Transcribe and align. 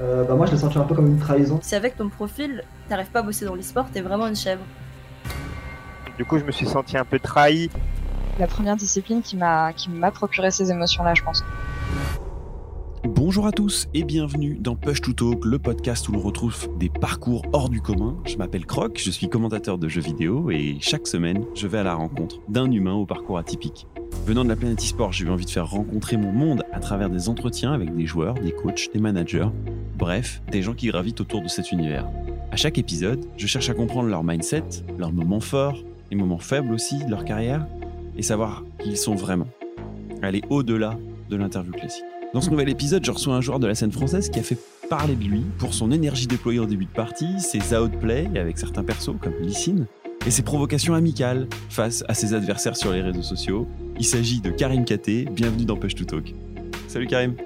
euh, 0.00 0.24
bah 0.24 0.34
moi 0.34 0.46
je 0.46 0.52
l'ai 0.52 0.58
senti 0.58 0.78
un 0.78 0.84
peu 0.84 0.94
comme 0.94 1.06
une 1.06 1.18
trahison. 1.18 1.58
Si 1.62 1.74
avec 1.74 1.96
ton 1.96 2.08
profil, 2.08 2.64
t'arrives 2.88 3.10
pas 3.10 3.20
à 3.20 3.22
bosser 3.22 3.44
dans 3.44 3.54
l'e-sport, 3.54 3.86
t'es 3.92 4.00
vraiment 4.00 4.26
une 4.26 4.36
chèvre. 4.36 4.62
Du 6.16 6.24
coup, 6.24 6.38
je 6.38 6.44
me 6.44 6.52
suis 6.52 6.66
senti 6.66 6.96
un 6.96 7.04
peu 7.04 7.18
trahi. 7.18 7.70
La 8.38 8.46
première 8.46 8.76
discipline 8.76 9.22
qui 9.22 9.36
m'a 9.36 9.72
qui 9.72 9.90
m'a 9.90 10.10
procuré 10.10 10.50
ces 10.50 10.70
émotions-là, 10.70 11.14
je 11.14 11.22
pense. 11.22 11.44
Bonjour 13.04 13.46
à 13.46 13.52
tous 13.52 13.86
et 13.92 14.02
bienvenue 14.02 14.56
dans 14.58 14.76
Push 14.76 15.02
to 15.02 15.12
Talk, 15.12 15.44
le 15.44 15.58
podcast 15.58 16.08
où 16.08 16.12
l'on 16.12 16.20
retrouve 16.20 16.68
des 16.78 16.88
parcours 16.88 17.42
hors 17.52 17.68
du 17.68 17.82
commun. 17.82 18.16
Je 18.24 18.36
m'appelle 18.36 18.64
Croc, 18.64 18.98
je 18.98 19.10
suis 19.10 19.28
commentateur 19.28 19.76
de 19.76 19.88
jeux 19.88 20.00
vidéo 20.00 20.50
et 20.50 20.78
chaque 20.80 21.06
semaine, 21.06 21.44
je 21.54 21.66
vais 21.66 21.78
à 21.78 21.82
la 21.82 21.94
rencontre 21.94 22.36
d'un 22.48 22.70
humain 22.70 22.94
au 22.94 23.04
parcours 23.04 23.36
atypique. 23.36 23.86
Venant 24.26 24.42
de 24.42 24.48
la 24.48 24.56
planète 24.56 24.80
e-sport, 24.80 25.12
j'ai 25.12 25.26
eu 25.26 25.28
envie 25.28 25.44
de 25.44 25.50
faire 25.50 25.68
rencontrer 25.68 26.16
mon 26.16 26.32
monde 26.32 26.62
à 26.72 26.80
travers 26.80 27.10
des 27.10 27.28
entretiens 27.28 27.74
avec 27.74 27.94
des 27.94 28.06
joueurs, 28.06 28.32
des 28.32 28.52
coachs, 28.52 28.88
des 28.94 28.98
managers, 28.98 29.48
bref, 29.98 30.40
des 30.50 30.62
gens 30.62 30.72
qui 30.72 30.86
gravitent 30.86 31.20
autour 31.20 31.42
de 31.42 31.48
cet 31.48 31.72
univers. 31.72 32.08
À 32.50 32.56
chaque 32.56 32.78
épisode, 32.78 33.22
je 33.36 33.46
cherche 33.46 33.68
à 33.68 33.74
comprendre 33.74 34.08
leur 34.08 34.24
mindset, 34.24 34.64
leurs 34.96 35.12
moments 35.12 35.40
forts, 35.40 35.76
les 36.10 36.16
moments 36.16 36.38
faibles 36.38 36.72
aussi 36.72 37.04
de 37.04 37.10
leur 37.10 37.26
carrière, 37.26 37.66
et 38.16 38.22
savoir 38.22 38.64
qui 38.78 38.88
ils 38.90 38.96
sont 38.96 39.14
vraiment. 39.14 39.48
Aller 40.22 40.40
au-delà 40.48 40.96
de 41.28 41.36
l'interview 41.36 41.72
classique. 41.72 42.04
Dans 42.32 42.40
ce 42.40 42.48
nouvel 42.48 42.70
épisode, 42.70 43.04
je 43.04 43.10
reçois 43.10 43.34
un 43.34 43.42
joueur 43.42 43.60
de 43.60 43.66
la 43.66 43.74
scène 43.74 43.92
française 43.92 44.30
qui 44.30 44.40
a 44.40 44.42
fait 44.42 44.58
parler 44.88 45.16
de 45.16 45.24
lui 45.24 45.42
pour 45.58 45.74
son 45.74 45.92
énergie 45.92 46.26
déployée 46.26 46.60
en 46.60 46.66
début 46.66 46.86
de 46.86 46.90
partie, 46.90 47.40
ses 47.40 47.76
outplays 47.76 48.30
avec 48.36 48.56
certains 48.56 48.84
persos 48.84 49.16
comme 49.20 49.34
Lysine, 49.42 49.86
et 50.26 50.30
ses 50.30 50.42
provocations 50.42 50.94
amicales 50.94 51.46
face 51.68 52.04
à 52.08 52.14
ses 52.14 52.32
adversaires 52.32 52.78
sur 52.78 52.90
les 52.90 53.02
réseaux 53.02 53.22
sociaux. 53.22 53.68
Il 53.98 54.04
s'agit 54.04 54.40
de 54.40 54.50
Karim 54.50 54.84
Katé, 54.84 55.24
bienvenue 55.26 55.64
dans 55.64 55.76
Push 55.76 55.94
to 55.94 56.04
Talk. 56.04 56.32
Salut 56.88 57.06
Karim. 57.06 57.36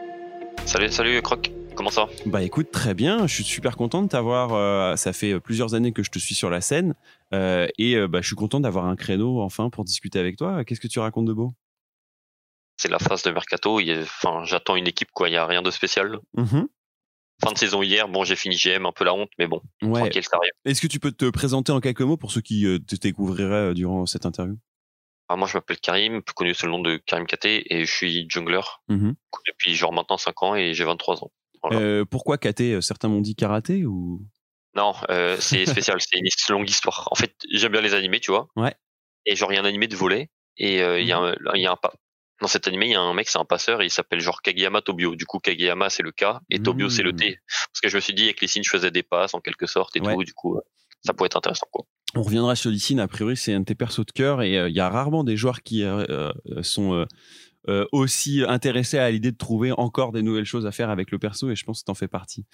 Salut, 0.64 0.90
salut 0.90 1.20
Croc, 1.22 1.50
comment 1.74 1.90
ça 1.90 2.06
Bah 2.26 2.42
écoute, 2.42 2.70
très 2.70 2.94
bien, 2.94 3.26
je 3.26 3.34
suis 3.34 3.44
super 3.44 3.76
content 3.76 4.02
de 4.02 4.08
t'avoir, 4.08 4.52
euh, 4.54 4.96
ça 4.96 5.12
fait 5.12 5.38
plusieurs 5.40 5.74
années 5.74 5.92
que 5.92 6.02
je 6.02 6.10
te 6.10 6.18
suis 6.18 6.34
sur 6.34 6.50
la 6.50 6.60
scène, 6.60 6.94
euh, 7.34 7.66
et 7.78 7.96
euh, 7.96 8.08
bah, 8.08 8.20
je 8.20 8.26
suis 8.26 8.36
content 8.36 8.60
d'avoir 8.60 8.86
un 8.86 8.96
créneau 8.96 9.40
enfin 9.40 9.70
pour 9.70 9.84
discuter 9.84 10.18
avec 10.18 10.36
toi. 10.36 10.64
Qu'est-ce 10.64 10.80
que 10.80 10.88
tu 10.88 10.98
racontes 10.98 11.26
de 11.26 11.32
beau? 11.32 11.54
C'est 12.76 12.90
la 12.90 12.98
phase 12.98 13.22
de 13.22 13.30
mercato, 13.30 13.80
il 13.80 13.88
y 13.88 13.98
enfin, 13.98 14.44
j'attends 14.44 14.76
une 14.76 14.86
équipe, 14.86 15.08
quoi, 15.12 15.28
il 15.28 15.32
n'y 15.32 15.38
a 15.38 15.46
rien 15.46 15.62
de 15.62 15.70
spécial. 15.70 16.18
Mhm. 16.36 16.68
Fin 17.44 17.52
de 17.52 17.58
saison 17.58 17.82
hier, 17.82 18.08
bon 18.08 18.24
j'ai 18.24 18.34
fini 18.34 18.56
GM, 18.56 18.84
un 18.84 18.92
peu 18.92 19.04
la 19.04 19.14
honte, 19.14 19.30
mais 19.38 19.46
bon, 19.46 19.62
Ouais. 19.82 20.00
tranquille, 20.00 20.24
ça 20.24 20.36
arrive. 20.36 20.50
Est-ce 20.64 20.80
que 20.80 20.86
tu 20.88 20.98
peux 20.98 21.12
te 21.12 21.30
présenter 21.30 21.70
en 21.72 21.80
quelques 21.80 22.00
mots 22.02 22.16
pour 22.16 22.32
ceux 22.32 22.40
qui 22.40 22.66
euh, 22.66 22.78
te 22.80 22.96
découvriraient 22.96 23.70
euh, 23.70 23.74
durant 23.74 24.06
cette 24.06 24.26
interview? 24.26 24.56
Moi 25.30 25.46
je 25.46 25.56
m'appelle 25.56 25.78
Karim, 25.78 26.22
plus 26.22 26.34
connu 26.34 26.54
sous 26.54 26.66
le 26.66 26.72
nom 26.72 26.80
de 26.80 26.96
Karim 26.96 27.26
KT, 27.26 27.46
et 27.66 27.84
je 27.84 27.92
suis 27.92 28.26
jungler 28.30 28.60
Mhm. 28.88 29.14
depuis 29.46 29.74
genre 29.74 29.92
maintenant 29.92 30.16
5 30.16 30.42
ans 30.42 30.54
et 30.54 30.72
j'ai 30.74 30.84
23 30.84 31.22
ans. 31.22 31.30
Voilà. 31.62 31.78
Euh, 31.80 32.04
Pourquoi 32.04 32.38
Katé 32.38 32.72
euh, 32.74 32.80
Certains 32.80 33.08
m'ont 33.08 33.20
dit 33.20 33.34
karaté 33.34 33.84
ou? 33.84 34.22
Non, 34.74 34.94
euh, 35.10 35.36
c'est 35.40 35.66
spécial, 35.66 36.00
c'est 36.00 36.18
une 36.18 36.28
longue 36.50 36.68
histoire. 36.70 37.08
En 37.10 37.14
fait, 37.16 37.34
j'aime 37.50 37.72
bien 37.72 37.80
les 37.80 37.94
animés, 37.94 38.20
tu 38.20 38.30
vois. 38.30 38.48
Ouais. 38.56 38.74
Et 39.26 39.34
genre, 39.34 39.50
il 39.52 39.56
y 39.56 39.58
a 39.58 39.62
un 39.62 39.64
animé 39.64 39.88
de 39.88 39.96
volet, 39.96 40.30
et 40.56 40.82
euh, 40.82 41.00
il 41.00 41.06
y 41.06 41.12
a 41.12 41.18
un, 41.18 41.34
il 41.54 41.60
y 41.62 41.66
a 41.66 41.72
un 41.72 41.76
pas. 41.76 41.92
Dans 42.40 42.46
cet 42.46 42.68
animé, 42.68 42.86
il 42.86 42.92
y 42.92 42.94
a 42.94 43.00
un 43.00 43.12
mec, 43.14 43.28
c'est 43.28 43.38
un 43.38 43.44
passeur, 43.44 43.82
et 43.82 43.86
il 43.86 43.90
s'appelle 43.90 44.20
genre 44.20 44.40
Kageyama 44.42 44.80
Tobio. 44.80 45.16
Du 45.16 45.26
coup, 45.26 45.40
Kageyama, 45.40 45.90
c'est 45.90 46.04
le 46.04 46.12
K, 46.12 46.24
et 46.50 46.60
Tobio, 46.62 46.88
c'est 46.88 47.02
le 47.02 47.12
T. 47.16 47.38
Parce 47.72 47.80
que 47.82 47.88
je 47.88 47.96
me 47.96 48.00
suis 48.00 48.14
dit, 48.14 48.24
avec 48.24 48.40
les 48.40 48.46
signes, 48.46 48.62
je 48.62 48.70
faisais 48.70 48.92
des 48.92 49.02
passes, 49.02 49.34
en 49.34 49.40
quelque 49.40 49.66
sorte, 49.66 49.96
et 49.96 50.00
Ouais. 50.00 50.14
tout, 50.14 50.22
du 50.22 50.32
coup, 50.34 50.60
ça 51.04 51.12
pourrait 51.12 51.26
être 51.26 51.36
intéressant, 51.36 51.66
quoi. 51.72 51.84
On 52.14 52.22
reviendra 52.22 52.56
sur 52.56 52.70
Lysine, 52.70 53.00
a 53.00 53.08
priori 53.08 53.36
c'est 53.36 53.52
un 53.52 53.60
de 53.60 53.64
tes 53.66 53.74
persos 53.74 54.06
de 54.06 54.12
cœur 54.12 54.40
et 54.42 54.58
euh, 54.58 54.70
il 54.70 54.74
y 54.74 54.80
a 54.80 54.88
rarement 54.88 55.24
des 55.24 55.36
joueurs 55.36 55.62
qui 55.62 55.84
euh, 55.84 56.30
euh, 56.48 56.62
sont 56.62 57.06
aussi 57.92 58.42
intéressés 58.48 58.96
à 58.96 59.10
l'idée 59.10 59.30
de 59.30 59.36
trouver 59.36 59.72
encore 59.72 60.10
des 60.10 60.22
nouvelles 60.22 60.46
choses 60.46 60.64
à 60.64 60.72
faire 60.72 60.88
avec 60.88 61.10
le 61.10 61.18
perso 61.18 61.50
et 61.50 61.54
je 61.54 61.64
pense 61.66 61.80
que 61.80 61.84
t'en 61.84 61.94
fais 61.94 62.08
partie. 62.08 62.46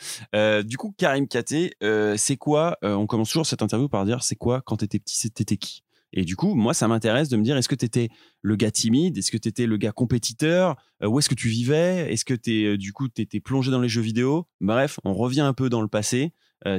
Du 0.65 0.77
coup, 0.77 0.93
Karim 0.99 1.29
Katé, 1.29 1.77
c'est 2.17 2.37
quoi 2.37 2.79
On 2.83 3.07
commence 3.07 3.29
toujours 3.29 3.47
cette 3.47 3.63
interview 3.63 3.89
par 3.89 4.05
dire 4.07 4.25
c'est 4.25 4.35
quoi 4.35 4.61
quand 4.61 4.79
t'étais 4.79 4.99
petit, 4.99 5.31
t'étais 5.31 5.57
qui? 5.57 5.85
Et 6.17 6.25
du 6.25 6.35
coup, 6.37 6.55
moi, 6.55 6.75
ça 6.75 6.87
m'intéresse 6.89 7.29
de 7.29 7.37
me 7.37 7.43
dire, 7.43 7.57
est-ce 7.57 7.69
que 7.69 7.75
tu 7.75 7.85
étais 7.85 8.09
le 8.41 8.55
gars 8.55 8.71
timide? 8.71 9.19
Est-ce 9.19 9.33
que 9.33 9.37
tu 9.37 9.49
étais 9.49 9.67
le 9.67 9.77
gars 9.77 9.91
compétiteur? 9.91 10.77
Où 11.03 11.19
est-ce 11.19 11.29
que 11.29 11.35
tu 11.35 11.49
vivais? 11.49 12.13
Est-ce 12.13 12.25
que 12.25 12.35
euh, 12.49 12.77
du 12.77 12.93
coup, 12.93 13.09
tu 13.09 13.21
étais 13.23 13.41
plongé 13.41 13.73
dans 13.73 13.81
les 13.81 13.89
jeux 13.89 14.01
vidéo? 14.01 14.47
Bref, 14.61 15.01
on 15.05 15.13
revient 15.13 15.41
un 15.41 15.53
peu 15.53 15.69
dans 15.69 15.83
le 15.83 15.89
passé. 15.89 16.33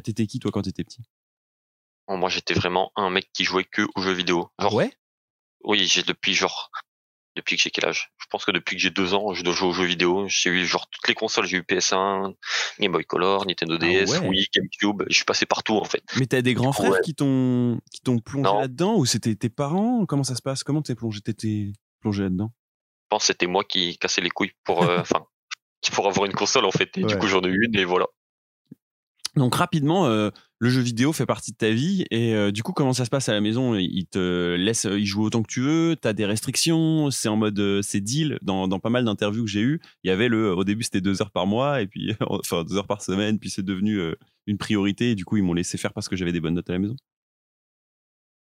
T'étais 0.03 0.25
qui, 0.25 0.39
toi, 0.39 0.51
quand 0.51 0.63
t'étais 0.63 0.83
petit? 0.83 1.03
Bon, 2.07 2.17
Moi, 2.17 2.29
j'étais 2.29 2.53
vraiment 2.53 2.91
un 2.95 3.09
mec 3.09 3.29
qui 3.33 3.43
jouait 3.43 3.63
que 3.63 3.81
aux 3.95 4.01
jeux 4.01 4.13
vidéo. 4.13 4.49
Genre, 4.59 4.73
Ouais? 4.73 4.91
Oui, 5.63 5.85
j'ai 5.88 6.03
depuis 6.03 6.33
genre 6.35 6.69
depuis 7.35 7.57
que 7.57 7.61
j'ai 7.63 7.69
quel 7.71 7.85
âge? 7.85 8.11
Je 8.17 8.27
pense 8.29 8.45
que 8.45 8.51
depuis 8.51 8.75
que 8.77 8.81
j'ai 8.81 8.91
deux 8.91 9.13
ans, 9.13 9.33
je 9.33 9.43
dois 9.43 9.53
jouer 9.53 9.67
aux 9.69 9.73
jeux 9.73 9.83
vidéo. 9.85 10.25
J'ai 10.29 10.49
eu 10.51 10.66
genre 10.66 10.88
toutes 10.89 11.07
les 11.07 11.16
consoles. 11.16 11.45
J'ai 11.47 11.57
eu 11.57 11.61
PS1, 11.63 12.33
Game 12.79 12.91
Boy 12.93 13.03
Color, 13.03 13.45
Nintendo 13.47 13.77
DS, 13.77 14.05
Ah 14.16 14.21
ouais. 14.21 14.27
Wii, 14.29 14.47
GameCube. 14.53 15.03
Je 15.09 15.16
suis 15.16 15.25
passé 15.25 15.45
partout 15.45 15.75
en 15.77 15.83
fait. 15.83 16.03
Mais 16.17 16.27
t'as 16.27 16.41
des 16.41 16.53
grands 16.53 16.71
frères 16.71 16.91
Ouais. 16.91 17.01
qui 17.03 17.13
t'ont 17.16 17.81
qui 17.91 17.99
t'ont 18.01 18.19
plongé 18.19 18.49
là-dedans 18.61 18.95
ou 18.95 19.05
c'était 19.05 19.35
tes 19.35 19.49
parents? 19.49 20.05
Comment 20.05 20.23
ça 20.23 20.35
se 20.35 20.41
passe? 20.41 20.63
Comment 20.63 20.81
t'es 20.83 20.95
plongé 20.95 21.19
T'étais 21.22 21.73
plongé 21.99 22.23
là-dedans? 22.23 22.51
Je 22.53 23.07
pense 23.09 23.23
que 23.23 23.27
c'était 23.27 23.47
moi 23.47 23.63
qui 23.63 23.97
cassais 23.97 24.22
les 24.22 24.29
couilles 24.29 24.53
pour 24.63 24.83
euh, 24.83 24.99
enfin 25.01 25.25
pour 25.93 26.07
avoir 26.07 26.25
une 26.25 26.33
console 26.33 26.66
en 26.66 26.72
fait. 26.72 26.97
Et 26.97 27.01
Ouais. 27.03 27.07
du 27.07 27.17
coup, 27.17 27.27
j'en 27.27 27.41
ai 27.41 27.47
eu 27.49 27.66
une 27.66 27.77
et 27.77 27.83
voilà. 27.85 28.05
Donc 29.35 29.56
rapidement, 29.56 30.06
euh, 30.07 30.29
le 30.59 30.69
jeu 30.69 30.81
vidéo 30.81 31.12
fait 31.12 31.25
partie 31.25 31.51
de 31.51 31.57
ta 31.57 31.69
vie 31.69 32.06
et 32.09 32.34
euh, 32.34 32.51
du 32.51 32.63
coup, 32.63 32.72
comment 32.72 32.94
ça 32.94 33.03
se 33.03 33.09
passe 33.09 33.28
à 33.28 33.34
la 33.34 33.41
maison? 33.41 33.75
Ils 33.75 34.06
te 34.07 34.56
laissent 34.56 34.85
y 34.90 35.06
jouer 35.06 35.25
autant 35.25 35.44
que 35.44 35.51
tu 35.51 35.59
veux? 35.62 35.97
T'as 36.00 36.13
des 36.13 36.25
restrictions? 36.25 37.12
C'est 37.12 37.28
en 37.28 37.35
mode 37.35 37.59
euh, 37.59 37.81
c'est 37.81 38.00
deal? 38.00 38.40
Dans, 38.41 38.68
dans 38.69 38.79
pas 38.79 38.90
mal 38.90 39.03
d'interviews 39.03 39.44
que 39.44 39.50
j'ai 39.51 39.59
eues, 39.62 39.81
il 40.03 40.07
y 40.07 40.12
avait 40.12 40.29
le 40.29 40.53
au 40.56 40.63
début 40.63 40.84
c'était 40.84 41.01
deux 41.01 41.22
heures 41.22 41.31
par 41.31 41.47
mois 41.47 41.81
et 41.81 41.88
puis 41.88 42.13
enfin 42.22 42.63
deux 42.63 42.78
heures 42.78 42.88
par 42.88 43.01
semaine, 43.01 43.38
puis 43.38 43.50
c'est 43.50 43.63
devenu 43.66 44.00
euh, 44.00 44.16
une 44.47 44.57
priorité 44.57 45.12
et 45.12 45.16
du 45.16 45.25
coup 45.25 45.35
ils 45.35 45.44
m'ont 45.44 45.53
laissé 45.53 45.78
faire 45.78 45.91
parce 45.94 46.07
que 46.07 46.16
j'avais 46.16 46.31
des 46.31 46.40
bonnes 46.40 46.53
notes 46.53 46.69
à 46.69 46.73
la 46.73 46.79
maison. 46.79 46.96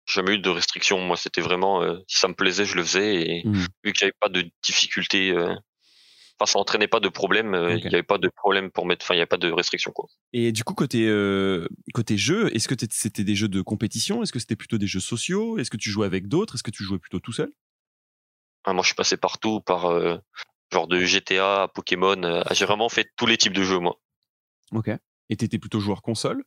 J'ai 0.06 0.14
jamais 0.22 0.36
eu 0.36 0.38
de 0.38 0.48
restrictions. 0.48 0.98
Moi, 1.00 1.18
c'était 1.18 1.42
vraiment 1.42 1.82
euh, 1.82 1.98
si 2.08 2.18
ça 2.18 2.28
me 2.28 2.34
plaisait, 2.34 2.64
je 2.64 2.76
le 2.76 2.82
faisais 2.82 3.22
et 3.22 3.42
Mhm. 3.46 3.66
vu 3.84 3.92
que 3.92 3.98
j'avais 3.98 4.12
pas 4.18 4.30
de 4.30 4.42
difficultés. 4.62 5.32
Enfin, 6.40 6.52
ça 6.52 6.58
entraînait 6.60 6.86
pas 6.88 7.00
de 7.00 7.08
problème. 7.08 7.54
euh, 7.54 7.70
Il 7.72 7.76
Ok. 7.78 7.84
y 7.84 7.94
avait 7.94 8.02
pas 8.02 8.18
de 8.18 8.28
problème 8.28 8.70
pour 8.70 8.86
mettre. 8.86 9.04
Enfin, 9.04 9.14
il 9.14 9.18
y 9.18 9.20
avait 9.20 9.26
pas 9.26 9.36
de 9.38 9.50
restrictions 9.50 9.90
quoi. 9.92 10.06
Et 10.32 10.52
du 10.52 10.62
coup, 10.64 10.74
côté, 10.74 11.06
euh, 11.08 11.66
côté 11.94 12.16
jeu, 12.16 12.54
est-ce 12.54 12.68
que 12.68 12.74
c'était 12.90 13.24
des 13.24 13.34
jeux 13.34 13.48
de 13.48 13.60
compétition? 13.60 14.22
Est-ce 14.22 14.32
que 14.32 14.38
c'était 14.38 14.56
plutôt 14.56 14.78
des 14.78 14.86
jeux 14.86 15.00
sociaux? 15.00 15.58
Est-ce 15.58 15.70
que 15.70 15.76
tu 15.76 15.90
jouais 15.90 16.06
avec 16.06 16.28
d'autres? 16.28 16.54
Est-ce 16.54 16.62
que 16.62 16.70
tu 16.70 16.84
jouais 16.84 16.98
plutôt 16.98 17.18
tout 17.20 17.32
seul? 17.32 17.52
Ah, 18.64 18.72
moi, 18.72 18.82
je 18.82 18.88
suis 18.88 18.94
passé 18.94 19.16
partout 19.16 19.60
par 19.60 19.86
euh, 19.86 20.18
genre 20.72 20.86
de 20.86 21.00
GTA 21.00 21.68
Pokémon. 21.74 22.42
j'ai 22.52 22.64
vraiment 22.66 22.88
fait 22.88 23.08
tous 23.16 23.26
les 23.26 23.36
types 23.36 23.54
de 23.54 23.62
jeux, 23.64 23.78
moi. 23.78 23.98
Ok. 24.72 24.90
Et 25.30 25.36
t'étais 25.36 25.58
plutôt 25.58 25.80
joueur 25.80 26.02
console? 26.02 26.44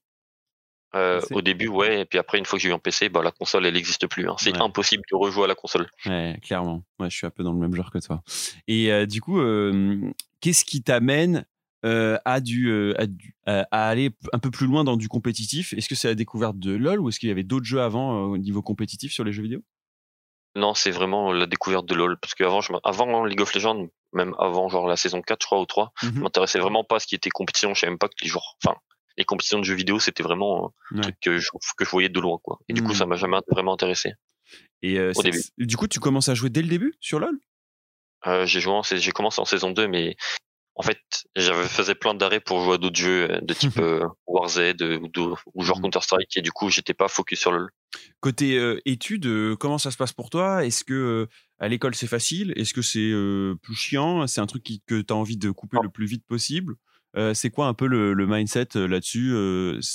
Euh, 0.94 1.22
au 1.31 1.41
début, 1.41 1.68
ouais, 1.69 2.02
et 2.02 2.06
puis 2.06 2.19
après, 2.19 2.38
une 2.38 2.46
fois 2.46 2.57
que 2.59 2.63
j'ai 2.63 2.69
eu 2.69 2.74
un 2.74 2.79
PC, 2.79 3.07
bah, 3.09 3.22
la 3.24 3.31
console, 3.31 3.66
elle 3.66 3.75
n'existe 3.75 4.07
plus. 4.07 4.28
hein. 4.29 4.35
C'est 4.38 4.52
Ouais. 4.53 4.62
impossible 4.62 5.03
de 5.09 5.16
rejouer 5.16 5.46
à 5.46 5.47
la 5.47 5.56
console. 5.56 5.88
Ouais, 6.06 6.38
clairement. 6.44 6.84
Ouais, 7.00 7.09
je 7.09 7.16
suis 7.16 7.25
un 7.25 7.29
peu 7.29 7.44
dans 7.44 7.53
le 7.53 7.59
même 7.59 7.74
genre 7.74 7.91
que 7.91 8.00
toi. 8.00 8.22
Et 8.68 8.91
euh, 8.91 9.06
du 9.06 9.22
coup, 9.22 9.40
euh, 9.40 10.02
qu'est-ce 10.41 10.66
qui 10.66 10.84
t'amène 10.84 11.46
euh, 11.85 12.18
à, 12.25 12.41
du, 12.41 12.94
à, 12.97 13.07
du- 13.07 13.34
à- 13.46 13.62
aller 13.72 14.12
un 14.34 14.40
peu 14.40 14.52
plus 14.52 14.68
loin 14.68 14.84
dans 14.84 14.97
du 14.97 15.07
compétitif? 15.07 15.72
Est-ce 15.74 15.88
que 15.88 15.96
c'est 15.96 16.09
la 16.09 16.16
découverte 16.16 16.59
de 16.59 16.74
LoL 16.75 17.00
ou 17.00 17.08
est-ce 17.09 17.19
qu'il 17.19 17.29
y 17.29 17.31
avait 17.31 17.44
d'autres 17.44 17.66
jeux 17.66 17.81
avant 17.81 18.23
au 18.23 18.38
niveau 18.38 18.62
compétitif 18.62 19.13
sur 19.13 19.23
les 19.23 19.31
jeux 19.31 19.44
vidéo? 19.44 19.62
Non, 20.56 20.73
c'est 20.73 20.91
vraiment 20.91 21.31
la 21.31 21.46
découverte 21.46 21.85
de 21.85 21.96
LoL. 21.96 22.18
Parce 22.19 22.35
qu'avant, 22.35 22.59
je 22.59 22.73
avant 22.84 23.23
League 23.23 23.40
of 23.40 23.53
Legends, 23.56 23.88
même 24.12 24.35
avant 24.38 24.68
genre 24.68 24.88
la 24.88 24.97
saison 24.97 25.22
4, 25.22 25.41
je 25.44 25.46
crois, 25.46 25.62
ou 25.62 25.66
3, 25.66 25.94
je 26.02 26.08
Mhm. 26.09 26.19
m'intéressais 26.19 26.59
vraiment 26.59 26.84
pas 26.84 26.97
à 26.97 27.00
ce 27.00 27.08
qui 27.08 27.16
était 27.16 27.29
compétition. 27.29 27.73
Je 27.73 27.79
savais 27.79 27.91
même 27.91 27.97
pas 28.00 28.09
que 28.09 28.16
les 28.22 28.28
joueurs, 28.28 28.58
enfin, 28.63 28.75
les 29.17 29.25
compétitions 29.25 29.59
de 29.59 29.63
jeux 29.66 29.75
vidéo, 29.75 29.99
c'était 29.99 30.23
vraiment 30.23 30.73
un 30.91 30.95
Ouais. 30.95 31.01
truc 31.01 31.16
que 31.22 31.38
je, 31.39 31.49
que 31.77 31.85
je 31.85 31.89
voyais 31.89 32.09
de 32.09 32.19
loin, 32.19 32.38
quoi. 32.44 32.59
Et 32.69 32.73
du 32.73 32.81
coup, 32.81 32.89
Mhm. 32.91 32.95
ça 32.95 33.05
m'a 33.05 33.16
jamais 33.16 33.38
vraiment 33.49 33.73
intéressé. 33.73 34.13
Et 34.81 34.97
euh, 34.99 35.11
Au 35.16 35.23
début. 35.23 35.44
du 35.57 35.77
coup, 35.77 35.88
tu 35.88 35.99
commences 35.99 36.29
à 36.29 36.33
jouer 36.35 36.49
dès 36.49 36.61
le 36.61 36.67
début 36.67 36.94
sur 36.99 37.19
LoL? 37.19 37.38
Euh, 38.27 38.45
j'ai 38.45 38.59
joué, 38.59 38.73
j'ai 38.83 39.11
commencé 39.11 39.41
en 39.41 39.45
saison 39.45 39.72
2, 39.72 39.87
mais 39.87 40.16
en 40.75 40.84
fait, 40.84 40.99
j'avais 41.35 41.67
faisais 41.67 41.96
plein 41.96 42.13
d'arrêts 42.13 42.40
pour 42.40 42.63
jouer 42.63 42.75
à 42.75 42.78
d'autres 42.78 42.99
jeux 42.99 43.29
euh, 43.31 43.40
de 43.41 43.53
type 43.53 43.78
euh, 43.79 44.08
Warzone 44.28 44.75
euh, 44.81 44.97
ou, 44.99 45.08
de- 45.08 45.34
ou 45.53 45.63
genre 45.63 45.78
Mhm. 45.78 45.84
Counter 45.84 46.02
Strike, 46.02 46.37
et 46.37 46.41
du 46.41 46.52
coup, 46.52 46.69
j'étais 46.69 46.93
pas 46.93 47.08
focus 47.08 47.40
sur 47.40 47.52
LoL. 47.52 47.69
Côté 48.22 48.58
études, 48.85 49.55
comment 49.59 49.78
ça 49.78 49.91
se 49.91 49.97
passe 49.97 50.13
pour 50.13 50.29
toi? 50.29 50.63
Est-ce 50.66 50.84
que 50.85 51.28
à 51.59 51.67
l'école 51.67 51.93
c'est 51.93 52.08
facile? 52.08 52.53
Est-ce 52.55 52.73
que 52.73 52.81
c'est 52.81 53.11
plus 53.61 53.75
chiant? 53.75 54.28
C'est 54.28 54.40
un 54.40 54.46
truc 54.46 54.63
qui- 54.63 54.81
que 54.87 55.02
tu 55.02 55.11
as 55.11 55.16
envie 55.17 55.35
de 55.37 55.52
couper 55.52 55.78
le 55.84 55.90
plus 55.90 56.05
vite 56.05 56.23
possible? 56.25 56.75
Euh, 57.17 57.34
C'est 57.34 57.49
quoi 57.49 57.67
un 57.67 57.73
peu 57.73 57.87
le, 57.87 58.13
le 58.13 58.25
mindset 58.28 58.78
euh, 58.78 58.87
là-dessus 58.87 59.34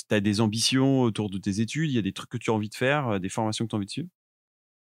Tu 0.07 0.15
as 0.15 0.19
des 0.19 0.41
ambitions 0.41 1.01
autour 1.01 1.29
de 1.29 1.37
tes 1.37 1.61
études 1.61 1.89
Il 1.89 1.95
y 1.95 1.99
a 1.99 2.01
des 2.03 2.13
trucs 2.13 2.29
que 2.29 2.37
tu 2.37 2.51
as 2.51 2.53
envie 2.53 2.69
de 2.69 2.75
faire 2.75 3.07
euh, 3.07 3.19
Des 3.19 3.29
formations 3.29 3.65
que 3.65 3.69
tu 3.71 3.75
as 3.75 3.77
envie 3.77 3.85
de 3.87 3.91
suivre? 3.91 4.09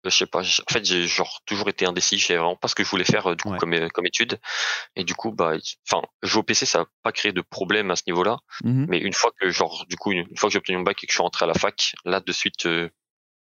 Je 0.06 0.10
sais 0.12 0.26
pas. 0.28 0.40
En 0.42 0.72
fait, 0.72 0.86
j'ai 0.86 1.06
genre 1.06 1.42
toujours 1.46 1.68
été 1.70 1.86
indécis. 1.86 2.18
Je 2.18 2.28
savais 2.28 2.40
vraiment 2.40 2.56
pas 2.56 2.68
ce 2.70 2.76
que 2.76 2.84
je 2.84 2.90
voulais 2.90 3.04
faire 3.04 3.28
euh, 3.28 3.36
du 3.36 3.44
coup 3.44 3.50
Ouais. 3.52 3.58
comme 3.58 3.74
euh, 3.74 3.90
comme 3.90 4.06
étude. 4.06 4.40
Et 4.96 5.04
du 5.04 5.16
coup, 5.16 5.32
bah, 5.34 5.56
enfin, 5.90 6.02
jouer 6.24 6.40
au 6.40 6.44
PC, 6.44 6.66
ça 6.66 6.82
a 6.82 6.86
pas 7.04 7.12
créé 7.12 7.34
de 7.34 7.42
problème 7.42 7.92
à 7.92 7.96
ce 7.96 8.04
niveau-là. 8.08 8.38
Mais 8.64 9.00
une 9.00 9.12
fois 9.14 9.32
que 9.40 9.50
genre, 9.50 9.86
du 9.90 9.98
coup, 9.98 10.12
une, 10.12 10.26
une 10.30 10.38
fois 10.38 10.50
que 10.50 10.54
j'ai 10.54 10.60
obtenu 10.60 10.78
mon 10.78 10.84
bac 10.84 11.04
et 11.04 11.08
que 11.08 11.12
je 11.12 11.16
suis 11.18 11.24
rentré 11.24 11.44
à 11.46 11.48
la 11.48 11.56
fac, 11.56 11.94
là 12.06 12.22
de 12.22 12.32
suite, 12.32 12.68
euh, 12.68 12.90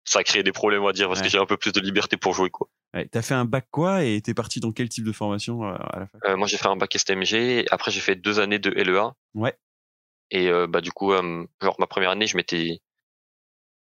ça 0.05 0.21
a 0.21 0.25
créé 0.25 0.43
des 0.43 0.53
problèmes, 0.53 0.83
on 0.83 0.87
va 0.87 0.93
dire, 0.93 1.09
parce 1.09 1.21
Ouais. 1.21 1.27
que 1.27 1.31
j'ai 1.33 1.39
un 1.39 1.47
peu 1.47 1.57
plus 1.59 1.73
de 1.73 1.81
liberté 1.81 2.17
pour 2.17 2.35
jouer, 2.35 2.51
quoi. 2.51 2.69
Ouais, 2.95 3.07
T'as 3.09 3.23
fait 3.23 3.35
un 3.35 3.45
bac 3.45 3.67
quoi 3.71 4.03
et 4.05 4.21
t'es 4.21 4.35
parti 4.35 4.59
dans 4.61 4.73
quel 4.73 4.89
type 4.89 5.05
de 5.05 5.13
formation 5.13 5.65
euh, 5.65 5.75
à 5.75 6.01
la 6.01 6.07
fac? 6.07 6.21
Euh, 6.27 6.37
moi, 6.37 6.47
j'ai 6.49 6.57
fait 6.57 6.67
un 6.67 6.77
bac 6.77 6.95
STMG. 6.95 7.65
Après, 7.71 7.91
j'ai 7.91 8.01
fait 8.01 8.17
deux 8.17 8.41
années 8.41 8.59
de 8.59 8.71
LEA. 8.71 9.13
Ouais. 9.35 9.57
Et 10.33 10.49
euh, 10.49 10.67
bah 10.67 10.81
du 10.81 10.91
coup, 10.93 11.13
euh, 11.13 11.45
genre 11.63 11.77
ma 11.79 11.87
première 11.87 12.11
année, 12.11 12.27
je 12.27 12.37
m'étais, 12.37 12.81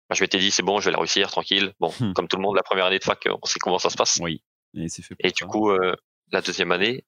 bah, 0.09 0.15
je 0.15 0.23
m'étais 0.23 0.39
dit 0.39 0.51
c'est 0.51 0.63
bon, 0.63 0.79
je 0.79 0.85
vais 0.85 0.91
la 0.91 0.97
réussir 0.99 1.29
tranquille. 1.29 1.73
Bon, 1.79 1.91
Hmm. 1.99 2.13
comme 2.13 2.27
tout 2.27 2.37
le 2.37 2.41
monde, 2.43 2.55
la 2.55 2.63
première 2.63 2.85
année 2.85 2.99
de 2.99 3.03
fac, 3.03 3.27
on 3.41 3.45
sait 3.45 3.59
comment 3.59 3.79
ça 3.79 3.89
se 3.89 3.97
passe. 3.97 4.19
Oui. 4.21 4.43
Et 4.73 4.87
c'est 4.89 5.01
fait 5.01 5.15
pour 5.15 5.25
Et 5.25 5.31
du 5.31 5.45
coup, 5.45 5.69
euh, 5.71 5.95
la 6.31 6.41
deuxième 6.41 6.71
année, 6.71 7.03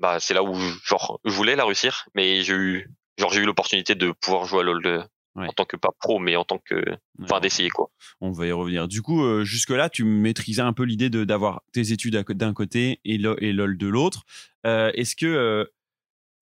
bah 0.00 0.18
c'est 0.20 0.34
là 0.34 0.42
où 0.42 0.54
je- 0.54 0.78
genre 0.84 1.20
je 1.24 1.32
voulais 1.32 1.56
la 1.56 1.64
réussir, 1.64 2.08
mais 2.14 2.42
j'ai 2.42 2.54
eu 2.54 2.90
genre 3.18 3.32
j'ai 3.32 3.40
eu 3.40 3.44
l'opportunité 3.46 3.94
de 3.94 4.12
pouvoir 4.12 4.44
jouer 4.46 4.60
à 4.60 4.62
LoL 4.64 5.08
Ouais. 5.36 5.46
en 5.48 5.52
tant 5.52 5.64
que 5.66 5.76
pas 5.76 5.90
pro, 6.00 6.18
mais 6.18 6.34
en 6.34 6.44
tant 6.44 6.58
que 6.58 6.82
enfin 7.22 7.40
d'essayer 7.40 7.68
quoi. 7.68 7.90
On 8.22 8.30
va 8.32 8.46
y 8.46 8.52
revenir. 8.52 8.88
Du 8.88 9.02
coup, 9.02 9.22
euh, 9.22 9.44
jusque-là, 9.44 9.90
tu 9.90 10.02
maîtrisais 10.04 10.62
un 10.62 10.72
peu 10.72 10.84
l'idée 10.84 11.10
de- 11.10 11.24
d'avoir 11.24 11.62
tes 11.72 11.92
études 11.92 12.16
d'un 12.16 12.54
côté 12.54 13.00
et, 13.04 13.18
lo- 13.18 13.36
et 13.38 13.52
LOL 13.52 13.76
de 13.76 13.86
l'autre. 13.86 14.24
Euh, 14.66 14.90
Est-ce 14.94 15.14
que 15.14 15.70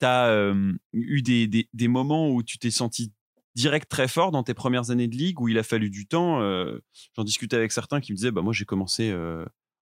tu 0.00 0.06
as 0.06 0.52
eu 0.92 1.22
des, 1.22 1.46
des- 1.48 1.68
des 1.72 1.88
moments 1.88 2.30
où 2.30 2.42
tu 2.42 2.58
t'es 2.58 2.70
senti 2.70 3.12
direct 3.56 3.88
très 3.90 4.08
fort 4.08 4.30
dans 4.32 4.42
tes 4.42 4.54
premières 4.54 4.90
années 4.90 5.08
de 5.08 5.16
ligue, 5.16 5.40
où 5.40 5.48
il 5.48 5.58
a 5.58 5.62
fallu 5.62 5.90
du 5.90 6.06
temps 6.06 6.40
euh, 6.42 6.78
J'en 7.16 7.24
discutais 7.24 7.56
avec 7.56 7.72
certains 7.72 8.00
qui 8.00 8.12
me 8.12 8.16
disaient, 8.16 8.30
bah, 8.32 8.42
moi 8.42 8.52
j'ai 8.52 8.64
commencé 8.64 9.10
euh, 9.10 9.44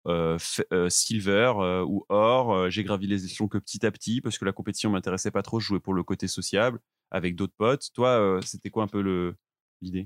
euh, 0.07 0.37
euh, 0.73 0.89
Silver 0.89 1.53
euh, 1.57 1.83
ou 1.85 2.03
Or, 2.09 2.53
euh, 2.53 2.69
j'ai 2.71 2.83
gravi 2.83 3.05
les 3.07 3.25
échelons 3.25 3.47
que 3.47 3.59
petit 3.59 3.85
à 3.85 3.91
petit 3.91 4.19
parce 4.21 4.37
que 4.39 4.45
la 4.45 4.51
compétition 4.51 4.89
m'intéressait 4.89 5.29
pas 5.31 5.43
trop, 5.43 5.59
je 5.59 5.67
jouais 5.67 5.79
pour 5.79 5.93
le 5.93 6.03
côté 6.03 6.27
sociable 6.27 6.79
avec 7.11 7.35
d'autres 7.35 7.53
potes. 7.57 7.89
Toi, 7.93 8.09
euh, 8.19 8.41
c'était 8.41 8.69
quoi 8.69 8.83
un 8.83 8.87
peu 8.87 9.01
le- 9.01 9.35
l'idée? 9.81 10.05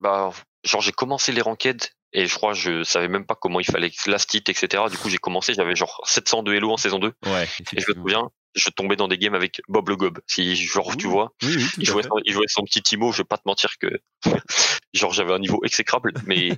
Bah 0.00 0.30
genre 0.64 0.80
j'ai 0.80 0.92
commencé 0.92 1.32
les 1.32 1.40
ranked 1.40 1.88
et 2.12 2.26
je 2.26 2.34
crois 2.34 2.52
je 2.52 2.84
savais 2.84 3.08
même 3.08 3.26
pas 3.26 3.34
comment 3.34 3.58
il 3.60 3.66
fallait 3.66 3.90
last 4.06 4.32
hit 4.32 4.48
etc. 4.48 4.88
Du 4.88 4.96
coup 4.96 5.08
j'ai 5.08 5.18
commencé, 5.18 5.54
j'avais 5.54 5.74
genre 5.74 6.00
700 6.04 6.42
de 6.44 6.54
Hello 6.54 6.70
en 6.72 6.76
saison 6.76 6.98
2 6.98 7.14
Ouais, 7.26 7.48
et 7.72 7.80
je 7.80 7.90
me 7.90 7.94
souviens, 7.96 8.30
je 8.54 8.70
tombais 8.70 8.94
dans 8.96 9.08
des 9.08 9.18
games 9.18 9.34
avec 9.34 9.60
Bob 9.68 9.88
le 9.88 9.96
Gob. 9.96 10.20
Si 10.26 10.54
genre 10.56 10.96
tu 10.96 11.08
vois, 11.08 11.32
Oui, 11.42 11.56
oui, 11.56 11.64
tout 11.74 11.80
il 11.80 11.88
à 11.88 11.92
jouait, 11.92 12.02
fait. 12.02 12.08
son, 12.08 12.14
il 12.24 12.32
jouait 12.32 12.46
son 12.48 12.62
petit 12.62 12.82
Timo, 12.82 13.10
je 13.12 13.18
vais 13.18 13.24
pas 13.26 13.38
te 13.38 13.42
mentir 13.46 13.76
que 13.78 13.88
genre 14.94 15.12
j'avais 15.12 15.32
un 15.32 15.38
niveau 15.40 15.60
exécrable, 15.64 16.12
mais 16.26 16.50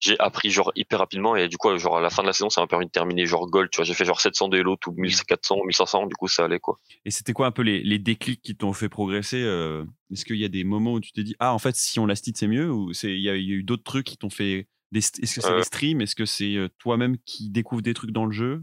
j'ai 0.00 0.18
appris 0.20 0.50
genre 0.50 0.70
hyper 0.76 1.00
rapidement 1.00 1.34
et 1.34 1.48
du 1.48 1.56
coup 1.56 1.76
genre 1.78 1.96
à 1.98 2.00
la 2.00 2.10
fin 2.10 2.22
de 2.22 2.28
la 2.28 2.32
saison 2.32 2.50
ça 2.50 2.60
m'a 2.60 2.66
permis 2.66 2.86
de 2.86 2.90
terminer 2.90 3.26
genre 3.26 3.46
gold, 3.48 3.70
tu 3.70 3.76
vois, 3.78 3.84
j'ai 3.84 3.94
fait 3.94 4.04
genre 4.04 4.20
700 4.20 4.48
de 4.48 4.62
tout 4.80 4.92
1400, 4.96 5.56
1500, 5.64 6.06
du 6.06 6.14
coup 6.14 6.28
ça 6.28 6.44
allait 6.44 6.60
quoi. 6.60 6.76
Et 7.04 7.10
c'était 7.10 7.32
quoi 7.32 7.46
un 7.46 7.50
peu 7.52 7.62
les, 7.62 7.82
les 7.82 7.98
déclics 7.98 8.40
qui 8.42 8.56
t'ont 8.56 8.72
fait 8.72 8.88
progresser 8.88 9.42
euh, 9.42 9.84
Est-ce 10.12 10.24
qu'il 10.24 10.36
y 10.36 10.44
a 10.44 10.48
des 10.48 10.64
moments 10.64 10.92
où 10.94 11.00
tu 11.00 11.12
t'es 11.12 11.22
dit 11.24 11.34
ah 11.40 11.52
en 11.52 11.58
fait 11.58 11.74
si 11.76 11.98
on 11.98 12.06
last 12.06 12.26
hit 12.26 12.36
c'est 12.36 12.46
mieux 12.46 12.70
ou 12.70 12.92
c'est 12.92 13.10
il 13.12 13.20
y, 13.20 13.24
y 13.24 13.30
a 13.30 13.34
eu 13.36 13.62
d'autres 13.64 13.82
trucs 13.84 14.06
qui 14.06 14.16
t'ont 14.16 14.30
fait 14.30 14.68
des 14.92 15.00
st- 15.00 15.22
Est-ce 15.22 15.34
que 15.34 15.40
c'est 15.40 15.50
Euh. 15.50 15.56
les 15.58 15.64
streams? 15.64 16.00
Est-ce 16.00 16.14
que 16.14 16.24
c'est 16.26 16.54
euh, 16.54 16.68
toi-même 16.78 17.16
qui 17.26 17.50
découvres 17.50 17.82
des 17.82 17.94
trucs 17.94 18.10
dans 18.12 18.24
le 18.24 18.32
jeu? 18.32 18.62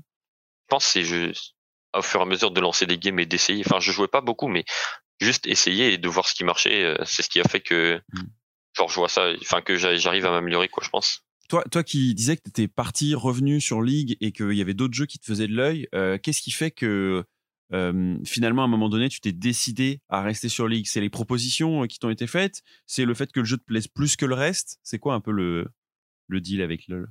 Je 0.63 0.67
pense 0.69 0.85
c'est 0.85 1.03
juste 1.03 1.53
au 1.93 2.01
fur 2.01 2.19
et 2.21 2.23
à 2.23 2.25
mesure 2.25 2.51
de 2.51 2.59
lancer 2.61 2.85
des 2.85 2.97
games 2.97 3.19
et 3.19 3.25
d'essayer. 3.25 3.63
Enfin, 3.65 3.79
je 3.79 3.91
jouais 3.91 4.07
pas 4.07 4.21
beaucoup, 4.21 4.47
mais 4.47 4.65
juste 5.21 5.45
essayer 5.47 5.93
et 5.93 5.97
de 5.97 6.07
voir 6.09 6.27
ce 6.27 6.33
qui 6.33 6.43
marchait, 6.43 6.83
euh, 6.83 6.95
c'est 7.05 7.21
ce 7.23 7.29
qui 7.29 7.39
a 7.39 7.43
fait 7.43 7.61
que 7.61 8.01
Mm. 8.13 8.21
genre 8.77 8.89
je 8.89 8.95
vois 8.95 9.07
ça, 9.09 9.31
enfin 9.41 9.61
que 9.61 9.77
j'a- 9.77 9.95
j'arrive 9.95 10.25
à 10.25 10.31
m'améliorer 10.31 10.67
quoi, 10.67 10.83
je 10.83 10.89
pense. 10.89 11.21
Toi, 11.50 11.63
toi 11.71 11.83
qui 11.83 12.13
disais 12.15 12.38
que 12.38 12.42
tu 12.44 12.50
étais 12.50 12.68
parti, 12.68 13.13
revenu 13.13 13.62
sur 13.62 13.81
League 13.81 14.18
et 14.21 14.31
qu'il 14.31 14.53
y 14.53 14.62
avait 14.62 14.74
d'autres 14.74 14.94
jeux 14.94 15.06
qui 15.06 15.19
te 15.19 15.25
faisaient 15.25 15.47
de 15.47 15.53
l'œil, 15.53 15.88
euh, 15.94 16.18
qu'est-ce 16.18 16.42
qui 16.42 16.51
fait 16.51 16.71
que 16.71 17.24
euh, 17.74 18.18
finalement, 18.25 18.62
à 18.62 18.65
un 18.65 18.69
moment 18.69 18.89
donné, 18.89 19.09
tu 19.09 19.19
t'es 19.19 19.31
décidé 19.31 20.01
à 20.09 20.21
rester 20.21 20.50
sur 20.50 20.68
League? 20.68 20.86
C'est 20.88 21.01
les 21.01 21.09
propositions 21.09 21.83
euh, 21.83 21.88
qui 21.88 22.00
t'ont 22.00 22.09
été 22.09 22.27
faites? 22.27 22.62
C'est 22.86 23.06
le 23.06 23.13
fait 23.13 23.31
que 23.31 23.39
le 23.39 23.45
jeu 23.45 23.57
te 23.57 23.63
plaise 23.63 23.88
plus 23.88 24.15
que 24.15 24.25
le 24.25 24.36
reste? 24.36 24.80
C'est 24.83 25.00
quoi 25.00 25.13
un 25.13 25.21
peu 25.21 25.31
le, 25.31 25.68
le 26.27 26.42
deal 26.42 26.62
avec 26.62 26.88
LoL? 26.88 27.09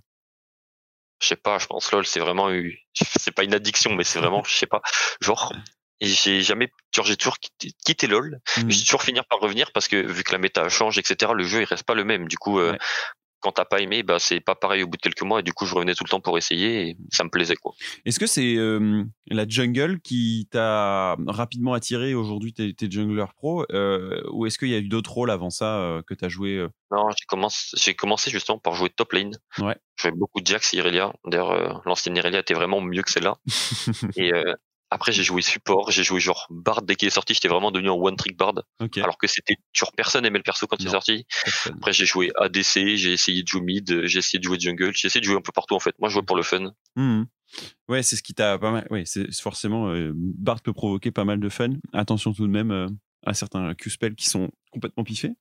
Je 1.21 1.29
sais 1.29 1.37
pas, 1.37 1.59
je 1.59 1.67
pense 1.67 1.91
LOL 1.93 2.05
c'est 2.05 2.21
vraiment 2.21 2.53
eu, 2.53 2.79
c'est 2.95 3.31
pas 3.31 3.45
une 3.45 3.55
addiction, 3.55 3.95
mais 3.95 4.05
c'est 4.05 4.19
vraiment, 4.19 4.43
je 4.45 4.55
sais 4.55 4.67
pas, 4.67 4.83
genre 5.21 5.53
j'ai 6.01 6.43
jamais, 6.43 6.71
j'ai 6.93 7.17
toujours 7.17 7.39
quitté, 7.39 7.73
quitté 7.85 8.07
LOL, 8.07 8.41
mais 8.65 8.73
j'ai 8.73 8.85
toujours 8.85 9.03
finir 9.03 9.25
par 9.25 9.39
revenir 9.39 9.73
parce 9.73 9.89
que 9.89 9.97
vu 9.97 10.23
que 10.23 10.33
la 10.33 10.39
méta 10.39 10.69
change, 10.69 10.99
etc. 10.99 11.33
Le 11.35 11.45
jeu 11.45 11.63
il 11.63 11.65
reste 11.65 11.85
pas 11.85 11.95
le 11.95 12.05
même. 12.05 12.29
Du 12.29 12.37
coup, 12.37 12.59
euh, 12.59 12.73
Ouais. 12.73 12.79
Quand 13.44 13.52
t'as 13.52 13.67
pas 13.67 13.81
aimé, 13.81 14.02
bah 14.02 14.19
c'est 14.19 14.41
pas 14.41 14.55
pareil 14.55 14.82
au 14.82 14.87
bout 14.87 14.96
de 14.96 15.02
quelques 15.02 15.23
mois 15.23 15.41
et 15.41 15.43
du 15.43 15.52
coup 15.52 15.67
je 15.67 15.75
revenais 15.75 15.94
tout 15.94 16.02
le 16.02 16.08
temps 16.08 16.23
pour 16.23 16.38
essayer 16.38 16.88
et 16.88 16.96
ça 17.12 17.25
me 17.25 17.29
plaisait 17.29 17.56
quoi. 17.56 17.75
Est-ce 18.06 18.19
que 18.19 18.26
c'est 18.26 18.56
euh, 18.56 19.05
la 19.26 19.46
jungle 19.46 20.00
qui 20.00 20.49
t'a 20.50 21.14
rapidement 21.26 21.75
attiré 21.75 22.14
aujourd'hui 22.14 22.55
T'es 22.55 22.75
es 22.81 22.91
jungler 22.91 23.26
pro 23.37 23.67
euh, 23.70 24.23
Ou 24.32 24.46
est-ce 24.46 24.58
qu'il 24.58 24.69
y 24.69 24.75
a 24.75 24.79
eu 24.79 24.88
d'autres 24.88 25.12
rôles 25.12 25.31
avant 25.31 25.50
ça 25.50 25.76
euh, 25.76 26.00
que 26.00 26.14
t'as 26.14 26.31
joué 26.31 26.56
euh? 26.56 26.70
Non, 26.91 27.11
j'ai 27.11 27.26
commencé, 27.26 27.76
j'ai 27.79 27.94
commencé 27.94 28.31
justement 28.31 28.58
par 28.58 28.75
jouer 28.75 28.88
top 28.88 29.12
lane. 29.12 29.32
Ouais. 29.58 29.76
Je 29.96 30.05
jouais 30.05 30.17
beaucoup 30.17 30.41
de 30.41 30.46
Jax 30.46 30.73
et 30.73 30.79
Irelia. 30.79 31.12
D'ailleurs, 31.26 31.82
l'ancienne 31.85 32.17
Irelia 32.17 32.41
était 32.41 32.55
vraiment 32.55 32.81
mieux 32.81 33.02
que 33.02 33.11
celle-là. 33.11 33.37
et 34.17 34.32
après, 34.94 35.11
j'ai 35.11 35.25
joué 35.25 35.43
support, 35.43 35.91
j'ai 35.91 36.05
joué 36.05 36.20
genre 36.20 36.46
Bard 36.50 36.82
dès 36.82 36.94
qu'il 36.94 37.08
est 37.08 37.11
sorti. 37.11 37.35
J'étais 37.35 37.49
vraiment 37.49 37.73
devenu 37.73 37.88
un 37.88 37.94
one 37.94 38.14
trick 38.14 38.37
Bard, 38.37 38.55
alors 39.02 39.19
que 39.19 39.26
c'était 39.26 39.56
genre 39.73 39.91
personne 39.96 40.25
aimait 40.25 40.38
le 40.38 40.44
perso 40.44 40.69
quand 40.69 40.76
il 40.79 40.87
est 40.87 40.91
sorti. 40.91 41.26
Après, 41.67 41.93
j'ai 41.93 42.06
joué 42.06 42.31
ADC, 42.37 42.94
j'ai 42.94 43.12
essayé 43.12 43.43
de 43.43 43.49
jouer 43.49 43.61
mid, 43.62 44.06
j'ai 44.06 44.19
essayé 44.20 44.38
de 44.38 44.44
jouer 44.44 44.58
jungle, 44.61 44.93
j'ai 44.94 45.06
essayé 45.08 45.20
de 45.20 45.26
jouer 45.26 45.37
un 45.37 45.41
peu 45.41 45.50
partout 45.52 45.75
en 45.75 45.81
fait. 45.81 45.96
Moi, 45.99 46.08
je 46.08 46.14
jouais 46.14 46.23
pour 46.23 46.37
le 46.37 46.44
fun. 46.44 46.73
Mhm. 46.94 47.26
Ouais, 47.88 48.05
c'est 48.05 48.14
ce 48.14 48.23
qui 48.23 48.35
t'a 48.35 48.56
pas 48.58 48.70
mal. 48.70 48.87
Ouais, 48.91 49.02
c'est 49.05 49.32
forcément. 49.35 49.88
euh, 49.88 50.12
Bard 50.14 50.61
peut 50.62 50.73
provoquer 50.73 51.11
pas 51.11 51.25
mal 51.25 51.41
de 51.41 51.49
fun. 51.49 51.70
Attention 51.93 52.32
tout 52.32 52.46
de 52.46 52.52
même 52.52 52.70
euh, 52.70 52.87
à 53.26 53.35
certains 53.35 53.75
Q-spells 53.75 54.14
qui 54.14 54.29
sont 54.29 54.50
complètement 54.70 55.02
piffés. 55.02 55.32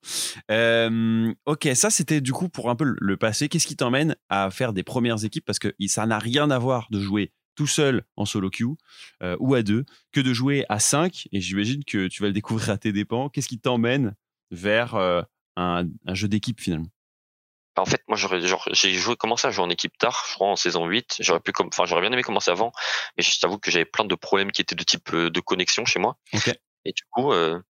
Euh, 0.50 1.32
ok, 1.46 1.68
ça 1.74 1.90
c'était 1.90 2.20
du 2.20 2.32
coup 2.32 2.48
pour 2.48 2.70
un 2.70 2.76
peu 2.76 2.94
le 2.98 3.16
passé. 3.16 3.48
Qu'est-ce 3.48 3.66
qui 3.66 3.76
t'emmène 3.76 4.16
à 4.28 4.50
faire 4.50 4.72
des 4.72 4.82
premières 4.82 5.24
équipes? 5.24 5.44
Parce 5.44 5.58
que 5.58 5.72
ça 5.86 6.06
n'a 6.06 6.18
rien 6.18 6.50
à 6.50 6.58
voir 6.58 6.88
de 6.90 7.00
jouer 7.00 7.32
tout 7.54 7.66
seul 7.66 8.04
en 8.16 8.24
solo 8.24 8.50
queue 8.50 8.76
euh, 9.22 9.36
ou 9.40 9.54
à 9.54 9.62
deux 9.62 9.84
que 10.12 10.20
de 10.20 10.32
jouer 10.32 10.64
à 10.68 10.78
5. 10.78 11.28
Et 11.32 11.40
j'imagine 11.40 11.84
que 11.84 12.08
tu 12.08 12.22
vas 12.22 12.28
le 12.28 12.34
découvrir 12.34 12.70
à 12.70 12.78
tes 12.78 12.92
dépens. 12.92 13.28
Qu'est-ce 13.28 13.48
qui 13.48 13.58
t'emmène 13.58 14.14
vers 14.50 14.94
euh, 14.94 15.22
un, 15.56 15.84
un 16.06 16.14
jeu 16.14 16.28
d'équipe 16.28 16.60
finalement? 16.60 16.88
En 17.76 17.86
fait, 17.86 18.02
moi, 18.06 18.16
j'aurais, 18.16 18.40
genre, 18.40 18.68
j'ai 18.72 18.92
joué, 18.92 19.16
commencé 19.16 19.46
à 19.48 19.50
jouer 19.50 19.64
en 19.64 19.70
équipe 19.70 19.96
tard, 19.98 20.24
je 20.28 20.34
crois, 20.34 20.48
en 20.48 20.56
saison 20.56 20.86
8. 20.86 21.16
J'aurais 21.20 21.40
pu, 21.40 21.52
comme, 21.52 21.68
enfin, 21.68 21.86
j'aurais 21.86 22.02
bien 22.02 22.12
aimé 22.12 22.22
commencer 22.22 22.50
avant, 22.50 22.72
mais 23.16 23.24
je 23.24 23.38
t'avoue 23.40 23.58
que 23.58 23.70
j'avais 23.70 23.84
plein 23.84 24.04
de 24.04 24.14
problèmes 24.14 24.52
qui 24.52 24.60
étaient 24.62 24.76
de 24.76 24.84
type 24.84 25.12
euh, 25.12 25.30
de 25.30 25.40
connexion 25.40 25.84
chez 25.84 25.98
moi. 25.98 26.16
Ok. 26.32 26.54
Et 26.84 26.92
du 26.92 27.02
coup, 27.10 27.32
euh, 27.32 27.60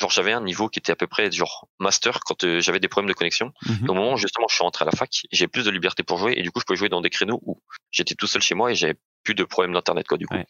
genre, 0.00 0.10
j'avais 0.10 0.32
un 0.32 0.42
niveau 0.42 0.68
qui 0.68 0.78
était 0.78 0.92
à 0.92 0.96
peu 0.96 1.08
près, 1.08 1.32
genre, 1.32 1.68
master 1.80 2.20
quand 2.20 2.44
euh, 2.44 2.60
j'avais 2.60 2.78
des 2.78 2.86
problèmes 2.86 3.08
de 3.08 3.14
connexion. 3.14 3.52
Et 3.68 3.88
au 3.88 3.94
moment 3.94 4.12
où, 4.12 4.16
justement, 4.16 4.46
je 4.48 4.54
suis 4.54 4.62
rentré 4.62 4.84
à 4.84 4.86
la 4.86 4.92
fac, 4.92 5.10
j'ai 5.32 5.48
plus 5.48 5.64
de 5.64 5.70
liberté 5.70 6.04
pour 6.04 6.18
jouer, 6.18 6.34
et 6.36 6.42
du 6.42 6.52
coup, 6.52 6.60
je 6.60 6.64
pouvais 6.64 6.76
jouer 6.76 6.88
dans 6.88 7.00
des 7.00 7.10
créneaux 7.10 7.40
où 7.42 7.60
j'étais 7.90 8.14
tout 8.14 8.28
seul 8.28 8.42
chez 8.42 8.54
moi 8.54 8.70
et 8.70 8.76
j'avais 8.76 8.96
plus 9.24 9.34
de 9.34 9.44
problèmes 9.44 9.72
d'internet, 9.72 10.06
quoi, 10.06 10.18
du 10.18 10.26
coup. 10.26 10.34
Ouais. 10.34 10.46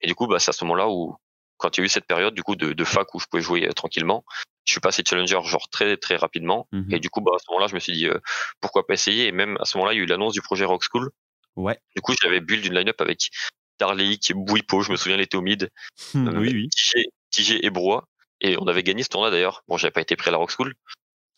Et 0.00 0.06
du 0.06 0.14
coup, 0.14 0.26
bah, 0.26 0.38
c'est 0.38 0.50
à 0.50 0.52
ce 0.52 0.64
moment-là 0.64 0.88
où, 0.88 1.16
quand 1.56 1.76
il 1.76 1.80
y 1.80 1.82
a 1.82 1.86
eu 1.86 1.88
cette 1.88 2.06
période, 2.06 2.34
du 2.34 2.42
coup, 2.42 2.56
de, 2.56 2.72
de 2.72 2.84
fac 2.84 3.14
où 3.14 3.20
je 3.20 3.26
pouvais 3.26 3.42
jouer 3.42 3.66
euh, 3.66 3.72
tranquillement, 3.72 4.24
je 4.64 4.72
suis 4.72 4.80
passé 4.80 5.02
challenger, 5.06 5.38
genre, 5.44 5.68
très, 5.70 5.96
très 5.96 6.16
rapidement. 6.16 6.68
Mhm. 6.72 6.92
Et 6.92 6.98
du 7.00 7.08
coup, 7.08 7.20
bah, 7.20 7.32
à 7.34 7.38
ce 7.38 7.44
moment-là, 7.50 7.68
je 7.68 7.74
me 7.74 7.80
suis 7.80 7.92
dit, 7.92 8.06
euh, 8.06 8.18
pourquoi 8.60 8.86
pas 8.86 8.94
essayer. 8.94 9.26
Et 9.26 9.32
même 9.32 9.56
à 9.60 9.64
ce 9.64 9.76
moment-là, 9.78 9.94
il 9.94 9.98
y 9.98 10.00
a 10.00 10.02
eu 10.02 10.06
l'annonce 10.06 10.32
du 10.32 10.42
projet 10.42 10.64
Rock 10.64 10.82
School. 10.84 11.10
Ouais. 11.56 11.78
Du 11.94 12.02
coup, 12.02 12.14
j'avais 12.20 12.40
build 12.40 12.64
une 12.64 12.74
line-up 12.74 13.00
avec 13.00 13.30
Darleik, 13.78 14.32
Bouipo, 14.34 14.82
je 14.82 14.90
me 14.90 14.96
souviens, 14.96 15.16
les 15.16 15.26
Théomides, 15.26 15.70
Hmm, 16.14 16.28
euh, 16.28 16.40
oui, 16.40 16.50
oui. 16.52 16.68
Tigé, 16.68 17.06
Tigé 17.30 17.64
et 17.66 17.70
Broie. 17.70 18.08
Et 18.40 18.56
on 18.58 18.66
avait 18.66 18.82
gagné 18.82 19.02
ce 19.02 19.08
tournoi 19.08 19.30
d'ailleurs. 19.30 19.62
Bon, 19.66 19.78
j'avais 19.78 19.92
pas 19.92 20.02
été 20.02 20.16
pris 20.16 20.28
à 20.28 20.32
la 20.32 20.38
Rock 20.38 20.50
School. 20.50 20.74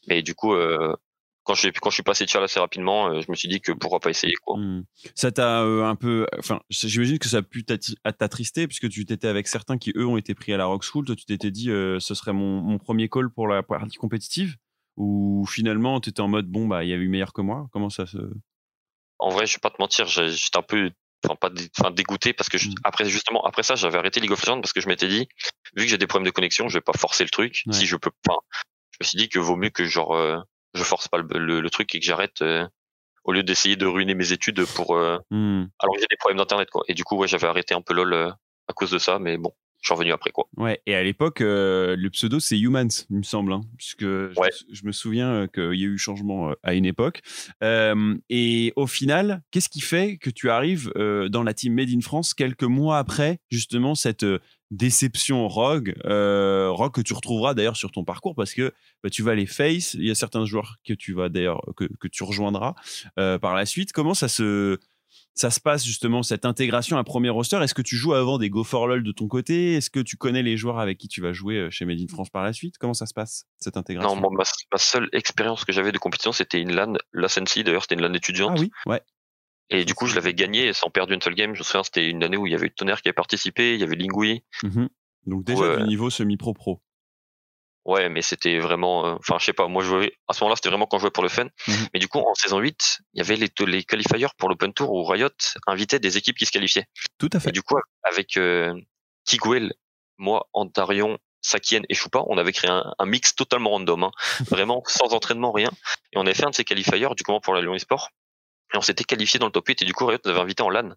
Mais 0.09 0.23
du 0.23 0.35
coup, 0.35 0.55
euh, 0.55 0.97
quand, 1.49 1.55
je, 1.55 1.71
quand 1.81 1.89
je 1.89 1.95
suis 1.95 2.03
passé 2.03 2.27
Charles 2.27 2.45
assez 2.45 2.61
rapidement, 2.61 3.09
euh, 3.09 3.23
je 3.23 3.31
me 3.31 3.35
suis 3.35 3.49
dit 3.49 3.61
que 3.63 3.73
pourquoi 3.73 4.01
pas 4.01 4.11
essayer, 4.11 4.35
quoi. 4.43 4.59
Hmm. 4.59 4.85
Ça 5.15 5.33
t'a 5.33 5.63
euh, 5.63 5.83
un 5.85 5.97
peu. 5.97 6.27
Enfin, 6.39 6.61
j'imagine 6.69 7.19
que 7.19 7.27
ça 7.27 7.39
a 7.39 7.43
pu 7.43 7.65
t'attrister 7.65 8.67
puisque 8.69 8.89
tu 8.91 9.07
t'étais 9.07 9.29
avec 9.29 9.49
certains 9.49 9.79
qui 9.79 9.93
eux 9.97 10.07
ont 10.07 10.19
été 10.19 10.35
pris 10.35 10.53
à 10.53 10.59
la 10.59 10.67
Rock 10.67 10.85
School. 10.85 11.07
Toi, 11.07 11.17
tu 11.17 11.25
t'étais 11.25 11.51
dit 11.51 11.71
euh, 11.71 11.99
ce 12.01 12.15
serait 12.15 12.35
mon, 12.35 12.61
mon 12.61 12.79
premier 12.79 13.09
call 13.09 13.31
pour 13.31 13.49
la 13.49 13.63
partie 13.63 13.97
compétitive 13.97 14.57
ou 14.97 15.47
finalement 15.49 16.01
tu 16.01 16.11
étais 16.11 16.21
en 16.21 16.29
mode 16.29 16.47
bon 16.49 16.67
bah 16.67 16.83
il 16.85 16.91
y 16.91 16.93
a 16.93 16.97
eu 16.97 17.09
meilleur 17.09 17.33
que 17.33 17.41
moi. 17.41 17.67
Comment 17.73 17.89
ça 17.89 18.07
se. 18.07 18.19
En 19.19 19.31
vrai, 19.31 19.47
je 19.47 19.55
vais 19.55 19.61
pas 19.61 19.71
te 19.71 19.81
mentir, 19.81 20.07
j'étais 20.07 20.59
un 20.59 20.63
peu, 20.63 20.91
enfin 21.25 21.35
pas, 21.35 21.51
dé- 21.51 21.69
enfin 21.79 21.91
dégoûté 21.91 22.33
parce 22.33 22.49
que 22.49 22.59
je- 22.59 22.69
Mm. 22.69 22.75
après 22.85 23.09
justement 23.09 23.43
après 23.45 23.63
ça, 23.65 23.75
j'avais 23.75 23.99
arrêté 23.99 24.21
League 24.21 24.31
of 24.33 24.41
Legends 24.45 24.61
parce 24.61 24.73
que 24.73 24.81
je 24.81 24.89
m'étais 24.89 25.09
dit, 25.09 25.29
vu 25.77 25.85
que 25.85 25.89
j'ai 25.91 25.99
des 25.99 26.07
problèmes 26.07 26.27
de 26.27 26.31
connexion, 26.31 26.69
je 26.69 26.75
vais 26.79 26.83
pas 26.83 26.93
forcer 26.97 27.25
le 27.25 27.31
truc. 27.31 27.63
Ouais. 27.67 27.73
Si 27.73 27.87
je 27.87 27.97
peux, 27.97 28.11
enfin, 28.29 28.39
je 28.93 28.99
me 29.01 29.07
suis 29.07 29.19
dit 29.19 29.29
que 29.29 29.39
vaut 29.39 29.57
mieux 29.57 29.71
que 29.71 29.85
genre 29.87 30.15
euh, 30.15 30.39
je 30.75 30.83
force 30.83 31.09
pas 31.09 31.19
le, 31.19 31.27
le- 31.39 31.61
le 31.61 31.71
truc 31.71 31.95
et 31.95 31.99
que 32.01 32.05
j'arrête 32.05 32.43
euh, 32.43 32.67
au 33.25 33.33
lieu 33.33 33.43
d'essayer 33.43 33.77
de 33.77 33.87
ruiner 33.87 34.15
mes 34.15 34.33
études 34.33 34.65
pour 34.75 34.97
euh, 34.97 35.19
Hmm. 35.31 35.65
alors 35.81 35.95
que 35.95 36.01
j'ai 36.01 36.07
des 36.11 36.17
problèmes 36.19 36.39
d'internet 36.39 36.71
quoi. 36.71 36.83
Et 36.89 36.95
du 36.95 37.05
coup, 37.05 37.17
ouais, 37.17 37.29
j'avais 37.29 37.47
arrêté 37.47 37.75
un 37.75 37.83
peu 37.83 37.95
lol 37.95 38.13
euh, 38.13 38.31
à 38.69 38.73
cause 38.75 38.91
de 38.91 38.99
ça, 38.99 39.19
mais 39.19 39.37
bon, 39.39 39.53
je 39.81 39.87
suis 39.89 39.95
revenu 39.95 40.13
après 40.13 40.31
quoi. 40.31 40.47
Ouais, 40.57 40.81
et 40.87 40.95
à 40.95 41.03
l'époque, 41.03 41.41
euh, 41.41 41.95
le 41.97 42.11
pseudo 42.11 42.41
c'est 42.41 42.59
Humans, 42.59 42.89
il 43.11 43.17
me 43.19 43.23
semble, 43.23 43.53
hein, 43.53 43.61
puisque 43.77 44.01
je, 44.03 44.39
Ouais. 44.39 44.49
me- 44.69 44.75
je 44.75 44.85
me 44.87 44.93
souviens 44.93 45.47
qu'il 45.49 45.75
y 45.75 45.85
a 45.85 45.89
eu 45.89 45.99
changement 45.99 46.53
à 46.63 46.75
une 46.75 46.87
époque. 46.87 47.21
Et 48.31 48.73
au 48.77 48.87
final, 48.87 49.43
qu'est-ce 49.51 49.69
qui 49.69 49.81
fait 49.81 50.17
que 50.19 50.31
tu 50.31 50.51
arrives 50.51 50.93
dans 50.97 51.43
la 51.43 51.55
team 51.55 51.75
Made 51.75 51.91
in 51.91 52.01
France 52.01 52.35
quelques 52.35 52.63
mois 52.65 52.99
après 52.99 53.39
justement 53.51 53.95
cette 53.95 54.25
déception 54.71 55.49
Rogue, 55.49 55.95
euh, 56.05 56.71
Rogue 56.71 56.93
que 56.93 57.01
tu 57.01 57.15
retrouveras 57.15 57.55
d'ailleurs 57.55 57.77
sur 57.77 57.91
ton 57.91 58.05
parcours 58.05 58.35
parce 58.35 58.53
que 58.53 58.73
bah, 59.03 59.11
tu 59.11 59.23
vas 59.23 59.35
les 59.35 59.47
face, 59.47 59.95
il 59.95 60.05
y 60.05 60.11
a 60.11 60.15
certains 60.15 60.45
joueurs 60.45 60.77
que 60.87 60.93
tu 60.93 61.15
vas 61.15 61.29
d'ailleurs 61.29 61.63
que, 61.77 61.85
que 61.99 62.09
tu 62.09 62.23
rejoindras 62.23 62.75
euh, 63.19 63.39
par 63.39 63.55
la 63.55 63.67
suite. 63.67 63.93
Comment 63.93 64.15
ça 64.15 64.29
se 64.29 64.79
ça 65.35 65.51
se 65.51 65.61
passe 65.61 65.85
justement 65.85 66.23
cette 66.23 66.45
intégration 66.45 66.99
à 66.99 67.05
premier 67.05 67.31
roster? 67.31 67.59
Est-ce 67.63 67.75
que 67.75 67.83
tu 67.83 67.97
joues 67.97 68.13
avant 68.13 68.39
des 68.39 68.51
Go 68.51 68.65
for 68.65 68.89
LOL 68.89 69.03
de 69.05 69.13
ton 69.13 69.29
côté? 69.29 69.75
Est-ce 69.75 69.89
que 69.89 70.01
tu 70.01 70.17
connais 70.17 70.43
les 70.43 70.57
joueurs 70.57 70.81
avec 70.81 70.99
qui 70.99 71.07
tu 71.07 71.21
vas 71.21 71.33
jouer 71.33 71.57
euh, 71.57 71.71
chez 71.71 71.85
Made 71.85 72.01
in 72.01 72.09
France 72.09 72.29
par 72.29 72.43
la 72.43 72.53
suite? 72.53 72.77
Comment 72.79 72.95
ça 72.95 73.07
se 73.07 73.15
passe 73.15 73.47
cette 73.59 73.77
intégration? 73.77 74.17
Non, 74.17 74.21
moi, 74.21 74.31
ma, 74.33 74.45
ma 74.73 74.79
seule 74.79 75.09
expérience 75.13 75.65
que 75.65 75.73
j'avais 75.73 75.93
de 75.93 75.99
compétition, 75.99 76.33
c'était 76.33 76.61
une 76.61 76.75
LAN, 76.75 76.95
la 77.13 77.29
Sensi, 77.29 77.63
d'ailleurs, 77.63 77.83
c'était 77.83 77.95
une 77.95 78.03
LAN 78.03 78.15
étudiante. 78.15 78.55
Ah 78.57 78.61
oui, 78.61 78.71
ouais. 78.87 79.01
Et 79.71 79.85
du 79.85 79.95
coup, 79.95 80.07
je 80.07 80.15
l'avais 80.15 80.35
gagné 80.35 80.73
sans 80.73 80.91
perdre 80.91 81.13
une 81.13 81.21
seule 81.21 81.35
game. 81.35 81.55
Je 81.55 81.61
me 81.61 81.65
souviens, 81.65 81.83
c'était 81.83 82.07
une 82.09 82.25
année 82.25 82.37
où 82.37 82.47
il 82.47 82.53
y 82.53 82.55
avait 82.55 82.71
Tonnerre 82.71 83.03
qui 83.03 83.09
avait 83.09 83.15
participé, 83.15 83.75
il 83.75 83.81
y 83.81 83.85
avait 83.85 83.97
Lingui. 83.97 84.43
Mhm. 84.63 84.89
Donc 85.27 85.45
déjà 85.45 85.77
du 85.77 85.83
niveau 85.85 86.09
semi-pro-pro. 86.11 86.81
Ouais, 87.85 88.11
mais 88.11 88.21
c'était 88.21 88.59
vraiment, 88.59 89.07
euh, 89.07 89.15
enfin, 89.19 89.37
je 89.39 89.47
sais 89.47 89.53
pas, 89.55 89.67
moi, 89.67 89.83
je 89.83 89.89
jouais, 89.89 90.13
à 90.27 90.35
ce 90.35 90.45
moment-là, 90.45 90.57
c'était 90.57 90.69
vraiment 90.69 90.87
quand 90.87 90.99
je 90.99 91.03
jouais 91.03 91.11
pour 91.11 91.23
le 91.23 91.31
fun. 91.31 91.45
Mhm. 91.67 91.89
Mais 91.95 92.01
du 92.01 92.09
coup, 92.09 92.19
en 92.19 92.35
saison 92.35 92.59
8, 92.59 92.99
il 93.15 93.19
y 93.19 93.21
avait 93.23 93.37
les, 93.37 93.49
les 93.67 93.85
qualifiers 93.85 94.27
pour 94.37 94.51
l'Open 94.51 94.75
Tour 94.75 94.93
où 94.93 95.05
Riot 95.05 95.29
invitait 95.67 95.99
des 95.99 96.19
équipes 96.19 96.37
qui 96.37 96.45
se 96.45 96.53
qualifiaient. 96.53 96.87
Tout 97.19 97.31
à 97.33 97.39
Et 97.39 97.41
fait. 97.41 97.53
du 97.53 97.63
coup, 97.63 97.77
avec 98.03 98.37
euh, 98.37 98.75
Kiguel, 99.25 99.73
moi, 100.19 100.49
Antarion, 100.53 101.19
Sakien 101.41 101.81
et 101.89 101.95
Choupa, 101.95 102.25
on 102.27 102.37
avait 102.37 102.53
créé 102.53 102.71
un, 102.71 102.93
un 102.99 103.07
mix 103.07 103.35
totalement 103.35 103.71
random, 103.71 104.05
hein. 104.05 104.11
vraiment 104.51 104.83
sans 104.87 105.15
entraînement, 105.15 105.53
rien. 105.53 105.71
Et 106.13 106.19
on 106.19 106.23
avait 106.23 106.35
fait 106.35 106.45
un 106.45 106.51
de 106.51 106.55
ces 106.55 106.65
qualifiers, 106.65 107.09
du 107.17 107.23
coup, 107.23 107.41
pour 107.41 107.55
la 107.55 107.63
Lyon 107.63 107.75
eSport. 107.75 108.11
Et 108.75 108.77
on 108.77 108.81
s'était 108.83 109.05
qualifié 109.05 109.39
dans 109.39 109.47
le 109.47 109.53
top 109.53 109.67
8 109.67 109.83
et 109.83 109.85
du 109.85 109.95
coup, 109.95 110.05
Riot 110.07 110.19
nous 110.25 110.31
avait 110.31 110.41
invité 110.41 110.63
en 110.63 110.71
LAN. 110.71 110.91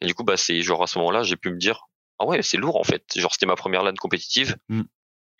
Et 0.00 0.06
du 0.06 0.14
coup, 0.14 0.22
bah, 0.24 0.36
c'est 0.36 0.60
genre 0.62 0.82
à 0.82 0.86
ce 0.86 0.98
moment-là, 0.98 1.22
j'ai 1.22 1.36
pu 1.36 1.50
me 1.50 1.58
dire, 1.58 1.86
ah 2.18 2.26
ouais, 2.26 2.42
c'est 2.42 2.56
lourd 2.56 2.76
en 2.76 2.84
fait. 2.84 3.04
Genre, 3.16 3.32
c'était 3.32 3.46
ma 3.46 3.56
première 3.56 3.82
LAN 3.82 3.94
compétitive. 3.94 4.56
Mm. 4.68 4.82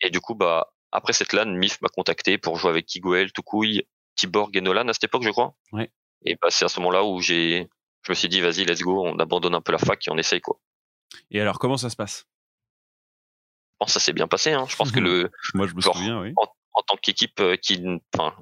Et 0.02 0.10
du 0.10 0.20
coup, 0.20 0.34
bah, 0.34 0.72
après 0.92 1.12
cette 1.12 1.32
LAN, 1.32 1.46
Mif 1.46 1.80
m'a 1.82 1.88
contacté 1.88 2.38
pour 2.38 2.56
jouer 2.56 2.70
avec 2.70 2.86
Kiguel, 2.86 3.32
Tukui, 3.32 3.86
Tiborg 4.16 4.56
et 4.56 4.60
Nolan 4.60 4.88
à 4.88 4.92
cette 4.92 5.04
époque, 5.04 5.22
je 5.22 5.30
crois. 5.30 5.54
Ouais. 5.72 5.90
Et 6.24 6.36
bah, 6.40 6.48
c'est 6.50 6.64
à 6.64 6.68
ce 6.68 6.80
moment-là 6.80 7.04
où 7.04 7.20
j'ai, 7.20 7.68
je 8.02 8.10
me 8.12 8.14
suis 8.14 8.28
dit, 8.28 8.40
vas-y, 8.40 8.64
let's 8.64 8.80
go, 8.82 9.06
on 9.06 9.18
abandonne 9.18 9.54
un 9.54 9.60
peu 9.60 9.72
la 9.72 9.78
fac 9.78 10.06
et 10.06 10.10
on 10.10 10.16
essaye 10.18 10.40
quoi. 10.40 10.58
Et 11.30 11.40
alors 11.40 11.58
comment 11.58 11.76
ça 11.76 11.88
se 11.90 11.96
passe? 11.96 12.24
Je 13.72 13.76
pense 13.78 13.88
que 13.88 13.92
ça 13.92 14.00
s'est 14.00 14.12
bien 14.12 14.26
passé. 14.26 14.52
Hein. 14.52 14.66
Je 14.68 14.74
pense 14.76 14.90
que 14.90 15.00
le, 15.00 15.30
Moi 15.54 15.66
je 15.66 15.74
me 15.74 15.80
Genre, 15.80 15.94
souviens, 15.96 16.20
oui. 16.20 16.32
en 16.36 16.82
tant 16.82 16.96
qu'équipe 16.96 17.38
euh, 17.40 17.56
qui, 17.56 17.82
enfin, 18.14 18.34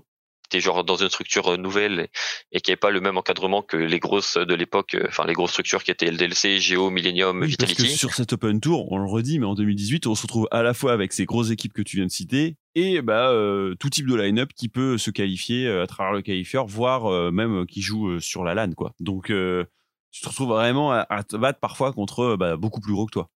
était 0.55 0.61
genre 0.61 0.85
dans 0.85 0.97
une 0.97 1.09
structure 1.09 1.49
euh, 1.49 1.57
nouvelle 1.57 2.09
et, 2.53 2.61
qui 2.61 2.71
n'avait 2.71 2.77
pas 2.77 2.91
le 2.91 3.01
même 3.01 3.19
encadrement 3.19 3.63
que 3.63 3.77
les 3.77 3.99
grosses 3.99 4.37
de 4.37 4.55
l'époque, 4.55 4.95
euh, 4.95 5.07
enfin 5.09 5.25
les 5.27 5.33
grosses 5.33 5.51
structures 5.51 5.83
qui 5.83 5.91
étaient 5.91 6.11
LDLC, 6.11 6.59
Geo, 6.59 6.91
Millennium, 6.91 7.41
Oui, 7.41 7.57
parce 7.59 7.73
que 7.73 7.77
Vitality. 7.77 7.99
sur 7.99 8.15
cet 8.15 8.33
Open 8.33 8.61
Tour, 8.61 8.91
on 8.93 8.99
le 8.99 9.07
redit, 9.07 9.39
mais 9.39 9.47
en 9.47 9.55
2018, 9.55 10.07
on 10.07 10.15
se 10.15 10.23
retrouve 10.23 10.49
à 10.51 10.63
la 10.63 10.75
fois 10.75 10.93
avec 10.93 11.13
ces 11.13 11.25
grosses 11.25 11.51
équipes 11.51 11.73
que 11.73 11.83
tu 11.83 11.97
viens 11.97 12.07
de 12.07 12.11
citer 12.11 12.57
et 12.75 13.03
bah, 13.03 13.31
euh, 13.31 13.75
tout 13.77 13.91
type 13.91 14.07
de 14.07 14.15
line-up 14.17 14.51
qui 14.55 14.69
peut 14.69 14.99
se 14.99 15.11
qualifier 15.11 15.69
à 15.69 15.87
travers 15.87 16.13
le 16.13 16.23
qualifieur, 16.23 16.67
voire 16.67 17.07
euh, 17.07 17.31
même 17.31 17.67
qui 17.67 17.83
joue 17.83 18.21
sur 18.21 18.45
la 18.45 18.55
LAN. 18.55 18.73
Quoi. 18.73 18.93
Donc, 19.01 19.31
euh, 19.31 19.65
tu 20.11 20.21
te 20.21 20.29
retrouves 20.29 20.49
vraiment 20.49 20.93
à, 20.93 21.07
à 21.09 21.23
te 21.23 21.37
battre 21.37 21.61
parfois 21.61 21.93
contre 21.93 22.37
bah, 22.37 22.57
beaucoup 22.57 22.81
plus 22.81 22.93
gros 22.93 23.07
que 23.07 23.13
toi. 23.13 23.31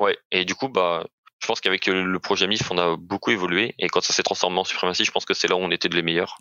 Ouais. 0.00 0.16
Et 0.30 0.44
du 0.44 0.54
coup, 0.54 0.68
bah, 0.68 1.06
je 1.40 1.46
pense 1.46 1.60
qu'avec 1.60 1.88
euh, 1.88 2.04
le 2.04 2.18
projet 2.18 2.46
MIF, 2.46 2.70
on 2.70 2.78
a 2.78 2.96
beaucoup 2.96 3.30
évolué. 3.30 3.74
Et 3.78 3.88
quand 3.88 4.00
ça 4.00 4.12
s'est 4.12 4.22
transformé 4.22 4.58
en 4.58 4.64
suprématie, 4.64 5.04
je 5.04 5.10
pense 5.10 5.24
que 5.24 5.34
c'est 5.34 5.48
là 5.48 5.56
où 5.56 5.60
on 5.60 5.70
était 5.70 5.88
de 5.88 5.94
les 5.94 6.02
meilleurs. 6.02 6.38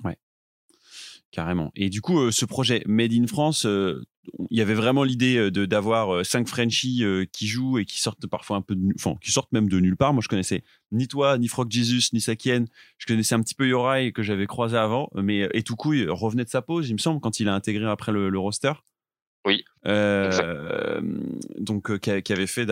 Carrément. 1.32 1.72
Et 1.76 1.90
du 1.90 2.02
coup, 2.02 2.20
euh, 2.20 2.32
ce 2.32 2.46
projet 2.46 2.84
Made 2.86 3.14
in 3.14 3.28
France, 3.28 3.66
euh, 3.66 4.02
il 4.50 4.58
y 4.58 4.62
avait 4.62 4.74
vraiment 4.74 5.04
l'idée 5.04 5.52
d'avoir 5.52 6.26
cinq 6.26 6.48
Frenchies 6.48 7.04
qui 7.32 7.48
jouent 7.48 7.78
et 7.78 7.86
qui 7.86 8.02
sortent 8.02 8.28
parfois 8.28 8.58
un 8.58 8.62
peu 8.62 8.76
de, 8.76 8.82
enfin, 8.96 9.16
qui 9.22 9.32
sortent 9.32 9.52
même 9.54 9.70
de 9.70 9.80
nulle 9.80 9.96
part. 9.96 10.14
Moi, 10.14 10.22
je 10.22 10.28
connaissais 10.28 10.64
ni 10.92 11.08
toi, 11.08 11.38
ni 11.38 11.48
Frog 11.48 11.72
Jesus, 11.72 12.10
ni 12.12 12.20
Sakien. 12.20 12.66
Je 12.98 13.06
connaissais 13.06 13.36
un 13.36 13.42
petit 13.42 13.56
peu 13.56 13.68
Yorai 13.68 14.12
que 14.12 14.24
j'avais 14.24 14.46
croisé 14.46 14.76
avant, 14.76 15.10
mais 15.16 15.48
Etukui 15.56 16.08
revenait 16.10 16.44
de 16.44 16.50
sa 16.50 16.62
pause, 16.62 16.90
il 16.90 16.94
me 16.94 16.98
semble, 16.98 17.22
quand 17.22 17.40
il 17.40 17.48
a 17.48 17.54
intégré 17.54 17.86
après 17.86 18.12
le 18.12 18.38
roster. 18.38 18.74
Oui. 19.48 19.64
Euh, 19.86 21.02
donc, 21.58 21.90
euh, 21.90 21.98
qui, 21.98 22.34
avait 22.34 22.48
fait, 22.48 22.68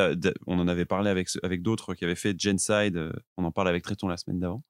on 0.46 0.60
en 0.60 0.68
avait 0.68 0.84
parlé 0.84 1.10
avec, 1.10 1.30
avec 1.42 1.62
d'autres, 1.62 1.94
qui 1.96 2.04
avaient 2.04 2.16
fait 2.16 2.38
Genside. 2.38 2.98
euh, 2.98 3.14
on 3.38 3.46
en 3.46 3.52
parle 3.52 3.70
avec 3.70 3.82
Tréton 3.82 4.10
la 4.10 4.18
semaine 4.18 4.42
d'avant. 4.42 4.62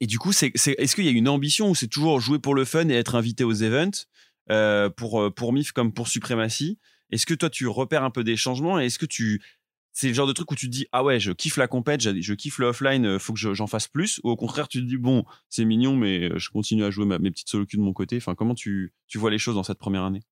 Et 0.00 0.06
du 0.06 0.20
coup, 0.20 0.30
est-ce 0.30 0.94
qu'il 0.94 1.04
y 1.04 1.08
a 1.08 1.12
une 1.12 1.28
ambition 1.28 1.70
ou 1.70 1.74
c'est 1.74 1.88
toujours 1.88 2.20
jouer 2.20 2.38
pour 2.38 2.54
le 2.54 2.64
fun 2.64 2.88
et 2.90 2.94
être 2.94 3.16
invité 3.16 3.42
aux 3.42 3.54
events 3.54 4.06
pour, 4.96 5.34
pour 5.34 5.52
MIF 5.52 5.72
comme 5.72 5.92
pour 5.92 6.06
Suprématie 6.06 6.78
Est-ce 7.10 7.26
que 7.26 7.34
toi, 7.34 7.50
tu 7.50 7.66
repères 7.66 8.04
un 8.04 8.10
peu 8.10 8.22
des 8.22 8.36
changements 8.36 8.80
et 8.80 8.86
est-ce 8.86 9.00
que 9.00 9.06
tu. 9.06 9.42
C'est 9.94 10.08
le 10.08 10.14
genre 10.14 10.26
de 10.26 10.32
truc 10.32 10.50
où 10.50 10.54
tu 10.54 10.66
te 10.66 10.72
dis 10.72 10.86
Ah 10.92 11.04
ouais, 11.04 11.20
je 11.20 11.32
kiffe 11.32 11.56
la 11.58 11.68
compète, 11.68 12.00
je, 12.00 12.32
kiffe 12.34 12.58
le 12.58 12.66
offline, 12.66 13.04
euh, 13.06 13.18
faut 13.18 13.32
que 13.34 13.38
je- 13.38 13.52
j'en 13.54 13.66
fasse 13.66 13.88
plus 13.88 14.20
Ou 14.24 14.30
au 14.30 14.36
contraire, 14.36 14.68
tu 14.68 14.80
te 14.80 14.86
dis 14.88 14.96
Bon, 14.96 15.24
c'est 15.50 15.64
mignon, 15.64 15.96
mais 15.96 16.30
euh, 16.30 16.38
je 16.38 16.50
continue 16.50 16.84
à 16.84 16.90
jouer 16.90 17.04
ma- 17.06 17.18
mes 17.18 17.30
petites 17.30 17.48
solo 17.48 17.66
queues 17.66 17.78
de 17.78 17.82
mon 17.82 17.92
côté. 17.92 18.16
Enfin, 18.16 18.34
comment 18.34 18.54
tu, 18.54 18.92
tu 19.06 19.18
vois 19.18 19.30
les 19.30 19.38
choses 19.38 19.54
dans 19.54 19.62
cette 19.64 19.78
première 19.78 20.04
année? 20.04 20.22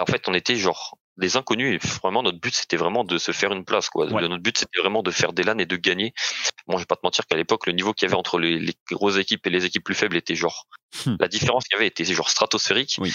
En 0.00 0.06
fait, 0.06 0.28
on 0.28 0.34
était 0.34 0.54
genre 0.56 0.96
des 1.16 1.36
inconnus 1.36 1.74
et 1.74 1.78
vraiment 2.00 2.22
notre 2.22 2.38
but 2.38 2.54
c'était 2.54 2.76
vraiment 2.76 3.02
de 3.02 3.18
se 3.18 3.32
faire 3.32 3.52
une 3.52 3.64
place 3.64 3.88
quoi. 3.90 4.06
Ouais. 4.06 4.22
Notre 4.28 4.40
but 4.40 4.56
c'était 4.56 4.80
vraiment 4.80 5.02
de 5.02 5.10
faire 5.10 5.32
des 5.32 5.42
LAN 5.42 5.58
et 5.58 5.66
de 5.66 5.76
gagner. 5.76 6.12
Bon, 6.68 6.76
je 6.76 6.82
vais 6.82 6.86
pas 6.86 6.94
te 6.94 7.00
mentir 7.02 7.26
qu'à 7.26 7.36
l'époque 7.36 7.66
le 7.66 7.72
niveau 7.72 7.92
qu'il 7.92 8.06
y 8.06 8.08
avait 8.08 8.16
entre 8.18 8.38
les, 8.38 8.60
les 8.60 8.74
grosses 8.92 9.16
équipes 9.16 9.44
et 9.48 9.50
les 9.50 9.64
équipes 9.64 9.82
plus 9.82 9.96
faibles 9.96 10.16
était 10.16 10.36
genre 10.36 10.66
Hmm. 11.04 11.16
la 11.20 11.28
différence 11.28 11.64
qu'il 11.64 11.74
y 11.76 11.78
avait 11.78 11.88
était 11.88 12.04
genre 12.04 12.30
stratosphérique. 12.30 12.96
Oui. 13.00 13.12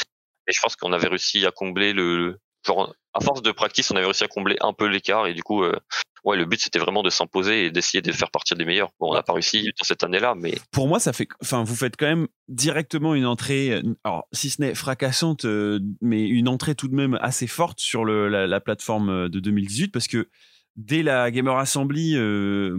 Et 0.47 0.53
je 0.53 0.59
pense 0.61 0.75
qu'on 0.75 0.93
avait 0.93 1.07
réussi 1.07 1.43
à 1.45 1.51
combler 1.51 1.91
le 1.93 2.39
à 2.69 3.19
force 3.21 3.41
de 3.41 3.51
practice, 3.51 3.91
on 3.91 3.95
avait 3.95 4.05
réussi 4.05 4.23
à 4.23 4.27
combler 4.27 4.57
un 4.61 4.73
peu 4.73 4.87
l'écart 4.87 5.27
et 5.27 5.33
du 5.33 5.43
coup 5.43 5.63
euh, 5.63 5.77
ouais, 6.23 6.37
le 6.37 6.45
but 6.45 6.59
c'était 6.59 6.79
vraiment 6.79 7.03
de 7.03 7.09
s'imposer 7.09 7.65
et 7.65 7.71
d'essayer 7.71 8.01
de 8.01 8.11
faire 8.11 8.31
partir 8.31 8.57
des 8.57 8.65
meilleurs. 8.65 8.89
Bon, 8.99 9.11
on 9.11 9.13
n'a 9.13 9.23
pas 9.23 9.33
réussi 9.33 9.63
dans 9.63 9.83
cette 9.83 10.03
année-là 10.03 10.33
mais 10.35 10.55
pour 10.71 10.87
moi, 10.87 10.99
ça 10.99 11.13
fait, 11.13 11.27
enfin, 11.41 11.63
vous 11.63 11.75
faites 11.75 11.95
quand 11.97 12.07
même 12.07 12.27
directement 12.47 13.15
une 13.15 13.25
entrée, 13.25 13.71
euh, 13.71 13.81
alors 14.03 14.27
si 14.31 14.49
ce 14.49 14.61
n'est 14.61 14.75
fracassante, 14.75 15.45
euh, 15.45 15.79
mais 16.01 16.27
une 16.27 16.47
entrée 16.47 16.75
tout 16.75 16.87
de 16.87 16.95
même 16.95 17.17
assez 17.21 17.47
forte 17.47 17.79
sur 17.79 18.05
la, 18.05 18.47
la 18.47 18.59
plateforme 18.59 19.29
de 19.29 19.39
2018 19.39 19.89
parce 19.89 20.07
que 20.07 20.29
dès 20.75 21.03
la 21.03 21.31
Gamer 21.31 21.57
Assembly, 21.57 22.15
euh, 22.15 22.77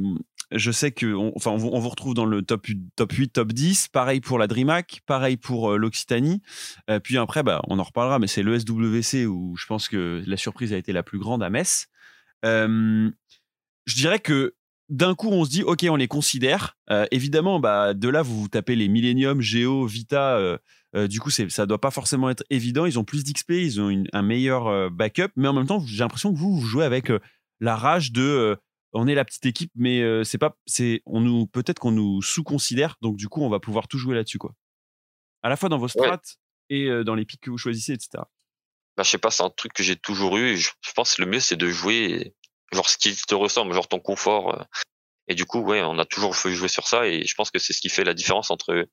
je 0.51 0.71
sais 0.71 0.93
que, 0.93 1.15
on, 1.15 1.33
enfin, 1.37 1.51
on, 1.51 1.57
vous- 1.57 1.71
retrouve 1.89 2.15
dans 2.15 2.27
le 2.27 2.43
top, 2.43 2.67
top 2.97 3.13
8, 3.13 3.29
top 3.33 3.53
10. 3.53 3.89
Pareil 3.89 4.21
pour 4.21 4.39
la 4.39 4.47
DreamHack, 4.47 5.03
pareil 5.07 5.37
pour 5.37 5.73
euh, 5.73 5.77
l'Occitanie. 5.77 6.43
Euh, 6.91 7.01
puis 7.01 7.19
après, 7.19 7.43
bah, 7.43 7.61
on 7.69 7.79
en 7.79 7.83
reparlera, 7.83 8.19
mais 8.19 8.27
c'est 8.27 8.43
le 8.43 8.59
SWC 8.59 9.27
où 9.27 9.57
je 9.57 9.67
pense 9.67 9.89
que 9.89 10.23
la 10.27 10.37
surprise 10.37 10.73
a 10.73 10.77
été 10.77 10.93
la 10.93 11.03
plus 11.03 11.19
grande 11.19 11.43
à 11.43 11.51
Metz. 11.51 11.89
Je 12.43 13.95
dirais 13.97 14.19
que 14.19 14.55
d'un 14.91 15.15
coup, 15.15 15.29
on 15.31 15.45
se 15.45 15.51
dit, 15.51 15.63
OK, 15.63 15.85
on 15.89 15.97
les 15.97 16.09
considère. 16.09 16.77
Évidemment, 17.11 17.59
bah, 17.59 17.95
de 17.95 18.09
là, 18.09 18.23
vous 18.23 18.43
vous 18.43 18.49
tapez 18.49 18.77
les 18.77 18.89
Millennium, 18.89 19.41
Geo, 19.41 19.87
Vita. 19.87 20.59
du 21.09 21.21
coup, 21.21 21.31
ça 21.31 21.67
doit 21.67 21.81
pas 21.81 21.91
forcément 21.91 22.29
être 22.31 22.45
évident. 22.51 22.85
Ils 22.87 22.99
ont 22.99 23.05
plus 23.05 23.25
d'XP, 23.25 23.53
ils 23.53 23.81
ont 23.81 24.05
un 24.13 24.23
meilleur 24.23 24.91
backup. 24.91 25.31
Mais 25.37 25.49
en 25.49 25.55
même 25.55 25.67
temps, 25.67 25.81
j'ai 25.87 26.01
l'impression 26.05 26.33
que 26.33 26.39
vous, 26.39 26.59
vous 26.59 26.67
jouez 26.67 26.85
avec 26.85 27.11
la 27.61 27.77
rage 27.77 28.13
de. 28.13 28.23
euh, 28.23 28.57
on 28.93 29.09
est 29.09 29.15
la 29.15 29.25
petite 29.25 29.45
équipe, 29.47 29.73
mais 29.75 30.03
euh, 30.03 30.23
c'est 30.23 30.39
pas, 30.39 30.57
c'est, 30.67 31.03
on 31.05 31.21
nous, 31.21 31.47
peut-être 31.49 31.81
qu'on 31.81 31.91
nous 31.91 32.23
sous-considère. 32.23 32.97
Donc, 33.03 33.17
du 33.17 33.29
coup, 33.29 33.43
on 33.43 33.49
va 33.49 33.59
pouvoir 33.59 33.89
tout 33.89 33.99
jouer 33.99 34.15
là-dessus, 34.15 34.39
quoi. 34.39 34.55
À 35.43 35.49
la 35.49 35.57
fois 35.57 35.69
dans 35.69 35.79
vos 35.79 35.89
strats 35.89 36.21
et 36.71 36.85
euh, 36.87 37.03
dans 37.03 37.17
les 37.17 37.25
pics 37.25 37.41
que 37.41 37.51
vous 37.51 37.59
choisissez, 37.59 37.93
etc. 37.93 38.23
bah, 38.97 39.03
je 39.03 39.11
sais 39.11 39.19
pas, 39.19 39.31
c'est 39.31 39.43
un 39.43 39.51
truc 39.51 39.73
que 39.73 39.83
j'ai 39.83 39.97
toujours 39.97 40.37
eu. 40.37 40.57
Je, 40.57 40.71
je 40.81 40.93
pense 40.93 41.17
que 41.17 41.23
le 41.23 41.29
mieux 41.29 41.41
c'est 41.41 41.57
de 41.57 41.69
jouer 41.69 42.35
genre 42.73 42.89
ce 42.89 42.97
qui 42.97 43.15
te 43.15 43.35
ressemble, 43.35 43.75
genre 43.75 43.89
ton 43.89 43.99
confort. 44.01 44.65
Et 45.29 45.35
du 45.35 45.45
coup, 45.45 45.61
ouais, 45.61 45.83
on 45.83 45.99
a 45.99 46.05
toujours 46.05 46.37
fait 46.37 46.53
jouer 46.53 46.69
sur 46.69 46.87
ça 46.87 47.07
et 47.07 47.25
je 47.27 47.35
pense 47.35 47.51
que 47.51 47.59
c'est 47.59 47.73
ce 47.73 47.81
qui 47.81 47.89
fait 47.89 48.05
la 48.05 48.15
différence 48.15 48.51
entre 48.51 48.87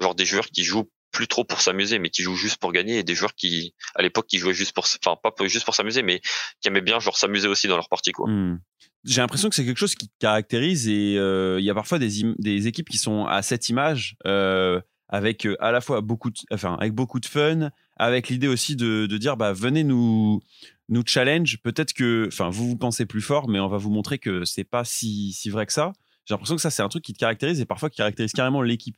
genre 0.00 0.14
des 0.14 0.24
joueurs 0.24 0.46
qui 0.46 0.64
jouent 0.64 0.90
plus 1.10 1.28
trop 1.28 1.44
pour 1.44 1.60
s'amuser, 1.60 1.98
mais 1.98 2.10
qui 2.10 2.22
jouent 2.22 2.36
juste 2.36 2.56
pour 2.58 2.72
gagner, 2.72 2.98
et 2.98 3.02
des 3.02 3.14
joueurs 3.14 3.34
qui, 3.34 3.74
à 3.94 4.02
l'époque, 4.02 4.26
qui 4.26 4.38
jouaient 4.38 4.54
juste 4.54 4.72
pour, 4.72 4.86
enfin 5.04 5.16
pas 5.22 5.32
juste 5.46 5.64
pour 5.64 5.74
s'amuser, 5.74 6.02
mais 6.02 6.20
qui 6.60 6.68
aimaient 6.68 6.80
bien 6.80 7.00
genre 7.00 7.16
s'amuser 7.16 7.48
aussi 7.48 7.68
dans 7.68 7.76
leur 7.76 7.88
partie, 7.88 8.12
quoi. 8.12 8.28
Hmm. 8.28 8.60
J'ai 9.04 9.22
l'impression 9.22 9.48
que 9.48 9.54
c'est 9.54 9.64
quelque 9.64 9.78
chose 9.78 9.94
qui 9.94 10.10
caractérise 10.18 10.86
et 10.86 11.16
euh, 11.16 11.58
il 11.58 11.64
y 11.64 11.70
a 11.70 11.74
parfois 11.74 11.98
des, 11.98 12.66
équipes 12.66 12.90
qui 12.90 12.98
sont 12.98 13.24
à 13.24 13.40
cette 13.40 13.70
image 13.70 14.16
euh, 14.26 14.78
avec 15.08 15.46
euh, 15.46 15.56
à 15.58 15.72
la 15.72 15.80
fois 15.80 16.02
beaucoup 16.02 16.28
de, 16.28 16.36
enfin, 16.52 16.76
avec 16.78 16.92
beaucoup 16.92 17.18
de 17.18 17.24
fun, 17.24 17.70
avec 17.96 18.28
l'idée 18.28 18.48
aussi 18.48 18.76
de, 18.76 19.06
de 19.06 19.16
dire 19.16 19.38
bah, 19.38 19.54
venez 19.54 19.84
nous, 19.84 20.42
nous 20.90 21.02
challenge. 21.06 21.58
Peut-être 21.62 21.94
que 21.94 22.26
enfin, 22.26 22.50
vous 22.50 22.68
vous 22.68 22.76
pensez 22.76 23.06
plus 23.06 23.22
fort, 23.22 23.48
mais 23.48 23.58
on 23.58 23.68
va 23.68 23.78
vous 23.78 23.90
montrer 23.90 24.18
que 24.18 24.44
c'est 24.44 24.64
pas 24.64 24.84
si, 24.84 25.32
si 25.32 25.48
vrai 25.48 25.64
que 25.64 25.72
ça. 25.72 25.94
J'ai 26.26 26.34
l'impression 26.34 26.56
que 26.56 26.62
ça, 26.62 26.70
c'est 26.70 26.82
un 26.82 26.88
truc 26.88 27.02
qui 27.02 27.14
te 27.14 27.18
caractérise 27.18 27.60
et 27.60 27.64
parfois 27.64 27.88
qui 27.88 27.96
caractérise 27.96 28.32
carrément 28.32 28.60
l'équipe. 28.60 28.96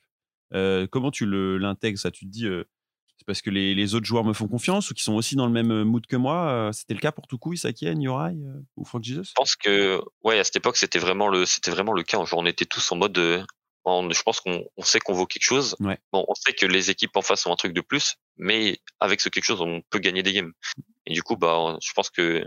Euh, 0.55 0.87
comment 0.91 1.11
tu 1.11 1.27
l'intègres 1.27 1.99
ça? 1.99 2.11
Tu 2.11 2.27
te 2.27 2.31
dis, 2.31 2.47
euh, 2.47 2.65
c'est 3.19 3.27
parce 3.27 3.41
que 3.43 3.51
les, 3.51 3.75
les 3.75 3.95
autres 3.95 4.07
joueurs 4.07 4.25
me 4.25 4.33
font 4.33 4.49
confiance 4.49 4.91
ou 4.91 4.95
qui 4.95 5.03
sont 5.03 5.15
aussi 5.15 5.37
dans 5.37 5.47
le 5.47 5.53
même 5.53 5.85
mood 5.85 6.05
que 6.07 6.17
moi 6.17 6.51
Euh, 6.51 6.73
C'était 6.73 6.95
le 6.95 7.01
cas 7.01 7.13
pour 7.13 7.27
Tukui, 7.27 7.57
Sakien, 7.57 8.01
Yorai 8.01 8.33
euh, 8.33 8.61
ou 8.77 8.85
Frog 8.85 9.05
Jesus? 9.05 9.29
Je 9.29 9.33
pense 9.37 9.55
que, 9.57 10.01
ouais, 10.25 10.39
à 10.39 10.45
cette 10.45 10.57
époque, 10.57 10.77
c'était 10.77 10.99
vraiment 10.99 11.29
le, 11.29 11.45
vraiment 11.69 11.93
le 11.93 12.03
cas. 12.03 12.25
Genre, 12.25 12.41
on 12.41 12.47
était 12.47 12.65
tous 12.65 12.91
en 12.91 12.97
mode, 12.97 13.17
euh, 13.19 13.45
je 13.87 14.23
pense 14.23 14.41
qu'on 14.41 14.65
on 14.77 14.83
sait 14.83 14.99
qu'on 14.99 15.13
vaut 15.15 15.27
quelque 15.27 15.45
chose. 15.45 15.77
Ouais. 15.81 15.99
Bon, 16.13 16.25
on 16.29 16.35
sait 16.35 16.53
que 16.53 16.67
les 16.67 16.91
équipes 16.91 17.17
en 17.17 17.23
face 17.23 17.47
ont 17.47 17.53
un 17.53 17.57
truc 17.57 17.73
de 17.73 17.81
plus, 17.81 18.17
mais 18.37 18.79
avec 19.01 19.21
ce 19.21 19.29
quelque 19.29 19.45
chose, 19.45 19.61
on 19.61 19.83
peut 19.91 19.99
gagner 20.01 20.23
des 20.23 20.33
games. 20.33 20.53
Et 21.07 21.13
du 21.13 21.23
coup, 21.23 21.37
bah, 21.37 21.79
je 21.81 21.93
pense 21.93 22.11
que 22.11 22.45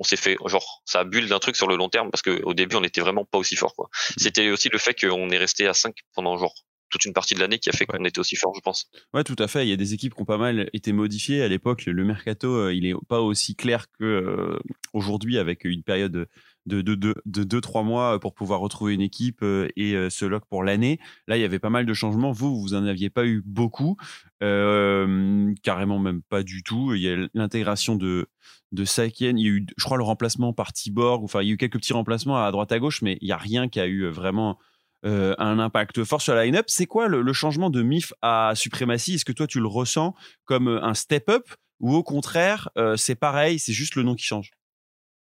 on 0.00 0.04
s'est 0.04 0.16
fait, 0.16 0.36
genre, 0.46 0.82
ça 0.84 1.00
a 1.00 1.04
bulle 1.04 1.28
d'un 1.28 1.40
truc 1.40 1.56
sur 1.56 1.66
le 1.66 1.74
long 1.76 1.88
terme 1.88 2.10
parce 2.10 2.22
que 2.22 2.42
au 2.44 2.54
début, 2.54 2.76
on 2.76 2.84
était 2.84 3.00
vraiment 3.00 3.24
pas 3.24 3.38
aussi 3.38 3.56
fort, 3.56 3.74
quoi. 3.74 3.88
C'était 4.16 4.50
aussi 4.50 4.68
le 4.68 4.78
fait 4.78 4.94
qu'on 4.94 5.30
est 5.30 5.38
resté 5.38 5.66
à 5.66 5.74
5 5.74 5.94
pendant 6.14 6.36
genre 6.36 6.54
toute 6.90 7.04
une 7.04 7.12
partie 7.12 7.34
de 7.34 7.40
l'année 7.40 7.58
qui 7.58 7.68
a 7.68 7.72
fait 7.72 7.86
qu'on 7.86 8.04
était 8.04 8.18
aussi 8.18 8.36
fort, 8.36 8.52
je 8.54 8.60
pense. 8.60 8.90
Ouais, 9.14 9.24
tout 9.24 9.36
à 9.38 9.48
fait. 9.48 9.66
Il 9.66 9.68
y 9.68 9.72
a 9.72 9.76
des 9.76 9.94
équipes 9.94 10.14
qui 10.14 10.22
ont 10.22 10.26
pas 10.26 10.38
mal 10.38 10.68
été 10.72 10.92
modifiées. 10.92 11.42
À 11.42 11.48
l'époque, 11.48 11.86
le 11.86 12.04
mercato, 12.04 12.54
euh, 12.54 12.74
il 12.74 12.86
est 12.86 12.94
pas 13.08 13.20
aussi 13.20 13.56
clair 13.56 13.86
que 13.98 14.04
euh, 14.04 14.58
aujourd'hui 14.92 15.38
avec 15.38 15.64
une 15.64 15.82
période 15.82 16.28
de 16.66 16.82
2-3 16.82 16.84
de, 16.84 16.94
de, 17.26 17.44
de, 17.44 17.60
trois 17.60 17.82
mois 17.82 18.20
pour 18.20 18.34
pouvoir 18.34 18.60
retrouver 18.60 18.94
une 18.94 19.00
équipe 19.00 19.40
euh, 19.42 19.68
et 19.76 19.94
se 20.10 20.24
lock 20.24 20.44
pour 20.48 20.62
l'année. 20.62 20.98
Là, 21.26 21.36
il 21.36 21.40
y 21.40 21.44
avait 21.44 21.58
pas 21.58 21.70
mal 21.70 21.86
de 21.86 21.94
changements. 21.94 22.32
Vous, 22.32 22.60
vous 22.60 22.74
en 22.74 22.84
aviez 22.84 23.10
pas 23.10 23.26
eu 23.26 23.42
beaucoup, 23.44 23.96
euh, 24.42 25.52
carrément 25.62 25.98
même 25.98 26.22
pas 26.22 26.42
du 26.42 26.62
tout. 26.62 26.94
Il 26.94 27.02
y 27.02 27.08
a 27.08 27.28
l'intégration 27.34 27.96
de 27.96 28.28
de 28.72 28.84
Saken. 28.84 29.38
Il 29.38 29.42
y 29.42 29.48
a 29.48 29.50
eu, 29.50 29.66
je 29.76 29.84
crois, 29.84 29.96
le 29.96 30.04
remplacement 30.04 30.52
par 30.52 30.72
Tiborg. 30.72 31.24
Enfin, 31.24 31.42
il 31.42 31.48
y 31.48 31.50
a 31.50 31.54
eu 31.54 31.56
quelques 31.56 31.78
petits 31.78 31.94
remplacements 31.94 32.36
à 32.36 32.50
droite 32.52 32.70
à 32.72 32.78
gauche, 32.78 33.02
mais 33.02 33.16
il 33.20 33.28
y 33.28 33.32
a 33.32 33.38
rien 33.38 33.68
qui 33.68 33.80
a 33.80 33.86
eu 33.86 34.06
vraiment 34.08 34.58
euh, 35.04 35.34
un 35.38 35.58
impact 35.58 36.04
fort 36.04 36.22
sur 36.22 36.34
la 36.34 36.44
line-up. 36.44 36.66
C'est 36.68 36.86
quoi 36.86 37.08
le, 37.08 37.22
le, 37.22 37.32
changement 37.32 37.70
de 37.70 37.82
MIF 37.82 38.12
à 38.22 38.52
Suprématie 38.54 39.14
Est-ce 39.14 39.24
que 39.24 39.32
toi, 39.32 39.46
tu 39.46 39.60
le 39.60 39.68
ressens 39.68 40.14
comme 40.44 40.68
un 40.68 40.94
step-up 40.94 41.48
ou 41.80 41.94
au 41.94 42.02
contraire, 42.02 42.68
euh, 42.76 42.96
c'est 42.96 43.14
pareil, 43.14 43.58
c'est 43.58 43.72
juste 43.72 43.94
le 43.94 44.02
nom 44.02 44.14
qui 44.14 44.24
change? 44.24 44.50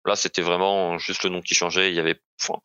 Là, 0.05 0.15
c'était 0.15 0.41
vraiment 0.41 0.97
juste 0.97 1.23
le 1.23 1.29
nom 1.29 1.41
qui 1.41 1.55
changeait. 1.55 1.91
Il 1.91 1.95
y 1.95 1.99
avait, 1.99 2.19
enfin, 2.41 2.59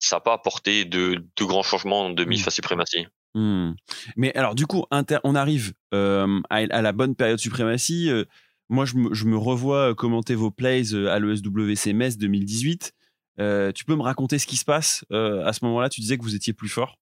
ça 0.00 0.16
n'a 0.16 0.20
pas 0.20 0.32
apporté 0.32 0.84
de, 0.84 1.24
de, 1.36 1.44
grands 1.44 1.62
changements 1.62 2.10
de 2.10 2.24
MIF 2.24 2.44
mmh. 2.44 2.48
à 2.48 2.50
Suprématie. 2.50 3.06
Mmh. 3.34 3.72
Mais 4.16 4.34
alors, 4.36 4.54
du 4.54 4.66
coup, 4.66 4.84
inter 4.90 5.18
on 5.24 5.34
arrive 5.34 5.74
euh, 5.92 6.40
à, 6.50 6.56
à, 6.56 6.82
la 6.82 6.92
bonne 6.92 7.14
période 7.14 7.38
Suprématie. 7.38 8.10
Euh, 8.10 8.24
moi, 8.68 8.84
je 8.84 8.96
me, 8.96 9.14
je 9.14 9.26
me, 9.26 9.36
revois 9.36 9.94
commenter 9.94 10.34
vos 10.34 10.50
plays 10.50 10.94
à 10.94 11.18
l'ESWC 11.20 11.92
Metz 11.92 12.16
2018. 12.16 12.92
Euh, 13.40 13.72
tu 13.72 13.84
peux 13.84 13.96
me 13.96 14.02
raconter 14.02 14.38
ce 14.38 14.46
qui 14.46 14.56
se 14.56 14.64
passe 14.64 15.04
euh, 15.12 15.44
à 15.44 15.52
ce 15.52 15.64
moment-là? 15.64 15.88
Tu 15.88 16.00
disais 16.00 16.16
que 16.16 16.22
vous 16.22 16.34
étiez 16.34 16.52
plus 16.52 16.68
fort. 16.68 16.96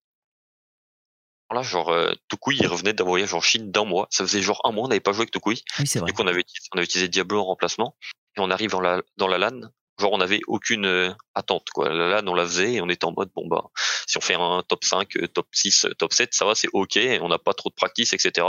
Là, 1.52 1.62
genre, 1.62 1.90
euh, 1.90 2.12
Tokui, 2.28 2.56
il 2.58 2.66
revenait 2.66 2.94
d'un 2.94 3.04
voyage 3.04 3.34
en 3.34 3.40
Chine 3.40 3.70
d'un 3.70 3.84
mois. 3.84 4.06
Ça 4.10 4.24
faisait 4.24 4.40
genre 4.40 4.60
un 4.64 4.72
mois, 4.72 4.84
on 4.84 4.88
n'avait 4.88 5.00
pas 5.00 5.12
joué 5.12 5.22
avec 5.22 5.32
Tokui. 5.32 5.62
Oui, 5.78 5.86
c'est 5.86 5.98
vrai. 5.98 6.06
Du 6.06 6.12
coup, 6.14 6.22
on 6.22 6.26
avait, 6.26 6.44
on 6.72 6.78
avait 6.78 6.84
utilisé 6.84 7.08
Diablo 7.08 7.40
en 7.40 7.44
remplacement. 7.44 7.96
Et 8.36 8.40
on 8.40 8.50
arrive 8.50 8.70
dans 8.70 8.80
la, 8.80 9.02
dans 9.18 9.28
la 9.28 9.38
LAN. 9.38 9.60
Genre, 9.98 10.12
on 10.12 10.18
n'avait 10.18 10.40
aucune 10.46 10.86
euh, 10.86 11.12
attente, 11.34 11.68
quoi. 11.70 11.92
La 11.92 12.08
LAN, 12.08 12.26
on 12.26 12.34
la 12.34 12.46
faisait 12.46 12.74
et 12.74 12.80
on 12.80 12.88
était 12.88 13.04
en 13.04 13.12
mode, 13.12 13.30
bon, 13.34 13.46
bah, 13.46 13.64
si 14.06 14.16
on 14.16 14.20
fait 14.20 14.34
un 14.34 14.62
top 14.66 14.84
5, 14.84 15.16
euh, 15.16 15.28
top 15.28 15.46
6, 15.52 15.84
euh, 15.84 15.94
top 15.94 16.12
7, 16.12 16.32
ça 16.32 16.46
va, 16.46 16.54
c'est 16.54 16.68
OK. 16.72 16.98
On 17.20 17.28
n'a 17.28 17.38
pas 17.38 17.52
trop 17.52 17.68
de 17.68 17.74
practice, 17.74 18.14
etc. 18.14 18.46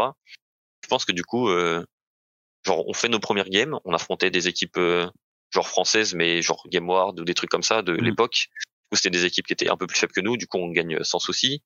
Je 0.82 0.88
pense 0.88 1.04
que 1.06 1.12
du 1.12 1.24
coup, 1.24 1.50
genre, 2.66 2.88
on 2.88 2.94
fait 2.94 3.10
nos 3.10 3.20
premières 3.20 3.50
games. 3.50 3.78
On 3.86 3.94
affrontait 3.94 4.32
des 4.32 4.48
équipes 4.48 4.78
genre 5.54 5.68
françaises, 5.68 6.14
mais 6.16 6.42
genre 6.42 6.64
Game 6.70 6.90
Ward 6.90 7.20
ou 7.20 7.24
des 7.24 7.34
trucs 7.34 7.50
comme 7.50 7.64
ça 7.64 7.82
de 7.82 7.94
mmh. 7.94 8.04
l'époque, 8.04 8.48
où 8.92 8.96
c'était 8.96 9.10
des 9.10 9.26
équipes 9.26 9.48
qui 9.48 9.54
étaient 9.54 9.70
un 9.70 9.78
peu 9.78 9.88
plus 9.88 9.98
faibles 9.98 10.14
que 10.14 10.22
nous, 10.22 10.38
du 10.38 10.48
coup 10.48 10.58
on 10.58 10.70
gagne 10.70 11.04
sans 11.04 11.20
souci. 11.20 11.62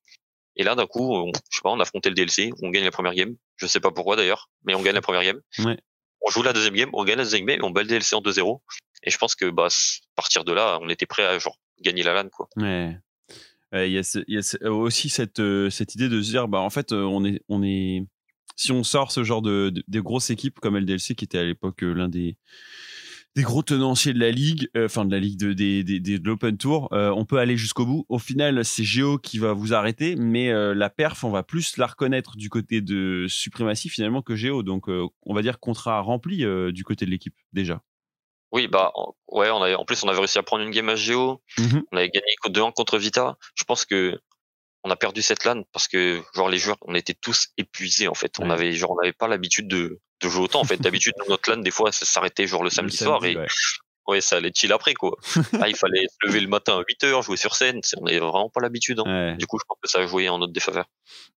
Et 0.56 0.64
là, 0.64 0.74
d'un 0.74 0.86
coup, 0.86 1.14
on, 1.14 1.30
je 1.50 1.56
sais 1.56 1.62
pas, 1.62 1.70
on 1.70 1.78
affrontait 1.78 2.08
le 2.08 2.16
DLC, 2.16 2.50
on 2.62 2.70
gagne 2.70 2.84
la 2.84 2.90
première 2.90 3.14
game. 3.14 3.36
Je 3.56 3.66
sais 3.66 3.78
pas 3.78 3.92
pourquoi 3.92 4.16
d'ailleurs, 4.16 4.50
mais 4.64 4.74
on 4.74 4.82
gagne 4.82 4.94
la 4.94 5.00
première 5.00 5.22
game. 5.22 5.40
Ouais. 5.58 5.78
On 6.20 6.30
joue 6.30 6.42
la 6.42 6.52
deuxième 6.52 6.74
game, 6.74 6.90
on 6.92 7.04
gagne 7.04 7.18
la 7.18 7.22
deuxième 7.22 7.46
game, 7.46 7.60
et 7.60 7.64
on 7.64 7.70
bat 7.70 7.82
le 7.82 7.88
DLC 7.88 8.16
en 8.16 8.20
2-0. 8.20 8.60
Et 9.04 9.10
je 9.10 9.18
pense 9.18 9.36
que 9.36 9.48
bah, 9.50 9.68
à 9.68 10.14
partir 10.16 10.44
de 10.44 10.52
là, 10.52 10.78
on 10.82 10.88
était 10.88 11.06
prêt 11.06 11.24
à 11.24 11.38
genre 11.38 11.58
gagner 11.80 12.02
la 12.02 12.12
LAN, 12.12 12.28
quoi. 12.28 12.48
Ouais. 12.56 12.96
Il 13.72 13.92
y, 13.92 13.98
a 13.98 14.22
y, 14.26 14.38
a 14.38 14.72
aussi 14.72 15.10
cette, 15.10 15.40
euh, 15.40 15.68
cette 15.68 15.94
idée 15.94 16.08
de 16.08 16.22
se 16.22 16.30
dire, 16.30 16.48
bah 16.48 16.60
en 16.60 16.70
fait, 16.70 16.92
euh, 16.92 17.02
on 17.02 17.24
est, 17.24 17.42
on 17.48 17.62
est, 17.62 18.02
si 18.56 18.72
on 18.72 18.82
sort 18.82 19.12
ce 19.12 19.22
genre 19.24 19.42
de, 19.42 19.70
de, 19.70 19.84
de 19.86 20.00
grosses 20.00 20.30
équipes 20.30 20.58
comme 20.58 20.76
LDLC, 20.76 21.14
qui 21.14 21.24
était 21.24 21.38
à 21.38 21.44
l'époque 21.44 21.84
euh, 21.84 21.92
l'un 21.92 22.08
des 22.08 22.38
des 23.36 23.42
gros 23.42 23.62
tenanciers 23.62 24.12
de 24.12 24.18
la 24.18 24.30
ligue, 24.30 24.68
euh, 24.76 24.86
enfin 24.86 25.04
de 25.04 25.12
la 25.12 25.20
ligue 25.20 25.38
de, 25.38 26.28
l'Open 26.28 26.56
Tour, 26.56 26.88
euh, 26.92 27.10
on 27.10 27.24
peut 27.24 27.38
aller 27.38 27.56
jusqu'au 27.56 27.86
bout. 27.86 28.04
Au 28.08 28.18
final, 28.18 28.64
c'est 28.64 28.84
Géo 28.84 29.18
qui 29.18 29.38
va 29.38 29.52
vous 29.52 29.74
arrêter, 29.74 30.16
mais 30.16 30.50
euh, 30.50 30.74
la 30.74 30.90
perf, 30.90 31.22
on 31.22 31.30
va 31.30 31.42
plus 31.42 31.76
la 31.76 31.86
reconnaître 31.86 32.36
du 32.36 32.50
côté 32.50 32.80
de 32.80 33.26
Suprématie 33.28 33.88
finalement 33.88 34.22
que 34.22 34.34
Géo. 34.34 34.62
Donc, 34.62 34.88
on 34.88 35.34
va 35.34 35.42
dire 35.42 35.60
contrat 35.60 36.00
rempli 36.00 36.44
du 36.72 36.84
côté 36.84 37.04
de 37.04 37.10
l'équipe 37.10 37.34
déjà. 37.52 37.80
Oui, 38.50 38.66
bah 38.66 38.92
ouais, 39.28 39.50
on 39.50 39.62
avait, 39.62 39.74
en 39.74 39.84
plus 39.84 40.02
on 40.02 40.08
avait 40.08 40.18
réussi 40.18 40.38
à 40.38 40.42
prendre 40.42 40.64
une 40.64 40.70
game 40.70 40.88
à 40.88 40.96
Géo. 40.96 41.42
Mmh 41.58 41.80
on 41.92 41.96
avait 41.96 42.08
gagné 42.08 42.26
2-1 42.46 42.72
contre 42.72 42.98
Vita. 42.98 43.36
Je 43.54 43.64
pense 43.64 43.84
que 43.84 44.18
on 44.84 44.90
a 44.90 44.96
perdu 44.96 45.22
cette 45.22 45.44
LAN 45.44 45.64
parce 45.72 45.86
que 45.86 46.22
genre 46.34 46.48
les 46.48 46.58
joueurs, 46.58 46.78
on 46.82 46.94
était 46.94 47.14
tous 47.14 47.48
épuisés 47.58 48.08
en 48.08 48.14
fait. 48.14 48.38
Ouais. 48.38 48.44
On 48.46 48.50
avait 48.50 48.72
genre 48.72 48.92
on 48.92 48.96
n'avait 48.96 49.12
pas 49.12 49.28
l'habitude 49.28 49.68
de, 49.68 50.00
de 50.20 50.28
jouer 50.28 50.44
autant 50.44 50.60
en 50.60 50.64
fait. 50.64 50.80
D'habitude 50.80 51.14
notre 51.28 51.50
LAN 51.50 51.58
des 51.58 51.70
fois 51.70 51.92
ça 51.92 52.06
s'arrêtait 52.06 52.46
genre 52.46 52.62
le 52.62 52.70
samedi, 52.70 52.96
le 52.98 53.04
soir 53.04 53.20
samedi, 53.20 53.34
et 53.34 53.38
ouais. 53.38 53.46
ouais. 54.08 54.20
ça 54.20 54.36
allait 54.36 54.52
chill 54.54 54.72
après 54.72 54.94
quoi. 54.94 55.16
ah, 55.60 55.68
il 55.68 55.76
fallait 55.76 56.06
se 56.06 56.26
lever 56.26 56.40
le 56.40 56.48
matin 56.48 56.78
à 56.78 56.82
8 56.86 57.04
heures, 57.04 57.22
jouer 57.22 57.36
sur 57.36 57.54
scène. 57.54 57.80
On 57.96 58.04
n'avait 58.04 58.18
vraiment 58.18 58.50
pas 58.50 58.60
l'habitude. 58.60 59.00
Hein. 59.04 59.36
Du 59.36 59.46
coup 59.46 59.58
je 59.58 59.64
pense 59.68 59.78
que 59.82 59.88
ça 59.88 59.98
a 60.00 60.06
joué 60.06 60.28
en 60.28 60.38
notre 60.38 60.52
défaveur. 60.52 60.86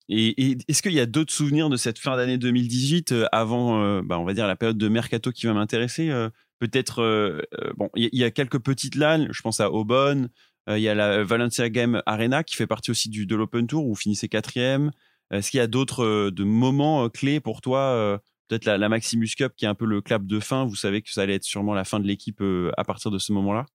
Et, 0.09 0.51
et 0.51 0.57
est-ce 0.67 0.81
qu'il 0.81 0.93
y 0.93 0.99
a 0.99 1.05
d'autres 1.05 1.33
souvenirs 1.33 1.69
de 1.69 1.77
cette 1.77 1.97
fin 1.97 2.17
d'année 2.17 2.37
2018 2.37 3.13
euh, 3.13 3.25
avant, 3.31 3.81
euh, 3.81 4.01
bah, 4.03 4.19
on 4.19 4.25
va 4.25 4.33
dire 4.33 4.45
la 4.45 4.57
période 4.57 4.77
de 4.77 4.87
mercato 4.89 5.31
qui 5.31 5.45
va 5.45 5.53
m'intéresser 5.53 6.09
euh, 6.09 6.29
Peut-être 6.59 7.01
euh, 7.01 7.41
bon, 7.75 7.89
il 7.95 8.09
y, 8.11 8.19
y, 8.19 8.23
a 8.23 8.29
quelques 8.29 8.59
petites 8.59 8.95
LAN. 8.95 9.27
Je 9.31 9.41
pense 9.41 9.59
à 9.59 9.71
Aubonne. 9.71 10.29
Il 10.67 10.77
y 10.77 10.89
a 10.89 10.93
la 10.93 11.23
Valencia 11.23 11.69
Game 11.69 12.03
Arena 12.05 12.43
qui 12.43 12.55
fait 12.55 12.67
partie 12.67 12.91
aussi 12.91 13.09
du, 13.09 13.25
de 13.25 13.35
l'Open 13.35 13.65
Tour 13.65 13.83
où 13.83 13.89
vous 13.89 13.95
finissez 13.95 14.29
quatrième. 14.29 14.91
Est-ce 15.31 15.49
qu'il 15.49 15.57
y 15.57 15.61
a 15.61 15.65
d'autres 15.65 16.29
de 16.29 16.43
moments 16.43 17.09
clés 17.09 17.39
pour 17.39 17.61
toi 17.61 18.21
Peut-être 18.51 18.65
la, 18.65 18.77
la, 18.77 18.89
Maximus 18.89 19.29
Cup 19.37 19.53
qui 19.55 19.63
est 19.63 19.69
un 19.69 19.75
peu 19.75 19.85
le 19.85 20.01
clap 20.01 20.25
de 20.25 20.39
fin. 20.41 20.65
Vous 20.65 20.75
savez 20.75 21.01
que 21.01 21.09
ça 21.09 21.21
allait 21.21 21.35
être 21.35 21.43
sûrement 21.43 21.73
la 21.73 21.85
fin 21.85 22.01
de 22.01 22.07
l'équipe 22.07 22.43
à 22.75 22.83
partir 22.83 23.09
de 23.11 23.17
ce 23.17 23.31
moment-là? 23.31 23.65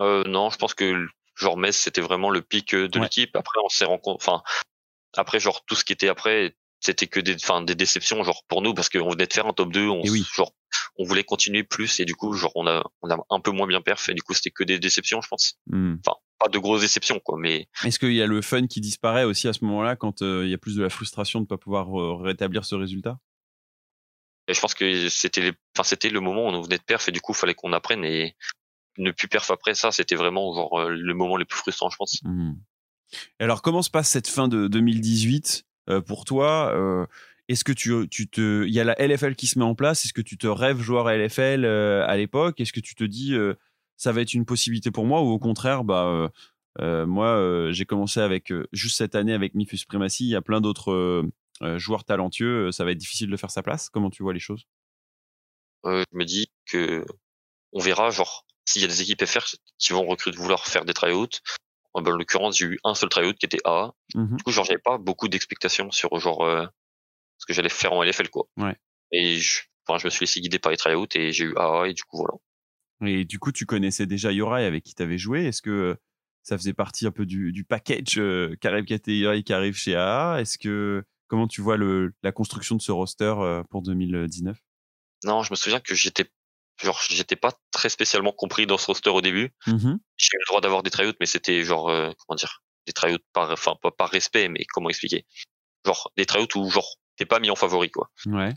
Euh, 0.00 0.24
Non, 0.24 0.48
je 0.48 0.56
pense 0.56 0.72
que 0.72 1.06
genre 1.34 1.58
Metz 1.58 1.76
c'était 1.76 2.00
vraiment 2.00 2.30
le 2.30 2.40
pic 2.40 2.74
de 2.74 2.98
ouais. 2.98 3.04
l'équipe. 3.04 3.36
Après 3.36 3.60
on 3.62 3.68
s'est. 3.68 3.84
Enfin 3.86 4.42
après 5.16 5.40
genre 5.40 5.64
tout 5.66 5.74
ce 5.74 5.84
qui 5.84 5.92
était 5.92 6.08
après 6.08 6.56
c'était 6.80 7.06
que 7.06 7.20
des, 7.20 7.34
enfin, 7.34 7.62
des 7.62 7.74
déceptions 7.74 8.22
genre 8.22 8.44
pour 8.48 8.62
nous 8.62 8.72
parce 8.74 8.88
qu'on 8.88 9.10
venait 9.10 9.26
de 9.26 9.32
faire 9.32 9.46
un 9.46 9.52
top 9.52 9.72
2 9.72 9.88
on, 9.88 10.02
oui. 10.02 10.24
genre 10.34 10.52
on 10.96 11.04
voulait 11.04 11.24
continuer 11.24 11.64
plus 11.64 11.98
et 12.00 12.04
du 12.04 12.14
coup 12.14 12.32
genre 12.34 12.52
on 12.54 12.66
a 12.66 12.84
on 13.02 13.10
a 13.10 13.18
un 13.30 13.40
peu 13.40 13.50
moins 13.50 13.66
bien 13.66 13.80
perf 13.80 14.08
et 14.08 14.14
du 14.14 14.22
coup 14.22 14.34
c'était 14.34 14.50
que 14.50 14.64
des 14.64 14.78
déceptions 14.78 15.20
je 15.20 15.28
pense 15.28 15.58
enfin 15.72 16.16
pas 16.38 16.48
de 16.48 16.58
grosses 16.58 16.82
déceptions 16.82 17.18
quoi 17.18 17.36
mais 17.38 17.68
est-ce 17.84 17.98
qu'il 17.98 18.12
y 18.12 18.22
a 18.22 18.26
le 18.26 18.42
fun 18.42 18.66
qui 18.66 18.80
disparaît 18.80 19.24
aussi 19.24 19.48
à 19.48 19.52
ce 19.52 19.64
moment-là 19.64 19.96
quand 19.96 20.22
euh, 20.22 20.44
il 20.44 20.50
y 20.50 20.54
a 20.54 20.58
plus 20.58 20.76
de 20.76 20.82
la 20.82 20.90
frustration 20.90 21.40
de 21.40 21.46
pas 21.46 21.58
pouvoir 21.58 22.00
euh, 22.00 22.14
rétablir 22.14 22.64
ce 22.64 22.76
résultat? 22.76 23.18
Et 24.48 24.54
je 24.54 24.60
pense 24.60 24.74
que 24.74 25.08
c'était 25.08 25.52
enfin 25.76 25.84
c'était 25.84 26.08
le 26.08 26.20
moment 26.20 26.46
où 26.46 26.48
on 26.48 26.60
venait 26.62 26.78
de 26.78 26.82
perf 26.82 27.08
et 27.08 27.12
du 27.12 27.20
coup 27.20 27.34
fallait 27.34 27.54
qu'on 27.54 27.72
apprenne 27.72 28.04
et 28.04 28.34
ne 28.96 29.10
plus 29.12 29.28
perf 29.28 29.50
après 29.50 29.74
ça 29.74 29.92
c'était 29.92 30.16
vraiment 30.16 30.52
genre 30.54 30.80
euh, 30.80 30.88
le 30.88 31.14
moment 31.14 31.36
le 31.36 31.44
plus 31.44 31.58
frustrant 31.58 31.90
je 31.90 31.96
pense 31.96 32.22
mmh. 32.24 32.54
alors 33.38 33.62
comment 33.62 33.82
se 33.82 33.90
passe 33.90 34.08
cette 34.08 34.26
fin 34.26 34.48
de 34.48 34.66
2018 34.66 35.66
euh, 35.90 36.00
pour 36.00 36.24
toi 36.24 36.72
euh, 36.74 37.06
est-ce 37.48 37.64
que 37.64 37.72
tu, 37.72 38.08
tu 38.10 38.28
te, 38.28 38.64
il 38.66 38.74
y 38.74 38.80
a 38.80 38.84
la 38.84 38.94
LFL 38.94 39.34
qui 39.34 39.46
se 39.46 39.58
met 39.58 39.64
en 39.64 39.74
place 39.74 40.04
Est-ce 40.04 40.12
que 40.12 40.20
tu 40.20 40.36
te 40.36 40.46
rêves 40.46 40.82
joueur 40.82 41.08
LFL 41.08 41.64
à 41.64 42.14
l'époque? 42.14 42.60
Est-ce 42.60 42.74
que 42.74 42.80
tu 42.80 42.94
te 42.94 43.04
dis 43.04 43.34
ça 43.96 44.12
va 44.12 44.20
être 44.20 44.34
une 44.34 44.44
possibilité 44.44 44.90
pour 44.90 45.06
moi 45.06 45.22
ou 45.22 45.28
au 45.28 45.38
contraire, 45.38 45.82
bah 45.82 46.30
moi 46.78 47.70
j'ai 47.72 47.86
commencé 47.86 48.20
avec 48.20 48.52
juste 48.74 48.98
cette 48.98 49.14
année 49.14 49.32
avec 49.32 49.54
Mifus 49.54 49.86
Primacy, 49.88 50.26
il 50.26 50.28
y 50.28 50.36
a 50.36 50.42
plein 50.42 50.60
d'autres 50.60 51.24
joueurs 51.76 52.04
talentueux, 52.04 52.70
ça 52.72 52.84
va 52.84 52.92
être 52.92 52.98
difficile 52.98 53.30
de 53.30 53.36
faire 53.36 53.50
sa 53.50 53.62
place. 53.62 53.88
Comment 53.90 54.10
tu 54.10 54.22
vois 54.22 54.32
les 54.32 54.40
choses? 54.40 54.64
Je 55.84 56.04
me 56.12 56.24
dis 56.24 56.50
que 56.66 57.04
on 57.72 57.80
verra, 57.80 58.10
genre 58.10 58.46
s'il 58.64 58.82
y 58.82 58.84
a 58.84 58.88
des 58.88 59.02
équipes 59.02 59.24
FR 59.24 59.46
qui 59.78 59.92
vont 59.92 60.06
recruter 60.06 60.36
vouloir 60.36 60.66
faire 60.66 60.84
des 60.84 60.94
tryouts, 60.94 61.40
en 61.94 62.00
l'occurrence, 62.00 62.58
j'ai 62.58 62.66
eu 62.66 62.78
un 62.84 62.94
seul 62.94 63.08
tryout 63.08 63.34
qui 63.34 63.46
était 63.46 63.60
A. 63.64 63.92
Mmh. 64.14 64.36
Du 64.36 64.42
coup, 64.42 64.50
genre, 64.50 64.64
j'avais 64.64 64.78
pas 64.78 64.98
beaucoup 64.98 65.28
d'expectations 65.28 65.90
sur 65.90 66.18
genre 66.18 66.44
euh, 66.44 66.66
ce 67.38 67.46
que 67.46 67.52
j'allais 67.52 67.68
faire 67.68 67.92
en 67.92 68.02
LFL, 68.02 68.28
quoi. 68.28 68.48
Ouais. 68.56 68.76
Et 69.12 69.36
je, 69.36 69.62
enfin, 69.86 69.98
je 69.98 70.06
me 70.06 70.10
suis 70.10 70.24
laissé 70.24 70.40
guider 70.40 70.58
par 70.58 70.70
les 70.70 70.78
tryouts 70.78 71.06
et 71.14 71.32
j'ai 71.32 71.44
eu 71.44 71.54
A 71.56 71.84
et 71.86 71.94
du 71.94 72.02
coup, 72.04 72.18
voilà. 72.18 72.34
Et 73.04 73.24
du 73.24 73.38
coup, 73.38 73.52
tu 73.52 73.64
connaissais 73.64 74.06
déjà 74.06 74.32
Yorai 74.32 74.64
avec 74.64 74.84
qui 74.84 74.94
tu 74.94 75.02
avais 75.02 75.18
joué. 75.18 75.46
Est-ce 75.46 75.62
que 75.62 75.96
ça 76.42 76.58
faisait 76.58 76.74
partie 76.74 77.06
un 77.06 77.12
peu 77.12 77.26
du, 77.26 77.52
du 77.52 77.64
package 77.64 78.18
euh, 78.18 78.56
Yorai 79.06 79.42
qui 79.42 79.52
arrive 79.52 79.76
chez 79.76 79.94
AA 79.94 80.40
Est-ce 80.40 80.58
que 80.58 81.04
comment 81.28 81.46
tu 81.46 81.60
vois 81.60 81.76
le, 81.76 82.12
la 82.22 82.32
construction 82.32 82.74
de 82.74 82.82
ce 82.82 82.90
roster 82.90 83.34
euh, 83.38 83.62
pour 83.70 83.82
2019 83.82 84.58
Non, 85.24 85.42
je 85.42 85.52
me 85.52 85.56
souviens 85.56 85.80
que 85.80 85.94
j'étais 85.94 86.30
genre 86.82 87.00
j'étais 87.08 87.36
pas 87.36 87.52
très 87.70 87.88
spécialement 87.88 88.32
compris 88.32 88.66
dans 88.66 88.78
ce 88.78 88.86
roster 88.86 89.10
au 89.10 89.20
début. 89.20 89.52
Mmh. 89.66 89.96
J'ai 90.16 90.34
eu 90.34 90.38
le 90.38 90.48
droit 90.48 90.60
d'avoir 90.60 90.82
des 90.82 90.90
tryouts, 90.90 91.14
mais 91.20 91.26
c'était 91.26 91.62
genre 91.64 91.88
euh, 91.90 92.10
comment 92.18 92.36
dire 92.36 92.62
des 92.86 92.92
tryouts 92.92 93.18
par 93.32 93.50
enfin 93.50 93.76
pas 93.80 93.90
par 93.90 94.10
respect, 94.10 94.48
mais 94.48 94.64
comment 94.64 94.88
expliquer? 94.88 95.26
Genre 95.84 96.12
des 96.16 96.26
tryouts 96.26 96.48
où 96.56 96.70
genre 96.70 96.96
t'es 97.16 97.26
pas 97.26 97.40
mis 97.40 97.50
en 97.50 97.56
favori 97.56 97.90
quoi. 97.90 98.10
Ouais. 98.26 98.54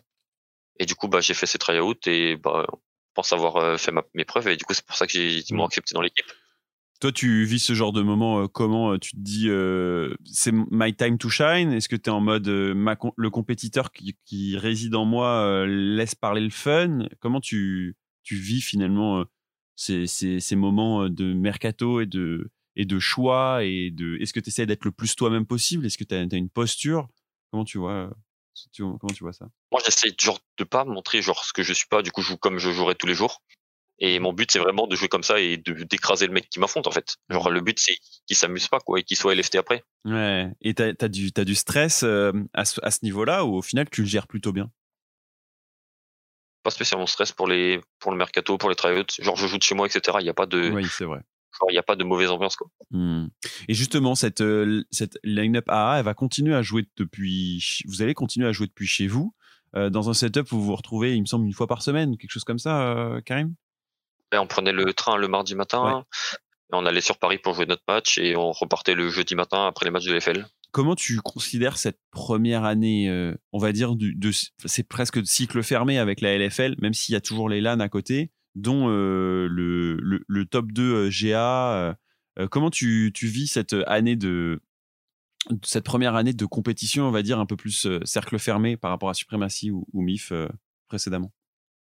Et 0.79 0.85
du 0.85 0.95
coup 0.95 1.07
bah 1.07 1.21
j'ai 1.21 1.33
fait 1.33 1.45
ces 1.45 1.57
tryouts 1.57 1.95
et 2.05 2.37
bah 2.37 2.65
je 2.69 3.13
pense 3.13 3.33
avoir 3.33 3.57
euh, 3.57 3.77
fait 3.77 3.91
ma, 3.91 4.03
mes 4.13 4.25
preuves 4.25 4.47
et 4.47 4.55
du 4.55 4.63
coup 4.63 4.73
c'est 4.73 4.85
pour 4.85 4.95
ça 4.95 5.05
que 5.05 5.13
j'ai 5.13 5.43
m'ont 5.51 5.65
accepté 5.65 5.93
dans 5.93 6.01
l'équipe. 6.01 6.31
Toi, 7.01 7.11
tu 7.11 7.45
vis 7.45 7.59
ce 7.59 7.73
genre 7.73 7.93
de 7.93 8.03
moment 8.03 8.43
euh, 8.43 8.47
comment 8.47 8.95
Tu 8.99 9.13
te 9.13 9.19
dis, 9.19 9.49
euh, 9.49 10.13
c'est 10.23 10.51
my 10.51 10.95
time 10.95 11.17
to 11.17 11.29
shine? 11.29 11.71
Est-ce 11.71 11.89
que 11.89 11.95
tu 11.95 12.11
es 12.11 12.13
en 12.13 12.21
mode, 12.21 12.47
euh, 12.47 12.75
le 13.17 13.29
compétiteur 13.31 13.91
qui, 13.91 14.55
réside 14.55 14.93
en 14.93 15.03
moi 15.03 15.29
euh, 15.43 15.65
laisse 15.65 16.13
parler 16.13 16.41
le 16.41 16.51
fun? 16.51 17.07
Comment 17.19 17.41
tu, 17.41 17.97
vis 18.29 18.61
finalement 18.61 19.25
ces, 19.75 20.05
moments 20.55 21.09
de 21.09 21.33
mercato 21.33 22.01
et 22.01 22.05
de, 22.05 22.51
choix 22.99 23.63
et 23.63 23.89
de. 23.89 24.17
Est-ce 24.21 24.31
que 24.31 24.39
tu 24.39 24.49
essaies 24.49 24.67
d'être 24.67 24.85
le 24.85 24.91
plus 24.91 25.15
toi-même 25.15 25.47
possible? 25.47 25.87
Est-ce 25.87 25.97
que 25.97 26.03
tu 26.03 26.13
as, 26.13 26.21
une 26.21 26.49
posture? 26.49 27.07
Comment 27.49 27.65
tu 27.65 27.79
vois 27.79 28.11
ça? 29.33 29.49
Moi, 29.71 29.81
j'essaie 29.83 30.13
genre 30.21 30.39
de 30.59 30.63
pas 30.65 30.85
montrer 30.85 31.23
ce 31.23 31.51
que 31.51 31.63
je 31.63 31.73
suis 31.73 31.87
pas. 31.87 32.03
Du 32.03 32.11
coup, 32.11 32.21
je 32.21 32.35
comme 32.35 32.59
je 32.59 32.69
jouerais 32.71 32.93
tous 32.93 33.07
les 33.07 33.15
jours. 33.15 33.41
Et 34.03 34.17
mon 34.19 34.33
but, 34.33 34.51
c'est 34.51 34.57
vraiment 34.57 34.87
de 34.87 34.95
jouer 34.95 35.07
comme 35.07 35.21
ça 35.21 35.39
et 35.39 35.57
de 35.57 35.83
d'écraser 35.83 36.25
le 36.25 36.33
mec 36.33 36.49
qui 36.49 36.59
m'affronte, 36.59 36.87
en 36.87 36.91
fait. 36.91 37.17
Genre, 37.29 37.51
le 37.51 37.61
but, 37.61 37.77
c'est 37.77 37.95
qu'il 38.25 38.35
s'amuse 38.35 38.67
pas, 38.67 38.79
quoi, 38.79 38.99
et 38.99 39.03
qu'il 39.03 39.15
soit 39.15 39.35
LFT 39.35 39.57
après. 39.57 39.83
Ouais. 40.05 40.49
Et 40.59 40.73
t'as 40.73 40.93
as 40.99 41.07
du, 41.07 41.29
as 41.37 41.45
du 41.45 41.53
stress 41.53 42.01
euh, 42.01 42.31
à 42.53 42.65
ce, 42.65 42.81
à 42.83 42.89
ce 42.89 42.99
niveau-là 43.03 43.45
ou 43.45 43.57
au 43.57 43.61
final, 43.61 43.87
tu 43.91 44.01
le 44.01 44.07
gères 44.07 44.25
plutôt 44.25 44.53
bien? 44.53 44.71
Pas 46.63 46.71
spécialement 46.71 47.05
stress 47.05 47.31
pour 47.31 47.47
les 47.47 47.79
pour 47.99 48.11
le 48.11 48.17
mercato, 48.17 48.57
pour 48.57 48.69
les 48.69 48.75
tryouts. 48.75 49.05
Genre, 49.19 49.35
je 49.35 49.45
joue 49.45 49.59
de 49.59 49.63
chez 49.63 49.75
moi, 49.75 49.85
etc. 49.85 50.17
Il 50.19 50.23
n'y 50.23 50.29
a 50.29 50.33
pas 50.33 50.47
de. 50.47 50.71
Oui, 50.71 50.85
c'est 50.89 51.05
vrai. 51.05 51.19
il 51.69 51.73
n'y 51.73 51.77
a 51.77 51.83
pas 51.83 51.95
de 51.95 52.03
mauvaise 52.03 52.31
ambiance, 52.31 52.55
quoi. 52.55 52.69
Mmh. 52.89 53.27
Et 53.67 53.73
justement, 53.75 54.15
cette, 54.15 54.41
euh, 54.41 54.83
cette 54.89 55.19
line-up 55.23 55.69
AA, 55.69 55.99
elle 55.99 56.05
va 56.05 56.15
continuer 56.15 56.55
à 56.55 56.63
jouer 56.63 56.87
depuis. 56.97 57.83
Vous 57.85 58.01
allez 58.01 58.15
continuer 58.15 58.47
à 58.47 58.51
jouer 58.51 58.65
depuis 58.65 58.87
chez 58.87 59.05
vous. 59.05 59.35
Euh, 59.75 59.91
dans 59.91 60.09
un 60.09 60.13
setup 60.15 60.51
où 60.51 60.57
vous 60.57 60.65
vous 60.65 60.75
retrouvez, 60.75 61.15
il 61.15 61.21
me 61.21 61.27
semble, 61.27 61.45
une 61.45 61.53
fois 61.53 61.67
par 61.67 61.83
semaine, 61.83 62.17
quelque 62.17 62.31
chose 62.31 62.43
comme 62.43 62.59
ça, 62.59 63.19
Karim? 63.25 63.53
On 64.39 64.47
prenait 64.47 64.71
le 64.71 64.93
train 64.93 65.17
le 65.17 65.27
mardi 65.27 65.55
matin, 65.55 66.05
on 66.71 66.85
allait 66.85 67.01
sur 67.01 67.17
Paris 67.17 67.37
pour 67.37 67.53
jouer 67.53 67.65
notre 67.65 67.83
match 67.87 68.17
et 68.17 68.35
on 68.35 68.51
repartait 68.51 68.95
le 68.95 69.09
jeudi 69.09 69.35
matin 69.35 69.67
après 69.67 69.85
les 69.85 69.91
matchs 69.91 70.05
de 70.05 70.13
l'FL. 70.13 70.45
Comment 70.71 70.95
tu 70.95 71.19
considères 71.19 71.77
cette 71.77 71.99
première 72.11 72.63
année, 72.63 73.09
euh, 73.09 73.35
on 73.51 73.59
va 73.59 73.73
dire, 73.73 73.95
de, 73.95 74.31
c'est 74.65 74.87
presque 74.87 75.19
de 75.19 75.25
cycle 75.25 75.61
fermé 75.63 75.97
avec 75.97 76.21
la 76.21 76.37
LFL, 76.37 76.75
même 76.81 76.93
s'il 76.93 77.13
y 77.13 77.15
a 77.17 77.21
toujours 77.21 77.49
les 77.49 77.59
LAN 77.59 77.81
à 77.81 77.89
côté, 77.89 78.31
dont 78.55 78.87
euh, 78.89 79.47
le, 79.49 79.97
le, 79.99 80.45
top 80.45 80.71
2 80.71 80.93
euh, 80.93 81.09
GA. 81.11 81.97
comment 82.49 82.69
tu, 82.69 83.11
tu, 83.13 83.27
vis 83.27 83.47
cette 83.47 83.75
année 83.85 84.15
de, 84.15 84.61
cette 85.65 85.83
première 85.83 86.15
année 86.15 86.33
de 86.33 86.45
compétition, 86.45 87.05
on 87.05 87.11
va 87.11 87.21
dire, 87.21 87.39
un 87.39 87.45
peu 87.45 87.57
plus 87.57 87.87
cercle 88.05 88.39
fermé 88.39 88.77
par 88.77 88.91
rapport 88.91 89.09
à 89.09 89.13
Supremacy 89.13 89.71
ou, 89.71 89.85
ou 89.91 90.01
MIF 90.01 90.31
précédemment? 90.87 91.33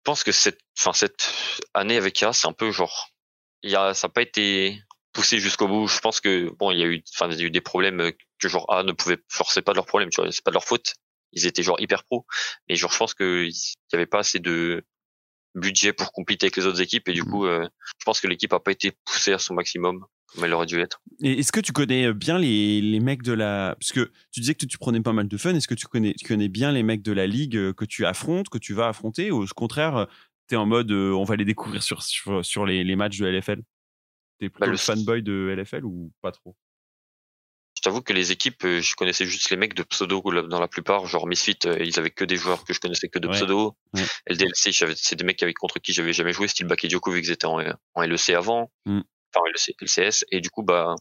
Pense 0.04 0.24
que 0.24 0.32
cette, 0.32 0.60
enfin, 0.80 0.94
cette 0.94 1.34
année 1.74 1.98
avec 1.98 2.22
A, 2.24 2.34
c'est 2.34 2.48
un 2.48 2.54
peu 2.54 2.72
genre, 2.72 3.10
il 3.64 3.72
y 3.72 3.76
a, 3.76 3.94
ça 3.94 4.08
n'a 4.08 4.14
pas 4.14 4.22
été 4.22 4.82
poussé 5.14 5.40
jusqu'au 5.40 5.68
bout. 5.68 5.88
Je 5.88 6.00
pense 6.00 6.22
que 6.22 6.50
bon, 6.58 6.72
il 6.72 6.80
y 6.80 6.84
a 6.84 6.88
eu, 6.88 7.04
enfin, 7.16 7.30
il 7.32 7.40
y 7.40 7.44
a 7.44 7.46
eu 7.46 7.52
des 7.52 7.62
problèmes 7.62 8.12
que 8.40 8.48
genre 8.48 8.72
A 8.72 8.84
ne 8.84 8.92
pouvait 8.92 9.18
forcer 9.30 9.62
pas 9.62 9.72
de 9.74 9.78
leurs 9.78 9.86
problèmes, 9.86 10.10
tu 10.10 10.22
vois, 10.22 10.32
c'est 10.32 10.44
pas 10.44 10.52
de 10.52 10.56
leur 10.56 10.64
faute. 10.64 10.94
Ils 11.34 11.46
étaient 11.46 11.64
genre 11.64 11.80
hyper 11.80 12.04
pro, 12.04 12.26
mais 12.70 12.76
genre 12.76 12.92
je 12.92 12.98
pense 12.98 13.14
qu'il 13.14 13.50
y 13.50 13.96
avait 13.96 14.06
pas 14.06 14.20
assez 14.20 14.40
de 14.40 14.86
budget 15.56 15.92
pour 15.92 16.12
compléter 16.12 16.46
avec 16.46 16.56
les 16.56 16.66
autres 16.66 16.82
équipes 16.82 17.10
et 17.10 17.14
du 17.14 17.24
mmh. 17.24 17.32
coup, 17.32 17.46
euh, 17.48 17.68
je 18.00 18.06
pense 18.06 18.22
que 18.22 18.28
l'équipe 18.28 18.54
a 18.54 18.60
pas 18.60 18.72
été 18.72 18.94
poussée 19.06 19.34
à 19.34 19.40
son 19.40 19.56
maximum 19.56 20.06
comme 20.28 20.44
elle 20.44 20.54
aurait 20.54 20.66
dû 20.66 20.80
être. 20.80 21.02
Et 21.22 21.40
est-ce 21.40 21.52
que 21.52 21.60
tu 21.60 21.72
connais 21.72 22.14
bien 22.14 22.38
les, 22.38 22.82
les 22.82 23.00
mecs 23.00 23.24
de 23.24 23.34
la... 23.34 23.76
Parce 23.80 23.92
que 23.92 24.12
tu 24.32 24.42
disais 24.42 24.56
que 24.56 24.66
tu 24.66 24.78
prenais 24.78 25.02
pas 25.02 25.14
mal 25.14 25.28
de 25.28 25.38
fun. 25.38 25.56
Est-ce 25.56 25.68
que 25.68 25.76
tu 25.76 25.88
connais, 25.88 26.14
tu 26.14 26.26
connais 26.26 26.50
bien 26.50 26.72
les 26.72 26.84
mecs 26.84 27.02
de 27.02 27.12
la 27.12 27.28
ligue 27.28 27.56
euh, 27.56 27.74
que 27.74 27.86
tu 27.86 28.06
affrontes, 28.06 28.50
que 28.50 28.58
tu 28.58 28.74
vas 28.74 28.90
affronter 28.90 29.32
Ou 29.32 29.44
au 29.44 29.48
contraire, 29.56 29.96
euh, 29.96 30.06
tu 30.48 30.56
es 30.56 30.58
en 30.58 30.66
mode 30.66 30.92
euh, 30.92 31.14
on 31.14 31.24
va 31.24 31.36
les 31.36 31.46
découvrir 31.46 31.82
sur, 31.82 32.04
sur, 32.04 32.66
les, 32.66 32.84
les, 32.84 32.96
matchs 32.96 33.18
de 33.18 33.26
LFL 33.26 33.62
T'es 34.40 34.50
plutôt 34.50 34.66
bah, 34.66 34.72
le 34.72 34.78
fanboy 34.78 35.24
de 35.24 35.56
LFL 35.58 35.86
ou 35.86 36.12
pas 36.22 36.32
trop? 36.32 36.56
Je 37.76 37.82
t'avoue 37.82 38.02
que 38.02 38.14
les 38.14 38.32
équipes, 38.32 38.64
je 38.64 38.96
connaissais 38.96 39.26
juste 39.26 39.52
les 39.52 39.58
mecs 39.58 39.76
de 39.76 39.84
pseudo 39.84 40.22
dans 40.48 40.60
la 40.60 40.68
plupart, 40.68 41.06
genre 41.06 41.28
Misfit, 41.28 41.60
ils 41.80 42.00
avaient 42.00 42.10
que 42.10 42.26
des 42.26 42.36
joueurs 42.36 42.64
que 42.64 42.74
je 42.74 42.80
connaissais 42.80 43.08
que 43.08 43.20
de 43.20 43.28
pseudo. 43.28 43.76
LDLC, 44.28 44.72
c'est 44.96 45.16
des 45.16 45.24
mecs 45.24 45.44
avec, 45.44 45.58
contre 45.58 45.80
qui 45.80 45.94
j'avais 45.94 46.12
jamais 46.12 46.34
joué, 46.34 46.48
style 46.48 46.66
Bakayoko 46.66 47.12
vu 47.12 47.22
qu'ils 47.22 47.32
étaient 47.32 47.46
en, 47.46 47.60
en 47.94 48.02
LEC 48.02 48.30
avant. 48.30 48.72
Mm 48.86 49.02
enfin 49.38 49.50
le 49.54 49.86
LCS 49.86 50.26
et 50.32 50.42
du 50.42 50.50
coup 50.50 50.64
bah 50.64 50.96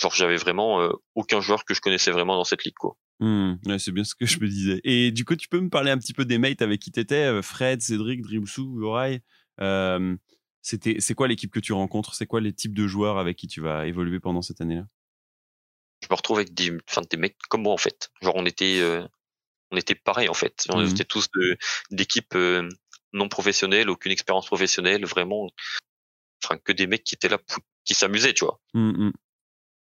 genre 0.00 0.14
j'avais 0.14 0.36
vraiment 0.36 0.80
euh, 0.80 0.92
aucun 1.14 1.40
joueur 1.40 1.64
que 1.64 1.74
je 1.74 1.80
connaissais 1.80 2.10
vraiment 2.10 2.36
dans 2.36 2.44
cette 2.44 2.64
ligue 2.64 2.74
quoi. 2.74 2.96
Mmh, 3.20 3.54
ouais, 3.66 3.78
c'est 3.80 3.90
bien 3.90 4.04
ce 4.04 4.14
que 4.14 4.26
je 4.26 4.38
me 4.38 4.46
disais. 4.46 4.80
Et 4.84 5.10
du 5.10 5.24
coup, 5.24 5.34
tu 5.34 5.48
peux 5.48 5.58
me 5.58 5.68
parler 5.68 5.90
un 5.90 5.98
petit 5.98 6.12
peu 6.12 6.24
des 6.24 6.38
mates 6.38 6.62
avec 6.62 6.80
qui 6.80 6.92
t'étais, 6.92 7.24
euh, 7.24 7.42
Fred, 7.42 7.82
Cédric, 7.82 8.22
Drimsou, 8.22 8.80
Yorai. 8.80 9.24
Euh, 9.60 10.16
c'était, 10.62 11.00
c'est 11.00 11.14
quoi 11.14 11.26
l'équipe 11.26 11.50
que 11.50 11.58
tu 11.58 11.72
rencontres? 11.72 12.14
C'est 12.14 12.26
quoi 12.26 12.40
les 12.40 12.52
types 12.52 12.74
de 12.74 12.86
joueurs 12.86 13.18
avec 13.18 13.36
qui 13.36 13.48
tu 13.48 13.60
vas 13.60 13.88
évoluer 13.88 14.20
pendant 14.20 14.40
cette 14.40 14.60
année-là? 14.60 14.84
Je 16.00 16.06
me 16.08 16.14
retrouve 16.14 16.38
avec 16.38 16.54
des, 16.54 16.70
enfin, 16.88 17.02
des 17.10 17.16
mecs 17.16 17.36
comme 17.48 17.62
moi 17.62 17.72
en 17.72 17.78
fait. 17.78 18.10
Genre 18.22 18.36
on 18.36 18.46
était, 18.46 18.80
on 19.72 19.76
était 19.76 19.96
pareil 19.96 20.28
en 20.28 20.34
fait. 20.34 20.66
On 20.68 20.80
mmh. 20.80 20.90
était 20.90 21.04
tous 21.04 21.28
d'équipes 21.90 22.36
non 23.12 23.28
professionnelles, 23.28 23.90
aucune 23.90 24.12
expérience 24.12 24.46
professionnelle, 24.46 25.04
vraiment 25.04 25.48
enfin 26.44 26.58
que 26.58 26.72
des 26.72 26.86
mecs 26.86 27.04
qui 27.04 27.14
étaient 27.14 27.28
là 27.28 27.38
qui 27.84 27.94
s'amusaient 27.94 28.34
tu 28.34 28.44
vois 28.44 28.60
mmh, 28.74 29.06
mmh. 29.06 29.12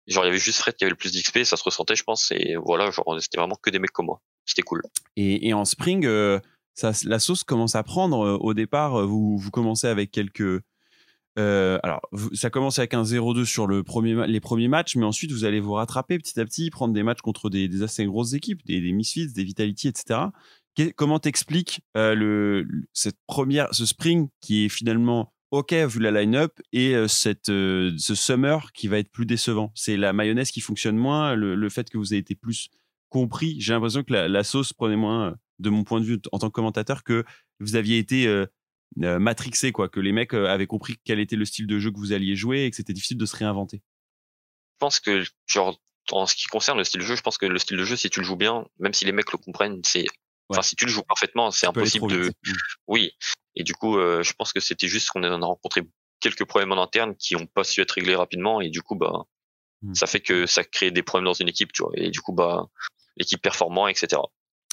genre 0.07 0.23
il 0.23 0.27
y 0.27 0.29
avait 0.29 0.39
juste 0.39 0.59
Fred 0.59 0.75
qui 0.75 0.83
avait 0.83 0.91
le 0.91 0.97
plus 0.97 1.11
d'XP 1.11 1.43
ça 1.43 1.57
se 1.57 1.63
ressentait 1.63 1.95
je 1.95 2.03
pense 2.03 2.31
et 2.31 2.55
voilà 2.55 2.91
genre 2.91 3.17
c'était 3.19 3.37
vraiment 3.37 3.55
que 3.55 3.69
des 3.69 3.79
mecs 3.79 3.91
comme 3.91 4.07
moi 4.07 4.21
c'était 4.45 4.61
cool 4.61 4.83
et, 5.15 5.47
et 5.47 5.53
en 5.53 5.65
spring 5.65 6.05
euh, 6.05 6.39
ça, 6.75 6.91
la 7.03 7.19
sauce 7.19 7.43
commence 7.43 7.75
à 7.75 7.83
prendre 7.83 8.25
euh, 8.25 8.37
au 8.37 8.53
départ 8.53 8.99
euh, 8.99 9.05
vous, 9.05 9.37
vous 9.37 9.51
commencez 9.51 9.87
avec 9.87 10.11
quelques 10.11 10.61
alors, 11.37 11.99
ça 12.31 12.49
commence 12.49 12.79
avec 12.79 12.93
un 12.93 13.03
0-2 13.03 13.43
sur 13.43 13.67
le 13.67 13.83
premier, 13.83 14.25
les 14.25 14.39
premiers 14.39 14.69
matchs, 14.69 14.95
mais 14.95 15.03
ensuite 15.03 15.33
vous 15.33 15.43
allez 15.43 15.59
vous 15.59 15.73
rattraper 15.73 16.17
petit 16.17 16.39
à 16.39 16.45
petit, 16.45 16.69
prendre 16.69 16.93
des 16.93 17.03
matchs 17.03 17.19
contre 17.19 17.49
des, 17.49 17.67
des 17.67 17.83
assez 17.83 18.05
grosses 18.05 18.31
équipes, 18.31 18.65
des, 18.65 18.79
des 18.79 18.93
Misfits, 18.93 19.33
des 19.33 19.43
Vitality, 19.43 19.89
etc. 19.89 20.29
comment 20.95 21.19
t'expliques 21.19 21.81
le, 21.93 22.65
cette 22.93 23.17
première, 23.27 23.67
ce 23.73 23.85
spring 23.85 24.29
qui 24.39 24.63
est 24.63 24.69
finalement 24.69 25.33
ok 25.55 25.73
vu 25.73 25.99
la 25.99 26.11
line-up 26.11 26.59
et 26.73 26.95
cette, 27.07 27.47
ce 27.47 28.15
summer 28.15 28.71
qui 28.73 28.87
va 28.87 28.99
être 28.99 29.11
plus 29.11 29.25
décevant. 29.25 29.71
C'est 29.75 29.97
la 29.97 30.13
mayonnaise 30.13 30.51
qui 30.51 30.61
fonctionne 30.61 30.97
moins, 30.97 31.35
le, 31.35 31.69
fait 31.69 31.89
que 31.89 31.97
vous 31.97 32.13
avez 32.13 32.19
été 32.19 32.35
plus 32.35 32.69
compris. 33.09 33.55
J'ai 33.59 33.73
l'impression 33.73 34.03
que 34.03 34.13
la, 34.13 34.43
sauce 34.43 34.73
prenait 34.73 34.95
moins, 34.95 35.35
de 35.59 35.69
mon 35.69 35.83
point 35.83 36.01
de 36.01 36.05
vue 36.05 36.19
en 36.31 36.39
tant 36.39 36.47
que 36.47 36.53
commentateur, 36.53 37.03
que 37.03 37.23
vous 37.59 37.75
aviez 37.75 37.97
été 37.97 38.45
matrixé, 38.97 39.71
quoi, 39.71 39.89
que 39.89 39.99
les 39.99 40.11
mecs 40.11 40.33
avaient 40.33 40.67
compris 40.67 40.97
quel 41.03 41.19
était 41.19 41.35
le 41.35 41.45
style 41.45 41.67
de 41.67 41.79
jeu 41.79 41.91
que 41.91 41.97
vous 41.97 42.13
alliez 42.13 42.35
jouer 42.35 42.65
et 42.65 42.69
que 42.69 42.75
c'était 42.75 42.93
difficile 42.93 43.17
de 43.17 43.25
se 43.25 43.35
réinventer. 43.35 43.81
Je 44.73 44.79
pense 44.79 44.99
que, 44.99 45.23
genre, 45.47 45.79
en 46.11 46.25
ce 46.25 46.35
qui 46.35 46.47
concerne 46.47 46.77
le 46.77 46.83
style 46.83 47.01
de 47.01 47.05
jeu, 47.05 47.15
je 47.15 47.21
pense 47.21 47.37
que 47.37 47.45
le 47.45 47.57
style 47.57 47.77
de 47.77 47.85
jeu, 47.85 47.95
si 47.95 48.09
tu 48.09 48.19
le 48.19 48.25
joues 48.25 48.35
bien, 48.35 48.65
même 48.79 48.93
si 48.93 49.05
les 49.05 49.11
mecs 49.11 49.31
le 49.31 49.37
comprennent, 49.37 49.81
c'est 49.83 50.05
Enfin, 50.49 50.61
si 50.61 50.75
tu 50.75 50.85
le 50.85 50.91
joues 50.91 51.03
parfaitement, 51.03 51.51
c'est 51.51 51.67
impossible 51.67 52.07
de. 52.07 52.31
Oui. 52.87 53.11
Et 53.55 53.63
du 53.63 53.73
coup, 53.73 53.97
euh, 53.97 54.21
je 54.23 54.33
pense 54.33 54.53
que 54.53 54.59
c'était 54.59 54.87
juste 54.87 55.09
qu'on 55.09 55.23
a 55.23 55.45
rencontré 55.45 55.81
quelques 56.19 56.45
problèmes 56.45 56.71
en 56.71 56.81
interne 56.81 57.15
qui 57.15 57.35
n'ont 57.35 57.47
pas 57.47 57.63
su 57.63 57.81
être 57.81 57.91
réglés 57.91 58.15
rapidement, 58.15 58.61
et 58.61 58.69
du 58.69 58.81
coup, 58.81 58.95
bah, 58.95 59.25
mmh. 59.81 59.95
ça 59.95 60.07
fait 60.07 60.19
que 60.19 60.45
ça 60.45 60.63
crée 60.63 60.91
des 60.91 61.03
problèmes 61.03 61.25
dans 61.25 61.33
une 61.33 61.47
équipe, 61.47 61.71
tu 61.71 61.83
vois. 61.83 61.91
Et 61.95 62.09
du 62.09 62.21
coup, 62.21 62.33
bah, 62.33 62.67
l'équipe 63.17 63.41
performant, 63.41 63.87
etc. 63.87 64.21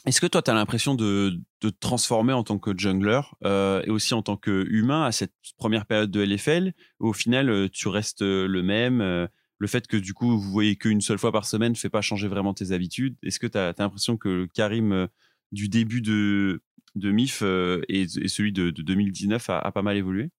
Est-ce 0.04 0.20
que 0.20 0.26
toi, 0.26 0.42
tu 0.42 0.50
as 0.50 0.54
l'impression 0.54 0.96
de, 0.96 1.38
de 1.60 1.70
te 1.70 1.78
transformer 1.78 2.32
en 2.32 2.42
tant 2.42 2.58
que 2.58 2.76
jungler 2.76 3.20
euh, 3.44 3.82
et 3.84 3.90
aussi 3.90 4.14
en 4.14 4.22
tant 4.22 4.36
qu'humain 4.36 5.04
à 5.04 5.12
cette 5.12 5.32
première 5.58 5.86
période 5.86 6.10
de 6.10 6.24
LFL 6.24 6.72
où 6.98 7.08
au 7.08 7.12
final, 7.12 7.50
euh, 7.50 7.68
tu 7.72 7.86
restes 7.86 8.22
le 8.22 8.62
même 8.62 9.28
Le 9.58 9.68
fait 9.68 9.86
que 9.86 9.96
du 9.96 10.12
coup, 10.12 10.40
vous 10.40 10.50
voyez 10.50 10.74
qu'une 10.74 11.00
seule 11.00 11.18
fois 11.18 11.30
par 11.30 11.44
semaine 11.44 11.70
ne 11.70 11.76
fait 11.76 11.88
pas 11.88 12.00
changer 12.00 12.26
vraiment 12.26 12.52
tes 12.52 12.72
habitudes? 12.72 13.16
Est-ce 13.22 13.38
que 13.38 13.46
tu 13.46 13.56
as, 13.56 13.68
as 13.68 13.74
l'impression 13.78 14.16
que 14.16 14.48
Karim 14.54 15.08
du 15.52 15.68
début 15.68 16.00
de, 16.00 16.62
de 16.94 17.10
MIF 17.10 17.42
euh, 17.42 17.82
et, 17.88 18.08
celui 18.08 18.52
de, 18.52 18.70
2019 18.70 19.50
a, 19.50 19.72
pas 19.72 19.82
mal 19.82 19.96
évolué? 19.96 20.30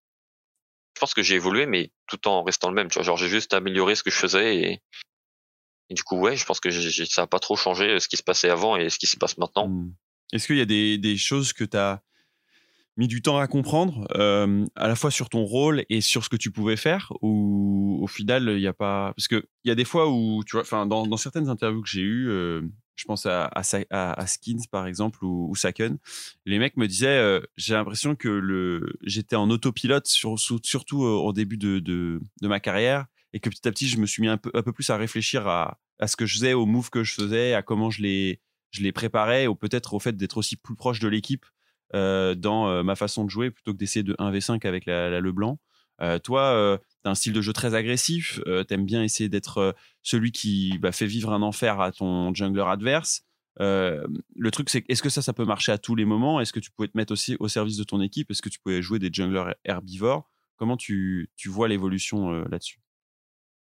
Je 0.95 0.99
pense 0.99 1.13
que 1.13 1.23
j'ai 1.23 1.35
évolué, 1.35 1.65
mais 1.65 1.91
tout 2.07 2.27
en 2.27 2.43
restant 2.43 2.69
le 2.69 2.75
même. 2.75 2.89
Tu 2.89 2.95
vois, 2.95 3.03
genre 3.03 3.17
j'ai 3.17 3.29
juste 3.29 3.53
amélioré 3.53 3.95
ce 3.95 4.03
que 4.03 4.11
je 4.11 4.17
faisais 4.17 4.57
et, 4.57 4.81
du 5.89 6.03
coup, 6.03 6.17
ouais, 6.17 6.35
je 6.35 6.45
pense 6.45 6.59
que 6.59 6.71
ça 6.71 7.21
n'a 7.21 7.27
pas 7.27 7.39
trop 7.39 7.55
changé 7.55 7.85
euh, 7.85 7.99
ce 7.99 8.07
qui 8.07 8.17
se 8.17 8.23
passait 8.23 8.49
avant 8.49 8.75
et 8.75 8.89
ce 8.89 8.97
qui 8.97 9.07
se 9.07 9.17
passe 9.17 9.37
maintenant. 9.37 9.67
Hmm. 9.67 9.93
Est-ce 10.31 10.47
qu'il 10.47 10.57
y 10.57 10.61
a 10.61 10.65
des, 10.65 10.97
des 10.97 11.17
choses 11.17 11.53
que 11.53 11.63
tu 11.63 11.77
as 11.77 12.01
mis 12.97 13.07
du 13.07 13.21
temps 13.21 13.37
à 13.37 13.47
comprendre, 13.47 14.07
euh, 14.15 14.65
à 14.75 14.87
la 14.87 14.95
fois 14.95 15.11
sur 15.11 15.29
ton 15.29 15.43
rôle 15.43 15.83
et 15.89 16.01
sur 16.01 16.23
ce 16.23 16.29
que 16.29 16.35
tu 16.35 16.51
pouvais 16.51 16.77
faire, 16.77 17.11
ou 17.21 17.99
au 18.01 18.07
final, 18.07 18.49
il 18.49 18.59
n'y 18.59 18.67
a 18.67 18.73
pas. 18.73 19.13
Parce 19.15 19.27
qu'il 19.27 19.43
y 19.65 19.71
a 19.71 19.75
des 19.75 19.85
fois 19.85 20.09
où, 20.09 20.43
tu 20.43 20.55
vois, 20.55 20.61
enfin, 20.61 20.85
dans, 20.85 21.05
dans 21.05 21.17
certaines 21.17 21.49
interviews 21.49 21.81
que 21.81 21.89
j'ai 21.89 22.01
eues, 22.01 22.29
je 22.95 23.05
pense 23.05 23.25
à, 23.25 23.49
Skins 24.27 24.67
par 24.71 24.87
exemple 24.87 25.23
ou, 25.23 25.49
ou, 25.49 25.55
Saken, 25.55 25.97
les 26.45 26.59
mecs 26.59 26.77
me 26.77 26.87
disaient 26.87 27.07
euh, 27.07 27.41
j'ai 27.57 27.73
l'impression 27.73 28.15
que 28.15 28.81
j'étais 29.01 29.35
en 29.35 29.49
autopilote 29.49 30.07
sur, 30.07 30.37
surtout 30.39 31.03
euh, 31.03 31.09
au 31.09 31.33
début 31.33 31.57
de, 31.57 32.21
ma 32.41 32.59
carrière 32.59 33.05
et 33.33 33.39
que 33.39 33.49
petit 33.49 33.67
à 33.67 33.71
petit 33.71 33.87
je 33.87 33.97
me 33.97 34.05
suis 34.05 34.21
mis 34.21 34.27
un 34.27 34.37
peu, 34.37 34.51
plus 34.71 34.89
à 34.89 34.97
réfléchir 34.97 35.47
à, 35.47 35.79
ce 36.05 36.15
que 36.15 36.25
je 36.25 36.35
faisais, 36.35 36.53
aux 36.53 36.65
moves 36.65 36.89
que 36.89 37.03
je 37.03 37.13
faisais, 37.13 37.53
à 37.53 37.61
comment 37.61 37.89
je 37.89 38.01
les, 38.01 38.41
je 38.71 38.81
les 38.81 38.91
préparais 38.91 39.47
ou 39.47 39.55
peut-être 39.55 39.93
au 39.93 39.99
fait 39.99 40.15
d'être 40.15 40.37
aussi 40.37 40.55
plus 40.55 40.75
proche 40.75 40.99
de 40.99 41.07
l'équipe 41.07 41.45
euh, 41.95 42.35
dans 42.35 42.83
ma 42.83 42.95
façon 42.95 43.23
de 43.23 43.29
jouer 43.29 43.51
plutôt 43.51 43.73
que 43.73 43.77
d'essayer 43.77 44.03
de 44.03 44.13
1v5 44.15 44.67
avec 44.67 44.85
la, 44.85 45.09
la 45.09 45.19
Leblanc. 45.19 45.59
toi, 46.23 46.79
tu 47.03 47.09
un 47.09 47.15
style 47.15 47.33
de 47.33 47.41
jeu 47.41 47.53
très 47.53 47.75
agressif, 47.75 48.39
euh, 48.47 48.63
tu 48.63 48.73
aimes 48.73 48.85
bien 48.85 49.03
essayer 49.03 49.29
d'être 49.29 49.57
euh, 49.59 49.71
celui 50.03 50.31
qui 50.31 50.77
bah, 50.79 50.91
fait 50.91 51.05
vivre 51.05 51.31
un 51.33 51.41
enfer 51.41 51.79
à 51.81 51.91
ton 51.91 52.33
jungler 52.33 52.63
adverse. 52.67 53.23
Euh, 53.59 54.05
le 54.35 54.51
truc, 54.51 54.69
c'est 54.69 54.83
est-ce 54.89 55.03
que 55.03 55.09
ça, 55.09 55.21
ça 55.21 55.33
peut 55.33 55.45
marcher 55.45 55.71
à 55.71 55.77
tous 55.77 55.95
les 55.95 56.05
moments? 56.05 56.39
Est-ce 56.41 56.53
que 56.53 56.59
tu 56.59 56.71
pouvais 56.71 56.87
te 56.87 56.97
mettre 56.97 57.13
aussi 57.13 57.35
au 57.39 57.47
service 57.47 57.77
de 57.77 57.83
ton 57.83 58.01
équipe? 58.01 58.31
Est-ce 58.31 58.41
que 58.41 58.49
tu 58.49 58.59
pouvais 58.59 58.81
jouer 58.81 58.99
des 58.99 59.09
junglers 59.11 59.53
herbivores? 59.65 60.29
Comment 60.57 60.77
tu, 60.77 61.29
tu 61.35 61.49
vois 61.49 61.67
l'évolution 61.67 62.31
là-dessus? 62.45 62.79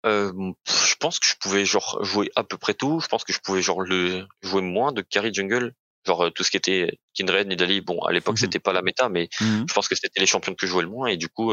Euh, 0.06 0.52
je 0.66 0.94
pense 1.00 1.18
que 1.18 1.26
je 1.26 1.34
pouvais 1.40 1.64
genre 1.64 2.02
jouer 2.04 2.30
à 2.36 2.44
peu 2.44 2.58
près 2.58 2.74
tout. 2.74 3.00
Je 3.00 3.08
pense 3.08 3.24
que 3.24 3.32
je 3.32 3.40
pouvais 3.40 3.62
genre 3.62 3.80
le 3.80 4.26
jouer 4.42 4.60
moins 4.62 4.92
de 4.92 5.00
carry 5.02 5.32
jungle, 5.32 5.72
genre 6.06 6.30
tout 6.34 6.44
ce 6.44 6.50
qui 6.50 6.58
était 6.58 6.98
Kindred, 7.14 7.48
Nidalee. 7.48 7.80
Bon, 7.80 8.00
à 8.02 8.12
l'époque 8.12 8.34
Mhm. 8.34 8.40
c'était 8.40 8.58
pas 8.58 8.72
la 8.74 8.82
méta, 8.82 9.08
mais 9.08 9.28
Mhm. 9.40 9.64
je 9.68 9.72
pense 9.74 9.88
que 9.88 9.94
c'était 9.94 10.20
les 10.20 10.26
champions 10.26 10.54
que 10.54 10.66
je 10.66 10.70
jouais 10.72 10.82
le 10.82 10.90
moins 10.90 11.06
et 11.08 11.16
du 11.16 11.28
coup, 11.28 11.52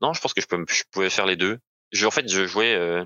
non, 0.00 0.12
je 0.12 0.20
pense 0.20 0.34
que 0.34 0.40
je, 0.40 0.46
peux, 0.46 0.64
je 0.68 0.82
pouvais 0.90 1.10
faire 1.10 1.26
les 1.26 1.36
deux. 1.36 1.58
Je, 1.92 2.06
en 2.06 2.10
fait, 2.10 2.28
je 2.28 2.46
jouais, 2.46 2.74
euh, 2.74 3.04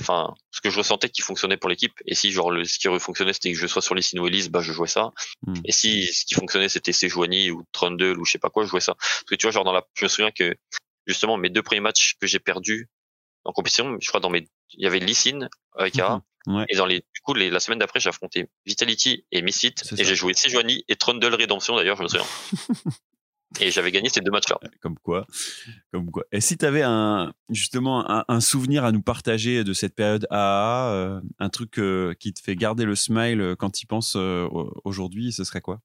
enfin, 0.00 0.34
ce 0.50 0.60
que 0.60 0.70
je 0.70 0.78
ressentais 0.78 1.08
qui 1.08 1.22
fonctionnait 1.22 1.56
pour 1.56 1.70
l'équipe. 1.70 1.94
Et 2.06 2.14
si 2.14 2.32
genre 2.32 2.50
le, 2.50 2.64
ce 2.64 2.78
qui 2.78 2.88
fonctionnait 2.98 3.32
c'était 3.32 3.52
que 3.52 3.58
je 3.58 3.66
sois 3.66 3.82
sur 3.82 3.94
ou 3.94 4.26
Elise, 4.26 4.48
bah 4.50 4.60
je 4.60 4.72
jouais 4.72 4.88
ça. 4.88 5.12
Mhm. 5.46 5.62
Et 5.64 5.72
si 5.72 6.06
ce 6.06 6.24
qui 6.24 6.34
fonctionnait 6.34 6.68
c'était 6.68 6.92
Sejuani 6.92 7.50
ou 7.50 7.64
Trundle 7.72 8.18
ou 8.18 8.24
je 8.24 8.32
sais 8.32 8.38
pas 8.38 8.50
quoi, 8.50 8.64
je 8.64 8.68
jouais 8.68 8.80
ça. 8.80 8.94
Parce 8.94 9.24
que 9.24 9.34
tu 9.34 9.46
vois, 9.46 9.52
genre 9.52 9.64
dans 9.64 9.72
la, 9.72 9.86
je 9.94 10.04
me 10.04 10.08
souviens 10.08 10.30
que 10.30 10.54
justement 11.06 11.36
mes 11.36 11.50
deux 11.50 11.62
premiers 11.62 11.80
matchs 11.80 12.14
que 12.20 12.26
j'ai 12.26 12.40
perdus 12.40 12.88
en 13.44 13.52
compétition, 13.52 13.96
je 14.00 14.08
crois 14.08 14.20
dans 14.20 14.30
mes, 14.30 14.48
il 14.72 14.84
y 14.84 14.86
avait 14.86 14.98
Lissine 14.98 15.48
avec 15.76 15.98
A. 15.98 16.16
Mhm. 16.16 16.22
Ouais. 16.46 16.64
Et 16.68 16.76
dans 16.76 16.86
les, 16.86 17.00
du 17.00 17.20
coup, 17.24 17.34
les, 17.34 17.50
la 17.50 17.58
semaine 17.58 17.80
d'après, 17.80 17.98
j'ai 17.98 18.08
affronté 18.08 18.48
Vitality 18.66 19.24
et 19.32 19.42
Misfit. 19.42 19.74
Et 19.98 20.04
j'ai 20.04 20.14
joué 20.14 20.32
Sejuani 20.32 20.84
et 20.86 20.94
Trundle 20.94 21.34
Redemption 21.34 21.74
d'ailleurs, 21.74 21.96
je 21.96 22.04
me 22.04 22.08
souviens. 22.08 22.26
et 23.60 23.70
j'avais 23.70 23.90
gagné 23.92 24.08
ces 24.08 24.20
deux 24.20 24.30
matchs-là. 24.30 24.58
Comme 24.80 24.98
quoi, 24.98 25.26
comme 25.92 26.10
quoi. 26.10 26.24
Et 26.32 26.40
si 26.40 26.58
tu 26.58 26.64
avais 26.66 26.82
un, 26.82 27.32
justement 27.48 28.08
un, 28.10 28.24
un 28.28 28.40
souvenir 28.40 28.84
à 28.84 28.92
nous 28.92 29.02
partager 29.02 29.64
de 29.64 29.72
cette 29.72 29.94
période 29.94 30.26
AA, 30.30 30.90
euh, 30.92 31.20
un 31.38 31.48
truc 31.48 31.78
euh, 31.78 32.14
qui 32.14 32.32
te 32.34 32.40
fait 32.40 32.56
garder 32.56 32.84
le 32.84 32.94
smile 32.94 33.40
euh, 33.40 33.56
quand 33.56 33.70
tu 33.70 33.84
y 33.84 33.86
penses 33.86 34.14
euh, 34.16 34.44
au- 34.50 34.72
aujourd'hui, 34.84 35.32
ce 35.32 35.44
serait 35.44 35.60
quoi? 35.60 35.80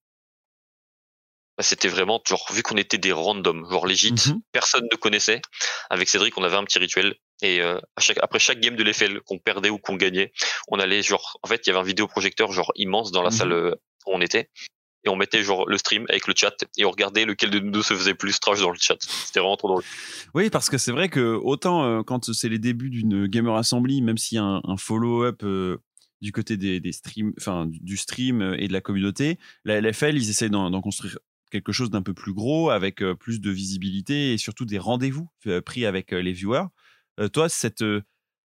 Bah, 1.57 1.63
C'était 1.63 1.87
vraiment, 1.89 2.21
genre, 2.27 2.45
vu 2.53 2.63
qu'on 2.63 2.77
était 2.77 2.97
des 2.97 3.11
randoms, 3.11 3.69
genre 3.69 3.85
legit, 3.85 4.13
Mhm. 4.13 4.41
personne 4.51 4.87
ne 4.91 4.95
connaissait. 4.95 5.41
Avec 5.89 6.09
Cédric, 6.09 6.37
on 6.37 6.43
avait 6.43 6.55
un 6.55 6.63
petit 6.63 6.79
rituel. 6.79 7.15
Et 7.41 7.61
euh, 7.61 7.77
à 7.95 8.01
chaque, 8.01 8.17
après 8.21 8.39
chaque 8.39 8.59
game 8.59 8.75
de 8.75 8.83
l'EFL, 8.83 9.21
qu'on 9.21 9.37
perdait 9.39 9.69
ou 9.69 9.77
qu'on 9.77 9.95
gagnait, 9.95 10.31
on 10.69 10.79
allait, 10.79 11.01
genre, 11.03 11.37
en 11.43 11.47
fait, 11.47 11.65
il 11.65 11.69
y 11.69 11.71
avait 11.71 11.79
un 11.79 11.83
vidéoprojecteur, 11.83 12.51
genre, 12.51 12.71
immense 12.75 13.11
dans 13.11 13.21
la 13.23 13.29
Mhm. 13.29 13.35
salle 13.35 13.53
où 13.53 14.11
on 14.13 14.21
était. 14.21 14.49
Et 15.03 15.09
on 15.09 15.15
mettait, 15.15 15.41
le 15.41 15.77
stream 15.77 16.05
avec 16.09 16.27
le 16.27 16.33
chat 16.35 16.53
et 16.77 16.85
on 16.85 16.91
regardait 16.91 17.25
lequel 17.25 17.49
de 17.49 17.59
nous 17.59 17.71
deux 17.71 17.81
se 17.81 17.95
faisait 17.95 18.13
plus 18.13 18.39
trash 18.39 18.59
dans 18.59 18.69
le 18.69 18.77
chat. 18.79 18.97
C'était 18.99 19.39
vraiment 19.39 19.57
trop 19.57 19.69
drôle. 19.69 19.83
Oui, 20.35 20.49
parce 20.49 20.69
que 20.69 20.77
c'est 20.77 20.91
vrai 20.91 21.09
que 21.09 21.35
autant 21.35 21.83
euh, 21.83 22.03
quand 22.03 22.31
c'est 22.31 22.49
les 22.49 22.59
débuts 22.59 22.91
d'une 22.91 23.25
Gamer 23.25 23.55
Assembly, 23.55 24.01
même 24.01 24.17
s'il 24.17 24.35
y 24.35 24.39
a 24.39 24.43
un, 24.63 24.77
follow-up 24.77 25.41
euh, 25.43 25.77
du 26.21 26.31
côté 26.31 26.55
des, 26.55 26.91
streams, 26.91 27.33
enfin 27.39 27.65
du- 27.67 27.97
stream 27.97 28.41
euh, 28.41 28.55
et 28.59 28.67
de 28.67 28.73
la 28.73 28.81
communauté, 28.81 29.39
la 29.65 29.81
LFL, 29.81 30.15
ils 30.17 30.29
essayent 30.29 30.51
d'en 30.51 30.81
construire 30.81 31.17
quelque 31.51 31.71
chose 31.71 31.89
d'un 31.89 32.03
peu 32.03 32.13
plus 32.13 32.33
gros, 32.33 32.69
avec 32.69 33.03
plus 33.19 33.41
de 33.41 33.51
visibilité 33.51 34.33
et 34.33 34.37
surtout 34.37 34.63
des 34.63 34.79
rendez-vous 34.79 35.27
pris 35.65 35.85
avec 35.85 36.11
les 36.11 36.31
viewers. 36.31 36.67
Toi, 37.33 37.49
cette, 37.49 37.83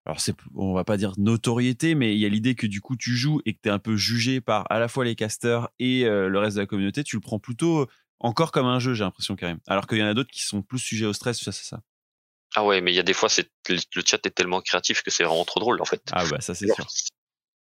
alors 0.07 0.21
c'est, 0.21 0.35
on 0.55 0.73
va 0.73 0.85
pas 0.85 0.97
dire 0.97 1.13
notoriété, 1.19 1.95
mais 1.95 2.15
il 2.15 2.19
y 2.19 2.27
a 2.27 2.29
l'idée 2.29 2.55
que 2.55 2.67
du 2.67 2.81
coup 2.81 2.97
tu 2.97 3.11
joues 3.17 3.41
et 3.45 3.55
que 3.55 3.59
tu 3.63 3.69
es 3.69 3.73
un 3.73 3.79
peu 3.81 3.97
jugé 3.97 4.41
par 4.41 4.65
à 4.71 4.79
la 4.79 4.89
fois 4.89 5.05
les 5.05 5.17
casters 5.17 5.69
et 5.79 6.05
euh, 6.05 6.29
le 6.29 6.39
reste 6.39 6.57
de 6.57 6.63
la 6.63 6.67
communauté, 6.67 7.03
tu 7.05 7.17
le 7.17 7.21
prends 7.21 7.39
plutôt 7.41 7.87
encore 8.21 8.53
comme 8.53 8.67
un 8.67 8.79
jeu, 8.79 8.95
j'ai 8.95 9.05
l'impression 9.05 9.37
quand 9.37 9.47
même. 9.47 9.59
Alors 9.67 9.87
qu'il 9.87 9.99
y 9.99 10.03
en 10.03 10.07
a 10.07 10.15
d'autres 10.15 10.31
qui 10.31 10.43
sont 10.43 10.63
plus 10.63 10.79
sujets 10.79 11.07
au 11.07 11.13
stress 11.13 11.43
face 11.43 11.61
à 11.61 11.65
ça. 11.65 11.81
Ah 12.55 12.65
ouais, 12.65 12.81
mais 12.81 12.93
il 12.93 12.95
y 12.95 13.01
a 13.01 13.03
des 13.03 13.13
fois, 13.13 13.29
c'est, 13.29 13.51
le 13.69 14.03
chat 14.07 14.25
est 14.25 14.31
tellement 14.31 14.61
créatif 14.63 15.03
que 15.03 15.11
c'est 15.11 15.25
vraiment 15.25 15.45
trop 15.45 15.61
drôle, 15.61 15.83
en 15.83 15.85
fait. 15.85 16.01
Ah 16.13 16.25
bah 16.31 16.41
ça 16.41 16.55
c'est 16.55 16.73
sûr. 16.73 16.87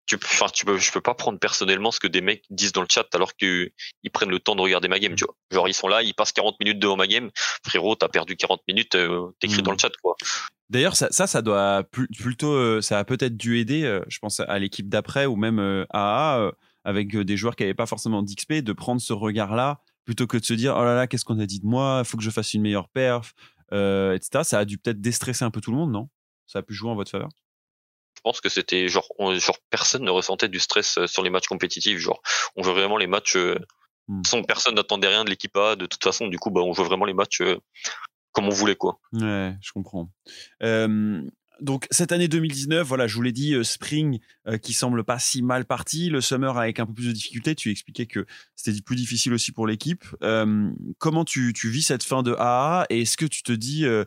Tu, 0.08 0.16
enfin, 0.16 0.48
tu 0.52 0.66
peux, 0.66 0.78
je 0.80 0.92
peux 0.92 1.02
pas 1.02 1.14
prendre 1.14 1.38
personnellement 1.38 1.92
ce 1.92 2.00
que 2.00 2.08
des 2.08 2.22
mecs 2.22 2.44
disent 2.50 2.72
dans 2.72 2.82
le 2.82 2.88
chat 2.90 3.06
alors 3.14 3.36
que 3.38 3.70
ils 4.02 4.10
prennent 4.10 4.32
le 4.32 4.40
temps 4.40 4.56
de 4.56 4.62
regarder 4.62 4.88
ma 4.88 4.98
game, 4.98 5.14
tu 5.14 5.26
vois. 5.26 5.36
Genre, 5.52 5.68
ils 5.68 5.76
sont 5.76 5.88
là, 5.88 6.02
ils 6.02 6.16
passent 6.16 6.32
40 6.32 6.60
minutes 6.60 6.80
devant 6.80 6.96
ma 6.96 7.06
game. 7.06 7.30
Frérot, 7.64 7.96
t'as 7.96 8.08
perdu 8.08 8.36
40 8.36 8.62
minutes, 8.68 8.96
euh, 8.96 9.28
t'écris 9.40 9.58
Mhm. 9.58 9.64
dans 9.66 9.72
le 9.74 9.78
chat, 9.78 9.92
quoi. 10.02 10.16
D'ailleurs, 10.70 10.96
ça, 10.96 11.08
ça, 11.12 11.26
ça 11.26 11.42
doit 11.42 11.84
plutôt, 12.18 12.52
euh, 12.54 12.82
ça 12.82 13.00
a 13.00 13.04
peut-être 13.04 13.36
dû 13.36 13.58
aider, 13.60 13.84
euh, 13.84 14.02
je 14.08 14.20
pense 14.20 14.40
à 14.40 14.60
l'équipe 14.60 14.88
d'après 14.88 15.26
ou 15.26 15.36
même 15.36 15.60
euh, 15.60 15.86
AA, 15.90 16.40
euh, 16.40 16.52
avec 16.84 17.16
des 17.16 17.38
joueurs 17.38 17.56
qui 17.56 17.64
n'avaient 17.64 17.74
pas 17.74 17.88
forcément 17.88 18.22
d'XP, 18.22 18.54
de 18.56 18.74
prendre 18.74 19.02
ce 19.02 19.14
regard-là 19.14 19.82
plutôt 20.06 20.28
que 20.28 20.38
de 20.38 20.46
se 20.46 20.54
dire 20.54 20.76
oh 20.78 20.84
là 20.84 20.96
là, 20.96 21.08
qu'est-ce 21.08 21.26
qu'on 21.26 21.40
a 21.40 21.46
dit 21.46 21.60
de 21.60 21.66
moi, 21.66 22.04
faut 22.04 22.18
que 22.18 22.24
je 22.24 22.30
fasse 22.30 22.54
une 22.54 22.62
meilleure 22.62 22.90
perf, 22.90 23.34
euh, 23.74 24.14
etc. 24.14 24.44
Ça 24.44 24.60
a 24.60 24.66
dû 24.66 24.78
peut-être 24.78 25.02
déstresser 25.02 25.44
un 25.44 25.52
peu 25.52 25.62
tout 25.62 25.72
le 25.72 25.78
monde, 25.78 25.92
non? 25.92 26.10
Ça 26.48 26.60
a 26.60 26.62
pu 26.62 26.74
jouer 26.74 26.90
en 26.90 26.96
votre 26.96 27.12
faveur? 27.12 27.30
Je 28.16 28.22
pense 28.22 28.42
que 28.42 28.50
c'était 28.50 28.88
genre, 28.90 29.08
genre 29.38 29.58
personne 29.70 30.04
ne 30.04 30.12
ressentait 30.12 30.50
du 30.50 30.60
stress 30.60 31.06
sur 31.06 31.24
les 31.24 31.30
matchs 31.30 31.48
compétitifs. 31.48 32.00
Genre, 32.00 32.22
on 32.56 32.64
jouait 32.64 32.74
vraiment 32.74 32.98
les 32.98 33.08
matchs. 33.08 33.38
Euh, 33.38 33.56
Hmm. 34.10 34.24
toute 34.24 34.28
façon, 34.28 34.44
personne 34.44 34.76
n'attendait 34.76 35.08
rien 35.08 35.24
de 35.24 35.30
l'équipe 35.30 35.56
A. 35.56 35.76
De 35.76 35.86
toute 35.86 36.04
façon, 36.04 36.28
du 36.28 36.40
coup, 36.40 36.50
bah, 36.50 36.62
on 36.62 36.74
jouait 36.74 36.86
vraiment 36.86 37.06
les 37.06 37.14
matchs 37.14 37.42
euh, 37.42 37.60
comme 38.40 38.50
on 38.50 38.56
voulait, 38.56 38.76
quoi. 38.76 39.00
Ouais, 39.14 39.56
je 39.62 39.72
comprends. 39.72 40.10
Donc 41.62 41.88
cette 41.92 42.12
année 42.12 42.28
2019, 42.28 42.88
voilà, 42.88 43.08
je 43.08 43.16
vous 43.16 43.22
l'ai 43.22 43.32
dit, 43.32 43.54
euh, 43.54 43.64
Spring 43.64 44.20
euh, 44.48 44.58
qui 44.58 44.74
semble 44.74 45.04
pas 45.04 45.20
si 45.20 45.42
mal 45.42 45.66
parti, 45.66 46.10
le 46.10 46.22
Summer 46.22 46.58
avec 46.58 46.80
un 46.80 46.86
peu 46.86 46.94
plus 46.94 47.08
de 47.08 47.12
difficultés. 47.12 47.56
Tu 47.56 47.70
expliquais 47.70 48.06
que 48.06 48.26
c'était 48.56 48.82
plus 48.82 48.96
difficile 48.96 49.34
aussi 49.34 49.52
pour 49.52 49.68
l'équipe. 49.68 50.06
Comment 50.98 51.26
tu, 51.26 51.54
vis 51.66 51.84
cette 51.84 52.04
fin 52.04 52.24
de 52.24 52.34
AA 52.38 52.86
et 52.90 53.02
est-ce 53.02 53.18
que 53.18 53.26
tu 53.26 53.44
te 53.44 53.52
dis 53.52 53.86
euh, 53.86 54.06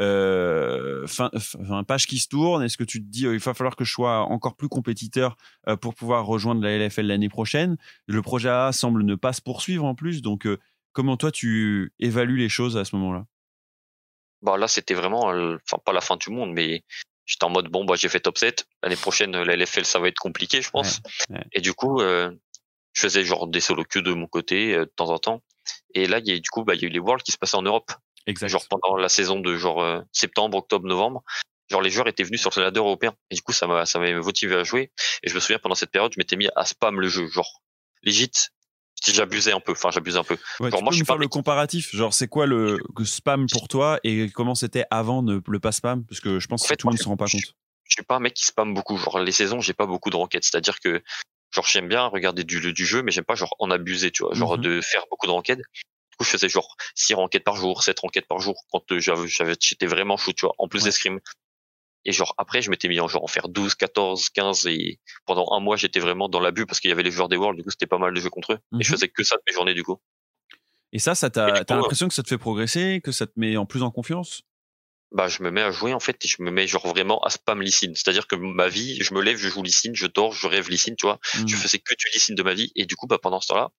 euh, 0.00 1.06
fin, 1.06 1.30
fin- 1.38 1.84
page 1.84 2.06
qui 2.06 2.18
se 2.18 2.28
tourne 2.28 2.62
Est-ce 2.62 2.76
que 2.76 2.84
tu 2.84 3.00
te 3.00 3.08
dis 3.08 3.22
il 3.22 3.38
va 3.38 3.54
falloir 3.54 3.76
que 3.76 3.84
je 3.84 3.92
sois 3.92 4.20
encore 4.20 4.56
plus 4.56 4.68
compétiteur 4.68 5.36
pour 5.80 5.94
pouvoir 5.94 6.26
rejoindre 6.26 6.62
la 6.62 6.76
LFL 6.76 7.06
l'année 7.06 7.28
prochaine? 7.28 7.76
Le 8.06 8.22
projet 8.22 8.48
AA 8.48 8.72
semble 8.72 9.02
ne 9.04 9.14
pas 9.14 9.32
se 9.32 9.42
poursuivre 9.42 9.84
en 9.84 9.94
plus, 9.94 10.22
donc 10.22 10.48
comment 10.92 11.16
toi 11.16 11.30
tu 11.30 11.92
évalues 11.98 12.38
les 12.38 12.48
choses 12.48 12.76
à 12.76 12.84
ce 12.84 12.96
moment-là? 12.96 13.26
Bah 14.44 14.58
là, 14.58 14.68
c'était 14.68 14.94
vraiment, 14.94 15.32
euh, 15.32 15.56
enfin 15.64 15.80
pas 15.84 15.92
la 15.92 16.02
fin 16.02 16.16
du 16.16 16.30
monde, 16.30 16.52
mais 16.52 16.84
j'étais 17.24 17.44
en 17.44 17.50
mode 17.50 17.68
bon, 17.68 17.84
bah 17.84 17.94
j'ai 17.96 18.10
fait 18.10 18.20
top 18.20 18.36
7. 18.38 18.66
L'année 18.82 18.96
prochaine, 18.96 19.32
la 19.32 19.56
LFL, 19.56 19.86
ça 19.86 19.98
va 19.98 20.08
être 20.08 20.18
compliqué, 20.18 20.60
je 20.60 20.70
pense. 20.70 21.00
Ouais, 21.30 21.36
ouais. 21.36 21.44
Et 21.52 21.60
du 21.62 21.72
coup, 21.72 22.00
euh, 22.00 22.30
je 22.92 23.00
faisais 23.00 23.24
genre 23.24 23.46
des 23.46 23.60
solo 23.60 23.84
queues 23.84 24.02
de 24.02 24.12
mon 24.12 24.26
côté 24.26 24.74
euh, 24.74 24.84
de 24.84 24.92
temps 24.94 25.08
en 25.08 25.18
temps. 25.18 25.42
Et 25.94 26.06
là, 26.06 26.18
il 26.18 26.28
y 26.28 26.32
a 26.32 26.38
du 26.38 26.50
coup, 26.50 26.62
bah 26.62 26.74
il 26.74 26.82
y 26.82 26.84
a 26.84 26.88
eu 26.88 26.90
les 26.90 26.98
Worlds 26.98 27.22
qui 27.22 27.32
se 27.32 27.38
passaient 27.38 27.56
en 27.56 27.62
Europe. 27.62 27.90
Exact. 28.26 28.48
Genre 28.48 28.66
pendant 28.68 28.96
la 28.96 29.08
saison 29.08 29.40
de 29.40 29.56
genre 29.56 29.82
euh, 29.82 30.00
septembre, 30.12 30.58
octobre, 30.58 30.86
novembre. 30.86 31.22
Genre 31.70 31.80
les 31.80 31.88
joueurs 31.88 32.08
étaient 32.08 32.22
venus 32.22 32.42
sur 32.42 32.50
le 32.54 32.62
ladder 32.62 32.80
européen. 32.80 33.14
Et 33.30 33.34
du 33.34 33.40
coup, 33.40 33.52
ça 33.52 33.66
m'a 33.66 33.86
ça 33.86 33.98
m'a 33.98 34.12
motivé 34.12 34.56
à 34.56 34.64
jouer. 34.64 34.92
Et 35.22 35.30
je 35.30 35.34
me 35.34 35.40
souviens 35.40 35.58
pendant 35.58 35.74
cette 35.74 35.90
période, 35.90 36.12
je 36.12 36.18
m'étais 36.18 36.36
mis 36.36 36.48
à 36.54 36.66
spam 36.66 37.00
le 37.00 37.08
jeu, 37.08 37.26
genre 37.28 37.62
legit. 38.02 38.30
J'abusais 39.12 39.52
un 39.52 39.60
peu, 39.60 39.72
enfin 39.72 39.90
j'abusais 39.90 40.18
un 40.18 40.24
peu. 40.24 40.36
Ouais, 40.60 40.70
Genre, 40.70 40.78
tu 40.78 40.84
moi, 40.84 40.90
peux 40.90 40.96
je 40.96 41.00
nous 41.00 41.06
pas 41.06 41.12
faire 41.14 41.18
le 41.18 41.28
comparatif 41.28 41.94
Genre, 41.94 42.14
c'est 42.14 42.28
quoi 42.28 42.46
le 42.46 42.78
spam 43.04 43.46
pour 43.50 43.68
toi 43.68 43.98
et 44.04 44.30
comment 44.30 44.54
c'était 44.54 44.84
avant 44.90 45.22
ne- 45.22 45.40
le 45.46 45.60
pas 45.60 45.72
spam? 45.72 46.04
Parce 46.04 46.20
que 46.20 46.38
je 46.40 46.46
pense 46.48 46.64
En 46.64 46.68
que 46.68 46.74
tout 46.74 46.86
le 46.86 46.92
monde 46.92 46.98
ne 46.98 47.02
se 47.02 47.08
rend 47.08 47.16
pas 47.16 47.26
compte. 47.26 47.40
je 47.84 47.94
suis 47.94 48.02
pas 48.02 48.16
un 48.16 48.20
mec 48.20 48.34
qui 48.34 48.44
spam 48.46 48.72
beaucoup. 48.74 48.96
Genre 48.96 49.18
les 49.20 49.32
saisons, 49.32 49.60
j'ai 49.60 49.74
pas 49.74 49.86
beaucoup 49.86 50.10
de 50.10 50.16
ranquettes. 50.16 50.44
C'est-à-dire 50.44 50.80
que 50.80 51.02
genre 51.54 51.66
j'aime 51.66 51.88
bien 51.88 52.06
regarder 52.06 52.44
du, 52.44 52.72
du 52.72 52.86
jeu, 52.86 53.02
mais 53.02 53.10
j'aime 53.12 53.24
pas 53.24 53.34
genre 53.34 53.54
en 53.58 53.70
abuser, 53.70 54.10
tu 54.10 54.22
vois. 54.24 54.34
Genre 54.34 54.56
Mhm. 54.56 54.62
de 54.62 54.80
faire 54.80 55.04
beaucoup 55.10 55.26
de 55.26 55.32
ranquettes. 55.32 55.58
Du 55.58 56.16
coup, 56.18 56.24
je 56.24 56.30
faisais 56.30 56.48
genre 56.48 56.76
6 56.94 57.14
ranquettes 57.14 57.44
par 57.44 57.56
jour, 57.56 57.82
7 57.82 57.98
ranquettes 58.00 58.26
par 58.28 58.38
jour 58.38 58.64
quand 58.70 58.90
euh, 58.92 59.00
j'étais 59.60 59.86
vraiment 59.86 60.16
chaud, 60.16 60.32
tu 60.32 60.46
vois. 60.46 60.54
En 60.58 60.68
plus 60.68 60.78
Ouais. 60.80 60.84
des 60.84 60.92
scrims. 60.92 61.20
Et 62.04 62.12
genre 62.12 62.34
après, 62.38 62.62
je 62.62 62.70
m'étais 62.70 62.88
mis 62.88 63.00
en 63.00 63.08
genre 63.08 63.24
en 63.24 63.28
faire 63.28 63.48
12, 63.48 63.74
14, 63.74 64.28
15 64.30 64.66
et 64.66 65.00
pendant 65.26 65.46
un 65.52 65.60
mois, 65.60 65.76
j'étais 65.76 66.00
vraiment 66.00 66.28
dans 66.28 66.40
l'abus 66.40 66.66
parce 66.66 66.80
qu'il 66.80 66.90
y 66.90 66.92
avait 66.92 67.02
les 67.02 67.10
joueurs 67.10 67.28
des 67.28 67.36
Worlds. 67.36 67.56
Du 67.58 67.64
coup, 67.64 67.70
c'était 67.70 67.86
pas 67.86 67.98
mal 67.98 68.12
de 68.14 68.20
jeux 68.20 68.30
contre 68.30 68.52
eux. 68.54 68.58
Et 68.80 68.84
je 68.84 68.88
Mhm. 68.88 68.94
faisais 68.94 69.08
que 69.08 69.22
ça 69.24 69.36
de 69.36 69.42
mes 69.48 69.54
journées, 69.54 69.74
du 69.74 69.82
coup. 69.84 69.98
Et 70.92 70.98
ça, 70.98 71.14
ça 71.14 71.28
t'as 71.30 71.64
coup, 71.64 71.74
l'impression 71.74 72.08
que 72.08 72.14
ça 72.14 72.22
te 72.22 72.28
fait 72.28 72.38
progresser, 72.38 73.00
que 73.02 73.12
ça 73.12 73.26
te 73.26 73.32
met 73.36 73.56
en 73.56 73.66
plus 73.66 73.82
en 73.82 73.90
confiance? 73.90 74.42
Bah 75.12 75.28
je 75.28 75.42
me 75.44 75.50
mets 75.50 75.62
à 75.62 75.70
jouer 75.70 75.92
en 75.94 76.00
fait 76.00 76.24
et 76.24 76.28
je 76.28 76.42
me 76.42 76.50
mets 76.50 76.66
genre 76.66 76.86
vraiment 76.88 77.20
à 77.20 77.30
spam 77.30 77.62
Lysine. 77.62 77.94
C'est-à-dire 77.94 78.26
que 78.26 78.34
ma 78.34 78.68
vie, 78.68 78.96
je 79.00 79.14
me 79.14 79.20
lève, 79.22 79.36
je 79.36 79.48
joue 79.48 79.62
Lysine, 79.62 79.94
je 79.94 80.06
dors, 80.06 80.32
je 80.32 80.46
rêve 80.48 80.68
Lysine, 80.68 80.96
tu 80.96 81.06
vois. 81.06 81.20
Je 81.46 81.54
Mhm. 81.54 81.56
faisais 81.56 81.78
que 81.78 81.94
du 81.94 82.06
Lysine 82.12 82.34
de 82.34 82.42
ma 82.42 82.54
vie 82.54 82.72
et 82.74 82.84
du 82.86 82.96
coup 82.96 83.06
bah 83.06 83.18
pendant 83.22 83.40
ce 83.40 83.48
temps-là, 83.48 83.70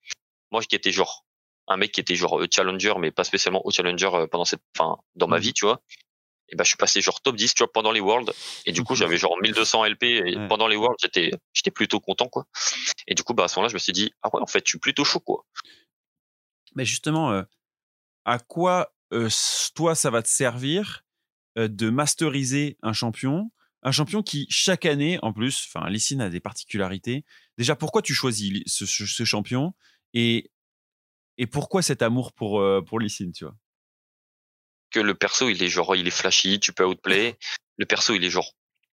moi 0.51 0.61
qui 0.63 0.75
étais 0.75 0.91
genre 0.91 1.25
un 1.67 1.77
mec 1.77 1.91
qui 1.93 2.01
était 2.01 2.15
genre 2.15 2.39
euh, 2.41 2.47
challenger 2.53 2.93
mais 2.99 3.11
pas 3.11 3.23
spécialement 3.25 3.61
au 3.65 3.71
challenger 3.71 4.09
euh, 4.13 4.27
pendant 4.27 4.45
cette 4.45 4.61
enfin 4.77 4.97
dans 5.15 5.27
ma 5.27 5.37
Mhm. 5.37 5.41
vie, 5.41 5.53
tu 5.53 5.65
vois. 5.65 5.81
Et 6.49 6.55
bah 6.55 6.63
je 6.63 6.69
suis 6.69 6.77
passé 6.77 7.01
genre 7.01 7.21
top 7.21 7.35
10 7.35 7.53
tu 7.55 7.63
vois 7.63 7.71
pendant 7.71 7.91
les 7.91 7.99
worlds 7.99 8.31
et 8.65 8.71
du 8.71 8.83
coup 8.83 8.93
Mhm. 8.93 8.99
j'avais 8.99 9.17
genre 9.17 9.35
1200 9.41 9.83
LP 9.85 10.03
et 10.03 10.37
Ouais. 10.37 10.47
pendant 10.47 10.67
les 10.67 10.75
worlds, 10.75 10.97
j'étais 11.01 11.31
j'étais 11.53 11.71
plutôt 11.71 11.99
content 11.99 12.27
quoi. 12.27 12.45
Et 13.07 13.15
du 13.15 13.23
coup 13.23 13.33
bah 13.33 13.45
à 13.45 13.47
ce 13.47 13.55
moment-là, 13.57 13.69
je 13.69 13.73
me 13.75 13.79
suis 13.79 13.93
dit 13.93 14.13
ah 14.21 14.29
ouais, 14.33 14.41
en 14.41 14.45
fait, 14.47 14.61
je 14.65 14.69
suis 14.69 14.79
plutôt 14.79 15.03
chaud 15.03 15.19
quoi. 15.19 15.45
Mais 16.75 16.85
justement, 16.85 17.31
euh, 17.31 17.43
à 18.25 18.39
quoi 18.39 18.93
euh, 19.13 19.29
toi 19.75 19.95
ça 19.95 20.09
va 20.09 20.21
te 20.21 20.27
servir 20.29 21.03
euh, 21.57 21.67
de 21.67 21.89
masteriser 21.89 22.77
un 22.81 22.93
champion? 22.93 23.51
Un 23.83 23.91
champion 23.91 24.23
qui 24.23 24.47
chaque 24.49 24.85
année 24.85 25.19
en 25.21 25.31
plus, 25.31 25.67
enfin 25.71 25.87
Lysine 25.89 26.21
a 26.21 26.29
des 26.29 26.39
particularités. 26.39 27.23
Déjà, 27.57 27.75
pourquoi 27.75 28.01
tu 28.01 28.13
choisis 28.15 28.63
ce, 28.65 28.85
ce- 28.85 29.23
champion? 29.25 29.73
Et 30.13 30.51
et 31.37 31.47
pourquoi 31.47 31.81
cet 31.81 32.01
amour 32.01 32.33
pour 32.33 32.63
pour 32.87 32.99
Lysine, 32.99 33.31
tu 33.31 33.45
vois? 33.45 33.55
Que 34.95 35.01
le 35.01 35.13
perso 35.13 35.49
il 35.49 35.61
est 35.61 35.67
genre 35.67 35.93
il 35.95 36.07
est 36.07 36.17
flashy, 36.21 36.61
tu 36.61 36.71
peux 36.71 36.85
outplay. 36.85 37.37
Le 37.77 37.85
perso 37.85 38.13
il 38.13 38.23
est 38.23 38.29
genre 38.29 38.53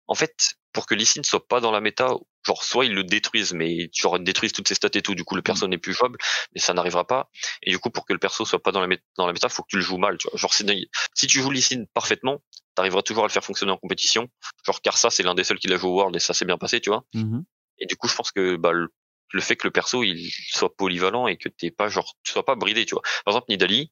en 0.07 0.15
fait 0.15 0.55
pour 0.73 0.87
que 0.87 0.95
Lee 0.95 1.05
Sin 1.05 1.25
soit 1.25 1.49
pas 1.49 1.61
dans 1.61 1.73
la 1.73 1.81
méta, 1.81 2.15
genre 2.47 2.63
soit 2.63 2.85
ils 2.85 2.95
le 2.95 3.03
détruisent 3.03 3.53
mais 3.53 3.91
genre 3.93 4.21
détruisent 4.21 4.53
toutes 4.53 4.69
ses 4.69 4.77
stats 4.77 4.91
et 4.95 5.03
tout, 5.03 5.17
du 5.17 5.25
coup 5.25 5.35
le 5.35 5.43
perso 5.43 5.67
n'est 5.67 5.77
plus 5.77 5.93
jouable, 5.93 6.17
mais 6.55 6.61
ça 6.61 6.73
n'arrivera 6.73 7.05
pas. 7.05 7.31
Et 7.65 7.73
du 7.73 7.81
coup 7.81 7.91
pour 7.91 8.07
que 8.07 8.13
le 8.13 8.21
perso 8.21 8.45
soit 8.45 8.63
pas 8.63 8.71
dans 8.71 8.81
la 8.81 8.87
méta, 8.87 9.03
dans 9.17 9.27
la 9.27 9.33
méta, 9.33 9.49
faut 9.49 9.65
que 9.65 9.69
tu 9.71 9.77
le 9.77 9.83
joues 9.83 9.99
mal, 9.99 10.19
tu 10.19 10.29
vois. 10.31 10.39
Genre 10.39 10.55
si 10.55 11.27
tu 11.27 11.41
joues 11.41 11.51
Lee 11.51 11.63
Sin 11.63 11.85
parfaitement, 11.95 12.45
t'arriveras 12.77 13.03
toujours 13.03 13.25
à 13.25 13.27
le 13.27 13.33
faire 13.33 13.45
fonctionner 13.45 13.73
en 13.73 13.77
compétition. 13.77 14.29
Genre 14.65 14.81
Karsa, 14.81 15.11
c'est 15.11 15.25
l'un 15.25 15.35
des 15.35 15.43
seuls 15.43 15.59
qui 15.59 15.67
l'a 15.67 15.79
joué 15.79 15.91
au 15.91 15.95
World 15.95 16.15
et 16.15 16.21
ça 16.21 16.33
s'est 16.33 16.45
bien 16.45 16.59
passé, 16.59 16.81
tu 16.81 16.91
vois. 16.91 17.03
Mhm. 17.15 17.43
Et 17.79 17.87
du 17.87 17.97
coup, 17.97 18.07
je 18.07 18.15
pense 18.15 18.31
que 18.31 18.55
bah, 18.55 18.71
le, 18.71 18.89
le 19.33 19.41
fait 19.41 19.57
que 19.57 19.67
le 19.67 19.73
perso 19.73 20.05
il 20.05 20.31
soit 20.53 20.75
polyvalent 20.77 21.27
et 21.27 21.37
que 21.37 21.49
t'es 21.49 21.73
pas 21.73 21.89
genre 21.89 22.15
tu 22.23 22.31
sois 22.31 22.45
pas 22.45 22.55
bridé, 22.55 22.87
tu 22.87 22.95
vois. 22.95 23.03
Par 23.25 23.33
exemple, 23.33 23.47
Nidali, 23.49 23.91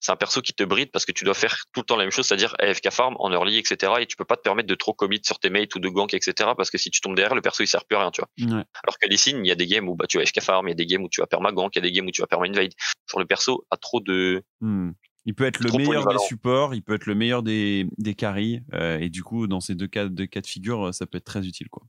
c'est 0.00 0.12
un 0.12 0.16
perso 0.16 0.40
qui 0.42 0.52
te 0.52 0.62
bride 0.62 0.90
parce 0.92 1.04
que 1.04 1.12
tu 1.12 1.24
dois 1.24 1.34
faire 1.34 1.56
tout 1.72 1.80
le 1.80 1.86
temps 1.86 1.96
la 1.96 2.04
même 2.04 2.10
chose, 2.10 2.26
c'est-à-dire 2.26 2.54
AFK 2.58 2.90
farm 2.90 3.16
en 3.18 3.32
early, 3.32 3.58
etc. 3.58 3.94
Et 4.00 4.06
tu 4.06 4.16
peux 4.16 4.24
pas 4.24 4.36
te 4.36 4.42
permettre 4.42 4.68
de 4.68 4.74
trop 4.74 4.92
commit 4.92 5.20
sur 5.24 5.38
tes 5.38 5.50
mates 5.50 5.74
ou 5.74 5.78
de 5.78 5.88
gank, 5.88 6.14
etc. 6.14 6.50
Parce 6.56 6.70
que 6.70 6.78
si 6.78 6.90
tu 6.90 7.00
tombes 7.00 7.16
derrière, 7.16 7.34
le 7.34 7.40
perso 7.40 7.62
il 7.62 7.66
sert 7.66 7.84
plus 7.84 7.96
à 7.96 8.00
rien, 8.00 8.10
tu 8.10 8.20
vois. 8.20 8.56
Ouais. 8.58 8.64
Alors 8.84 8.98
que 9.00 9.08
les 9.08 9.16
signes, 9.16 9.44
il 9.44 9.48
y 9.48 9.52
a 9.52 9.56
des 9.56 9.66
games 9.66 9.88
où 9.88 9.94
bah, 9.94 10.06
tu 10.06 10.18
as 10.18 10.22
AFK 10.22 10.40
farm, 10.42 10.68
il 10.68 10.70
y 10.70 10.72
a 10.72 10.76
des 10.76 10.86
games 10.86 11.02
où 11.02 11.08
tu 11.08 11.20
vas 11.20 11.26
perma 11.26 11.52
gank, 11.52 11.74
il 11.74 11.78
y 11.78 11.80
a 11.80 11.82
des 11.82 11.92
games 11.92 12.06
où 12.06 12.10
tu 12.10 12.20
vas 12.20 12.26
perma 12.26 12.46
invade. 12.46 12.72
Genre 13.10 13.20
le 13.20 13.26
perso 13.26 13.66
a 13.70 13.76
trop 13.76 14.00
de 14.00 14.42
Hmm. 14.60 14.92
Il 15.28 15.34
peut 15.34 15.44
être 15.44 15.58
le 15.58 15.72
meilleur 15.76 16.06
des 16.06 16.18
supports, 16.18 16.74
il 16.74 16.82
peut 16.82 16.94
être 16.94 17.06
le 17.06 17.16
meilleur 17.16 17.42
des, 17.42 17.88
des 17.98 18.14
carries, 18.14 18.60
euh, 18.74 18.98
et 19.00 19.08
du 19.10 19.24
coup, 19.24 19.48
dans 19.48 19.58
ces 19.58 19.74
deux 19.74 19.88
cas, 19.88 20.06
deux 20.06 20.26
cas 20.26 20.40
de 20.40 20.46
figure, 20.46 20.94
ça 20.94 21.04
peut 21.04 21.18
être 21.18 21.24
très 21.24 21.44
utile. 21.44 21.68
Quoi. 21.68 21.82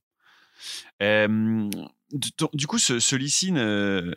Euh, 1.04 1.70
du- 2.12 2.68
coup, 2.68 2.80
ce, 2.80 3.00
ce 3.00 3.16
Lee 3.16 3.30
Sin, 3.30 3.58
euh, 3.58 4.12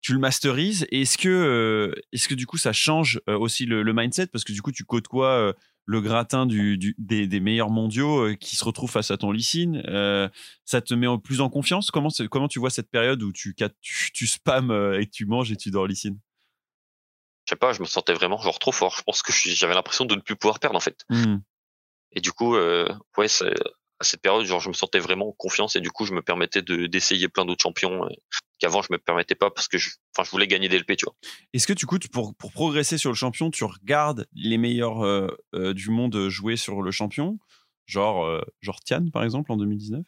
tu 0.00 0.12
le 0.14 0.18
masterises, 0.18 0.86
et 0.90 1.02
est-ce 1.02 1.18
que, 1.18 1.28
euh, 1.28 1.92
est-ce 2.12 2.28
que 2.28 2.34
du 2.34 2.46
coup, 2.46 2.56
ça 2.58 2.72
change 2.72 3.20
euh, 3.28 3.36
aussi 3.38 3.66
le, 3.66 3.82
le 3.82 3.92
mindset? 3.92 4.28
Parce 4.28 4.44
que 4.44 4.52
du 4.52 4.62
coup, 4.62 4.72
tu 4.72 4.84
côtoies 4.84 5.28
euh, 5.32 5.52
le 5.84 6.00
gratin 6.00 6.46
du, 6.46 6.78
du- 6.78 6.94
des, 6.98 7.26
des 7.26 7.40
meilleurs 7.40 7.70
mondiaux 7.70 8.28
euh, 8.28 8.34
qui 8.34 8.56
se 8.56 8.64
retrouvent 8.64 8.90
face 8.90 9.10
à 9.10 9.16
ton 9.18 9.30
Lee 9.32 9.42
Sin. 9.42 9.82
Euh, 9.88 10.28
ça 10.64 10.80
te 10.80 10.94
met 10.94 11.06
en- 11.06 11.18
plus 11.18 11.40
en 11.40 11.50
confiance? 11.50 11.90
Comment, 11.90 12.08
comment 12.30 12.48
tu 12.48 12.58
vois 12.60 12.70
cette 12.70 12.90
période 12.90 13.22
où 13.22 13.32
tu, 13.32 13.54
tu, 13.80 14.10
tu 14.12 14.26
spams 14.26 14.70
euh, 14.70 15.00
et 15.00 15.06
tu 15.06 15.26
manges 15.26 15.52
et 15.52 15.56
tu 15.56 15.70
dors 15.70 15.86
Lee 15.86 15.96
Sin 15.96 16.16
je 17.46 17.54
sais 17.54 17.58
pas, 17.58 17.72
je 17.72 17.80
me 17.80 17.86
sentais 17.86 18.12
vraiment 18.12 18.38
genre 18.38 18.60
trop 18.60 18.70
fort. 18.70 18.94
Je 18.96 19.02
pense 19.02 19.22
que 19.22 19.32
j'avais 19.32 19.74
l'impression 19.74 20.04
de 20.04 20.14
ne 20.14 20.20
plus 20.20 20.36
pouvoir 20.36 20.60
perdre 20.60 20.76
en 20.76 20.80
fait. 20.80 21.04
Hmm. 21.08 21.38
Et 22.12 22.20
du 22.20 22.30
coup, 22.30 22.54
euh, 22.54 22.86
ouais, 23.18 23.26
c'est- 23.26 23.52
à 24.00 24.04
cette 24.04 24.22
période, 24.22 24.44
genre, 24.46 24.60
je 24.60 24.68
me 24.68 24.74
sentais 24.74 24.98
vraiment 24.98 25.28
en 25.28 25.32
confiance 25.32 25.76
et 25.76 25.80
du 25.80 25.90
coup, 25.90 26.06
je 26.06 26.12
me 26.14 26.22
permettais 26.22 26.62
de 26.62 26.86
d'essayer 26.86 27.28
plein 27.28 27.44
d'autres 27.44 27.62
champions 27.62 28.04
euh, 28.04 28.08
qu'avant 28.58 28.82
je 28.82 28.88
me 28.90 28.98
permettais 28.98 29.34
pas 29.34 29.50
parce 29.50 29.68
que 29.68 29.78
je, 29.78 29.90
enfin, 30.16 30.24
je 30.24 30.30
voulais 30.30 30.46
gagner 30.46 30.68
des 30.68 30.76
LP, 30.76 30.96
tu 30.96 31.04
vois. 31.04 31.14
Est-ce 31.52 31.66
que 31.66 31.72
du 31.74 31.86
coup, 31.86 31.98
tu- 31.98 32.08
pour, 32.08 32.34
pour 32.34 32.52
progresser 32.52 32.98
sur 32.98 33.10
le 33.10 33.16
champion, 33.16 33.50
tu 33.50 33.64
regardes 33.64 34.26
les 34.34 34.58
meilleurs 34.58 35.04
euh, 35.04 35.28
euh, 35.54 35.74
du 35.74 35.90
monde 35.90 36.28
jouer 36.28 36.56
sur 36.56 36.82
le 36.82 36.90
champion, 36.90 37.38
genre, 37.86 38.24
euh, 38.24 38.40
genre 38.62 38.80
Tian 38.80 39.06
par 39.12 39.22
exemple 39.24 39.52
en 39.52 39.56
2019 39.56 40.06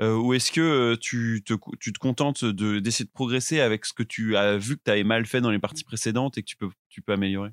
Euh, 0.00 0.14
Ou 0.16 0.34
est-ce 0.34 0.52
que 0.52 0.96
tu, 1.00 1.42
te, 1.44 1.54
tu 1.80 1.92
te 1.92 1.98
contentes 1.98 2.44
de- 2.44 2.78
d'essayer 2.80 3.04
de 3.04 3.10
progresser 3.10 3.60
avec 3.60 3.84
ce 3.84 3.92
que 3.92 4.04
tu 4.04 4.36
as 4.36 4.56
vu 4.56 4.76
que 4.76 4.82
tu 4.84 4.90
avais 4.90 5.04
mal 5.04 5.26
fait 5.26 5.40
dans 5.40 5.50
les 5.50 5.58
parties 5.58 5.84
précédentes 5.84 6.38
et 6.38 6.42
que 6.42 6.46
tu 6.48 6.56
peux, 6.56 6.70
tu 6.88 7.02
peux 7.02 7.12
améliorer? 7.12 7.50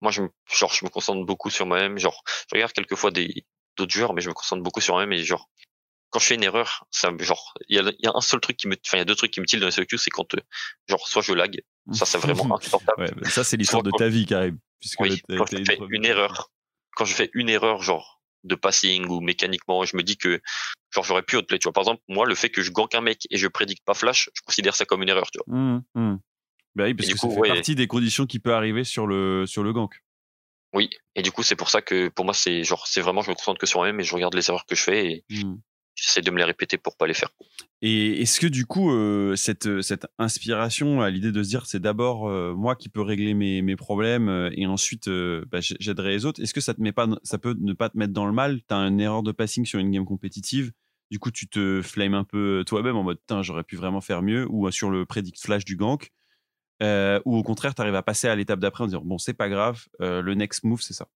Moi, 0.00 0.10
je 0.10 0.22
me, 0.22 0.28
genre, 0.52 0.72
je 0.72 0.84
me 0.84 0.90
concentre 0.90 1.24
beaucoup 1.24 1.48
sur 1.50 1.66
moi-même. 1.66 1.98
Genre, 1.98 2.22
je 2.26 2.54
regarde 2.56 2.72
quelquefois 2.72 3.10
des 3.10 3.46
d'autres 3.76 3.92
joueurs, 3.92 4.14
mais 4.14 4.20
je 4.20 4.28
me 4.28 4.34
concentre 4.34 4.62
beaucoup 4.62 4.80
sur 4.80 4.94
moi-même 4.94 5.12
et 5.12 5.22
genre, 5.24 5.48
quand 6.10 6.18
je 6.20 6.26
fais 6.26 6.34
une 6.36 6.44
erreur, 6.44 6.86
ça, 6.90 7.10
me- 7.10 7.22
genre, 7.22 7.54
il 7.68 7.76
y 7.76 7.78
a, 7.80 7.92
y 7.98 8.06
a 8.06 8.12
un 8.14 8.20
seul 8.20 8.40
truc 8.40 8.56
qui 8.56 8.68
me, 8.68 8.76
enfin, 8.86 8.98
il 8.98 9.00
y 9.00 9.02
a 9.02 9.04
deux 9.04 9.16
trucs 9.16 9.32
qui 9.32 9.40
me 9.40 9.46
tilent 9.46 9.60
dans 9.60 9.66
les 9.66 9.72
SEQ, 9.72 9.98
c'est 9.98 10.10
quand, 10.10 10.32
euh, 10.34 10.40
genre, 10.88 11.06
soit 11.08 11.22
je 11.22 11.32
lag, 11.32 11.60
ça 11.92 12.06
c'est 12.06 12.18
vraiment 12.18 12.44
insupportable. 12.56 13.02
Ouais, 13.02 13.10
bah, 13.16 13.28
ça, 13.30 13.42
c'est 13.44 13.56
l'histoire 13.56 13.82
de 13.82 13.90
ta 13.90 14.08
vie, 14.08 14.26
Karim. 14.26 14.58
Puisque 14.80 15.00
Oui, 15.00 15.22
quand 15.28 15.46
je 15.46 15.64
fais 15.64 15.78
une 15.90 16.04
erreur, 16.04 16.50
quand 16.94 17.04
je 17.04 17.14
fais 17.14 17.30
une 17.32 17.48
erreur, 17.48 17.82
genre 17.82 18.20
de 18.44 18.54
passing 18.54 19.06
ou 19.06 19.20
mécaniquement, 19.20 19.84
je 19.84 19.96
me 19.96 20.02
dis 20.02 20.16
que 20.16 20.40
genre 20.94 21.04
j'aurais 21.04 21.22
pu 21.22 21.36
outplay. 21.36 21.58
Tu 21.58 21.64
vois, 21.64 21.72
par 21.72 21.82
exemple, 21.82 22.02
moi, 22.08 22.26
le 22.26 22.34
fait 22.34 22.50
que 22.50 22.62
je 22.62 22.70
gank 22.70 22.94
un 22.94 23.00
mec 23.00 23.26
et 23.30 23.38
je 23.38 23.48
prédicte 23.48 23.82
pas 23.84 23.94
flash, 23.94 24.30
je 24.34 24.42
considère 24.42 24.76
ça 24.76 24.84
comme 24.84 25.02
une 25.02 25.08
erreur. 25.08 25.30
Tu 25.30 25.40
vois. 25.44 25.56
Hum, 25.56 25.82
hum. 25.94 26.20
Bah 26.74 26.84
oui, 26.84 26.94
parce 26.94 27.08
que 27.08 27.16
coup, 27.16 27.28
ça 27.28 27.34
fait 27.34 27.40
ouais. 27.40 27.48
partie 27.48 27.74
des 27.74 27.86
conditions 27.86 28.26
qui 28.26 28.40
peut 28.40 28.52
arriver 28.54 28.84
sur 28.84 29.06
le, 29.06 29.46
sur 29.46 29.62
le 29.62 29.72
gank. 29.72 30.03
Oui. 30.74 30.90
Et 31.14 31.22
du 31.22 31.30
coup, 31.30 31.42
c'est 31.42 31.56
pour 31.56 31.70
ça 31.70 31.80
que 31.82 32.08
pour 32.08 32.24
moi, 32.24 32.34
c'est 32.34 32.64
genre 32.64 32.86
c'est 32.86 33.00
vraiment 33.00 33.22
je 33.22 33.30
me 33.30 33.34
concentre 33.34 33.58
que 33.60 33.66
sur 33.66 33.78
moi-même 33.78 34.00
et 34.00 34.04
je 34.04 34.14
regarde 34.14 34.34
les 34.34 34.50
erreurs 34.50 34.66
que 34.66 34.74
je 34.74 34.82
fais 34.82 35.06
et 35.06 35.24
Hum. 35.32 35.60
j'essaie 35.94 36.20
de 36.20 36.30
me 36.32 36.38
les 36.38 36.44
répéter 36.44 36.76
pour 36.76 36.96
pas 36.96 37.06
les 37.06 37.14
faire. 37.14 37.30
Et 37.80 38.22
est-ce 38.22 38.40
que 38.40 38.46
du 38.48 38.66
coup, 38.66 38.90
euh, 38.90 39.36
cette, 39.36 39.82
cette 39.82 40.06
inspiration 40.18 41.00
à 41.00 41.10
l'idée 41.10 41.30
de 41.32 41.42
se 41.42 41.48
dire 41.48 41.66
c'est 41.66 41.80
d'abord 41.80 42.28
euh, 42.28 42.54
moi 42.54 42.74
qui 42.74 42.88
peux 42.88 43.02
régler 43.02 43.34
mes, 43.34 43.62
mes 43.62 43.76
problèmes 43.76 44.28
euh, 44.28 44.50
et 44.54 44.66
ensuite 44.66 45.06
euh, 45.08 45.44
bah, 45.50 45.60
j'aiderai 45.60 46.10
les 46.10 46.24
autres, 46.24 46.42
est-ce 46.42 46.54
que 46.54 46.60
ça, 46.60 46.74
te 46.74 46.80
met 46.80 46.92
pas, 46.92 47.06
ça 47.22 47.38
peut 47.38 47.56
ne 47.60 47.72
pas 47.72 47.88
te 47.88 47.96
mettre 47.96 48.12
dans 48.12 48.26
le 48.26 48.32
mal? 48.32 48.60
Tu 48.68 48.74
as 48.74 48.78
une 48.78 49.00
erreur 49.00 49.22
de 49.22 49.32
passing 49.32 49.64
sur 49.64 49.78
une 49.78 49.90
game 49.90 50.04
compétitive, 50.04 50.72
du 51.10 51.18
coup 51.18 51.30
tu 51.30 51.46
te 51.46 51.82
flames 51.82 52.14
un 52.14 52.24
peu 52.24 52.64
toi-même 52.66 52.96
en 52.96 53.02
mode 53.04 53.18
j'aurais 53.42 53.64
pu 53.64 53.76
vraiment 53.76 54.00
faire 54.00 54.22
mieux, 54.22 54.46
ou 54.50 54.66
euh, 54.66 54.70
sur 54.72 54.90
le 54.90 55.06
predict 55.06 55.40
flash 55.40 55.64
du 55.64 55.76
gank, 55.76 56.10
euh, 56.82 57.20
ou 57.24 57.36
au 57.38 57.42
contraire 57.42 57.74
tu 57.74 57.82
arrives 57.82 57.94
à 57.94 58.02
passer 58.02 58.28
à 58.28 58.34
l'étape 58.34 58.60
d'après 58.60 58.84
en 58.84 58.86
disant 58.86 59.02
bon, 59.04 59.18
c'est 59.18 59.34
pas 59.34 59.48
grave, 59.48 59.84
euh, 60.00 60.20
le 60.22 60.34
next 60.34 60.64
move 60.64 60.80
c'est 60.82 60.94
ça. 60.94 61.06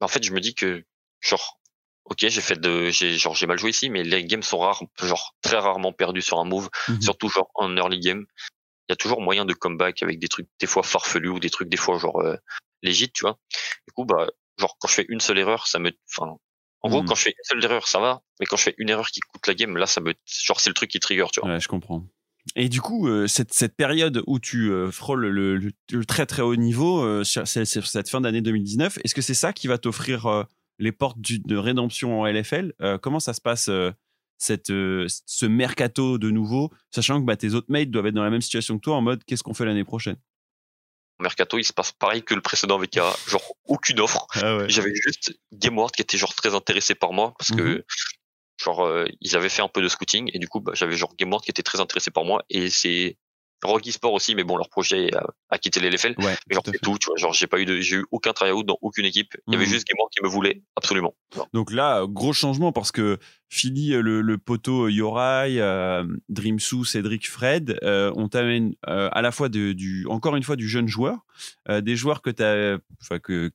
En 0.00 0.08
fait, 0.08 0.22
je 0.22 0.32
me 0.32 0.40
dis 0.40 0.54
que 0.54 0.84
genre 1.20 1.58
ok, 2.04 2.18
j'ai 2.20 2.40
fait 2.40 2.60
de 2.60 2.90
j'ai 2.90 3.16
genre 3.18 3.34
j'ai 3.34 3.46
mal 3.46 3.58
joué 3.58 3.70
ici, 3.70 3.90
mais 3.90 4.04
les 4.04 4.24
games 4.24 4.42
sont 4.42 4.58
rares, 4.58 4.82
genre 5.02 5.34
très 5.42 5.56
rarement 5.58 5.92
perdus 5.92 6.22
sur 6.22 6.38
un 6.38 6.44
move. 6.44 6.68
Mhm. 6.88 7.02
surtout 7.02 7.28
genre 7.28 7.50
en 7.54 7.76
early 7.76 8.00
game, 8.00 8.24
il 8.88 8.92
y 8.92 8.94
a 8.94 8.96
toujours 8.96 9.20
moyen 9.20 9.44
de 9.44 9.54
comeback 9.54 10.02
avec 10.02 10.18
des 10.18 10.28
trucs 10.28 10.48
des 10.60 10.66
fois 10.66 10.82
farfelus 10.82 11.30
ou 11.30 11.40
des 11.40 11.50
trucs 11.50 11.68
des 11.68 11.76
fois 11.76 11.98
genre 11.98 12.20
euh, 12.20 12.36
légit, 12.82 13.10
tu 13.10 13.22
vois. 13.22 13.38
Du 13.88 13.92
coup, 13.94 14.04
bah, 14.04 14.28
genre 14.58 14.76
quand 14.78 14.86
je 14.88 14.94
fais 14.94 15.06
une 15.08 15.20
seule 15.20 15.38
erreur, 15.38 15.66
ça 15.66 15.78
me, 15.78 15.90
enfin, 16.10 16.36
en 16.82 16.88
gros, 16.88 17.00
Mhm. 17.00 17.08
quand 17.08 17.14
je 17.16 17.22
fais 17.22 17.30
une 17.30 17.44
seule 17.44 17.64
erreur, 17.64 17.88
ça 17.88 17.98
va, 17.98 18.22
mais 18.38 18.46
quand 18.46 18.56
je 18.56 18.62
fais 18.64 18.74
une 18.78 18.90
erreur 18.90 19.08
qui 19.08 19.20
coûte 19.20 19.46
la 19.48 19.54
game, 19.54 19.76
là, 19.76 19.86
ça 19.86 20.00
me, 20.00 20.14
genre 20.26 20.60
c'est 20.60 20.70
le 20.70 20.74
truc 20.74 20.90
qui 20.90 21.00
trigger, 21.00 21.26
tu 21.32 21.40
vois. 21.40 21.48
Ouais, 21.50 21.60
je 21.60 21.66
comprends. 21.68 22.04
Et 22.54 22.68
du 22.68 22.80
coup, 22.80 23.08
euh, 23.08 23.26
cette, 23.26 23.52
cette 23.52 23.76
période 23.76 24.22
où 24.26 24.38
tu 24.38 24.70
euh, 24.70 24.90
frôles 24.90 25.26
le, 25.26 25.56
le- 25.56 25.72
le 25.90 26.04
très 26.04 26.26
très 26.26 26.42
haut 26.42 26.56
niveau, 26.56 27.02
euh, 27.02 27.24
sur, 27.24 27.46
cette 27.46 28.08
fin 28.08 28.20
d'année 28.20 28.40
2019, 28.40 28.98
est-ce 29.04 29.14
que 29.14 29.20
c'est 29.22 29.34
ça 29.34 29.52
qui 29.52 29.66
va 29.66 29.78
t'offrir 29.78 30.26
euh, 30.26 30.44
les 30.78 30.92
portes 30.92 31.20
du- 31.20 31.40
de 31.40 31.56
rédemption 31.56 32.20
en 32.20 32.26
LFL 32.26 32.72
Comment 33.02 33.20
ça 33.20 33.34
se 33.34 33.40
passe 33.40 33.68
cette, 34.38 34.68
ce 34.68 35.46
mercato 35.46 36.18
de 36.18 36.30
nouveau, 36.30 36.70
sachant 36.94 37.20
que 37.20 37.26
bah, 37.26 37.36
tes 37.36 37.54
autres 37.54 37.66
mates 37.70 37.90
doivent 37.90 38.06
être 38.06 38.14
dans 38.14 38.22
la 38.24 38.30
même 38.30 38.42
situation 38.42 38.76
que 38.76 38.82
toi 38.82 38.96
en 38.96 39.00
mode 39.02 39.24
qu'est-ce 39.24 39.42
qu'on 39.42 39.54
fait 39.54 39.64
l'année 39.64 39.84
prochaine? 39.84 40.16
Mercato, 41.18 41.56
il 41.56 41.64
se 41.64 41.72
passe 41.72 41.92
pareil 41.92 42.22
que 42.22 42.34
le 42.34 42.42
précédent 42.42 42.78
VK, 42.78 43.00
genre 43.28 43.54
aucune 43.64 44.00
offre. 44.00 44.26
ah 44.34 44.58
ouais. 44.58 44.68
J'avais 44.68 44.92
juste 44.94 45.34
GameWorld 45.54 45.94
qui 45.94 46.02
était 46.02 46.18
genre 46.18 46.34
très 46.34 46.54
intéressé 46.54 46.94
par 46.94 47.12
moi 47.14 47.32
parce 47.38 47.50
que 47.52 47.84
genre 48.62 48.84
euh, 48.84 49.04
ils 49.20 49.36
avaient 49.36 49.48
fait 49.48 49.62
un 49.62 49.68
peu 49.68 49.82
de 49.82 49.88
scouting 49.88 50.30
et 50.32 50.38
du 50.38 50.48
coup 50.48 50.60
bah, 50.60 50.72
j'avais 50.74 50.96
genre 50.96 51.14
GameWorld 51.16 51.44
qui 51.44 51.50
était 51.50 51.62
très 51.62 51.80
intéressé 51.80 52.10
par 52.10 52.24
moi 52.24 52.42
et 52.50 52.70
c'est 52.70 53.16
Rogue 53.64 53.84
Sport 53.90 54.12
aussi 54.12 54.34
mais 54.34 54.44
bon 54.44 54.56
leur 54.56 54.68
projet 54.68 55.14
a, 55.14 55.26
a 55.50 55.58
quitté 55.58 55.80
les 55.80 55.88
LFL 55.90 56.14
Ouais, 56.18 56.36
mais 56.48 56.54
genre 56.54 56.62
tout 56.62 56.72
c'est 56.72 56.80
tu 56.98 57.06
vois 57.06 57.16
genre 57.16 57.32
j'ai 57.32 57.46
pas 57.46 57.58
eu 57.58 57.64
de 57.64 57.80
j'ai 57.80 57.96
eu 57.96 58.04
aucun 58.10 58.32
tryout 58.32 58.62
dans 58.64 58.78
aucune 58.82 59.04
équipe 59.06 59.34
il 59.46 59.54
y 59.54 59.56
avait 59.56 59.64
Mhm. 59.66 59.72
juste 59.72 59.86
GameWorld 59.86 60.12
qui 60.12 60.22
me 60.22 60.28
voulait 60.28 60.62
absolument. 60.76 61.14
Donc 61.52 61.72
là, 61.72 62.02
euh, 62.02 62.06
gros 62.06 62.32
changement 62.32 62.72
parce 62.72 62.92
que 62.92 63.18
Philly, 63.48 63.92
euh, 63.94 64.00
le, 64.00 64.20
le 64.22 64.38
poteau 64.38 64.88
Yorai, 64.88 65.56
euh, 65.60 66.04
Dreamsoo, 66.28 66.84
Cédric, 66.84 67.28
Fred, 67.28 67.78
euh, 67.82 68.12
on 68.16 68.28
t'amène 68.28 68.74
euh, 68.88 69.08
à 69.12 69.20
la 69.22 69.32
fois 69.32 69.48
de, 69.48 69.72
du, 69.72 70.06
encore 70.08 70.36
une 70.36 70.42
fois 70.42 70.56
du 70.56 70.68
jeune 70.68 70.88
joueur, 70.88 71.25
euh, 71.68 71.80
des 71.80 71.96
joueurs 71.96 72.22
que 72.22 72.30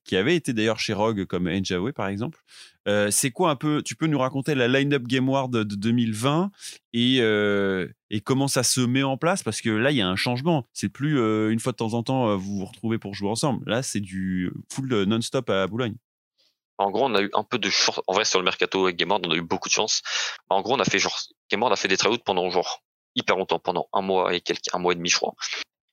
qui 0.03 0.15
avaient 0.15 0.35
été 0.35 0.53
d'ailleurs 0.53 0.79
chez 0.79 0.93
Rogue 0.93 1.25
comme 1.25 1.47
Enjawe 1.47 1.91
par 1.93 2.07
exemple. 2.07 2.39
Euh, 2.87 3.11
c'est 3.11 3.31
quoi 3.31 3.51
un 3.51 3.55
peu 3.55 3.81
Tu 3.83 3.95
peux 3.95 4.07
nous 4.07 4.17
raconter 4.17 4.55
la 4.55 4.67
line-up 4.67 5.03
Game 5.03 5.27
Award 5.29 5.51
de 5.51 5.75
2020 5.75 6.51
et 6.93 7.17
euh, 7.21 7.87
et 8.09 8.21
comment 8.21 8.47
ça 8.47 8.63
se 8.63 8.81
met 8.81 9.03
en 9.03 9.17
place? 9.17 9.43
Parce 9.43 9.61
que 9.61 9.69
là 9.69 9.91
il 9.91 9.97
y 9.97 10.01
a 10.01 10.07
un 10.07 10.15
changement. 10.15 10.67
C'est 10.73 10.89
plus 10.89 11.19
une 11.51 11.59
fois 11.59 11.71
de 11.71 11.77
temps 11.77 11.93
en 11.93 12.03
temps 12.03 12.35
vous 12.37 12.59
vous 12.59 12.65
retrouvez 12.65 12.97
pour 12.97 13.13
jouer 13.13 13.29
ensemble. 13.29 13.69
Là 13.69 13.83
c'est 13.83 13.99
du 13.99 14.51
full 14.71 15.03
non-stop 15.03 15.49
à 15.49 15.67
Boulogne. 15.67 15.95
En 16.81 16.89
gros, 16.89 17.05
on 17.05 17.13
a 17.13 17.21
eu 17.21 17.29
un 17.33 17.43
peu 17.43 17.59
de 17.59 17.69
chance. 17.69 18.01
En 18.07 18.13
vrai, 18.13 18.25
sur 18.25 18.39
le 18.39 18.45
mercato 18.45 18.85
avec 18.85 18.95
GameWorld, 18.95 19.27
on 19.27 19.31
a 19.31 19.35
eu 19.35 19.41
beaucoup 19.41 19.69
de 19.69 19.73
chance. 19.73 20.01
En 20.49 20.61
gros, 20.61 20.73
on 20.73 20.79
a 20.79 20.83
fait 20.83 20.97
genre, 20.97 21.15
GameWorld 21.51 21.73
a 21.73 21.75
fait 21.75 21.87
des 21.87 21.97
tryouts 21.97 22.17
pendant 22.25 22.49
genre 22.49 22.81
hyper 23.15 23.37
longtemps, 23.37 23.59
pendant 23.59 23.87
un 23.93 24.01
mois 24.01 24.33
et 24.33 24.41
quelques, 24.41 24.73
un 24.73 24.79
mois 24.79 24.93
et 24.93 24.95
demi, 24.95 25.09
je 25.09 25.17
crois. 25.17 25.35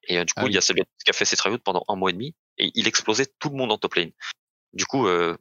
Et 0.08 0.18
euh, 0.18 0.24
du 0.24 0.32
coup, 0.34 0.40
Ah 0.40 0.44
oui. 0.44 0.50
il 0.50 0.54
y 0.54 0.58
a 0.58 0.62
celui 0.62 0.82
qui 1.04 1.10
a 1.10 1.12
fait 1.12 1.24
ses 1.24 1.36
tryouts 1.36 1.58
pendant 1.58 1.84
un 1.88 1.94
mois 1.96 2.10
et 2.10 2.12
demi 2.12 2.34
et 2.58 2.70
il 2.74 2.88
explosait 2.88 3.26
tout 3.38 3.50
le 3.50 3.56
monde 3.56 3.70
en 3.72 3.78
top 3.78 3.94
lane. 3.94 4.10
Du 4.72 4.84
coup, 4.86 5.06
euh, 5.06 5.36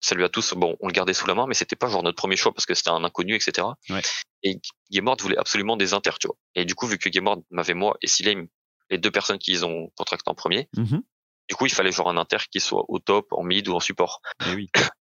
salut 0.00 0.24
à 0.24 0.28
tous. 0.28 0.54
Bon, 0.54 0.76
on 0.80 0.86
le 0.86 0.92
gardait 0.92 1.14
sous 1.14 1.26
la 1.26 1.34
main, 1.34 1.46
mais 1.46 1.54
c'était 1.54 1.76
pas 1.76 1.88
genre 1.88 2.02
notre 2.02 2.16
premier 2.16 2.36
choix 2.36 2.52
parce 2.54 2.66
que 2.66 2.74
c'était 2.74 2.90
un 2.90 3.04
inconnu, 3.04 3.34
etc. 3.34 3.66
Ouais. 3.90 4.02
Et 4.42 4.60
GameWorld 4.90 5.20
voulait 5.20 5.38
absolument 5.38 5.76
des 5.76 5.92
inters, 5.92 6.18
tu 6.18 6.28
vois. 6.28 6.36
Et 6.54 6.64
du 6.64 6.74
coup, 6.74 6.86
vu 6.86 6.98
que 6.98 7.08
GameWorld 7.08 7.42
m'avait 7.50 7.74
moi 7.74 7.96
et 8.00 8.06
Silame, 8.06 8.46
les 8.90 8.98
deux 8.98 9.10
personnes 9.10 9.38
qu'ils 9.38 9.64
ont 9.64 9.90
contracté 9.96 10.30
en 10.30 10.34
premier, 10.34 10.68
Mhm. 10.76 11.02
du 11.48 11.54
coup, 11.56 11.66
il 11.66 11.72
fallait 11.72 11.90
genre 11.92 12.08
un 12.08 12.16
inter 12.16 12.38
qui 12.50 12.60
soit 12.60 12.84
au 12.88 12.98
top, 13.00 13.26
en 13.32 13.42
mid 13.42 13.66
ou 13.68 13.74
en 13.74 13.80
support. 13.80 14.20
Eh 14.46 14.54
oui, 14.54 14.70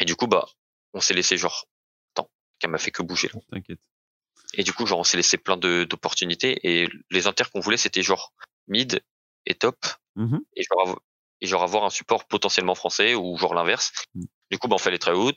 Et 0.00 0.04
du 0.04 0.14
coup, 0.16 0.26
bah, 0.28 0.46
on 0.94 1.00
s'est 1.00 1.14
laissé 1.14 1.36
genre, 1.36 1.66
attends, 2.14 2.30
qu'elle 2.58 2.70
m'a 2.70 2.78
fait 2.78 2.90
que 2.92 3.02
bouger. 3.02 3.28
t'inquiète. 3.50 3.80
Et 4.54 4.62
du 4.64 4.72
coup, 4.72 4.86
genre, 4.86 4.98
on 4.98 5.04
s'est 5.04 5.16
laissé 5.16 5.36
plein 5.38 5.56
d'opportunités. 5.56 6.58
Et 6.64 6.88
les 7.10 7.26
inters 7.26 7.50
qu'on 7.50 7.60
voulait, 7.60 7.76
c'était 7.76 8.02
genre 8.02 8.32
mid 8.68 9.00
et 9.46 9.54
top. 9.54 9.76
Mhm. 10.16 10.40
Et 10.56 10.62
genre, 10.62 10.88
avo- 10.88 10.98
et 11.40 11.46
genre 11.46 11.62
avoir 11.62 11.84
un 11.84 11.90
support 11.90 12.26
potentiellement 12.26 12.74
français 12.74 13.14
ou 13.14 13.36
genre 13.38 13.54
l'inverse. 13.54 13.92
Mm. 14.14 14.24
Du 14.50 14.58
coup, 14.58 14.68
bah, 14.68 14.74
on 14.76 14.78
fait 14.78 14.90
les 14.90 14.98
tryouts. 14.98 15.32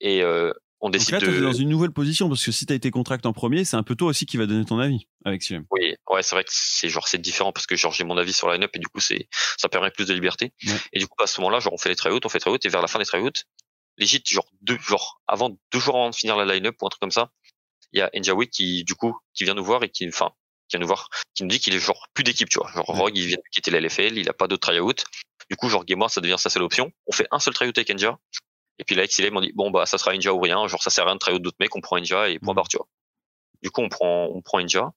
Et 0.00 0.22
euh, 0.22 0.52
on 0.80 0.88
Donc 0.88 0.98
décide 0.98 1.12
là, 1.14 1.20
toi, 1.20 1.28
t'es 1.28 1.34
de. 1.36 1.40
dans 1.40 1.52
une 1.52 1.70
nouvelle 1.70 1.90
position 1.90 2.28
parce 2.28 2.44
que 2.44 2.52
si 2.52 2.66
t'as 2.66 2.74
été 2.74 2.90
contract 2.90 3.24
en 3.24 3.32
premier, 3.32 3.64
c'est 3.64 3.76
un 3.76 3.82
peu 3.82 3.96
toi 3.96 4.08
aussi 4.08 4.26
qui 4.26 4.36
va 4.36 4.44
donner 4.46 4.64
ton 4.66 4.78
avis 4.78 5.08
avec 5.24 5.42
Silem. 5.42 5.64
Oui, 5.70 5.94
ouais, 6.10 6.22
c'est 6.22 6.34
vrai 6.36 6.44
que 6.44 6.50
c'est 6.52 6.90
genre 6.90 7.08
c'est 7.08 7.16
différent 7.18 7.50
parce 7.52 7.66
que 7.66 7.76
genre 7.76 7.92
j'ai 7.92 8.04
mon 8.04 8.18
avis 8.18 8.34
sur 8.34 8.46
la 8.46 8.54
line-up 8.56 8.70
et 8.74 8.78
du 8.78 8.86
coup 8.86 9.00
c'est 9.00 9.26
ça 9.56 9.70
permet 9.70 9.90
plus 9.90 10.04
de 10.06 10.12
liberté. 10.12 10.52
Ouais. 10.66 10.74
Et 10.92 10.98
du 10.98 11.06
coup 11.08 11.16
à 11.22 11.26
ce 11.26 11.40
moment-là, 11.40 11.60
genre 11.60 11.72
on 11.72 11.78
fait 11.78 11.88
les 11.88 11.96
tryouts, 11.96 12.20
on 12.22 12.28
fait 12.28 12.36
les 12.38 12.42
tryouts 12.42 12.58
et 12.62 12.68
vers 12.68 12.82
la 12.82 12.88
fin 12.88 12.98
des 12.98 13.06
tryouts, 13.06 13.30
legit 13.96 14.22
genre 14.26 14.46
deux 14.60 14.76
genre 14.86 15.22
avant 15.26 15.56
deux 15.72 15.78
jours 15.80 15.96
avant 15.96 16.10
de 16.10 16.14
finir 16.14 16.36
la 16.36 16.44
line-up 16.54 16.76
ou 16.82 16.86
un 16.86 16.90
truc 16.90 17.00
comme 17.00 17.10
ça, 17.10 17.30
il 17.92 17.98
y 17.98 18.02
a 18.02 18.10
Enjawi 18.16 18.48
qui 18.48 18.84
du 18.84 18.94
coup 18.94 19.18
qui 19.34 19.44
vient 19.44 19.54
nous 19.54 19.64
voir 19.64 19.82
et 19.82 19.88
qui 19.88 20.06
enfin 20.08 20.30
qui 20.68 20.76
vient 20.76 20.80
nous 20.80 20.86
voir, 20.88 21.08
qui 21.34 21.42
nous 21.44 21.48
dit 21.48 21.60
qu'il 21.60 21.74
est 21.74 21.78
genre 21.78 22.08
plus 22.14 22.24
d'équipe, 22.24 22.48
tu 22.48 22.58
vois. 22.58 22.70
Genre 22.72 22.88
Ouais. 22.90 22.96
Rogue 22.98 23.16
il 23.16 23.26
vient 23.26 23.36
de 23.36 23.42
quitter 23.52 23.70
la 23.70 23.78
LFL, 23.80 24.18
il 24.18 24.28
a 24.28 24.32
pas 24.32 24.48
d'autre 24.48 24.68
tryout. 24.68 24.94
Du 25.48 25.56
coup 25.56 25.68
genre 25.68 25.84
Game 25.84 26.00
War, 26.00 26.10
ça 26.10 26.20
devient 26.20 26.36
sa 26.38 26.50
seule 26.50 26.62
option. 26.64 26.90
On 27.06 27.12
fait 27.12 27.28
un 27.30 27.38
seul 27.38 27.54
tryout 27.54 27.72
avec 27.76 27.88
Enja. 27.90 28.18
Et 28.78 28.84
puis 28.84 28.94
là, 28.94 29.06
Xilem, 29.06 29.34
on 29.36 29.40
dit, 29.40 29.52
bon, 29.54 29.70
bah, 29.70 29.86
ça 29.86 29.96
sera 29.96 30.12
Enja 30.14 30.34
ou 30.34 30.40
rien. 30.40 30.66
Genre, 30.66 30.82
ça 30.82 30.90
sert 30.90 31.04
à 31.04 31.06
rien 31.06 31.14
de 31.14 31.18
tryout 31.18 31.38
d'autres 31.38 31.56
mecs, 31.60 31.74
on 31.74 31.80
prend 31.80 31.96
Enja 31.98 32.28
et 32.28 32.38
point 32.38 32.52
Mhm. 32.52 32.56
barre, 32.56 32.68
tu 32.68 32.76
vois. 32.76 32.86
Du 33.62 33.70
coup, 33.70 33.80
on 33.80 33.88
prend, 33.88 34.26
on 34.26 34.42
prend 34.42 34.60
Enja. 34.60 34.90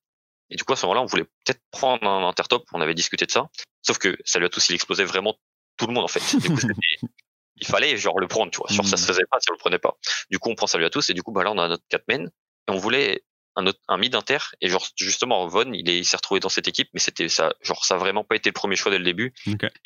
Et 0.49 0.57
du 0.57 0.65
coup, 0.65 0.73
à 0.73 0.75
ce 0.75 0.85
moment-là, 0.87 1.01
on 1.01 1.05
voulait 1.05 1.23
peut-être 1.45 1.61
prendre 1.71 2.05
un 2.05 2.27
intertop. 2.27 2.65
On 2.73 2.81
avait 2.81 2.93
discuté 2.95 3.25
de 3.25 3.31
ça. 3.31 3.47
Sauf 3.81 3.97
que 3.97 4.17
ça 4.25 4.37
lui 4.39 4.47
a 4.47 4.49
tous, 4.49 4.67
il 4.69 4.75
explosait 4.75 5.05
vraiment 5.05 5.37
tout 5.77 5.87
le 5.87 5.93
monde, 5.93 6.03
en 6.03 6.07
fait. 6.09 6.19
Du 6.39 6.49
coup, 6.49 6.59
c'était- 6.59 6.73
il 7.55 7.65
fallait, 7.67 7.95
genre, 7.95 8.19
le 8.19 8.27
prendre, 8.27 8.51
tu 8.51 8.57
vois. 8.57 8.67
Genre, 8.69 8.85
ça 8.85 8.97
se 8.97 9.05
faisait 9.05 9.23
pas 9.31 9.39
si 9.39 9.49
on 9.49 9.53
le 9.53 9.59
prenait 9.59 9.79
pas. 9.79 9.95
Du 10.29 10.39
coup, 10.39 10.49
on 10.49 10.55
prend 10.55 10.67
ça 10.67 10.77
lui 10.77 10.83
à 10.85 10.89
tous. 10.89 11.09
Et 11.09 11.13
du 11.13 11.23
coup, 11.23 11.31
bah, 11.31 11.43
là, 11.45 11.51
on 11.51 11.57
a 11.57 11.67
notre 11.69 11.83
4 11.87 12.03
men. 12.09 12.29
Et 12.69 12.71
on 12.71 12.77
voulait 12.77 13.23
un 13.55 13.65
autre, 13.67 13.79
un 13.87 13.97
mid 13.97 14.13
inter. 14.15 14.37
Et 14.61 14.69
genre, 14.69 14.87
justement, 14.95 15.45
Von, 15.47 15.71
il 15.73 15.89
est, 15.89 15.97
il 15.97 16.05
s'est 16.05 16.15
retrouvé 16.17 16.39
dans 16.39 16.49
cette 16.49 16.67
équipe. 16.67 16.89
Mais 16.93 16.99
c'était 16.99 17.27
ça, 17.29 17.53
genre, 17.61 17.83
ça 17.83 17.95
a 17.95 17.97
vraiment 17.97 18.23
pas 18.23 18.35
été 18.35 18.49
le 18.49 18.53
premier 18.53 18.75
choix 18.75 18.91
dès 18.91 18.99
le 18.99 19.03
début. 19.03 19.33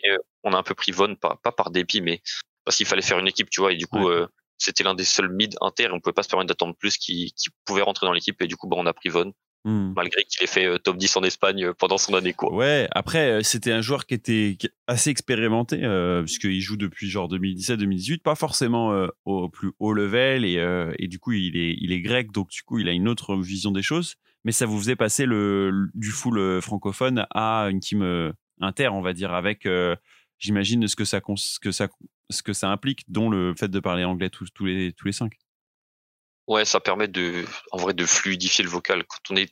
Et 0.04 0.10
euh, 0.12 0.18
on 0.44 0.54
a 0.54 0.58
un 0.58 0.64
peu 0.64 0.76
pris 0.76 0.92
Von, 0.92 1.16
pas, 1.16 1.40
pas 1.42 1.52
par 1.52 1.72
dépit, 1.72 2.02
mais 2.02 2.22
parce 2.66 2.78
qu'il 2.78 2.86
fallait 2.86 3.02
faire 3.02 3.20
une 3.20 3.28
équipe, 3.28 3.50
tu 3.50 3.62
vois. 3.62 3.72
Et 3.74 3.78
du 3.78 3.88
coup, 3.88 4.06
Ouais. 4.08 4.14
euh, 4.14 4.28
c'était 4.58 4.84
l'un 4.84 4.94
des 4.96 5.06
seuls 5.06 5.30
mid 5.30 5.56
inter. 5.62 5.86
Et 5.86 5.92
on 5.92 6.00
pouvait 6.00 6.14
pas 6.14 6.24
se 6.24 6.30
permettre 6.30 6.50
d'attendre 6.50 6.76
plus 6.78 6.98
qui, 6.98 7.34
qui 7.36 7.50
pouvait 7.66 7.82
rentrer 7.82 8.06
dans 8.06 8.14
l'équipe. 8.14 8.42
Et 8.42 8.48
du 8.48 8.58
coup, 8.58 8.68
bah, 8.68 8.76
on 8.80 8.86
a 8.86 8.94
pris 8.94 9.10
Von 9.10 9.34
Hmm. 9.66 9.94
malgré 9.96 10.24
qu'il 10.26 10.44
ait 10.44 10.48
fait 10.48 10.66
euh, 10.66 10.78
top 10.78 10.98
10 10.98 11.16
en 11.16 11.24
Espagne 11.24 11.64
euh, 11.64 11.74
pendant 11.74 11.98
son 11.98 12.14
année 12.16 12.34
quoi. 12.34 12.54
Ouais, 12.54 12.88
après, 12.92 13.32
euh, 13.32 13.42
c'était 13.44 13.72
un 13.72 13.80
joueur 13.80 14.06
qui 14.06 14.14
était 14.14 14.58
assez 14.88 15.10
expérimenté, 15.10 15.84
euh, 15.84 16.22
puisqu'il 16.24 16.60
joue 16.60 16.76
depuis 16.76 17.10
genre 17.10 17.30
2017-2018, 17.30 18.20
pas 18.24 18.36
forcément 18.36 18.92
euh, 18.92 19.08
au 19.24 19.48
plus 19.48 19.72
haut 19.80 19.94
level, 19.94 20.44
et, 20.44 20.58
euh, 20.58 20.92
et 21.00 21.08
du 21.08 21.18
coup, 21.18 21.32
il 21.32 21.56
est, 21.56 21.78
il 21.80 21.94
est 21.94 22.02
grec, 22.02 22.32
donc 22.34 22.50
du 22.50 22.62
coup, 22.64 22.80
il 22.80 22.90
a 22.90 22.92
une 22.92 23.08
autre 23.08 23.38
vision 23.38 23.72
des 23.72 23.82
choses, 23.82 24.16
mais 24.44 24.52
ça 24.52 24.66
vous 24.66 24.78
faisait 24.80 24.98
passer 24.98 25.26
le, 25.26 25.70
le- 25.70 25.90
du 25.94 26.10
full 26.10 26.62
francophone 26.62 27.26
à 27.32 27.68
une 27.72 27.80
team 27.80 28.34
inter, 28.60 28.90
on 28.90 29.02
va 29.02 29.14
dire, 29.14 29.34
avec, 29.34 29.66
j'imagine, 30.40 30.88
ce 30.90 30.96
que 30.98 31.06
ça, 31.06 31.22
ce 31.38 31.60
que 31.62 31.72
ça, 31.72 31.88
ce 32.30 32.44
que 32.44 32.52
ça 32.52 32.70
implique, 32.70 33.04
dont 33.08 33.30
le 33.30 33.54
fait 33.58 33.70
de 33.70 33.80
parler 33.80 34.04
anglais 34.04 34.30
tous, 34.30 34.50
tous 34.54 34.66
les, 34.66 34.92
tous 34.92 35.06
les 35.06 35.14
cinq. 35.14 35.34
Ouais, 36.48 36.66
ça 36.66 36.80
permet 36.80 37.08
de, 37.08 37.46
en 37.72 37.78
vrai, 37.78 37.94
de 37.94 38.06
fluidifier 38.06 38.64
le 38.64 38.70
vocal. 38.70 39.04
Quand 39.08 39.34
on 39.34 39.36
est 39.38 39.50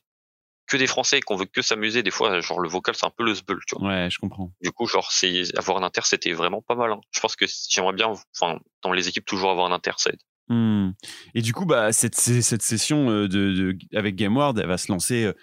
que 0.67 0.77
des 0.77 0.87
Français 0.87 1.17
et 1.17 1.21
qu'on 1.21 1.35
veut 1.35 1.45
que 1.45 1.61
s'amuser, 1.61 2.01
des 2.03 2.11
fois, 2.11 2.39
genre 2.41 2.59
le 2.59 2.69
vocal 2.69 2.95
c'est 2.95 3.05
un 3.05 3.11
peu 3.15 3.23
le 3.25 3.35
sbeul, 3.35 3.59
tu 3.67 3.75
vois. 3.77 3.87
Ouais, 3.89 4.09
je 4.09 4.17
comprends. 4.19 4.53
Du 4.61 4.71
coup, 4.71 4.87
genre 4.87 5.11
c'est 5.11 5.43
avoir 5.57 5.77
un 5.77 5.83
inter, 5.83 6.01
c'était 6.05 6.31
vraiment 6.33 6.61
pas 6.61 6.75
mal. 6.75 6.91
hein. 6.91 7.01
Je 7.11 7.19
pense 7.19 7.35
que 7.35 7.45
j'aimerais 7.69 7.93
bien, 7.93 8.07
enfin, 8.39 8.59
dans 8.81 8.93
les 8.93 9.07
équipes 9.09 9.25
toujours 9.25 9.51
avoir 9.51 9.69
un 9.69 9.75
inter, 9.75 9.91
ça 9.97 10.11
aide. 10.11 10.19
Hmm. 10.47 10.91
Et 11.35 11.41
du 11.41 11.53
coup, 11.53 11.65
bah, 11.65 11.91
cette, 11.93 12.15
cette 12.15 12.61
session 12.61 13.09
euh, 13.09 13.27
de, 13.27 13.51
de- 13.73 13.77
avec 13.97 14.15
GameWard, 14.15 14.57
elle 14.59 14.67
va 14.67 14.77
se 14.77 14.91
lancer 14.91 15.25
euh, 15.25 15.33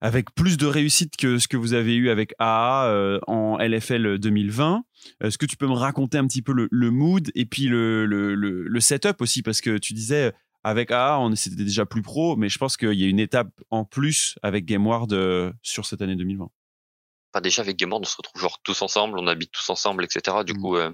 avec 0.00 0.32
plus 0.34 0.56
de 0.56 0.66
réussite 0.66 1.16
que 1.16 1.38
ce 1.38 1.46
que 1.48 1.56
vous 1.56 1.72
avez 1.74 1.94
eu 1.94 2.10
avec 2.10 2.32
AA 2.38 2.86
euh, 2.86 3.18
en 3.26 3.58
LFL 3.58 4.18
2020. 4.18 4.82
Est-ce 5.22 5.36
que 5.38 5.46
tu 5.46 5.56
peux 5.56 5.66
me 5.68 5.72
raconter 5.74 6.18
un 6.18 6.26
petit 6.26 6.42
peu 6.42 6.52
le, 6.52 6.68
le 6.70 6.90
mood 6.90 7.30
et 7.34 7.44
puis 7.46 7.64
le, 7.66 8.06
le 8.06 8.80
setup 8.80 9.20
aussi? 9.20 9.42
Parce 9.42 9.60
que 9.60 9.78
tu 9.78 9.94
disais, 9.94 10.32
avec 10.64 10.90
AA, 10.90 11.18
on 11.20 11.34
c'était 11.36 11.56
déjà 11.64 11.86
plus 11.86 12.02
pro, 12.02 12.36
mais 12.36 12.48
je 12.48 12.58
pense 12.58 12.76
qu'il 12.76 12.92
y 12.94 13.04
a 13.04 13.08
une 13.08 13.18
étape 13.20 13.48
en 13.70 13.84
plus 13.84 14.38
avec 14.42 14.64
GameWard 14.66 15.12
euh, 15.12 15.52
sur 15.62 15.86
cette 15.86 16.02
année 16.02 16.16
2020. 16.16 16.50
Enfin, 17.32 17.40
déjà 17.40 17.62
avec 17.62 17.76
Game 17.76 17.92
On 17.92 18.02
se 18.04 18.16
retrouve 18.16 18.40
genre 18.42 18.58
tous 18.62 18.82
ensemble, 18.82 19.18
on 19.18 19.26
habite 19.26 19.52
tous 19.52 19.70
ensemble, 19.70 20.04
etc. 20.04 20.38
Du 20.44 20.52
Mm. 20.54 20.60
coup, 20.60 20.76
euh, 20.76 20.92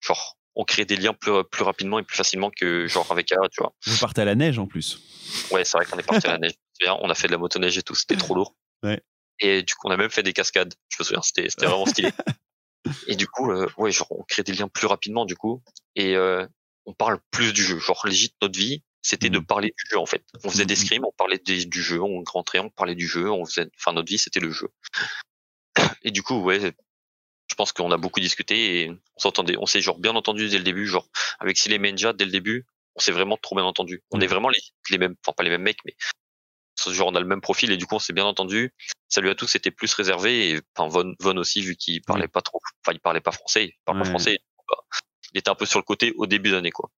genre 0.00 0.36
on 0.54 0.64
crée 0.64 0.84
des 0.84 0.96
liens 0.96 1.14
plus, 1.14 1.32
plus 1.50 1.62
rapidement 1.62 1.98
et 1.98 2.02
plus 2.02 2.16
facilement 2.16 2.50
que 2.50 2.86
genre 2.88 3.10
avec 3.10 3.30
AA, 3.32 3.48
tu 3.50 3.60
vois. 3.62 3.72
Vous 3.86 3.96
partez 3.98 4.22
à 4.22 4.24
la 4.24 4.34
neige 4.34 4.58
en 4.58 4.66
plus. 4.66 5.00
Ouais, 5.52 5.64
c'est 5.64 5.78
vrai 5.78 5.86
qu'on 5.86 5.98
est 5.98 6.02
parti 6.06 6.26
à 6.26 6.32
la 6.32 6.38
neige. 6.38 6.52
On 7.00 7.10
a 7.10 7.14
fait 7.16 7.26
de 7.26 7.32
la 7.32 7.38
motoneige 7.38 7.76
et 7.76 7.82
tout, 7.82 7.94
c'était 7.96 8.14
trop 8.16 8.34
lourd. 8.36 8.54
Ouais. 8.84 9.00
Et 9.40 9.62
du 9.64 9.74
coup, 9.74 9.88
on 9.88 9.90
a 9.90 9.96
même 9.96 10.10
fait 10.10 10.22
des 10.22 10.32
cascades. 10.32 10.74
Je 10.90 10.96
me 11.00 11.04
souviens, 11.04 11.22
c'était 11.22 11.48
c'était 11.48 11.66
vraiment 11.66 11.86
stylé. 11.86 12.10
Et 13.08 13.16
du 13.16 13.26
coup, 13.26 13.50
euh, 13.50 13.66
ouais, 13.76 13.90
genre 13.90 14.06
on 14.10 14.22
crée 14.22 14.42
des 14.44 14.52
liens 14.52 14.68
plus 14.68 14.86
rapidement 14.86 15.24
du 15.26 15.34
coup, 15.36 15.60
et 15.96 16.14
euh, 16.16 16.46
on 16.88 16.94
parle 16.94 17.20
plus 17.30 17.52
du 17.52 17.62
jeu. 17.62 17.78
Genre 17.78 18.00
légit 18.06 18.34
notre 18.40 18.58
vie, 18.58 18.82
c'était 19.02 19.28
de 19.28 19.38
Mhm. 19.38 19.44
parler 19.46 19.68
du 19.76 19.84
jeu 19.90 19.98
en 19.98 20.06
fait. 20.06 20.24
On 20.42 20.50
faisait 20.50 20.64
des 20.64 20.74
Mhm. 20.74 20.80
scrims, 20.80 21.04
on 21.04 21.12
parlait 21.12 21.38
des- 21.38 21.66
du 21.66 21.82
jeu, 21.82 22.00
on 22.00 22.24
rentrait, 22.26 22.60
on 22.60 22.70
parlait 22.70 22.94
du 22.94 23.06
jeu, 23.06 23.30
on 23.30 23.44
faisait, 23.44 23.68
enfin 23.76 23.92
notre 23.92 24.08
vie 24.08 24.18
c'était 24.18 24.40
le 24.40 24.50
jeu. 24.50 24.68
Et 26.02 26.10
du 26.10 26.22
coup, 26.22 26.40
ouais, 26.40 26.72
je 27.50 27.54
pense 27.56 27.72
qu'on 27.72 27.92
a 27.92 27.98
beaucoup 27.98 28.20
discuté 28.20 28.80
et 28.82 28.90
on 28.90 29.20
s'entendait, 29.20 29.56
on 29.58 29.66
s'est 29.66 29.82
genre 29.82 29.98
bien 29.98 30.16
entendu 30.16 30.48
dès 30.48 30.56
le 30.58 30.64
début, 30.64 30.86
genre 30.86 31.08
avec 31.40 31.58
et 31.66 31.78
Menja 31.78 32.14
dès 32.14 32.24
le 32.24 32.30
début, 32.30 32.66
on 32.94 33.00
s'est 33.00 33.12
vraiment 33.12 33.36
trop 33.36 33.54
bien 33.54 33.64
entendu. 33.64 34.02
On 34.10 34.20
est 34.22 34.26
vraiment 34.26 34.48
les, 34.48 34.60
les 34.90 34.96
mêmes, 34.98 35.14
enfin 35.22 35.34
pas 35.36 35.42
les 35.44 35.50
mêmes 35.50 35.62
mecs, 35.62 35.84
mais 35.84 35.94
genre 36.90 37.08
on 37.08 37.14
a 37.14 37.20
le 37.20 37.26
même 37.26 37.42
profil 37.42 37.70
et 37.70 37.76
du 37.76 37.84
coup 37.86 37.96
on 37.96 37.98
s'est 37.98 38.14
bien 38.14 38.24
entendu. 38.24 38.72
Salut 39.08 39.28
à 39.28 39.34
tous, 39.34 39.46
c'était 39.46 39.70
plus 39.70 39.92
réservé 39.92 40.50
et 40.52 40.60
enfin 40.74 40.88
Von, 40.88 41.14
Von 41.20 41.36
aussi 41.36 41.60
vu 41.60 41.76
qu'il 41.76 42.00
parlait 42.02 42.28
pas 42.28 42.40
trop, 42.40 42.60
enfin 42.82 42.92
il 42.94 43.00
parlait 43.00 43.20
pas 43.20 43.32
français, 43.32 43.66
il 43.66 43.72
parle 43.84 43.98
Ouais. 43.98 44.04
pas 44.04 44.08
français. 44.10 44.38
bah, 44.68 44.76
il 45.38 45.40
était 45.40 45.50
un 45.50 45.54
peu 45.54 45.66
sur 45.66 45.78
le 45.78 45.84
côté 45.84 46.12
au 46.16 46.26
début 46.26 46.50
d'année 46.50 46.72
quoi. 46.72 46.90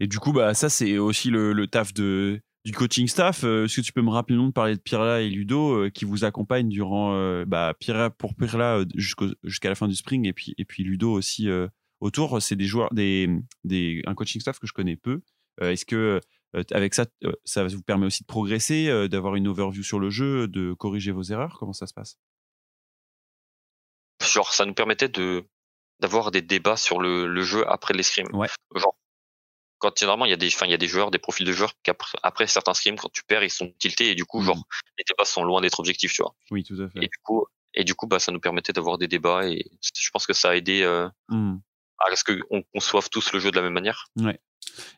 Et 0.00 0.06
du 0.06 0.18
coup, 0.18 0.32
bah, 0.32 0.54
ça, 0.54 0.68
c'est 0.68 0.98
aussi 0.98 1.30
le, 1.30 1.52
le 1.52 1.66
taf 1.66 1.92
de, 1.92 2.40
du 2.64 2.72
coaching 2.72 3.06
staff. 3.06 3.44
Euh, 3.44 3.64
Est-ce 3.64 3.76
que 3.76 3.80
tu 3.80 3.92
peux 3.92 4.02
me 4.02 4.10
rappeler 4.10 4.36
le 4.36 4.42
nom 4.42 4.48
de 4.48 4.52
parler 4.52 4.76
de 4.76 4.80
Pirla 4.80 5.20
et 5.20 5.28
Ludo 5.28 5.72
euh, 5.72 5.90
qui 5.90 6.04
vous 6.04 6.24
accompagnent 6.24 6.68
durant 6.68 7.14
euh, 7.14 7.44
bah, 7.44 7.74
Pirla 7.78 8.10
pour 8.10 8.34
Pirla 8.34 8.84
jusqu'à 8.94 9.68
la 9.68 9.74
fin 9.74 9.88
du 9.88 9.94
spring 9.94 10.26
et 10.26 10.32
puis, 10.32 10.54
et 10.58 10.64
puis 10.64 10.84
Ludo 10.84 11.12
aussi 11.12 11.48
autour 12.00 12.40
C'est 12.42 12.56
des 12.56 12.66
joueurs, 12.66 12.92
des, 12.92 13.28
des, 13.64 14.02
un 14.06 14.14
coaching 14.14 14.40
staff 14.40 14.58
que 14.58 14.66
je 14.66 14.72
connais 14.72 14.96
peu. 14.96 15.22
Est-ce 15.60 15.84
que 15.84 16.20
avec 16.70 16.94
ça, 16.94 17.06
ça 17.44 17.66
vous 17.66 17.82
permet 17.82 18.06
aussi 18.06 18.22
de 18.22 18.26
progresser, 18.26 19.08
d'avoir 19.08 19.34
une 19.34 19.48
overview 19.48 19.82
sur 19.82 19.98
le 19.98 20.10
jeu, 20.10 20.46
de 20.48 20.72
corriger 20.72 21.12
vos 21.12 21.22
erreurs? 21.22 21.56
Comment 21.58 21.72
ça 21.72 21.86
se 21.86 21.94
passe? 21.94 22.18
Genre 24.22 24.52
ça 24.52 24.64
nous 24.64 24.74
permettait 24.74 25.08
de 25.08 25.44
d'avoir 26.00 26.30
des 26.30 26.42
débats 26.42 26.76
sur 26.76 27.00
le, 27.00 27.26
le 27.26 27.42
jeu 27.42 27.68
après 27.70 27.94
les 27.94 28.02
scrims. 28.02 28.34
Ouais. 28.34 28.48
Genre 28.74 28.94
quand 29.78 29.98
généralement 29.98 30.24
il 30.24 30.30
y 30.30 30.34
a 30.34 30.36
des 30.36 30.48
enfin 30.48 30.66
il 30.66 30.70
y 30.70 30.74
a 30.74 30.78
des 30.78 30.86
joueurs 30.88 31.10
des 31.10 31.18
profils 31.18 31.44
de 31.46 31.52
joueurs 31.52 31.72
qui 31.82 31.90
après, 31.90 32.16
après 32.22 32.46
certains 32.46 32.72
scrims 32.74 32.96
quand 32.96 33.12
tu 33.12 33.22
perds 33.24 33.42
ils 33.44 33.50
sont 33.50 33.70
tiltés 33.78 34.10
et 34.10 34.14
du 34.14 34.24
coup 34.24 34.40
genre 34.42 34.62
les 34.98 35.04
débats 35.06 35.24
sont 35.26 35.44
loin 35.44 35.60
d'être 35.60 35.78
objectifs 35.80 36.12
tu 36.14 36.22
vois 36.22 36.34
Oui, 36.50 36.62
tout 36.64 36.80
à 36.80 36.88
fait. 36.88 36.98
et 37.04 37.08
du 37.08 37.18
coup 37.22 37.44
et 37.74 37.84
du 37.84 37.94
coup 37.94 38.06
bah 38.06 38.18
ça 38.18 38.32
nous 38.32 38.40
permettait 38.40 38.72
d'avoir 38.72 38.96
des 38.98 39.08
débats 39.08 39.46
et 39.46 39.64
je 39.94 40.10
pense 40.10 40.26
que 40.26 40.32
ça 40.32 40.50
a 40.50 40.56
aidé 40.56 40.82
euh, 40.82 41.08
Hmm. 41.28 41.56
à 41.98 42.14
ce 42.16 42.24
qu'on 42.24 42.62
conçoive 42.72 43.08
tous 43.10 43.32
le 43.32 43.40
jeu 43.40 43.50
de 43.50 43.56
la 43.56 43.62
même 43.62 43.72
manière 43.74 44.06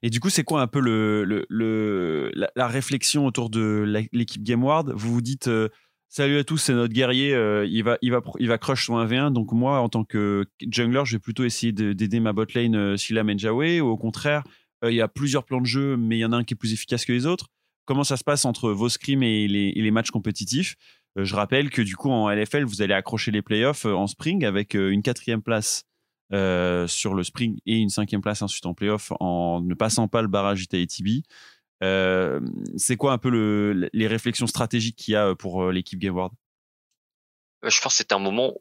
Et 0.03 0.11
du 0.11 0.21
coup, 0.21 0.31
c'est 0.31 0.45
quoi 0.45 0.61
un 0.63 0.67
peu 0.69 0.81
le, 0.81 1.25
le, 1.25 1.45
le- 1.49 2.31
la, 2.35 2.51
la 2.55 2.67
réflexion 2.69 3.27
autour 3.27 3.51
de 3.51 3.85
l'équipe 4.13 4.43
GameWard 4.43 4.93
Vous 4.95 5.13
vous 5.13 5.21
dites 5.21 5.49
euh, 5.49 5.69
Salut 6.09 6.39
à 6.39 6.45
tous, 6.45 6.59
c'est 6.59 6.73
notre 6.73 6.95
guerrier, 6.95 7.35
euh, 7.35 7.67
il, 7.67 7.83
va, 7.83 7.99
il, 8.01 8.13
va, 8.13 8.23
il 8.39 8.49
va 8.49 8.59
crush 8.59 8.87
son 8.87 8.97
1v1. 8.97 9.33
Donc, 9.33 9.53
moi, 9.53 9.81
en 9.81 9.89
tant 9.89 10.05
que 10.05 10.45
jungler, 10.71 11.03
je 11.05 11.17
vais 11.17 11.19
plutôt 11.19 11.45
essayer 11.45 11.73
de- 11.73 11.93
d'aider 11.93 12.21
ma 12.21 12.33
botlane 12.33 12.75
euh, 12.77 12.97
Silla 12.97 13.25
Menjawe. 13.25 13.81
Ou 13.81 13.87
au 13.89 13.97
contraire, 13.97 14.45
euh, 14.85 14.91
il 14.91 14.95
y 14.97 15.01
a 15.01 15.09
plusieurs 15.09 15.45
plans 15.45 15.61
de 15.61 15.67
jeu, 15.67 15.97
mais 15.97 16.17
il 16.17 16.21
y 16.21 16.25
en 16.25 16.33
a 16.33 16.37
un 16.37 16.45
qui 16.45 16.55
est 16.55 16.57
plus 16.57 16.73
efficace 16.73 17.05
que 17.05 17.13
les 17.13 17.27
autres. 17.27 17.49
Comment 17.87 18.05
ça 18.05 18.17
se 18.17 18.25
passe 18.25 18.45
entre 18.45 18.71
vos 18.71 18.89
scrims 18.89 19.23
et 19.23 19.47
les, 19.49 19.91
matchs 19.91 20.11
compétitifs? 20.11 20.77
Euh, 21.19 21.25
Je 21.25 21.35
rappelle 21.35 21.71
que 21.71 21.83
du 21.83 21.97
coup, 21.97 22.11
en 22.11 22.31
LFL, 22.31 22.65
vous 22.65 22.83
allez 22.83 22.95
accrocher 22.95 23.31
les 23.31 23.43
playoffs 23.43 23.85
en 23.85 24.07
spring 24.07 24.45
avec 24.45 24.75
une 24.75 25.03
quatrième 25.03 25.43
place 25.43 25.85
sur 26.33 27.15
le 27.15 27.23
spring 27.23 27.59
et 27.67 27.77
une 27.77 27.89
cinquième 27.89 28.21
place 28.21 28.43
ensuite 28.43 28.67
en 28.67 28.75
playoff 28.75 29.13
en 29.21 29.61
ne 29.61 29.75
passant 29.75 30.09
pas 30.09 30.23
le 30.23 30.29
barrage 30.29 30.67
ITB. 30.73 31.23
Euh, 31.83 32.41
c'est 32.77 32.97
quoi 32.97 33.13
un 33.13 33.19
peu 33.19 33.29
le, 33.29 33.89
les 33.93 34.07
réflexions 34.07 34.47
stratégiques 34.47 34.97
qu'il 34.97 35.13
y 35.13 35.17
a 35.17 35.35
pour 35.35 35.63
euh, 35.65 35.73
l'équipe 35.73 35.99
GameWard 35.99 36.33
Euh, 37.65 37.71
je 37.71 37.81
pense 37.81 37.93
que 37.93 37.99
c'était 37.99 38.15
un 38.15 38.19
moment 38.19 38.55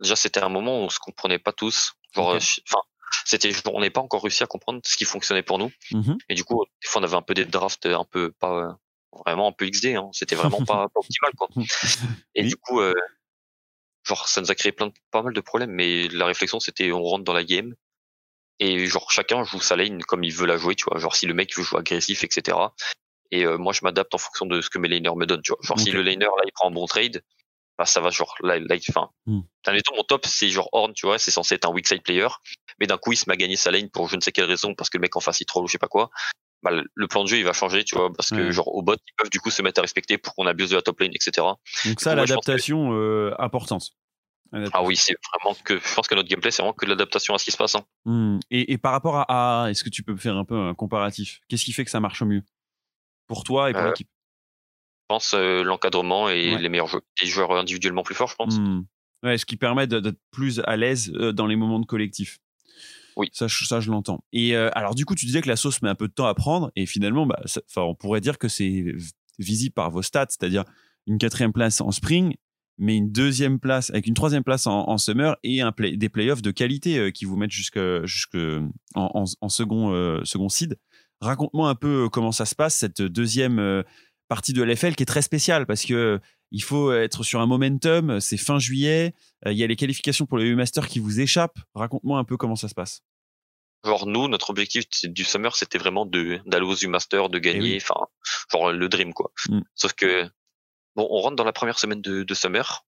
déjà 0.00 0.14
c'était 0.14 0.40
un 0.40 0.48
moment 0.48 0.80
où 0.80 0.84
on 0.84 0.88
se 0.88 0.98
comprenait 1.00 1.38
pas 1.40 1.52
tous 1.52 1.94
genre 2.14 2.28
Ok. 2.28 2.34
euh, 2.36 2.40
je- 2.40 2.60
enfin 2.68 2.80
c'était 3.24 3.50
on 3.72 3.80
n'est 3.80 3.90
pas 3.90 4.00
encore 4.00 4.22
réussi 4.22 4.42
à 4.44 4.46
comprendre 4.46 4.80
ce 4.84 4.96
qui 4.96 5.04
fonctionnait 5.04 5.42
pour 5.42 5.58
nous 5.58 5.72
Mhm. 5.90 6.18
et 6.28 6.34
du 6.34 6.44
coup 6.44 6.64
des 6.82 6.88
fois 6.88 7.00
on 7.00 7.04
avait 7.04 7.16
un 7.16 7.22
peu 7.22 7.34
des 7.34 7.46
drafts 7.46 7.86
un 7.86 8.04
peu 8.04 8.30
pas 8.38 8.52
euh, 8.68 8.72
vraiment 9.24 9.48
un 9.48 9.52
peu 9.52 9.66
XD 9.68 9.96
hein. 9.96 10.10
c'était 10.12 10.36
vraiment 10.36 10.64
pas, 10.64 10.88
pas 10.88 11.00
optimal 11.00 11.32
quoi 11.36 11.48
et 12.36 12.42
Oui. 12.42 12.48
du 12.48 12.56
coup 12.56 12.80
euh, 12.80 12.94
genre 14.06 14.28
ça 14.28 14.40
nous 14.40 14.50
a 14.50 14.54
créé 14.54 14.70
plein 14.70 14.86
de, 14.88 14.92
pas 15.10 15.22
mal 15.22 15.32
de 15.32 15.40
problèmes 15.40 15.70
mais 15.72 16.06
la 16.08 16.26
réflexion 16.26 16.60
c'était 16.60 16.92
on 16.92 17.02
rentre 17.02 17.24
dans 17.24 17.32
la 17.32 17.42
game 17.44 17.74
et 18.58 18.86
genre 18.86 19.10
chacun 19.10 19.44
joue 19.44 19.60
sa 19.60 19.76
lane 19.76 20.02
comme 20.02 20.24
il 20.24 20.32
veut 20.34 20.46
la 20.46 20.56
jouer 20.56 20.74
tu 20.74 20.84
vois 20.90 20.98
genre 20.98 21.14
si 21.14 21.26
le 21.26 21.34
mec 21.34 21.56
veut 21.56 21.62
jouer 21.62 21.80
agressif 21.80 22.24
etc 22.24 22.56
et 23.30 23.44
euh, 23.44 23.58
moi 23.58 23.72
je 23.72 23.80
m'adapte 23.82 24.14
en 24.14 24.18
fonction 24.18 24.46
de 24.46 24.60
ce 24.60 24.70
que 24.70 24.78
mes 24.78 24.88
laners 24.88 25.16
me 25.16 25.26
donnent 25.26 25.42
tu 25.42 25.52
vois 25.52 25.58
genre 25.62 25.78
si 25.78 25.90
le 25.90 26.02
laner 26.02 26.24
là 26.24 26.42
il 26.44 26.52
prend 26.52 26.68
un 26.68 26.72
bon 26.72 26.86
trade 26.86 27.22
bah 27.78 27.84
ça 27.84 28.00
va 28.00 28.10
genre 28.10 28.34
là, 28.40 28.58
là 28.58 28.76
Hmm. 29.26 29.40
admettons 29.66 29.96
mon 29.96 30.04
top 30.04 30.24
c'est 30.26 30.48
genre 30.48 30.68
Horn 30.72 30.92
tu 30.94 31.06
vois 31.06 31.18
c'est 31.18 31.30
censé 31.30 31.54
être 31.56 31.68
un 31.68 31.72
weak 31.72 31.86
side 31.88 32.02
player 32.02 32.28
mais 32.80 32.86
d'un 32.86 32.98
coup 32.98 33.12
il 33.12 33.16
se 33.16 33.24
met 33.28 33.34
à 33.34 33.36
gagner 33.36 33.56
sa 33.56 33.70
lane 33.70 33.90
pour 33.90 34.08
je 34.08 34.16
ne 34.16 34.20
sais 34.20 34.32
quelle 34.32 34.44
raison, 34.44 34.74
parce 34.74 34.90
que 34.90 34.98
le 34.98 35.02
mec 35.02 35.16
en 35.16 35.20
face 35.20 35.40
il 35.40 35.46
troll 35.46 35.64
ou 35.64 35.66
je 35.66 35.72
sais 35.72 35.78
pas 35.78 35.88
quoi, 35.88 36.10
bah, 36.62 36.70
le 36.72 37.08
plan 37.08 37.24
de 37.24 37.28
jeu 37.28 37.38
il 37.38 37.44
va 37.44 37.52
changer, 37.52 37.84
tu 37.84 37.96
vois, 37.96 38.12
parce 38.12 38.30
que 38.30 38.36
Ouais. 38.46 38.52
genre 38.52 38.68
au 38.74 38.82
bot 38.82 38.94
ils 38.94 39.12
peuvent 39.16 39.30
du 39.30 39.40
coup 39.40 39.50
se 39.50 39.62
mettre 39.62 39.80
à 39.80 39.82
respecter 39.82 40.18
pour 40.18 40.34
qu'on 40.34 40.46
abuse 40.46 40.70
de 40.70 40.76
la 40.76 40.82
top 40.82 41.00
lane, 41.00 41.12
etc. 41.14 41.46
Donc 41.84 42.00
ça, 42.00 42.10
pense 42.14 42.26
que- 42.26 42.30
l'adaptation 42.30 42.92
euh, 42.92 43.34
importante. 43.38 43.90
Ah 44.72 44.82
oui, 44.82 44.96
c'est 44.96 45.14
vraiment 45.32 45.56
que 45.64 45.78
je 45.78 45.94
pense 45.94 46.06
que 46.08 46.14
notre 46.14 46.28
gameplay 46.28 46.50
c'est 46.50 46.62
vraiment 46.62 46.72
que 46.72 46.84
de 46.84 46.90
l'adaptation 46.90 47.34
à 47.34 47.38
ce 47.38 47.44
qui 47.44 47.50
se 47.50 47.56
passe. 47.56 47.74
hein. 47.74 47.84
Hmm. 48.04 48.38
Et, 48.50 48.72
et 48.72 48.78
par 48.78 48.92
rapport 48.92 49.24
à 49.28 49.66
est-ce 49.70 49.82
que 49.84 49.90
tu 49.90 50.02
peux 50.02 50.16
faire 50.16 50.36
un 50.36 50.44
peu 50.44 50.56
un 50.56 50.74
comparatif? 50.74 51.40
Qu'est-ce 51.48 51.64
qui 51.64 51.72
fait 51.72 51.84
que 51.84 51.90
ça 51.90 52.00
marche 52.00 52.22
mieux? 52.22 52.42
Pour 53.26 53.44
toi 53.44 53.70
et 53.70 53.72
pour 53.72 53.82
Euh, 53.82 53.86
l'équipe? 53.88 54.08
Je 54.08 55.14
pense 55.14 55.34
euh, 55.34 55.62
l'encadrement 55.62 56.28
et 56.28 56.54
Ouais. 56.54 56.60
les 56.60 56.68
meilleurs 56.68 56.86
jeux, 56.88 57.00
joueurs 57.24 57.52
individuellement 57.52 58.02
plus 58.02 58.14
forts, 58.14 58.28
je 58.30 58.36
pense. 58.36 58.58
Hmm. 58.58 58.82
Ouais, 59.22 59.38
ce 59.38 59.46
qui 59.46 59.56
permet 59.56 59.86
d'être 59.86 60.18
plus 60.30 60.60
à 60.64 60.76
l'aise 60.76 61.12
euh, 61.14 61.32
dans 61.32 61.46
les 61.46 61.56
moments 61.56 61.80
de 61.80 61.86
collectif. 61.86 62.38
Oui. 63.16 63.28
Ça, 63.32 63.46
je- 63.48 63.64
ça 63.64 63.80
je 63.80 63.90
l'entends. 63.90 64.22
Et 64.32 64.54
euh, 64.56 64.68
alors, 64.74 64.94
du 64.94 65.04
coup, 65.06 65.14
tu 65.14 65.26
disais 65.26 65.40
que 65.40 65.48
la 65.48 65.56
sauce 65.56 65.80
met 65.82 65.88
un 65.88 65.94
peu 65.94 66.06
de 66.06 66.12
temps 66.12 66.26
à 66.26 66.34
prendre, 66.34 66.70
et 66.76 66.86
finalement, 66.86 67.24
bah, 67.26 67.40
ça- 67.46 67.62
on 67.76 67.94
pourrait 67.94 68.20
dire 68.20 68.36
que 68.38 68.46
c'est 68.48 68.84
visible 69.38 69.72
par 69.74 69.90
vos 69.90 70.02
stats, 70.02 70.26
c'est-à-dire 70.28 70.64
une 71.06 71.18
quatrième 71.18 71.52
place 71.52 71.80
en 71.80 71.90
spring, 71.92 72.36
mais 72.78 72.96
une 72.96 73.10
deuxième 73.10 73.58
place, 73.58 73.90
avec 73.90 74.06
une 74.06 74.14
troisième 74.14 74.44
place 74.44 74.66
en, 74.66 74.88
en 74.88 74.98
summer 74.98 75.36
et 75.42 75.60
un 75.62 75.72
play- 75.72 75.96
des 75.96 76.08
playoffs 76.08 76.42
de 76.42 76.50
qualité 76.50 76.98
euh, 76.98 77.10
qui 77.10 77.24
vous 77.24 77.36
mettent 77.36 77.50
jusque, 77.50 77.78
jusque 78.04 78.36
en, 78.94 79.10
en- 79.14 79.24
en 79.40 79.48
second, 79.48 79.92
euh, 79.94 80.22
second 80.24 80.48
seed. 80.48 80.78
Raconte-moi 81.20 81.68
un 81.70 81.74
peu 81.74 82.04
euh, 82.04 82.08
comment 82.08 82.32
ça 82.32 82.44
se 82.44 82.54
passe, 82.54 82.76
cette 82.76 83.00
deuxième 83.02 83.58
euh, 83.58 83.82
partie 84.28 84.52
de 84.52 84.62
l'FL 84.62 84.94
qui 84.94 85.02
est 85.04 85.06
très 85.06 85.22
spéciale 85.22 85.66
parce 85.66 85.84
que 85.84 86.20
il 86.52 86.62
faut 86.62 86.92
être 86.92 87.24
sur 87.24 87.40
un 87.40 87.46
momentum, 87.46 88.20
c'est 88.20 88.36
fin 88.36 88.58
juillet, 88.60 89.14
il 89.46 89.52
y 89.56 89.64
a 89.64 89.66
les 89.66 89.74
qualifications 89.74 90.26
pour 90.26 90.38
le 90.38 90.44
U-Master 90.44 90.86
qui 90.86 91.00
vous 91.00 91.18
échappent. 91.20 91.58
Raconte-moi 91.74 92.18
un 92.20 92.24
peu 92.24 92.36
comment 92.36 92.54
ça 92.54 92.68
se 92.68 92.74
passe. 92.74 93.00
Genre 93.84 94.06
nous, 94.06 94.28
notre 94.28 94.50
objectif 94.50 94.84
du 95.04 95.24
summer, 95.24 95.54
c'était 95.56 95.78
vraiment 95.78 96.06
d'aller 96.06 96.64
aux 96.64 96.74
U-Master, 96.76 97.28
de 97.30 97.38
gagner, 97.38 97.58
Eh 97.70 97.72
oui. 97.74 97.78
enfin, 97.82 98.06
genre 98.52 98.72
le 98.72 98.88
dream 98.88 99.12
quoi. 99.12 99.32
Mm. 99.48 99.60
Sauf 99.74 99.92
que 99.94 100.28
bon, 100.96 101.06
on 101.10 101.20
rentre 101.20 101.36
dans 101.36 101.44
la 101.44 101.52
première 101.52 101.78
semaine 101.78 102.00
de, 102.00 102.22
de 102.22 102.34
summer 102.34 102.84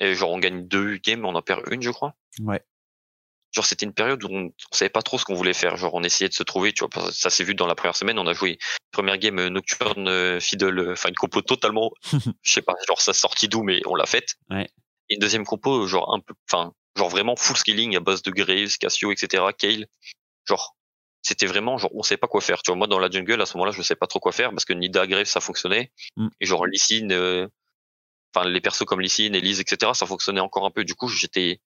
et 0.00 0.14
genre 0.14 0.30
on 0.30 0.38
gagne 0.38 0.66
deux 0.66 0.96
games, 0.96 1.24
on 1.24 1.34
en 1.34 1.42
perd 1.42 1.62
une, 1.70 1.82
je 1.82 1.90
crois. 1.90 2.14
Ouais. 2.40 2.62
Genre 3.52 3.66
c'était 3.66 3.84
une 3.84 3.92
période 3.92 4.22
où 4.24 4.28
on, 4.30 4.44
on 4.46 4.74
savait 4.74 4.90
pas 4.90 5.02
trop 5.02 5.18
ce 5.18 5.24
qu'on 5.24 5.34
voulait 5.34 5.54
faire. 5.54 5.76
Genre 5.76 5.92
on 5.94 6.02
essayait 6.02 6.28
de 6.28 6.34
se 6.34 6.42
trouver, 6.42 6.72
tu 6.72 6.84
vois. 6.84 7.10
Ça 7.12 7.30
s'est 7.30 7.44
vu 7.44 7.54
dans 7.54 7.66
la 7.66 7.74
première 7.74 7.96
semaine, 7.96 8.18
on 8.18 8.26
a 8.26 8.32
joué 8.32 8.58
première 8.92 9.18
game 9.18 9.38
euh, 9.38 9.50
Nocturne 9.50 10.08
euh, 10.08 10.40
Fiddle, 10.40 10.78
euh, 10.78 10.92
enfin 10.92 11.08
une 11.08 11.14
compo 11.14 11.42
totalement, 11.42 11.90
je 12.42 12.52
sais 12.52 12.62
pas, 12.62 12.74
genre 12.86 13.00
ça 13.00 13.12
sortit 13.12 13.48
d'où, 13.48 13.62
mais 13.62 13.80
on 13.86 13.94
l'a 13.94 14.06
faite. 14.06 14.36
Ouais. 14.50 14.68
Et 15.08 15.14
une 15.14 15.20
deuxième 15.20 15.44
compo, 15.44 15.86
genre 15.86 16.14
un 16.14 16.20
peu, 16.20 16.34
enfin 16.50 16.72
genre 16.96 17.08
vraiment 17.08 17.36
full 17.36 17.56
scaling 17.56 17.96
à 17.96 18.00
base 18.00 18.22
de 18.22 18.30
Graves, 18.30 18.78
Cassio, 18.78 19.12
etc. 19.12 19.44
Kale, 19.58 19.86
genre 20.46 20.76
c'était 21.22 21.46
vraiment 21.46 21.76
genre 21.78 21.90
on 21.94 22.02
savait 22.02 22.18
pas 22.18 22.26
quoi 22.28 22.40
faire. 22.40 22.62
Tu 22.62 22.70
vois, 22.70 22.76
moi 22.76 22.86
dans 22.86 22.98
la 22.98 23.10
jungle 23.10 23.40
à 23.40 23.46
ce 23.46 23.56
moment-là, 23.56 23.72
je 23.72 23.82
sais 23.82 23.94
pas 23.96 24.06
trop 24.06 24.20
quoi 24.20 24.32
faire 24.32 24.50
parce 24.50 24.64
que 24.64 24.72
Nida, 24.72 25.06
Graves 25.06 25.26
ça 25.26 25.40
fonctionnait 25.40 25.92
Mm. 26.16 26.28
et 26.40 26.46
genre 26.46 26.66
Lysine, 26.66 27.12
euh, 27.12 27.46
enfin 28.34 28.48
les 28.48 28.60
persos 28.60 28.84
comme 28.84 29.00
Lysine, 29.00 29.34
Elise, 29.34 29.60
etc. 29.60 29.92
ça 29.94 30.06
fonctionnait 30.06 30.40
encore 30.40 30.64
un 30.66 30.70
peu. 30.70 30.84
Du 30.84 30.94
coup 30.94 31.08
j'étais 31.08 31.60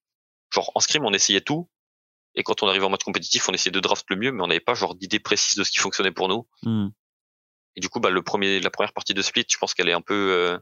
genre 0.53 0.71
en 0.75 0.79
scrim 0.79 1.05
on 1.05 1.13
essayait 1.13 1.41
tout 1.41 1.69
et 2.35 2.43
quand 2.43 2.63
on 2.63 2.67
arrivait 2.67 2.85
en 2.85 2.89
mode 2.89 3.03
compétitif 3.03 3.47
on 3.49 3.53
essayait 3.53 3.71
de 3.71 3.79
draft 3.79 4.05
le 4.09 4.17
mieux 4.17 4.31
mais 4.31 4.43
on 4.43 4.47
n'avait 4.47 4.59
pas 4.59 4.73
genre 4.73 4.93
d'idée 4.95 5.19
précise 5.19 5.55
de 5.55 5.63
ce 5.63 5.71
qui 5.71 5.79
fonctionnait 5.79 6.11
pour 6.11 6.27
nous. 6.27 6.47
Hmm. 6.63 6.89
Et 7.77 7.81
du 7.81 7.89
coup 7.89 7.99
bah 7.99 8.09
le 8.09 8.21
premier 8.21 8.59
la 8.59 8.69
première 8.69 8.93
partie 8.93 9.13
de 9.13 9.21
Split 9.21 9.45
je 9.49 9.57
pense 9.57 9.73
qu'elle 9.73 9.89
est 9.89 9.93
un 9.93 10.01
peu 10.01 10.31
euh, 10.33 10.57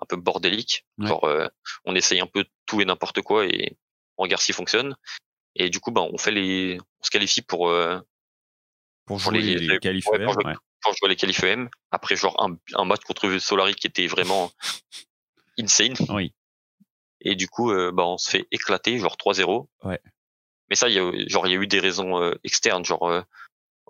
un 0.00 0.06
peu 0.06 0.16
bordélique. 0.16 0.86
Ouais. 0.98 1.08
Genre 1.08 1.24
euh, 1.24 1.48
on 1.84 1.94
essaye 1.94 2.20
un 2.20 2.26
peu 2.26 2.44
tout 2.66 2.80
et 2.80 2.84
n'importe 2.86 3.20
quoi 3.22 3.46
et 3.46 3.76
on 4.16 4.22
regarde 4.22 4.42
si 4.42 4.52
fonctionne. 4.54 4.96
Et 5.56 5.70
du 5.70 5.80
coup 5.80 5.90
bah 5.90 6.02
on 6.02 6.18
fait 6.18 6.30
les 6.32 6.78
on 7.00 7.04
se 7.04 7.10
qualifie 7.10 7.42
pour 7.42 7.68
euh, 7.70 7.98
Pour 9.06 9.18
jouer 9.18 9.40
les- 9.40 9.54
les, 9.56 9.66
les- 9.68 9.78
qualifs 9.78 10.06
ouais, 10.08 10.18
EM, 10.20 10.26
pour 10.26 10.36
ouais. 10.44 10.54
pour 10.82 10.94
jouer 10.94 11.08
les 11.08 11.16
qualifs 11.16 11.42
EM. 11.42 11.68
Après 11.90 12.14
genre 12.16 12.36
un, 12.42 12.56
un 12.74 12.84
match 12.84 13.00
contre 13.02 13.38
Solari 13.38 13.74
qui 13.74 13.86
était 13.86 14.06
vraiment 14.06 14.52
insane. 15.58 15.94
Oui. 16.10 16.32
Et 17.22 17.34
du 17.34 17.48
coup, 17.48 17.72
euh, 17.72 17.90
bah, 17.92 18.04
on 18.06 18.18
se 18.18 18.30
fait 18.30 18.46
éclater, 18.52 18.98
genre 18.98 19.16
3-0. 19.16 19.66
Ouais. 19.84 20.00
Mais 20.68 20.76
ça, 20.76 20.88
il 20.88 20.94
y 20.94 20.98
a, 20.98 21.10
genre, 21.28 21.46
il 21.46 21.52
y 21.52 21.56
a 21.56 21.60
eu 21.60 21.66
des 21.66 21.80
raisons 21.80 22.20
euh, 22.22 22.34
externes, 22.44 22.84
genre 22.84 23.08
euh, 23.08 23.22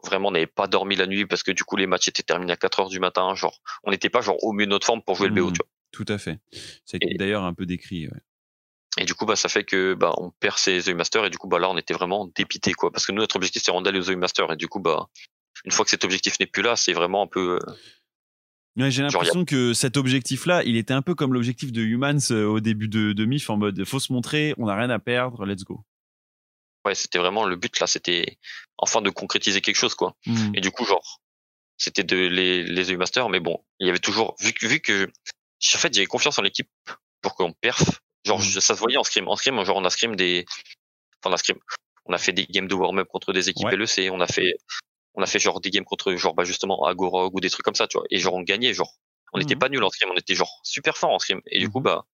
vraiment, 0.05 0.29
on 0.29 0.31
n'avait 0.33 0.47
pas 0.47 0.69
dormi 0.69 0.95
la 0.97 1.07
nuit 1.07 1.27
parce 1.27 1.43
que 1.43 1.51
du 1.51 1.65
coup, 1.65 1.77
les 1.77 1.87
matchs 1.87 2.09
étaient 2.09 2.23
terminés 2.23 2.53
à 2.53 2.57
4 2.57 2.81
heures 2.81 2.89
du 2.89 3.01
matin. 3.01 3.35
Genre, 3.35 3.59
on 3.83 3.91
n'était 3.91 4.09
pas 4.11 4.21
genre 4.21 4.43
au 4.45 4.53
mieux 4.53 4.65
de 4.67 4.71
notre 4.71 4.87
forme 4.87 5.03
pour 5.03 5.17
jouer 5.17 5.29
le 5.29 5.35
BO, 5.35 5.47
Mhm. 5.49 5.53
tu 5.55 5.59
vois. 5.59 5.69
Tout 5.93 6.05
à 6.13 6.19
fait. 6.19 6.39
C'est 6.85 6.99
d'ailleurs 7.19 7.43
un 7.45 7.53
peu 7.55 7.67
décrit. 7.67 8.07
ouais. 8.07 8.21
Et 8.99 9.05
du 9.05 9.15
coup, 9.15 9.27
bah, 9.27 9.37
ça 9.37 9.49
fait 9.49 9.65
que 9.65 9.95
bah, 9.95 10.13
on 10.19 10.31
perd 10.41 10.57
ses 10.59 10.83
The 10.85 10.89
Masters 10.91 11.27
et 11.27 11.31
du 11.31 11.39
coup, 11.39 11.49
bah, 11.49 11.59
là, 11.59 11.69
on 11.71 11.77
était 11.77 11.95
vraiment 11.95 12.31
dépité, 12.35 12.73
quoi. 12.73 12.91
Parce 12.91 13.05
que 13.07 13.13
nous, 13.13 13.19
notre 13.19 13.37
objectif, 13.37 13.63
c'est 13.63 13.71
vraiment 13.71 13.83
d'aller 13.83 13.99
aux 13.99 14.05
The 14.05 14.17
Masters 14.17 14.53
et 14.53 14.57
du 14.57 14.69
coup, 14.69 14.81
bah, 14.81 15.07
une 15.65 15.71
fois 15.73 15.85
que 15.85 15.91
cet 15.91 16.05
objectif 16.05 16.39
n'est 16.41 16.47
plus 16.47 16.63
là, 16.63 16.77
c'est 16.77 16.93
vraiment 16.93 17.23
un 17.23 17.27
peu. 17.27 17.57
euh, 17.57 17.73
Ouais, 18.79 18.91
J'ai 18.91 19.03
Genre, 19.09 19.11
l'impression 19.13 19.45
que 19.47 19.73
cet 19.73 19.97
objectif-là, 19.97 20.63
il 20.65 20.77
était 20.77 20.93
un 20.93 21.01
peu 21.03 21.15
comme 21.15 21.33
l'objectif 21.33 21.73
de 21.73 21.81
Humans 21.83 22.19
euh, 22.31 22.45
au 22.47 22.61
début 22.61 22.89
de, 22.89 23.13
de 23.15 23.25
MIF, 23.25 23.49
en 23.49 23.57
mode 23.57 23.83
faut 23.87 24.01
se 24.01 24.13
montrer, 24.13 24.53
on 24.59 24.67
n'a 24.67 24.77
rien 24.77 24.91
à 24.91 24.99
perdre, 24.99 25.47
let's 25.47 25.65
go. 25.65 25.83
ouais, 26.85 26.95
c'était 26.95 27.19
vraiment 27.19 27.45
le 27.47 27.57
but 27.57 27.81
là, 27.81 27.87
c'était 27.87 28.39
enfin 28.79 29.01
de 29.01 29.09
concrétiser 29.11 29.61
quelque 29.63 29.77
chose, 29.77 29.95
quoi. 29.95 30.15
Hmm. 30.27 30.53
Et 30.55 30.61
du 30.61 30.71
coup, 30.71 30.85
genre, 30.85 31.21
c'était 31.79 32.05
de 32.05 32.17
les, 32.17 32.63
les 32.65 32.93
EU 32.93 32.99
Masters, 32.99 33.29
mais 33.31 33.41
bon, 33.41 33.65
il 33.81 33.87
y 33.87 33.91
avait 33.91 33.99
toujours, 33.99 34.37
vu 34.41 34.53
que, 34.53 34.67
vu 34.67 34.81
que, 34.81 35.05
en 35.07 35.79
fait, 35.79 35.93
j'avais 35.95 36.07
confiance 36.07 36.39
en 36.39 36.43
l'équipe 36.43 36.69
pour 37.23 37.35
qu'on 37.35 37.53
perf. 37.55 38.03
Genre, 38.27 38.41
je- 38.41 38.61
ça 38.61 38.75
se 38.75 38.81
voyait 38.81 38.97
en 38.99 39.05
scrim. 39.05 39.29
En 39.29 39.37
scrim, 39.37 39.63
genre, 39.65 39.77
on 39.77 39.85
a 39.85 39.91
scrim 39.91 40.17
des, 40.17 40.45
enfin, 41.23 41.31
on 41.31 41.33
a 41.33 41.37
scrim. 41.39 41.57
On 42.07 42.13
a 42.13 42.19
fait 42.19 42.33
des 42.33 42.47
games 42.47 42.69
de 42.69 42.75
warm-up 42.75 43.09
contre 43.09 43.33
des 43.33 43.49
équipes 43.49 43.67
Ouais. 43.67 43.77
LEC. 43.77 44.11
On 44.13 44.21
a 44.21 44.27
fait, 44.27 44.55
on 45.15 45.23
a 45.23 45.27
fait 45.27 45.39
genre 45.39 45.61
des 45.61 45.71
games 45.71 45.85
contre, 45.85 46.15
genre, 46.17 46.35
bah, 46.35 46.45
justement, 46.45 46.85
Agorog 46.85 47.35
ou 47.35 47.41
des 47.41 47.51
trucs 47.51 47.65
comme 47.65 47.75
ça, 47.75 47.87
tu 47.89 47.97
vois. 47.99 48.07
Et 48.11 48.19
genre, 48.19 48.35
on 48.35 48.43
gagnait, 48.43 48.75
genre. 48.75 48.93
On 49.33 49.39
n'était 49.39 49.55
Mhm. 49.55 49.59
pas 49.61 49.69
nul 49.69 49.83
en 49.85 49.91
scrim, 49.91 50.09
on 50.13 50.17
était 50.17 50.35
genre 50.35 50.61
super 50.63 50.97
fort 50.97 51.11
en 51.11 51.19
scrim. 51.19 51.41
Et 51.47 51.59
du 51.59 51.69
coup, 51.69 51.79
Mhm. 51.79 51.85
bah, 51.85 52.05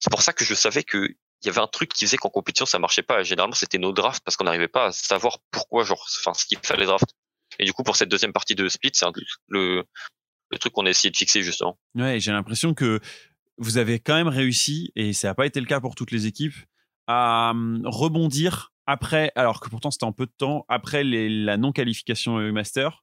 c'est 0.00 0.10
pour 0.10 0.22
ça 0.22 0.32
que 0.32 0.44
je 0.44 0.54
savais 0.54 0.82
que 0.82 1.08
il 1.42 1.46
y 1.46 1.50
avait 1.50 1.60
un 1.60 1.66
truc 1.66 1.92
qui 1.92 2.06
faisait 2.06 2.16
qu'en 2.16 2.30
compétition 2.30 2.64
ça 2.64 2.78
marchait 2.78 3.02
pas. 3.02 3.22
Généralement, 3.22 3.54
c'était 3.54 3.76
nos 3.78 3.92
drafts 3.92 4.22
parce 4.24 4.36
qu'on 4.36 4.44
n'arrivait 4.44 4.68
pas 4.68 4.86
à 4.86 4.92
savoir 4.92 5.38
pourquoi, 5.50 5.84
genre, 5.84 6.06
enfin, 6.20 6.32
ce 6.32 6.46
qu'il 6.46 6.58
fallait 6.62 6.86
draft. 6.86 7.04
Et 7.58 7.64
du 7.66 7.72
coup, 7.74 7.82
pour 7.82 7.96
cette 7.96 8.08
deuxième 8.08 8.32
partie 8.32 8.54
de 8.54 8.66
Split, 8.68 8.90
c'est 8.94 9.04
un- 9.04 9.12
le, 9.48 9.84
le 10.50 10.58
truc 10.58 10.72
qu'on 10.72 10.86
a 10.86 10.90
essayé 10.90 11.10
de 11.10 11.16
fixer 11.16 11.42
justement. 11.42 11.78
Ouais, 11.94 12.18
j'ai 12.20 12.32
l'impression 12.32 12.72
que 12.72 12.98
vous 13.58 13.78
avez 13.78 14.00
quand 14.00 14.14
même 14.14 14.28
réussi, 14.28 14.92
et 14.96 15.12
ça 15.12 15.28
n'a 15.28 15.34
pas 15.34 15.46
été 15.46 15.60
le 15.60 15.66
cas 15.66 15.80
pour 15.80 15.94
toutes 15.94 16.10
les 16.10 16.26
équipes, 16.26 16.54
à 17.06 17.50
hum, 17.52 17.82
rebondir 17.84 18.72
après, 18.86 19.32
alors 19.34 19.60
que 19.60 19.68
pourtant 19.68 19.90
c'était 19.90 20.04
en 20.04 20.12
peu 20.12 20.26
de 20.26 20.32
temps, 20.36 20.64
après 20.68 21.04
la 21.04 21.56
non-qualification 21.56 22.38
Master. 22.52 23.02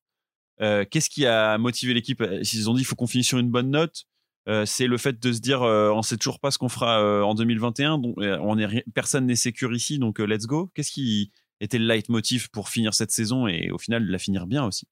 Euh, 0.62 0.86
Qu'est-ce 0.90 1.10
qui 1.10 1.26
a 1.26 1.58
motivé 1.58 1.94
l'équipe? 1.94 2.24
S'ils 2.44 2.70
ont 2.70 2.74
dit 2.74 2.82
il 2.82 2.86
faut 2.86 2.96
qu'on 2.96 3.08
finisse 3.08 3.28
sur 3.28 3.40
une 3.40 3.50
bonne 3.50 3.72
note, 3.72 4.06
euh, 4.48 4.66
c'est 4.66 4.88
le 4.88 4.98
fait 4.98 5.20
de 5.20 5.32
se 5.32 5.40
dire 5.40 5.62
euh, 5.62 5.92
on 5.92 6.02
sait 6.02 6.18
toujours 6.18 6.40
pas 6.40 6.50
ce 6.50 6.58
qu'on 6.58 6.70
fera 6.70 7.00
euh, 7.02 7.22
en 7.22 7.36
2021, 7.36 8.00
donc 8.00 8.16
euh, 8.20 8.38
on 8.42 8.58
est 8.58 8.84
personne 8.94 9.28
n'est 9.28 9.36
sécure 9.36 9.74
ici, 9.74 10.00
donc 10.00 10.20
euh, 10.20 10.26
let's 10.26 10.48
go. 10.48 10.72
Qu'est-ce 10.74 10.92
qui 10.92 11.32
était 11.60 11.78
le 11.78 11.86
leitmotiv 11.86 12.50
pour 12.50 12.70
finir 12.70 12.94
cette 12.94 13.12
saison 13.12 13.48
et 13.48 13.70
au 13.70 13.78
final 13.78 14.04
la 14.04 14.18
finir 14.18 14.48
bien 14.48 14.66
aussi? 14.66 14.88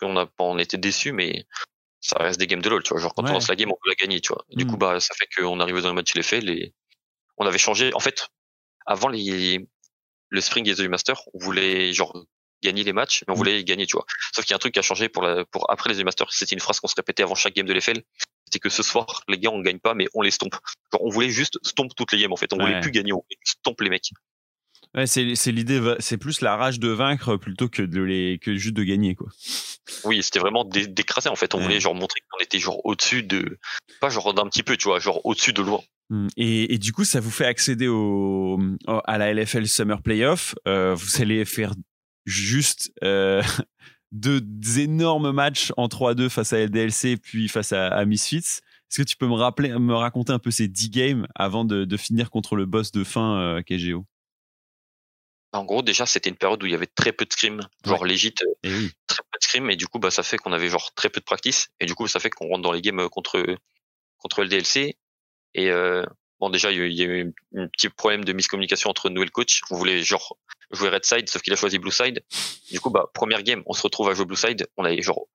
On 0.00 0.26
on 0.38 0.58
était 0.58 0.78
déçus, 0.78 1.12
mais 1.12 1.46
ça 2.06 2.18
reste 2.18 2.38
des 2.38 2.46
games 2.46 2.60
de 2.60 2.68
LoL, 2.68 2.82
tu 2.82 2.90
vois. 2.92 3.00
Genre, 3.00 3.14
quand 3.14 3.22
Ouais. 3.24 3.30
on 3.30 3.34
lance 3.34 3.48
la 3.48 3.56
game, 3.56 3.70
on 3.70 3.78
peut 3.82 3.88
la 3.88 3.94
gagner, 3.94 4.20
tu 4.20 4.28
vois. 4.32 4.44
Du 4.50 4.64
Mm. 4.64 4.68
coup, 4.68 4.76
bah, 4.76 5.00
ça 5.00 5.14
fait 5.14 5.26
qu'on 5.34 5.58
arrivait 5.58 5.80
dans 5.80 5.88
le 5.88 5.94
match 5.94 6.14
les 6.14 6.22
faits, 6.22 6.44
les, 6.44 6.74
on 7.38 7.46
avait 7.46 7.56
changé. 7.58 7.92
En 7.94 8.00
fait, 8.00 8.28
avant 8.86 9.08
les, 9.08 9.66
le 10.28 10.40
Spring 10.42 10.68
et 10.68 10.74
The 10.74 10.80
Master, 10.80 11.18
on 11.32 11.38
voulait, 11.38 11.92
genre, 11.94 12.26
gagner 12.62 12.84
les 12.84 12.92
matchs, 12.92 13.24
mais 13.26 13.32
on 13.32 13.34
Mm. 13.36 13.38
voulait 13.38 13.64
gagner, 13.64 13.86
tu 13.86 13.96
vois. 13.96 14.04
Sauf 14.34 14.44
qu'il 14.44 14.52
y 14.52 14.54
a 14.54 14.56
un 14.56 14.58
truc 14.58 14.74
qui 14.74 14.78
a 14.80 14.82
changé 14.82 15.08
pour 15.08 15.22
la, 15.22 15.46
pour 15.46 15.70
après 15.70 15.88
les 15.90 15.96
The 16.00 16.04
Master, 16.04 16.30
c'était 16.32 16.54
une 16.54 16.60
phrase 16.60 16.78
qu'on 16.80 16.88
se 16.88 16.94
répétait 16.94 17.22
avant 17.22 17.34
chaque 17.34 17.54
game 17.54 17.66
de 17.66 17.72
l'EFL. 17.72 18.02
C'était 18.44 18.58
que 18.58 18.68
ce 18.68 18.82
soir, 18.82 19.22
les 19.28 19.38
gars, 19.38 19.50
on 19.50 19.60
gagne 19.60 19.78
pas, 19.80 19.94
mais 19.94 20.06
on 20.12 20.20
les 20.20 20.30
stompe. 20.30 20.54
Genre, 20.92 21.02
on 21.02 21.08
voulait 21.10 21.30
juste 21.30 21.58
stomp 21.66 21.88
toutes 21.96 22.12
les 22.12 22.18
games, 22.20 22.32
en 22.32 22.36
fait. 22.36 22.52
On 22.52 22.56
Ouais. 22.58 22.64
voulait 22.66 22.80
plus 22.80 22.90
gagner, 22.90 23.12
on 23.14 23.16
voulait 23.22 23.38
stomp 23.44 23.80
les 23.80 23.88
mecs. 23.90 24.10
Ouais, 24.94 25.06
c'est 25.06 25.34
c'est 25.34 25.50
l'idée, 25.52 25.80
c'est 25.98 26.18
plus 26.18 26.40
la 26.40 26.56
rage 26.56 26.78
de 26.78 26.88
vaincre 26.88 27.36
plutôt 27.36 27.68
que 27.68 27.82
de 27.82 28.00
les 28.00 28.38
que 28.40 28.54
juste 28.56 28.74
de 28.76 28.84
gagner 28.84 29.14
quoi. 29.14 29.28
Oui, 30.04 30.22
c'était 30.22 30.38
vraiment 30.38 30.64
dé- 30.64 30.86
d'écraser, 30.86 31.28
en 31.28 31.34
fait. 31.36 31.54
On 31.54 31.58
Ouais. 31.58 31.64
voulait, 31.64 31.80
genre, 31.80 31.94
montrer 31.94 32.20
qu'on 32.30 32.42
était, 32.42 32.58
genre, 32.58 32.80
au-dessus 32.86 33.22
de, 33.22 33.58
pas 34.00 34.08
genre 34.08 34.32
d'un 34.32 34.46
petit 34.46 34.62
peu, 34.62 34.76
tu 34.76 34.88
vois, 34.88 34.98
genre, 34.98 35.20
au-dessus 35.26 35.52
de 35.52 35.62
loin. 35.62 35.80
Hmm. 36.10 36.28
Et, 36.36 36.72
et 36.74 36.78
du 36.78 36.92
coup, 36.92 37.04
ça 37.04 37.20
vous 37.20 37.30
fait 37.30 37.44
accéder 37.46 37.86
au, 37.88 38.58
au- 38.86 39.00
à 39.04 39.18
la 39.18 39.30
LFL 39.34 39.66
Summer 39.66 40.00
Playoff. 40.00 40.54
Euh, 40.68 40.94
vous 40.94 41.20
allez 41.20 41.44
faire 41.44 41.74
juste 42.24 42.92
euh, 43.02 43.42
deux 44.12 44.40
énormes 44.78 45.32
matchs 45.32 45.72
en 45.76 45.86
3-2 45.88 46.28
face 46.28 46.52
à 46.52 46.58
LDLC 46.60 47.16
puis 47.16 47.48
face 47.48 47.72
à, 47.72 47.88
à 47.88 48.04
Misfits. 48.04 48.36
Est-ce 48.90 49.02
que 49.02 49.08
tu 49.08 49.16
peux 49.16 49.26
me 49.26 49.34
rappeler, 49.34 49.70
me 49.78 49.94
raconter 49.94 50.32
un 50.32 50.38
peu 50.38 50.50
ces 50.50 50.68
10 50.68 50.90
games 50.90 51.26
avant 51.34 51.64
de, 51.64 51.84
de 51.84 51.96
finir 51.96 52.30
contre 52.30 52.54
le 52.56 52.64
boss 52.64 52.92
de 52.92 53.02
fin 53.02 53.38
euh, 53.40 53.62
KGO 53.62 54.06
En 55.54 55.64
gros, 55.64 55.82
déjà, 55.82 56.04
c'était 56.04 56.30
une 56.30 56.36
période 56.36 56.62
où 56.62 56.66
il 56.66 56.72
y 56.72 56.74
avait 56.74 56.86
très 56.86 57.12
peu 57.12 57.24
de 57.24 57.32
scrims, 57.32 57.60
genre 57.84 58.04
légit, 58.04 58.34
euh, 58.42 58.48
oui. 58.64 58.90
très 59.06 59.22
peu 59.22 59.38
de 59.38 59.44
scrims, 59.44 59.70
et 59.70 59.76
du 59.76 59.86
coup, 59.86 59.98
bah, 59.98 60.10
ça 60.10 60.22
fait 60.22 60.36
qu'on 60.36 60.52
avait 60.52 60.68
genre 60.68 60.92
très 60.94 61.08
peu 61.10 61.20
de 61.20 61.24
practice, 61.24 61.68
et 61.80 61.86
du 61.86 61.94
coup, 61.94 62.06
ça 62.08 62.18
fait 62.20 62.30
qu'on 62.30 62.48
rentre 62.48 62.62
dans 62.62 62.72
les 62.72 62.82
games 62.82 62.98
euh, 63.00 63.08
contre 63.08 63.44
contre 64.18 64.42
LDLC. 64.42 64.96
Et 65.54 65.70
euh, 65.70 66.04
Bon, 66.40 66.50
déjà, 66.50 66.72
il 66.72 66.92
y 66.92 67.02
a 67.02 67.06
eu- 67.06 67.32
un 67.56 67.68
petit 67.68 67.88
problème 67.88 68.24
de 68.24 68.32
miscommunication 68.32 68.90
entre 68.90 69.08
nous 69.08 69.22
et 69.22 69.24
le 69.24 69.30
coach. 69.30 69.60
On 69.70 69.76
voulait 69.76 70.02
genre 70.02 70.36
jouer 70.72 70.88
red 70.90 71.04
side, 71.04 71.28
sauf 71.28 71.40
qu'il 71.42 71.52
a 71.52 71.56
choisi 71.56 71.78
blue 71.78 71.92
side. 71.92 72.22
Du 72.70 72.80
coup, 72.80 72.90
bah, 72.90 73.06
première 73.14 73.42
game, 73.44 73.62
on 73.66 73.72
se 73.72 73.82
retrouve 73.82 74.10
à 74.10 74.14
jouer 74.14 74.24
blue 74.26 74.36
side. 74.36 74.66
On 74.76 74.84
avait 74.84 75.00
genre 75.00 75.26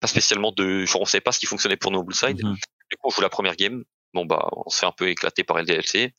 pas 0.00 0.06
spécialement 0.06 0.52
de, 0.52 0.84
genre 0.86 1.02
on 1.02 1.04
savait 1.06 1.20
pas 1.20 1.32
ce 1.32 1.40
qui 1.40 1.46
fonctionnait 1.46 1.76
pour 1.76 1.90
nous 1.90 1.98
au 1.98 2.04
blue 2.04 2.14
side. 2.14 2.42
Mhm. 2.44 2.54
Du 2.54 2.96
coup, 2.96 3.08
on 3.08 3.10
joue 3.10 3.20
la 3.20 3.28
première 3.28 3.56
game. 3.56 3.84
Bon, 4.14 4.24
bah, 4.24 4.48
on 4.52 4.70
se 4.70 4.78
fait 4.78 4.86
un 4.86 4.92
peu 4.92 5.08
éclater 5.08 5.42
par 5.42 5.58
LDLC. 5.58 6.14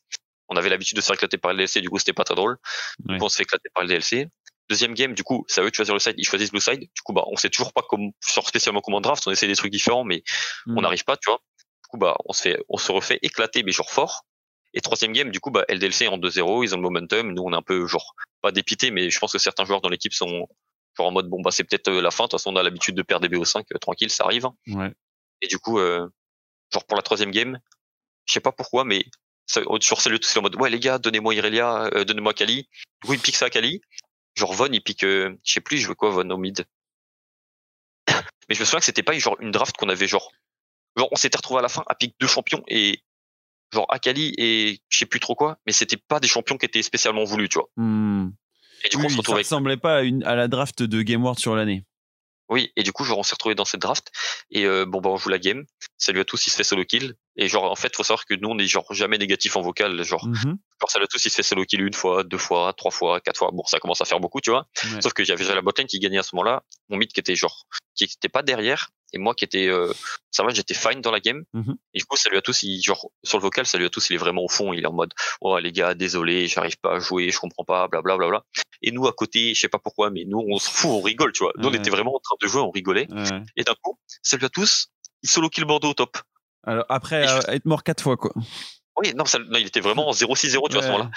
On 0.48 0.56
avait 0.56 0.68
l'habitude 0.68 0.96
de 0.96 1.00
se 1.00 1.06
faire 1.06 1.14
éclater 1.14 1.38
par 1.38 1.52
LDLC, 1.52 1.80
du 1.80 1.90
coup, 1.90 1.98
c'était 1.98 2.12
pas 2.12 2.24
très 2.24 2.34
drôle. 2.34 2.56
Du 3.00 3.18
coup, 3.18 3.24
on 3.24 3.28
se 3.28 3.36
fait 3.36 3.42
éclater 3.42 3.68
par 3.74 3.84
LDLC. 3.84 4.28
Deuxième 4.68 4.94
game, 4.94 5.14
du 5.14 5.22
coup, 5.22 5.44
c'est 5.48 5.60
à 5.60 5.64
eux 5.64 5.70
de 5.70 5.74
choisir 5.74 5.94
le 5.94 6.00
side. 6.00 6.14
Ils 6.18 6.24
choisissent 6.24 6.50
blue 6.50 6.60
side. 6.60 6.80
Du 6.80 7.02
coup, 7.04 7.12
bah, 7.12 7.24
on 7.26 7.36
sait 7.36 7.50
toujours 7.50 7.72
pas 7.72 7.82
comment, 7.88 8.10
genre 8.34 8.48
spécialement 8.48 8.80
comment 8.80 9.00
draft. 9.00 9.26
On 9.26 9.30
essaie 9.30 9.46
des 9.46 9.54
trucs 9.54 9.72
différents, 9.72 10.04
mais 10.04 10.22
on 10.66 10.80
n'arrive 10.80 11.04
pas, 11.04 11.16
tu 11.16 11.30
vois. 11.30 11.40
Du 11.84 11.88
coup, 11.88 11.98
bah, 11.98 12.16
on 12.24 12.32
se 12.32 12.42
fait, 12.42 12.58
on 12.68 12.76
se 12.76 12.90
refait 12.90 13.18
éclater, 13.22 13.62
mais 13.62 13.72
genre 13.72 13.90
fort. 13.90 14.24
Et 14.74 14.80
troisième 14.80 15.12
game, 15.12 15.30
du 15.30 15.40
coup, 15.40 15.50
bah, 15.50 15.64
LDLC 15.68 16.08
en 16.08 16.18
2-0, 16.18 16.64
ils 16.64 16.74
ont 16.74 16.76
le 16.76 16.82
momentum. 16.82 17.32
Nous, 17.32 17.42
on 17.42 17.52
est 17.52 17.56
un 17.56 17.62
peu, 17.62 17.86
genre, 17.86 18.14
pas 18.42 18.52
dépité, 18.52 18.90
mais 18.90 19.08
je 19.08 19.18
pense 19.18 19.32
que 19.32 19.38
certains 19.38 19.64
joueurs 19.64 19.80
dans 19.80 19.88
l'équipe 19.88 20.12
sont, 20.12 20.46
genre, 20.96 21.06
en 21.06 21.12
mode, 21.12 21.28
bon, 21.28 21.40
bah, 21.40 21.50
c'est 21.50 21.64
peut-être 21.64 21.88
euh, 21.88 22.02
la 22.02 22.10
fin. 22.10 22.24
De 22.24 22.28
toute 22.28 22.40
façon, 22.40 22.52
on 22.52 22.56
a 22.56 22.62
l'habitude 22.62 22.94
de 22.94 23.02
perdre 23.02 23.26
des 23.26 23.34
BO5, 23.34 23.64
euh, 23.72 23.78
tranquille, 23.78 24.10
ça 24.10 24.24
arrive. 24.24 24.46
Ouais. 24.66 24.92
Et 25.40 25.46
du 25.46 25.58
coup, 25.58 25.78
euh, 25.78 26.06
genre, 26.72 26.84
pour 26.84 26.96
la 26.96 27.02
troisième 27.02 27.30
game, 27.30 27.58
je 28.26 28.32
sais 28.34 28.40
pas 28.40 28.52
pourquoi, 28.52 28.84
mais, 28.84 29.04
sur 29.46 30.00
celle 30.00 30.18
c'est 30.22 30.38
en 30.38 30.42
mode, 30.42 30.56
ouais, 30.56 30.70
les 30.70 30.80
gars, 30.80 30.98
donnez-moi 30.98 31.34
Irelia, 31.34 31.84
euh, 31.94 32.04
donnez-moi 32.04 32.34
Kali. 32.34 32.68
Du 33.02 33.06
coup, 33.08 33.12
il 33.14 33.20
pique 33.20 33.36
ça 33.36 33.46
à 33.46 33.50
Kali. 33.50 33.80
Genre, 34.34 34.52
Von, 34.52 34.68
il 34.72 34.82
pique, 34.82 35.04
euh, 35.04 35.34
je 35.44 35.52
sais 35.54 35.60
plus, 35.60 35.78
je 35.78 35.88
veux 35.88 35.94
quoi, 35.94 36.10
Von, 36.10 36.28
au 36.30 36.36
mid. 36.36 36.64
mais 38.48 38.54
je 38.54 38.60
me 38.60 38.64
souviens 38.64 38.78
que 38.80 38.84
c'était 38.84 39.02
pas 39.02 39.18
genre 39.18 39.36
une 39.40 39.50
draft 39.50 39.76
qu'on 39.76 39.88
avait 39.88 40.06
genre 40.08 40.30
genre 40.96 41.08
on 41.10 41.16
s'était 41.16 41.36
retrouvé 41.36 41.58
à 41.58 41.62
la 41.62 41.68
fin 41.68 41.82
à 41.88 41.94
pique 41.94 42.14
deux 42.20 42.26
champions 42.28 42.62
et 42.68 43.02
genre 43.72 43.86
Akali 43.88 44.32
et 44.38 44.80
je 44.88 44.98
sais 44.98 45.06
plus 45.06 45.20
trop 45.20 45.34
quoi 45.34 45.58
mais 45.66 45.72
c'était 45.72 45.96
pas 45.96 46.20
des 46.20 46.28
champions 46.28 46.56
qui 46.56 46.66
étaient 46.66 46.82
spécialement 46.82 47.24
voulus 47.24 47.48
tu 47.48 47.58
vois 47.58 47.68
Hmm. 47.76 48.30
et 48.84 48.88
du 48.88 48.96
coup 48.96 49.02
Oui, 49.02 49.08
on 49.18 49.22
se 49.22 49.26
ça 49.26 49.32
avec 49.32 49.44
ressemblait 49.44 49.76
pas 49.76 49.96
à, 49.96 50.02
une, 50.02 50.22
à 50.24 50.34
la 50.36 50.46
draft 50.48 50.82
de 50.82 51.02
Game 51.02 51.22
World 51.22 51.38
sur 51.40 51.56
l'année. 51.56 51.84
oui 52.48 52.72
et 52.76 52.82
du 52.84 52.92
coup 52.92 53.04
genre 53.04 53.18
on 53.18 53.22
s'est 53.24 53.34
retrouvé 53.34 53.54
dans 53.56 53.64
cette 53.64 53.80
draft 53.82 54.10
et 54.50 54.64
euh, 54.64 54.86
bon 54.86 55.00
bah 55.00 55.10
on 55.10 55.16
joue 55.16 55.28
la 55.28 55.38
game 55.40 55.64
salut 55.98 56.20
à 56.20 56.24
tous 56.24 56.46
il 56.46 56.50
se 56.50 56.56
fait 56.56 56.64
solo 56.64 56.84
kill 56.84 57.14
et 57.36 57.48
genre 57.48 57.70
en 57.70 57.76
fait 57.76 57.94
faut 57.94 58.02
savoir 58.02 58.24
que 58.24 58.34
nous 58.34 58.48
on 58.48 58.58
est 58.58 58.66
genre 58.66 58.86
jamais 58.92 59.18
négatif 59.18 59.56
en 59.56 59.60
vocal 59.62 60.02
genre 60.04 60.26
Mhm. 60.26 60.56
genre 60.80 60.90
salut 60.90 61.04
à 61.04 61.08
tous 61.08 61.24
il 61.24 61.30
se 61.30 61.36
fait 61.36 61.42
solo 61.42 61.64
kill 61.64 61.80
une 61.82 61.92
fois 61.92 62.24
deux 62.24 62.38
fois 62.38 62.72
trois 62.76 62.90
fois 62.90 63.20
quatre 63.20 63.36
fois 63.38 63.50
bon 63.52 63.64
ça 63.64 63.78
commence 63.78 64.00
à 64.00 64.04
faire 64.04 64.20
beaucoup 64.20 64.40
tu 64.40 64.50
vois 64.50 64.66
Ouais. 64.84 65.00
Sauf 65.02 65.12
que 65.12 65.24
j'avais 65.24 65.42
déjà 65.42 65.54
la 65.54 65.62
botlane 65.62 65.86
qui 65.86 65.98
gagnait 65.98 66.18
à 66.18 66.22
ce 66.22 66.34
moment-là, 66.36 66.62
mon 66.88 66.96
mid 66.96 67.10
qui 67.12 67.20
était 67.20 67.34
genre, 67.34 67.66
qui 67.94 68.04
était 68.04 68.28
pas 68.28 68.42
derrière, 68.42 68.90
et 69.12 69.18
moi 69.18 69.34
qui 69.34 69.44
était, 69.44 69.66
euh, 69.68 69.92
ça 70.30 70.42
va, 70.44 70.50
j'étais 70.52 70.74
fine 70.74 71.00
dans 71.00 71.10
la 71.10 71.20
game. 71.20 71.44
Mhm. 71.54 71.74
Et 71.94 71.98
du 71.98 72.04
coup, 72.04 72.16
salut 72.16 72.36
à 72.36 72.42
tous, 72.42 72.62
il, 72.62 72.80
genre, 72.82 73.10
sur 73.24 73.38
le 73.38 73.42
vocal, 73.42 73.66
salut 73.66 73.86
à 73.86 73.90
tous, 73.90 74.10
il 74.10 74.14
est 74.14 74.18
vraiment 74.18 74.42
au 74.44 74.48
fond, 74.48 74.72
il 74.72 74.82
est 74.82 74.86
en 74.86 74.92
mode, 74.92 75.12
oh 75.40 75.58
les 75.58 75.72
gars, 75.72 75.94
désolé, 75.94 76.46
j'arrive 76.46 76.76
pas 76.78 76.96
à 76.96 76.98
jouer, 77.00 77.30
je 77.30 77.38
comprends 77.38 77.64
pas, 77.64 77.88
blablabla. 77.88 78.28
Bla, 78.28 78.38
bla. 78.38 78.44
Et 78.82 78.92
nous, 78.92 79.06
à 79.06 79.12
côté, 79.12 79.54
je 79.54 79.60
sais 79.60 79.68
pas 79.68 79.78
pourquoi, 79.78 80.10
mais 80.10 80.24
nous, 80.26 80.44
on 80.48 80.58
s'en 80.58 80.70
fout, 80.70 80.90
on 80.90 81.00
rigole, 81.00 81.32
tu 81.32 81.42
vois. 81.44 81.52
Nous, 81.56 81.68
on 81.68 81.72
était 81.72 81.90
vraiment 81.90 82.14
en 82.14 82.20
train 82.20 82.36
de 82.40 82.46
jouer, 82.46 82.60
on 82.60 82.70
rigolait. 82.70 83.08
Ouais. 83.10 83.42
Et 83.56 83.64
d'un 83.64 83.74
coup, 83.82 83.98
salut 84.22 84.44
à 84.44 84.50
tous, 84.50 84.88
il 85.22 85.28
solo 85.28 85.48
kill 85.48 85.64
Bordeaux 85.64 85.90
au 85.90 85.94
top. 85.94 86.18
Alors, 86.66 86.84
après 86.88 87.28
euh, 87.28 87.40
être 87.48 87.64
mort 87.64 87.82
quatre 87.82 88.02
fois, 88.02 88.16
quoi. 88.16 88.32
Oui, 88.98 89.12
non, 89.14 89.24
ça- 89.24 89.38
non, 89.38 89.58
il 89.58 89.66
était 89.66 89.80
vraiment 89.80 90.08
en 90.08 90.12
0-6-0, 90.12 90.68
tu 90.68 90.74
vois, 90.74 90.82
à 90.82 90.86
ce 90.86 90.92
moment-là. 90.92 91.10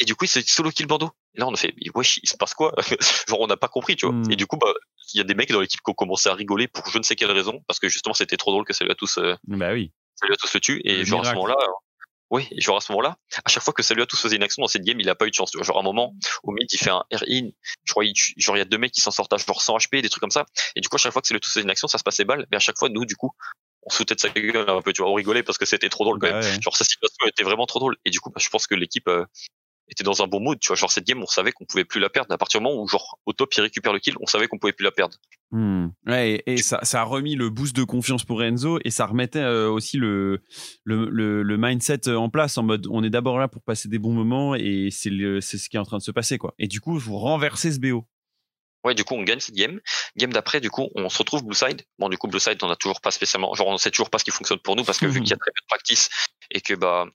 Et 0.00 0.04
du 0.04 0.14
coup, 0.14 0.24
il 0.24 0.28
se 0.28 0.40
solo 0.42 0.70
kill 0.70 0.86
Bordeaux. 0.86 1.10
Et 1.34 1.40
là, 1.40 1.46
on 1.48 1.52
a 1.54 1.56
fait, 1.56 1.74
mais 1.76 1.90
wesh, 1.94 2.20
il 2.22 2.28
se 2.28 2.36
passe 2.36 2.54
quoi? 2.54 2.72
Genre, 3.28 3.40
on 3.40 3.46
n'a 3.48 3.56
pas 3.56 3.68
compris, 3.68 3.96
tu 3.96 4.06
vois. 4.06 4.14
Hmm. 4.14 4.30
Et 4.30 4.36
du 4.36 4.46
coup, 4.46 4.56
bah, 4.56 4.72
il 5.12 5.18
y 5.18 5.20
a 5.20 5.24
des 5.24 5.34
mecs 5.34 5.50
dans 5.50 5.60
l'équipe 5.60 5.80
qui 5.84 5.90
ont 5.90 5.94
commencé 5.94 6.28
à 6.28 6.34
rigoler 6.34 6.68
pour 6.68 6.88
je 6.88 6.98
ne 6.98 7.02
sais 7.02 7.16
quelle 7.16 7.32
raison, 7.32 7.62
parce 7.66 7.80
que 7.80 7.88
justement, 7.88 8.14
c'était 8.14 8.36
trop 8.36 8.52
drôle 8.52 8.64
que 8.64 8.72
Salut 8.72 8.90
à 8.92 8.94
tous, 8.94 9.18
euh, 9.18 9.34
Bah 9.48 9.72
oui. 9.72 9.92
Salut 10.14 10.32
à 10.32 10.36
tous 10.36 10.52
le 10.54 10.60
tue. 10.60 10.80
Et 10.84 10.98
Le 10.98 11.04
genre, 11.04 11.20
à 11.20 11.24
ce 11.24 11.34
moment-là, 11.34 11.56
euh, 11.60 11.66
oui, 12.30 12.46
et 12.52 12.60
genre, 12.60 12.76
à 12.76 12.80
ce 12.80 12.92
moment-là, 12.92 13.16
à 13.44 13.48
chaque 13.48 13.62
fois 13.62 13.72
que 13.74 13.82
Salut 13.82 14.02
à 14.02 14.06
tous 14.06 14.20
faisait 14.20 14.36
une 14.36 14.42
action 14.42 14.60
dans 14.62 14.68
cette 14.68 14.82
game, 14.82 15.00
il 15.00 15.08
a 15.08 15.14
pas 15.16 15.26
eu 15.26 15.30
de 15.30 15.34
chance, 15.34 15.50
tu 15.50 15.58
vois. 15.58 15.64
Genre, 15.64 15.76
à 15.78 15.80
un 15.80 15.82
moment, 15.84 16.14
au 16.44 16.52
mid, 16.52 16.68
il 16.72 16.78
fait 16.78 16.90
un 16.90 17.02
R-in. 17.12 17.48
Je 17.84 17.92
crois, 17.92 18.04
il 18.04 18.12
genre, 18.36 18.56
il 18.56 18.60
y 18.60 18.62
a 18.62 18.66
deux 18.66 18.78
mecs 18.78 18.92
qui 18.92 19.00
s'en 19.00 19.10
sortent 19.10 19.32
à 19.32 19.36
genre 19.38 19.60
100 19.62 19.76
HP, 19.78 20.00
des 20.02 20.08
trucs 20.10 20.20
comme 20.20 20.30
ça. 20.30 20.44
Et 20.76 20.80
du 20.80 20.88
coup, 20.88 20.96
à 20.96 20.98
chaque 20.98 21.12
fois 21.12 21.22
que 21.22 21.28
Salut 21.28 21.38
à 21.38 21.40
tous 21.40 21.50
faisait 21.50 21.62
une 21.64 21.70
action, 21.70 21.88
ça 21.88 21.98
se 21.98 22.04
passait 22.04 22.24
balle. 22.24 22.46
Mais 22.52 22.56
à 22.56 22.60
chaque 22.60 22.78
fois, 22.78 22.88
nous, 22.88 23.04
du 23.04 23.16
coup, 23.16 23.32
on 23.88 23.90
se 23.90 23.96
foutait 23.96 24.14
de 24.14 24.20
sa 24.20 24.28
gueule 24.28 24.64
un 24.68 24.82
peu, 24.82 24.92
tu 24.92 25.02
vois, 25.02 25.10
on 25.10 25.14
rigolait 25.14 25.42
parce 25.42 25.58
que 25.58 25.64
c'était 25.66 25.88
trop 25.88 26.04
drôle 26.04 26.18
quand 26.18 26.28
Bah 26.28 26.40
même. 26.40 26.44
ouais. 26.54 26.60
Genre, 26.60 26.76
sa 26.76 26.84
situation 26.84 27.26
était 27.26 27.42
vraiment 27.44 27.66
trop 27.66 27.78
drôle. 27.78 27.96
Et 28.04 28.10
du 28.10 28.20
coup, 28.20 28.30
bah, 28.30 28.40
je 28.42 28.48
pense 28.48 28.66
que 28.66 28.74
l'équipe 28.74 29.08
euh, 29.08 29.24
était 29.90 30.04
dans 30.04 30.22
un 30.22 30.26
bon 30.26 30.40
mood. 30.40 30.58
Tu 30.60 30.68
vois, 30.68 30.76
genre, 30.76 30.90
cette 30.92 31.06
game, 31.06 31.22
on 31.22 31.26
savait 31.26 31.52
qu'on 31.52 31.64
pouvait 31.64 31.84
plus 31.84 32.00
la 32.00 32.10
perdre. 32.10 32.30
À 32.32 32.38
partir 32.38 32.60
du 32.60 32.64
moment 32.66 32.82
où, 32.82 32.86
genre, 32.88 33.18
au 33.26 33.32
top, 33.32 33.52
il 33.54 33.62
récupère 33.62 33.92
le 33.94 33.98
kill, 33.98 34.14
on 34.20 34.26
savait 34.26 34.46
qu'on 34.46 34.58
pouvait 34.58 34.72
plus 34.74 34.84
la 34.84 34.90
perdre. 34.90 35.16
Hmm. 35.50 35.86
Ouais, 36.06 36.42
et, 36.46 36.52
et 36.54 36.56
ça, 36.58 36.80
ça 36.82 37.00
a 37.00 37.04
remis 37.04 37.34
le 37.34 37.48
boost 37.48 37.74
de 37.74 37.82
confiance 37.84 38.22
pour 38.24 38.42
Enzo 38.42 38.78
et 38.84 38.90
ça 38.90 39.06
remettait 39.06 39.38
euh, 39.38 39.70
aussi 39.70 39.96
le, 39.96 40.42
le, 40.84 41.08
le, 41.08 41.42
le 41.42 41.56
mindset 41.56 42.08
en 42.10 42.28
place 42.28 42.58
en 42.58 42.62
mode 42.64 42.86
on 42.90 43.02
est 43.02 43.08
d'abord 43.08 43.38
là 43.38 43.48
pour 43.48 43.62
passer 43.62 43.88
des 43.88 43.98
bons 43.98 44.12
moments 44.12 44.54
et 44.54 44.88
c'est 44.90 45.08
le- 45.08 45.40
c'est 45.40 45.56
ce 45.56 45.70
qui 45.70 45.76
est 45.76 45.80
en 45.80 45.84
train 45.86 45.96
de 45.96 46.02
se 46.02 46.10
passer 46.10 46.36
quoi. 46.36 46.52
Et 46.58 46.66
du 46.68 46.82
coup, 46.82 46.98
vous 46.98 47.16
renversez 47.16 47.72
ce 47.72 47.80
BO. 47.80 48.04
Ouais, 48.88 48.94
du 48.94 49.04
coup, 49.04 49.14
on 49.14 49.22
gagne 49.22 49.38
cette 49.40 49.54
game. 49.54 49.80
Game 50.16 50.32
d'après, 50.32 50.60
du 50.62 50.70
coup, 50.70 50.88
on 50.94 51.10
se 51.10 51.18
retrouve 51.18 51.44
Blue 51.44 51.54
Side. 51.54 51.82
Bon, 51.98 52.08
du 52.08 52.16
coup, 52.16 52.26
Blue 52.26 52.40
Side, 52.40 52.58
on 52.62 52.70
a 52.70 52.76
toujours 52.76 53.02
pas 53.02 53.10
spécialement, 53.10 53.52
genre, 53.54 53.66
on 53.68 53.76
sait 53.76 53.90
toujours 53.90 54.08
pas 54.08 54.18
ce 54.18 54.24
qui 54.24 54.30
fonctionne 54.30 54.58
pour 54.60 54.76
nous 54.76 54.84
parce 54.84 54.98
que 54.98 55.04
vu 55.06 55.20
qu'il 55.22 55.30
y 55.30 55.34
a 55.34 55.36
très 55.36 55.50
peu 55.50 55.60
de 55.60 55.66
practice 55.68 56.08
et 56.50 56.62
que, 56.62 56.72
bah, 56.72 57.06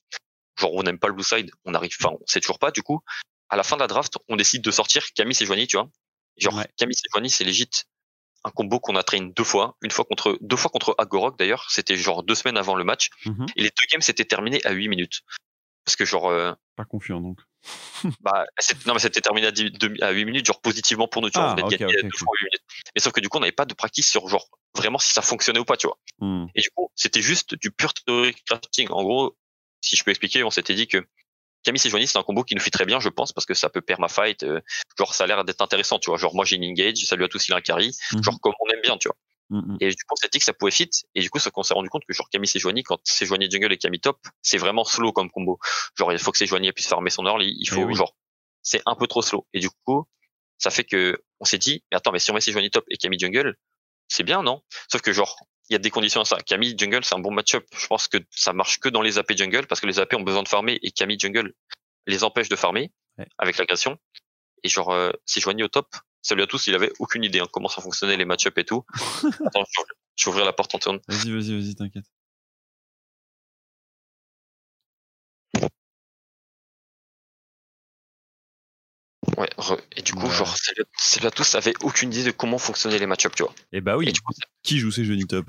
genre, 0.59 0.73
on 0.75 0.83
n'aime 0.83 0.99
pas 0.99 1.07
le 1.07 1.13
Blue 1.15 1.23
Side, 1.23 1.49
on 1.65 1.73
arrive, 1.73 1.95
enfin, 1.99 2.15
on 2.15 2.23
sait 2.27 2.39
toujours 2.41 2.59
pas, 2.59 2.69
du 2.71 2.83
coup, 2.83 3.01
à 3.49 3.55
la 3.57 3.63
fin 3.63 3.75
de 3.75 3.81
la 3.81 3.87
draft, 3.87 4.13
on 4.29 4.35
décide 4.35 4.61
de 4.61 4.69
sortir 4.71 5.03
Camille 5.15 5.35
et 5.41 5.45
Joanie, 5.47 5.65
tu 5.67 5.77
vois. 5.77 5.89
Genre, 6.37 6.53
Ouais. 6.55 6.67
Camille 6.77 6.95
et 6.95 7.09
Joanie, 7.11 7.29
c'est 7.31 7.43
légit 7.43 7.69
un 8.45 8.51
combo 8.51 8.79
qu'on 8.79 8.95
a 8.97 9.03
train 9.03 9.21
deux 9.21 9.43
fois, 9.45 9.77
une 9.81 9.89
fois 9.91 10.03
contre, 10.05 10.37
deux 10.41 10.57
fois 10.57 10.69
contre 10.69 10.93
Agorok 10.97 11.39
d'ailleurs, 11.39 11.65
c'était 11.71 11.95
genre 11.95 12.23
deux 12.23 12.35
semaines 12.35 12.57
avant 12.57 12.75
le 12.75 12.83
match, 12.83 13.09
Mhm. 13.25 13.45
et 13.55 13.61
les 13.63 13.69
deux 13.69 13.85
games 13.91 14.01
s'étaient 14.01 14.25
terminés 14.25 14.59
à 14.65 14.71
8 14.73 14.89
minutes. 14.89 15.21
Parce 15.85 15.95
que 15.95 16.05
genre, 16.05 16.27
euh, 16.29 16.53
Pas 16.75 16.85
confiant 16.85 17.19
donc. 17.21 17.39
bah, 18.21 18.45
non, 18.85 18.93
mais 18.93 18.99
c'était 18.99 19.21
terminé 19.21 19.47
à, 19.47 19.51
10 19.51 19.71
deux- 19.71 19.95
à 20.01 20.11
8 20.11 20.25
minutes, 20.25 20.45
genre 20.45 20.61
positivement 20.61 21.07
pour 21.07 21.21
nous, 21.21 21.29
tu 21.29 21.39
vois. 21.39 21.51
Ah, 21.51 21.55
on 21.63 21.69
fois 21.69 22.33
8 22.39 22.45
minutes. 22.45 22.63
Mais 22.95 23.01
sauf 23.01 23.13
que 23.13 23.21
du 23.21 23.29
coup, 23.29 23.37
on 23.37 23.41
n'avait 23.41 23.51
pas 23.51 23.65
de 23.65 23.73
practice 23.73 24.09
sur 24.09 24.27
genre 24.27 24.47
vraiment 24.75 24.97
si 24.97 25.13
ça 25.13 25.21
fonctionnait 25.21 25.59
ou 25.59 25.65
pas, 25.65 25.77
tu 25.77 25.87
vois. 25.87 25.97
Hmm. 26.19 26.47
Et 26.55 26.61
du 26.61 26.69
coup, 26.71 26.89
c'était 26.95 27.21
juste 27.21 27.55
du 27.55 27.71
pur 27.71 27.93
theory 27.93 28.35
crafting. 28.45 28.89
En 28.89 29.03
gros, 29.03 29.37
si 29.81 29.95
je 29.95 30.03
peux 30.03 30.11
expliquer, 30.11 30.43
on 30.43 30.51
s'était 30.51 30.75
dit 30.75 30.87
que 30.87 31.05
Camille 31.63 31.81
et 31.85 31.89
Joanie, 31.89 32.07
c'est 32.07 32.17
un 32.17 32.23
combo 32.23 32.43
qui 32.43 32.55
nous 32.55 32.61
fait 32.61 32.71
très 32.71 32.85
bien, 32.85 32.99
je 32.99 33.07
pense, 33.09 33.31
parce 33.31 33.45
que 33.45 33.53
ça 33.53 33.69
peut 33.69 33.81
perma-fight. 33.81 34.43
euh, 34.43 34.59
genre, 34.97 35.13
ça 35.13 35.23
a 35.23 35.27
l'air 35.27 35.45
d'être 35.45 35.61
intéressant, 35.61 35.97
tu 35.99 36.09
vois. 36.09 36.17
Genre, 36.17 36.35
moi, 36.35 36.43
j'ai 36.43 36.57
une 36.57 36.65
engage, 36.65 36.97
salut 37.05 37.23
à 37.23 37.29
tous, 37.29 37.47
il 37.47 37.53
a 37.53 37.57
un 37.57 37.61
carry. 37.61 37.95
Mhm. 38.11 38.23
Genre, 38.23 38.39
comme 38.41 38.53
on 38.59 38.69
aime 38.69 38.81
bien, 38.81 38.97
tu 38.97 39.07
vois. 39.07 39.15
Mhm. 39.53 39.77
Et 39.81 39.89
du 39.89 39.95
coup, 39.95 40.13
on 40.13 40.15
s'est 40.15 40.29
dit 40.29 40.39
que 40.39 40.45
ça 40.45 40.53
pouvait 40.53 40.71
fit. 40.71 40.89
Et 41.15 41.21
du 41.21 41.29
coup, 41.29 41.39
qu'on 41.53 41.63
s'est 41.63 41.73
rendu 41.73 41.89
compte 41.89 42.03
que 42.07 42.13
genre 42.13 42.27
Camille 42.29 42.47
Sejoigny, 42.49 42.83
quand 42.83 42.99
Sejoigny 43.03 43.49
jungle 43.51 43.71
et 43.71 43.77
Camille 43.77 43.99
top, 43.99 44.19
c'est 44.41 44.57
vraiment 44.57 44.83
slow 44.83 45.11
comme 45.11 45.29
combo. 45.29 45.59
Genre, 45.97 46.11
il 46.11 46.19
faut 46.19 46.31
que 46.31 46.37
Sejoigny 46.37 46.71
puisse 46.71 46.87
farmer 46.87 47.09
son 47.11 47.25
early. 47.25 47.55
Il 47.59 47.67
faut, 47.69 47.81
Eh 47.81 47.83
oui. 47.85 47.95
genre, 47.95 48.15
c'est 48.63 48.81
un 48.85 48.95
peu 48.95 49.07
trop 49.07 49.21
slow. 49.21 49.45
Et 49.53 49.59
du 49.59 49.69
coup, 49.85 50.05
ça 50.57 50.71
fait 50.71 50.83
que 50.83 51.21
on 51.39 51.45
s'est 51.45 51.57
dit, 51.59 51.83
mais 51.91 51.97
attends, 51.97 52.11
mais 52.11 52.19
si 52.19 52.31
on 52.31 52.33
met 52.33 52.41
Sejoigny 52.41 52.71
top 52.71 52.85
et 52.89 52.97
Camille 52.97 53.19
jungle, 53.19 53.55
c'est 54.07 54.23
bien, 54.23 54.41
non? 54.43 54.61
Sauf 54.91 55.01
que 55.01 55.13
genre, 55.13 55.37
il 55.69 55.73
y 55.73 55.75
a 55.75 55.79
des 55.79 55.89
conditions 55.91 56.21
à 56.21 56.25
ça. 56.25 56.37
Camille 56.37 56.75
jungle, 56.77 57.03
c'est 57.05 57.15
un 57.15 57.19
bon 57.19 57.31
match-up. 57.31 57.65
Je 57.77 57.87
pense 57.87 58.07
que 58.07 58.17
ça 58.31 58.53
marche 58.53 58.79
que 58.79 58.89
dans 58.89 59.01
les 59.01 59.17
AP 59.17 59.37
jungle 59.37 59.67
parce 59.67 59.79
que 59.81 59.87
les 59.87 59.99
AP 59.99 60.13
ont 60.15 60.21
besoin 60.23 60.43
de 60.43 60.47
farmer 60.47 60.79
et 60.81 60.91
Camille 60.91 61.19
jungle 61.19 61.53
les 62.07 62.23
empêche 62.23 62.49
de 62.49 62.55
farmer 62.55 62.91
Ouais. 63.19 63.27
avec 63.37 63.57
l'agression. 63.57 63.97
Et 64.63 64.69
genre, 64.69 64.89
euh, 64.91 65.11
Sejoigny 65.25 65.61
au 65.63 65.67
top, 65.67 65.87
salut 66.23 66.41
à 66.41 66.47
tous, 66.47 66.65
il 66.67 66.73
avait 66.75 66.91
aucune 66.99 67.23
idée 67.23 67.39
hein, 67.39 67.47
comment 67.51 67.67
ça 67.69 67.81
fonctionnait 67.81 68.17
les 68.17 68.25
match-up 68.25 68.57
et 68.57 68.65
tout. 68.65 68.83
Attends, 69.45 69.63
je 69.75 69.81
vais- 69.81 70.29
ouvrir 70.29 70.45
la 70.45 70.53
porte 70.53 70.73
en 70.75 70.79
tourne. 70.79 70.99
Vas-y, 71.07 71.31
vas-y, 71.31 71.53
vas-y, 71.53 71.75
t'inquiète. 71.75 72.05
Ouais, 79.37 79.49
re- 79.57 79.79
et 79.95 80.01
du 80.01 80.13
coup, 80.13 80.27
Ouais. 80.27 80.31
genre, 80.33 80.55
Salut- 80.57 81.27
à 81.27 81.31
tous 81.31 81.55
avait 81.55 81.73
aucune 81.81 82.11
idée 82.11 82.23
de 82.25 82.31
comment 82.31 82.57
fonctionnaient 82.57 82.99
les 82.99 83.05
match-up, 83.07 83.33
tu 83.35 83.43
vois. 83.43 83.53
Et 83.71 83.81
bah 83.81 83.97
oui. 83.97 84.09
Et 84.09 84.11
du 84.11 84.21
coup, 84.21 84.33
Qui 84.63 84.79
joue 84.79 84.91
ces 84.91 85.05
jeunes 85.05 85.25
top? 85.25 85.45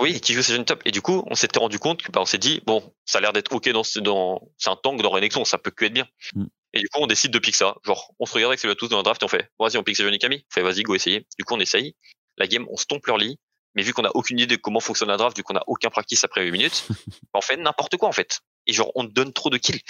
Oui, 0.00 0.20
qui 0.20 0.32
joue 0.34 0.42
jeunes 0.42 0.64
top. 0.64 0.82
Et 0.84 0.90
du 0.90 1.02
coup, 1.02 1.24
on 1.26 1.34
s'était 1.34 1.58
rendu 1.58 1.78
compte 1.78 2.02
que, 2.02 2.12
bah, 2.12 2.20
on 2.20 2.26
s'est 2.26 2.38
dit, 2.38 2.60
bon, 2.66 2.94
ça 3.04 3.18
a 3.18 3.20
l'air 3.20 3.32
d'être 3.32 3.52
ok 3.52 3.68
dans, 3.70 3.84
ce- 3.84 3.98
dans, 3.98 4.40
c'est 4.56 4.70
un 4.70 4.76
tank 4.76 5.02
dans 5.02 5.10
Renekton, 5.10 5.44
ça 5.44 5.58
peut 5.58 5.70
que 5.70 5.84
être 5.84 5.92
bien. 5.92 6.06
Mm. 6.34 6.44
Et 6.74 6.80
du 6.80 6.88
coup, 6.88 7.00
on 7.00 7.06
décide 7.06 7.32
de 7.32 7.38
pick 7.38 7.56
ça. 7.56 7.76
Genre, 7.84 8.12
on 8.18 8.26
se 8.26 8.34
regarde 8.34 8.50
avec 8.50 8.60
Salut 8.60 8.72
à 8.72 8.76
tous 8.76 8.88
dans 8.88 8.98
la 8.98 9.02
draft 9.02 9.22
et 9.22 9.24
on 9.24 9.28
fait, 9.28 9.50
vas-y, 9.58 9.76
on 9.76 9.82
pick 9.82 9.96
Sejoani 9.96 10.18
Camille. 10.18 10.44
On 10.50 10.54
fait, 10.54 10.62
vas-y, 10.62 10.82
go 10.82 10.94
essayer. 10.94 11.26
Du 11.38 11.44
coup, 11.44 11.54
on 11.54 11.60
essaye. 11.60 11.96
La 12.36 12.46
game, 12.46 12.66
on 12.70 12.76
stompe 12.76 13.06
leur 13.06 13.16
lit. 13.16 13.38
Mais 13.74 13.82
vu 13.82 13.92
qu'on 13.92 14.04
a 14.04 14.10
aucune 14.14 14.38
idée 14.38 14.56
de 14.56 14.60
comment 14.60 14.80
fonctionne 14.80 15.08
la 15.08 15.16
draft, 15.16 15.36
vu 15.36 15.42
qu'on 15.42 15.56
a 15.56 15.62
aucun 15.66 15.90
practice 15.90 16.24
après 16.24 16.44
8 16.44 16.52
minutes, 16.52 16.84
bah, 16.88 16.94
on 17.34 17.40
fait 17.40 17.56
n'importe 17.56 17.96
quoi, 17.96 18.08
en 18.08 18.12
fait. 18.12 18.40
Et 18.66 18.72
genre, 18.72 18.92
on 18.94 19.04
donne 19.04 19.32
trop 19.32 19.50
de 19.50 19.56
kills. 19.56 19.80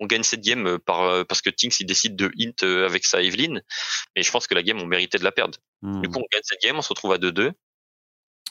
On 0.00 0.06
gagne 0.06 0.22
cette 0.22 0.40
game 0.40 0.66
euh, 0.66 0.78
par, 0.78 1.02
euh, 1.02 1.24
parce 1.24 1.42
que 1.42 1.50
Tinks, 1.50 1.78
il 1.80 1.86
décide 1.86 2.16
de 2.16 2.30
hint 2.38 2.64
euh, 2.64 2.86
avec 2.86 3.04
sa 3.04 3.22
Evelyn. 3.22 3.60
Mais 4.16 4.22
je 4.22 4.30
pense 4.32 4.46
que 4.46 4.54
la 4.54 4.62
game, 4.62 4.80
on 4.80 4.86
méritait 4.86 5.18
de 5.18 5.24
la 5.24 5.32
perdre. 5.32 5.58
Hmm. 5.82 6.00
Du 6.00 6.08
coup, 6.08 6.18
on 6.18 6.26
gagne 6.32 6.42
cette 6.44 6.60
game, 6.62 6.76
on 6.76 6.82
se 6.82 6.88
retrouve 6.88 7.12
à 7.12 7.18
2-2. 7.18 7.52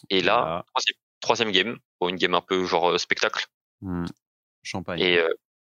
Et 0.09 0.21
là, 0.21 0.63
troisième, 0.73 0.95
troisième 1.21 1.51
game, 1.51 1.77
bon, 1.99 2.09
une 2.09 2.17
game 2.17 2.33
un 2.33 2.41
peu 2.41 2.65
genre 2.65 2.91
euh, 2.91 2.97
spectacle. 2.97 3.45
Hmm. 3.81 4.05
Champagne. 4.63 4.99
Et 4.99 5.17
euh, 5.17 5.29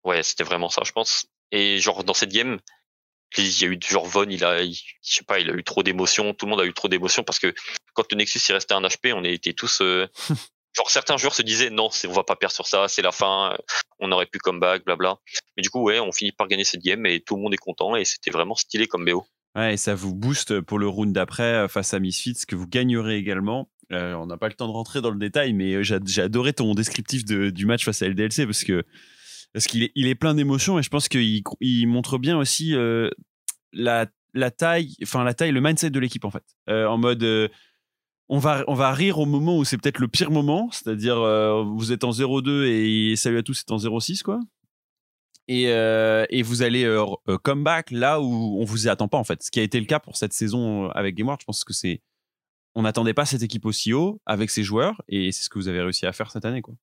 ouais, 0.03 0.21
c'était 0.23 0.43
vraiment 0.43 0.69
ça, 0.69 0.81
je 0.85 0.91
pense. 0.91 1.25
Et 1.51 1.79
genre 1.79 2.03
dans 2.03 2.13
cette 2.13 2.31
game, 2.31 2.59
il 3.37 3.61
y 3.61 3.65
a 3.65 3.67
eu 3.67 3.79
genre 3.87 4.05
Von, 4.05 4.27
il 4.29 4.43
a, 4.45 4.61
il- 4.61 4.73
je 4.75 5.15
sais 5.15 5.23
pas, 5.23 5.39
il 5.39 5.49
a 5.49 5.53
eu 5.53 5.63
trop 5.63 5.83
d'émotions. 5.83 6.33
Tout 6.33 6.45
le 6.45 6.51
monde 6.51 6.61
a 6.61 6.65
eu 6.65 6.73
trop 6.73 6.87
d'émotions 6.87 7.23
parce 7.23 7.39
que 7.39 7.53
quand 7.93 8.05
le 8.11 8.17
Nexus 8.17 8.39
il 8.49 8.53
restait 8.53 8.73
un 8.73 8.81
HP, 8.81 9.13
on 9.13 9.23
était 9.23 9.53
tous, 9.53 9.81
euh, 9.81 10.07
genre 10.75 10.89
certains 10.89 11.17
joueurs 11.17 11.33
se 11.35 11.41
disaient 11.41 11.69
non, 11.69 11.89
on 12.07 12.11
va 12.11 12.23
pas 12.23 12.35
perdre 12.35 12.53
sur 12.55 12.67
ça, 12.67 12.87
c'est 12.87 13.01
la 13.01 13.11
fin, 13.11 13.57
on 13.99 14.11
aurait 14.11 14.25
pu 14.25 14.39
comeback, 14.39 14.85
blabla. 14.85 15.17
Mais 15.57 15.63
du 15.63 15.69
coup, 15.69 15.81
ouais, 15.83 15.99
on 15.99 16.11
finit 16.11 16.31
par 16.31 16.47
gagner 16.47 16.63
cette 16.63 16.81
game 16.81 17.05
et 17.05 17.21
tout 17.21 17.35
le 17.35 17.41
monde 17.41 17.53
est 17.53 17.57
content 17.57 17.95
et 17.95 18.05
c'était 18.05 18.31
vraiment 18.31 18.55
stylé 18.55 18.87
comme 18.87 19.05
BO. 19.05 19.25
Ouais, 19.55 19.75
et 19.75 19.77
ça 19.77 19.95
vous 19.95 20.13
booste 20.13 20.59
pour 20.61 20.79
le 20.79 20.87
round 20.87 21.13
d'après 21.13 21.67
face 21.69 21.93
à 21.93 21.99
Misfits 21.99 22.45
que 22.45 22.55
vous 22.57 22.67
gagnerez 22.67 23.15
également. 23.15 23.69
Euh, 23.91 24.13
on 24.15 24.25
n'a 24.25 24.38
pas 24.38 24.47
le 24.47 24.53
temps 24.53 24.67
de 24.67 24.71
rentrer 24.73 25.01
dans 25.01 25.11
le 25.11 25.19
détail, 25.19 25.53
mais 25.53 25.73
euh, 25.75 25.83
j'ai 25.83 26.21
adoré 26.21 26.53
ton 26.53 26.73
descriptif 26.73 27.23
de- 27.25 27.49
du 27.49 27.65
match 27.65 27.86
face 27.86 28.01
à 28.01 28.07
LDLC 28.07 28.45
parce 28.45 28.63
que 28.63 28.83
parce 29.53 29.67
qu'il 29.67 29.83
est, 29.83 29.91
il 29.95 30.07
est 30.07 30.15
plein 30.15 30.33
d'émotions 30.36 30.77
et 30.79 30.83
je 30.83 30.89
pense 30.89 31.07
qu'il 31.07 31.41
il 31.61 31.86
montre 31.88 32.17
bien 32.17 32.38
aussi 32.38 32.73
euh, 32.75 33.09
la, 33.71 34.07
taille, 34.51 34.95
enfin 35.03 35.23
la 35.23 35.33
taille, 35.33 35.51
le 35.51 35.61
mindset 35.61 35.91
de 35.91 35.99
l'équipe 35.99 36.25
en 36.25 36.31
fait. 36.31 36.43
En 36.67 36.97
mode, 36.97 37.23
on 38.27 38.38
va 38.39 38.63
on 38.67 38.73
va 38.73 38.91
rire 38.91 39.19
au 39.19 39.25
moment 39.25 39.57
où 39.57 39.63
c'est 39.63 39.77
peut-être 39.77 39.99
le 39.99 40.07
pire 40.09 40.31
moment, 40.31 40.69
c'est-à-dire 40.71 41.15
vous 41.65 41.91
êtes 41.93 42.03
en 42.03 42.11
0-2 42.11 42.65
et 42.65 43.15
salut 43.15 43.38
à 43.38 43.43
tous 43.43 43.53
c'est 43.53 43.71
en 43.71 43.77
0-6 43.77 44.23
quoi. 44.23 44.39
Et, 45.47 45.65
et 45.65 46.41
vous 46.41 46.63
allez 46.63 46.83
euh, 46.83 47.05
comeback 47.43 47.91
là 47.91 48.19
où 48.19 48.59
on 48.59 48.65
vous 48.65 48.88
y 48.88 48.89
attend 48.89 49.07
pas 49.07 49.17
en 49.19 49.23
fait. 49.23 49.41
Ce 49.43 49.51
qui 49.51 49.59
a 49.59 49.63
été 49.63 49.79
le 49.79 49.86
cas 49.86 49.99
pour 49.99 50.17
cette 50.17 50.33
saison 50.33 50.89
avec 50.89 51.15
GameWard, 51.15 51.39
je 51.39 51.45
pense 51.45 51.63
que 51.63 51.71
c'est 51.73 52.01
on 52.76 52.84
n'attendait 52.84 53.13
pas 53.13 53.26
cette 53.26 53.41
équipe 53.41 53.65
aussi 53.65 53.93
haut 53.93 54.21
avec 54.26 54.49
ses 54.49 54.63
joueurs 54.63 55.01
et 55.07 55.32
c'est 55.32 55.43
ce 55.43 55.49
que 55.49 55.57
vous 55.59 55.67
avez 55.67 55.82
réussi 55.82 56.05
à 56.05 56.13
faire 56.13 56.30
cette 56.32 56.45
année 56.45 56.61
quoi. 56.61 56.73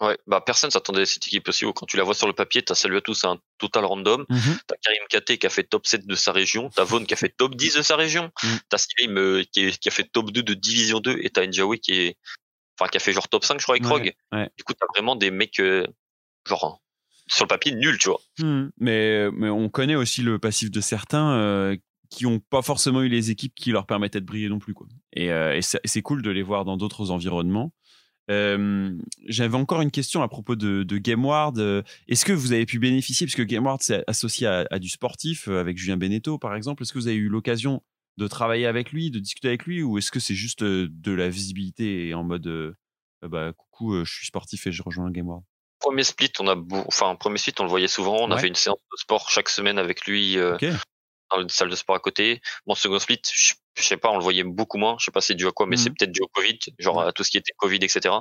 Ouais, 0.00 0.18
bah 0.26 0.42
personne 0.44 0.70
s'attendait 0.70 1.02
à 1.02 1.06
cette 1.06 1.26
équipe 1.26 1.48
aussi 1.48 1.64
haut. 1.64 1.72
Quand 1.72 1.86
tu 1.86 1.96
la 1.96 2.02
vois 2.02 2.14
sur 2.16 2.26
le 2.26 2.32
papier, 2.32 2.60
t'as 2.62 2.74
salut 2.74 2.96
à 2.96 3.00
tous, 3.00 3.14
c'est 3.14 3.28
un 3.28 3.38
total 3.58 3.84
random. 3.84 4.26
T'as 4.66 4.74
Karim 4.82 5.02
Kate 5.08 5.36
qui 5.38 5.46
a 5.46 5.48
fait 5.50 5.62
top 5.62 5.86
7 5.86 6.04
de 6.06 6.14
sa 6.16 6.32
région, 6.32 6.68
t'as 6.74 6.82
Vaughn 6.84 7.06
qui 7.06 7.14
a 7.14 7.16
fait 7.16 7.28
top 7.34 7.54
10 7.54 7.76
de 7.76 7.82
sa 7.82 7.94
région, 7.96 8.30
Mm. 8.42 8.48
t'as 8.68 8.78
Slim 8.78 9.16
euh, 9.18 9.44
qui, 9.52 9.66
est- 9.66 9.78
qui 9.78 9.88
a 9.88 9.92
fait 9.92 10.02
top 10.04 10.30
2 10.32 10.42
de 10.42 10.52
division 10.54 10.98
2 11.00 11.18
et 11.22 11.30
t'as 11.30 11.46
Njawi 11.46 11.78
qui 11.78 11.92
est 11.92 12.16
enfin 12.78 12.88
qui 12.90 12.96
a 12.96 13.00
fait 13.00 13.12
genre 13.12 13.28
top 13.28 13.44
5 13.44 13.60
je 13.60 13.64
crois 13.64 13.76
avec 13.76 13.88
Ouais, 13.88 14.14
ouais. 14.32 14.50
Du 14.58 14.64
coup, 14.64 14.72
t'as 14.74 14.86
vraiment 14.94 15.14
des 15.14 15.30
mecs 15.30 15.60
euh, 15.60 15.86
genre 16.46 16.82
sur 17.28 17.44
le 17.44 17.48
papier 17.48 17.72
nuls, 17.72 17.96
tu 17.98 18.08
vois. 18.08 18.20
Hmm. 18.40 18.68
Mais, 18.78 19.30
mais 19.30 19.48
on 19.48 19.68
connaît 19.70 19.94
aussi 19.94 20.22
le 20.22 20.38
passif 20.40 20.70
de 20.72 20.80
certains 20.80 21.34
euh, 21.38 21.76
qui 22.14 22.24
n'ont 22.24 22.38
pas 22.40 22.62
forcément 22.62 23.02
eu 23.02 23.08
les 23.08 23.30
équipes 23.30 23.54
qui 23.54 23.70
leur 23.70 23.86
permettaient 23.86 24.20
de 24.20 24.26
briller 24.26 24.48
non 24.48 24.58
plus. 24.58 24.74
Quoi. 24.74 24.86
Et, 25.12 25.30
euh, 25.32 25.56
et 25.56 25.60
c'est 25.62 26.02
cool 26.02 26.22
de 26.22 26.30
les 26.30 26.42
voir 26.42 26.64
dans 26.64 26.76
d'autres 26.76 27.10
environnements. 27.10 27.72
Euh, 28.30 28.96
J'avais 29.26 29.56
encore 29.56 29.82
une 29.82 29.90
question 29.90 30.22
à 30.22 30.28
propos 30.28 30.56
de, 30.56 30.82
de 30.82 30.96
GameWard. 30.98 31.58
Euh, 31.58 31.82
Est-ce 32.08 32.24
que 32.24 32.32
vous 32.32 32.52
avez 32.52 32.64
pu 32.66 32.78
bénéficier, 32.78 33.26
puisque 33.26 33.44
GameWard 33.44 33.82
c'est 33.82 34.02
associé 34.06 34.46
à, 34.46 34.64
à 34.70 34.78
du 34.78 34.88
sportif, 34.88 35.48
euh, 35.48 35.60
avec 35.60 35.76
Julien 35.76 35.96
Beneteau 35.98 36.38
par 36.38 36.54
exemple, 36.54 36.82
est-ce 36.82 36.92
que 36.92 36.98
vous 36.98 37.08
avez 37.08 37.16
eu 37.16 37.28
l'occasion 37.28 37.82
de 38.16 38.26
travailler 38.28 38.66
avec 38.66 38.92
lui, 38.92 39.10
de 39.10 39.18
discuter 39.18 39.48
avec 39.48 39.66
lui, 39.66 39.82
ou 39.82 39.98
est-ce 39.98 40.10
que 40.10 40.20
c'est 40.20 40.34
juste 40.36 40.62
de 40.62 41.12
la 41.12 41.28
visibilité 41.28 42.08
et 42.08 42.14
en 42.14 42.22
mode 42.22 42.76
bah, 43.28 43.52
coucou, 43.56 44.04
je 44.04 44.10
suis 44.12 44.26
sportif 44.26 44.66
et 44.68 44.72
je 44.72 44.82
rejoins 44.82 45.10
GameWard 45.10 45.42
Premier 45.80 46.04
split, 46.04 46.30
on 46.38 46.46
a 46.48 46.54
enfin 46.86 47.14
premier 47.16 47.38
split, 47.38 47.54
on 47.58 47.64
le 47.64 47.68
voyait 47.68 47.88
souvent, 47.88 48.16
on 48.20 48.30
Ouais. 48.30 48.38
avait 48.38 48.48
une 48.48 48.54
séance 48.54 48.78
de 48.92 48.96
sport 48.96 49.28
chaque 49.30 49.48
semaine 49.50 49.78
avec 49.78 50.06
lui 50.06 50.38
euh, 50.38 50.54
Ok. 50.54 50.64
Dans 51.36 51.42
une 51.42 51.48
salle 51.48 51.70
de 51.70 51.76
sport 51.76 51.96
à 51.96 52.00
côté. 52.00 52.40
Mon 52.66 52.74
second 52.74 52.98
split, 52.98 53.20
je, 53.32 53.54
je 53.76 53.82
sais 53.82 53.96
pas, 53.96 54.10
on 54.10 54.16
le 54.18 54.22
voyait 54.22 54.44
beaucoup 54.44 54.78
moins. 54.78 54.96
Je 54.98 55.04
sais 55.06 55.10
pas 55.10 55.20
c'est 55.20 55.34
dû 55.34 55.46
à 55.46 55.52
quoi, 55.52 55.66
mais 55.66 55.76
Mhm. 55.76 55.82
c'est 55.82 55.90
peut-être 55.90 56.12
dû 56.12 56.20
au 56.22 56.28
Covid, 56.28 56.58
genre 56.78 57.00
à 57.02 57.12
tout 57.12 57.24
ce 57.24 57.30
qui 57.30 57.36
était 57.38 57.52
Covid, 57.56 57.76
etc. 57.82 58.14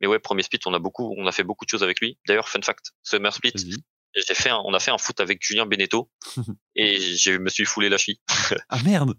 Mais 0.00 0.06
ouais, 0.06 0.18
premier 0.18 0.42
split, 0.42 0.60
on 0.66 0.74
a 0.74 0.78
beaucoup, 0.78 1.14
on 1.18 1.26
a 1.26 1.32
fait 1.32 1.44
beaucoup 1.44 1.64
de 1.64 1.70
choses 1.70 1.82
avec 1.82 2.00
lui. 2.00 2.18
D'ailleurs, 2.26 2.48
fun 2.48 2.60
fact, 2.62 2.92
Summer 3.02 3.32
Split, 3.32 3.52
Vas-y. 3.54 3.74
j'ai 4.16 4.34
fait, 4.34 4.50
un- 4.50 4.62
on 4.64 4.74
a 4.74 4.80
fait 4.80 4.90
un 4.90 4.98
foot 4.98 5.20
avec 5.20 5.38
Julien 5.42 5.66
Beneteau 5.66 6.10
et 6.76 6.98
je 7.00 7.32
me 7.32 7.48
suis 7.48 7.64
foulé 7.64 7.88
la 7.88 7.98
cheville. 7.98 8.20
Ah 8.68 8.82
merde 8.84 9.14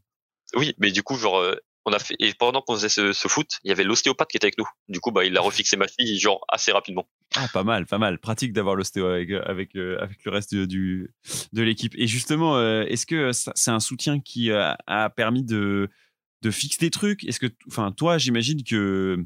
Oui, 0.55 0.73
mais 0.79 0.91
du 0.91 1.03
coup, 1.03 1.15
genre, 1.17 1.37
euh, 1.39 1.55
et 2.19 2.33
pendant 2.33 2.61
qu'on 2.61 2.75
faisait 2.75 2.89
ce, 2.89 3.27
foot, 3.27 3.47
il 3.63 3.69
y 3.69 3.71
avait 3.71 3.83
l'ostéopathe 3.83 4.29
qui 4.29 4.37
était 4.37 4.45
avec 4.45 4.57
nous. 4.57 4.67
Du 4.87 4.99
coup, 4.99 5.11
bah, 5.11 5.25
il 5.25 5.35
a 5.37 5.41
refixé 5.41 5.77
ma 5.77 5.87
cheville 5.87 6.19
genre 6.19 6.43
assez 6.47 6.71
rapidement. 6.71 7.07
Ah, 7.35 7.47
pas 7.51 7.63
mal, 7.63 7.85
pas 7.85 7.97
mal. 7.97 8.19
Pratique 8.19 8.53
d'avoir 8.53 8.75
l'ostéo 8.75 9.05
avec, 9.07 9.29
avec, 9.31 9.75
euh, 9.75 9.97
avec 10.01 10.23
le 10.25 10.31
reste 10.31 10.53
du, 10.53 10.67
du- 10.67 11.13
de 11.53 11.61
l'équipe. 11.61 11.93
Et 11.97 12.07
justement, 12.07 12.57
euh, 12.57 12.83
est-ce 12.83 13.05
que 13.05 13.31
c'est 13.33 13.71
un 13.71 13.79
soutien 13.79 14.19
qui 14.19 14.51
euh, 14.51 14.73
a 14.87 15.09
permis 15.09 15.43
de, 15.43 15.89
de 16.41 16.51
fixer 16.51 16.79
des 16.79 16.89
trucs? 16.91 17.23
Est-ce 17.25 17.39
que, 17.39 17.47
enfin, 17.67 17.91
toi, 17.91 18.17
j'imagine 18.17 18.63
que 18.63 19.17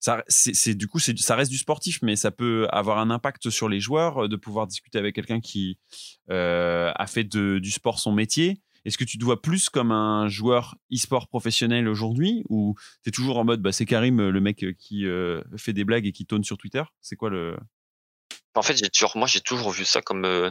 ça, 0.00 0.22
c'est, 0.28 0.74
du 0.74 0.86
coup, 0.86 0.98
ça 0.98 1.34
reste 1.34 1.50
du 1.50 1.56
sportif, 1.56 2.00
mais 2.02 2.14
ça 2.16 2.30
peut 2.30 2.66
avoir 2.70 2.98
un 2.98 3.08
impact 3.10 3.48
sur 3.48 3.68
les 3.70 3.80
joueurs 3.80 4.24
euh, 4.24 4.28
de 4.28 4.36
pouvoir 4.36 4.66
discuter 4.66 4.98
avec 4.98 5.14
quelqu'un 5.14 5.40
qui 5.40 5.78
euh, 6.30 6.92
a 6.94 7.06
fait 7.06 7.24
de- 7.24 7.58
du 7.58 7.70
sport 7.70 7.98
son 7.98 8.12
métier. 8.12 8.60
Est-ce 8.84 8.98
que 8.98 9.04
tu 9.04 9.18
te 9.18 9.24
vois 9.24 9.40
plus 9.40 9.70
comme 9.70 9.92
un 9.92 10.28
joueur 10.28 10.76
e-sport 10.92 11.28
professionnel 11.28 11.88
aujourd'hui 11.88 12.44
ou 12.48 12.74
tu 13.02 13.08
es 13.08 13.12
toujours 13.12 13.38
en 13.38 13.44
mode 13.44 13.62
bah, 13.62 13.72
c'est 13.72 13.86
Karim, 13.86 14.28
le 14.28 14.40
mec 14.40 14.64
qui 14.78 15.06
euh, 15.06 15.42
fait 15.56 15.72
des 15.72 15.84
blagues 15.84 16.06
et 16.06 16.12
qui 16.12 16.26
tonne 16.26 16.44
sur 16.44 16.58
Twitter? 16.58 16.82
C'est 17.00 17.16
quoi 17.16 17.30
le. 17.30 17.56
En 18.54 18.62
fait, 18.62 18.76
j'ai 18.76 18.88
toujours, 18.88 19.16
moi, 19.16 19.26
j'ai 19.26 19.40
toujours 19.40 19.70
vu 19.70 19.84
ça 19.84 20.00
comme, 20.00 20.24
euh, 20.24 20.50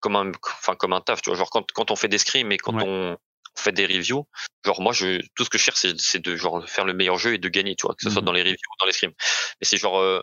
comme 0.00 0.16
un, 0.16 0.30
enfin, 0.42 0.74
comme 0.76 0.92
un 0.92 1.00
taf, 1.00 1.22
tu 1.22 1.30
vois. 1.30 1.38
Genre, 1.38 1.50
quand, 1.50 1.66
quand 1.72 1.90
on 1.90 1.96
fait 1.96 2.08
des 2.08 2.18
scrims 2.18 2.52
et 2.52 2.58
quand 2.58 2.74
Ouais. 2.74 2.84
on 2.86 3.16
fait 3.56 3.72
des 3.72 3.86
reviews, 3.86 4.26
genre, 4.64 4.80
moi, 4.80 4.92
je, 4.92 5.20
tout 5.34 5.44
ce 5.44 5.50
que 5.50 5.58
je 5.58 5.64
cherche, 5.64 5.84
c'est, 5.98 6.18
de, 6.20 6.36
genre, 6.36 6.68
faire 6.68 6.84
le 6.84 6.94
meilleur 6.94 7.18
jeu 7.18 7.34
et 7.34 7.38
de 7.38 7.48
gagner, 7.48 7.74
tu 7.74 7.86
vois, 7.86 7.94
que 7.94 8.02
ce 8.02 8.10
soit 8.10 8.22
Mhm. 8.22 8.26
dans 8.26 8.32
les 8.32 8.42
reviews 8.42 8.54
ou 8.54 8.76
dans 8.80 8.86
les 8.86 8.92
scrims. 8.92 9.12
Mais 9.60 9.64
c'est 9.66 9.76
genre, 9.76 9.98
euh, 9.98 10.20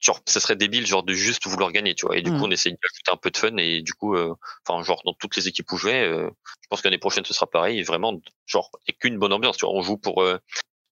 genre, 0.00 0.20
ce 0.26 0.40
serait 0.40 0.56
débile, 0.56 0.86
genre, 0.86 1.02
de 1.02 1.12
juste 1.12 1.46
vouloir 1.46 1.72
gagner, 1.72 1.94
tu 1.94 2.06
vois. 2.06 2.16
Et 2.16 2.22
du 2.22 2.30
coup, 2.30 2.44
on 2.44 2.50
essaye 2.50 2.72
d'ajouter 2.72 3.12
un 3.12 3.16
peu 3.16 3.30
de 3.30 3.36
fun 3.36 3.56
et 3.58 3.82
du 3.82 3.92
coup, 3.92 4.16
euh, 4.16 4.34
enfin, 4.66 4.82
genre, 4.82 5.02
dans 5.04 5.14
toutes 5.14 5.36
les 5.36 5.46
équipes 5.46 5.70
où 5.72 5.76
je 5.76 5.88
vais, 5.88 6.02
euh, 6.02 6.28
je 6.62 6.66
pense 6.68 6.80
que 6.80 6.88
l'année 6.88 6.98
prochaine, 6.98 7.24
ce 7.24 7.34
sera 7.34 7.46
pareil. 7.46 7.78
Et 7.78 7.82
vraiment, 7.82 8.18
genre, 8.46 8.70
et 8.88 8.92
qu'une 8.94 9.18
bonne 9.18 9.32
ambiance, 9.32 9.58
tu 9.58 9.66
vois. 9.66 9.74
On 9.74 9.82
joue 9.82 9.98
pour, 9.98 10.22
euh, 10.22 10.38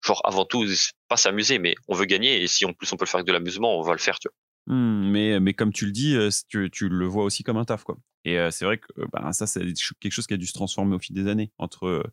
genre, 0.06 0.22
avant 0.24 0.46
tout, 0.46 0.66
pas 1.08 1.18
s'amuser, 1.18 1.58
mais 1.58 1.76
on 1.88 1.96
veut 1.96 2.06
gagner 2.06 2.42
et 2.42 2.48
si 2.48 2.66
en 2.66 2.74
plus 2.74 2.92
on 2.94 2.98
peut 2.98 3.06
le 3.06 3.10
faire 3.10 3.18
avec 3.18 3.28
de 3.28 3.34
l'amusement, 3.34 3.78
on 3.78 3.82
va 3.82 3.94
le 3.94 4.00
faire, 4.00 4.20
tu 4.20 4.30
vois. 4.30 4.76
Hmm, 4.76 5.10
mais, 5.10 5.40
mais 5.40 5.54
comme 5.54 5.74
tu 5.74 5.88
le 5.88 5.92
dis, 5.92 6.16
tu, 6.48 6.70
tu 6.72 6.88
le 6.88 7.08
vois 7.08 7.24
aussi 7.24 7.44
comme 7.44 7.58
un 7.58 7.66
taf. 7.66 7.84
Quoi. 7.84 7.98
Et 8.24 8.38
c'est 8.52 8.66
vrai 8.66 8.78
que 8.78 8.88
bah, 9.12 9.34
ça, 9.34 9.48
c'est 9.48 9.62
quelque 10.00 10.12
chose 10.12 10.28
qui 10.28 10.36
a 10.36 10.38
dû 10.38 10.46
se 10.46 10.54
transformer 10.54 10.96
au 10.96 11.00
fil 11.00 11.16
des 11.16 11.28
années. 11.28 11.52
Entre 11.58 12.04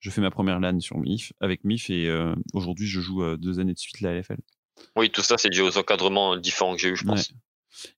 je 0.00 0.08
fais 0.08 0.22
ma 0.22 0.30
première 0.30 0.58
LAN 0.58 0.80
sur 0.80 0.96
MIF, 0.96 1.34
avec 1.40 1.62
MIF 1.64 1.90
et 1.90 2.10
aujourd'hui, 2.54 2.86
je 2.86 3.00
joue 3.00 3.36
deux 3.36 3.60
années 3.60 3.74
de 3.74 3.78
suite 3.78 4.00
la 4.00 4.14
LFL. 4.14 4.38
Oui, 4.96 5.10
tout 5.10 5.22
ça, 5.22 5.36
c'est 5.38 5.50
dû 5.50 5.60
aux 5.60 5.76
encadrements 5.78 6.36
différents 6.36 6.74
que 6.74 6.80
j'ai 6.80 6.88
eu, 6.90 6.96
je 6.96 7.04
pense. 7.04 7.30
Ouais. 7.30 7.36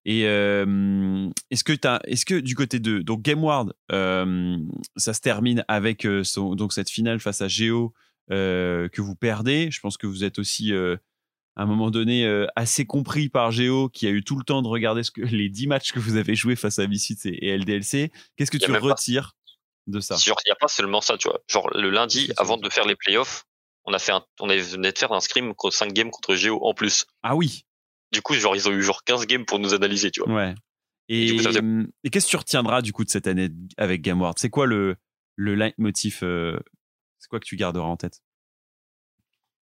Et 0.05 0.27
euh, 0.27 1.29
est-ce 1.51 1.65
que, 1.65 1.73
est-ce 2.07 2.25
que 2.25 2.39
du 2.39 2.55
côté 2.55 2.79
de 2.79 2.99
donc 3.01 3.23
GameWard, 3.23 3.73
euh, 3.91 4.57
ça 4.97 5.13
se 5.15 5.21
termine 5.21 5.65
avec 5.69 6.05
euh, 6.07 6.23
son- 6.23 6.55
donc 6.55 6.73
cette 6.73 6.91
finale 6.91 7.19
face 7.19 7.41
à 7.41 7.49
Geo 7.49 7.93
euh, 8.31 8.89
que 8.89 9.01
vous 9.01 9.17
perdez 9.17 9.71
Je 9.73 9.81
pense 9.81 9.97
que 9.97 10.07
vous 10.07 10.23
êtes 10.25 10.39
aussi 10.39 10.73
à 10.73 11.63
un 11.63 11.67
moment 11.67 11.91
donné 11.91 12.47
assez 12.55 12.87
compris 12.87 13.29
par 13.29 13.51
Geo 13.51 13.89
qui 13.89 14.07
a 14.07 14.11
eu 14.11 14.23
tout 14.23 14.37
le 14.37 14.45
temps 14.45 14.63
de 14.63 14.69
regarder 14.69 15.03
ce 15.03 15.11
que, 15.11 15.23
les 15.23 15.49
10 15.49 15.67
matchs 15.67 15.93
que 15.93 15.99
vous 15.99 16.17
avez 16.17 16.35
joués 16.37 16.57
face 16.57 16.79
à 16.79 16.87
Misfits 16.87 17.19
et, 17.25 17.49
et 17.49 17.59
LDLC. 17.59 18.13
Qu'est-ce 18.37 18.51
que 18.51 18.59
tu 18.59 18.71
pas- 18.71 18.79
retires 18.79 19.35
de 19.89 19.99
ça? 20.01 20.17
Il 20.25 20.31
n'y 20.47 20.53
a 20.53 20.57
pas 20.57 20.69
seulement 20.69 21.01
ça, 21.01 21.19
tu 21.19 21.29
vois. 21.29 21.41
Genre, 21.49 21.69
le 21.77 21.91
lundi, 21.91 22.31
avant 22.37 22.57
de 22.57 22.69
faire 22.71 22.87
les 22.87 22.95
playoffs, 22.95 23.45
on 23.85 23.93
a 23.93 23.99
fait 23.99 24.13
un, 24.13 24.25
on 24.41 24.47
venait 24.49 24.93
de 24.93 24.99
faire 24.99 25.13
un 25.13 25.21
scrim 25.21 25.55
contre 25.55 25.75
5 25.75 25.93
games 25.93 26.11
contre 26.11 26.35
Geo 26.35 26.59
en 26.65 26.75
plus. 26.75 27.07
Ah 27.23 27.35
oui, 27.37 27.65
Du 28.13 28.23
coup, 28.23 28.35
genre, 28.35 28.55
ils 28.57 28.69
ont 28.69 28.73
eu 28.73 28.83
genre 28.83 29.05
15 29.05 29.27
games 29.27 29.45
pour 29.47 29.59
nous 29.59 29.75
analyser, 29.75 30.11
tu 30.11 30.23
vois. 30.23 30.35
ouais. 30.35 30.55
Et, 31.09 31.37
faisait- 31.39 31.61
et 32.05 32.11
qu'est-ce 32.11 32.27
que 32.27 32.31
tu 32.31 32.37
retiendras 32.37 32.81
du 32.81 32.93
coup 32.93 33.05
de 33.05 33.11
cette 33.11 33.27
année 33.27 33.49
avec 33.77 34.03
GameWard 34.03 34.39
C'est 34.39 34.51
quoi 34.51 34.67
le, 34.67 34.97
le 35.37 35.55
leitmotiv 35.55 36.21
euh, 36.23 36.59
C'est 37.19 37.29
quoi 37.29 37.41
que 37.41 37.45
tu 37.45 37.57
garderas 37.57 37.87
en 37.87 37.97
tête? 37.97 38.21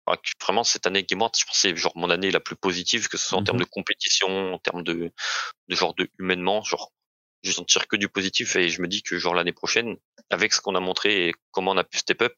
Enfin, 0.06 0.18
que 0.22 0.44
vraiment, 0.44 0.64
cette 0.64 0.86
année 0.86 1.02
Game 1.02 1.18
je 1.20 1.24
pense 1.24 1.44
que 1.44 1.50
c'est 1.56 1.74
genre 1.76 1.92
mon 1.96 2.10
année 2.10 2.30
la 2.30 2.40
plus 2.40 2.56
positive, 2.56 3.08
que 3.08 3.16
ce 3.16 3.26
soit 3.28 3.38
en 3.38 3.40
Mhm. 3.40 3.46
termes 3.46 3.58
de 3.60 3.64
compétition, 3.64 4.52
en 4.54 4.58
termes 4.58 4.82
de, 4.84 5.12
de 5.68 5.74
genre 5.74 5.94
de 5.94 6.08
humainement, 6.18 6.62
genre, 6.62 6.92
je 7.50 7.58
n'en 7.58 7.64
tire 7.64 7.86
que 7.86 7.96
du 7.96 8.08
positif 8.08 8.56
et 8.56 8.68
je 8.68 8.80
me 8.82 8.88
dis 8.88 9.02
que 9.02 9.18
genre 9.18 9.34
l'année 9.34 9.52
prochaine, 9.52 9.96
avec 10.30 10.52
ce 10.52 10.60
qu'on 10.60 10.74
a 10.74 10.80
montré 10.80 11.28
et 11.28 11.34
comment 11.50 11.72
on 11.72 11.76
a 11.76 11.84
pu 11.84 11.98
step 11.98 12.22
up, 12.22 12.34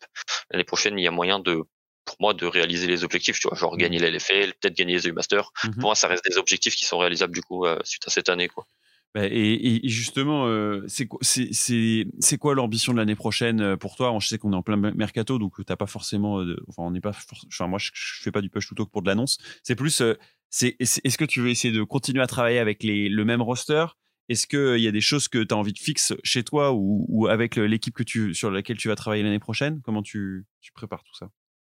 l'année 0.50 0.64
prochaine, 0.64 0.98
il 0.98 1.02
y 1.02 1.06
a 1.06 1.10
moyen 1.10 1.38
de, 1.38 1.62
pour 2.04 2.16
moi, 2.20 2.34
de 2.34 2.46
réaliser 2.46 2.86
les 2.86 3.04
objectifs, 3.04 3.38
tu 3.40 3.48
vois, 3.48 3.56
genre 3.56 3.76
gagner 3.76 3.98
la 3.98 4.08
LFL, 4.08 4.54
peut-être 4.60 4.76
gagner 4.76 4.94
les 4.94 5.08
EU 5.08 5.12
Masters. 5.12 5.50
Mhm. 5.64 5.72
Pour 5.74 5.82
moi, 5.82 5.94
ça 5.94 6.08
reste 6.08 6.24
des 6.28 6.38
objectifs 6.38 6.74
qui 6.76 6.84
sont 6.84 6.98
réalisables, 6.98 7.34
du 7.34 7.42
coup, 7.42 7.66
euh, 7.66 7.78
suite 7.84 8.06
à 8.06 8.10
cette 8.10 8.28
année, 8.28 8.48
quoi. 8.48 8.66
Bah, 9.14 9.22
et, 9.24 9.80
justement, 9.84 10.46
euh, 10.46 10.84
c'est 10.88 11.06
quoi, 12.38 12.54
l'ambition 12.54 12.92
de 12.92 12.98
l'année 12.98 13.14
prochaine 13.14 13.62
euh, 13.62 13.76
pour 13.76 13.96
toi? 13.96 14.14
Je 14.20 14.26
sais 14.28 14.36
qu'on 14.36 14.52
est 14.52 14.56
en 14.56 14.62
plein 14.62 14.76
mercato, 14.76 15.38
donc 15.38 15.54
t'as 15.64 15.76
pas 15.76 15.86
forcément. 15.86 16.44
de- 16.44 16.62
enfin, 16.68 16.82
on 16.82 16.90
n'est 16.90 17.00
pas. 17.00 17.12
Enfin, 17.48 17.66
moi, 17.66 17.78
je, 17.78 17.90
je 17.94 18.22
fais 18.22 18.30
pas 18.30 18.42
du 18.42 18.50
push 18.50 18.68
to 18.68 18.74
talk 18.74 18.90
pour 18.90 19.00
de 19.00 19.08
l'annonce. 19.08 19.38
C'est 19.62 19.74
plus. 19.74 20.02
euh, 20.02 20.18
c'est- 20.50 20.76
est-ce 20.78 21.16
que 21.16 21.24
tu 21.24 21.40
veux 21.40 21.48
essayer 21.48 21.72
de 21.72 21.82
continuer 21.82 22.22
à 22.22 22.26
travailler 22.26 22.58
avec 22.58 22.82
les, 22.82 23.08
le 23.08 23.24
même 23.24 23.40
roster? 23.40 23.86
Est-ce 24.28 24.46
qu'il 24.46 24.80
y 24.82 24.88
a 24.88 24.92
des 24.92 25.00
choses 25.00 25.28
que 25.28 25.42
tu 25.42 25.54
as 25.54 25.56
envie 25.56 25.72
de 25.72 25.78
fixer 25.78 26.16
chez 26.24 26.42
toi 26.42 26.72
ou, 26.72 27.06
ou 27.08 27.28
avec 27.28 27.56
l'équipe 27.56 27.94
que 27.94 28.02
tu, 28.02 28.34
sur 28.34 28.50
laquelle 28.50 28.76
tu 28.76 28.88
vas 28.88 28.96
travailler 28.96 29.22
l'année 29.22 29.38
prochaine? 29.38 29.80
Comment 29.84 30.02
tu, 30.02 30.44
tu 30.60 30.72
prépares 30.72 31.04
tout 31.04 31.14
ça? 31.14 31.28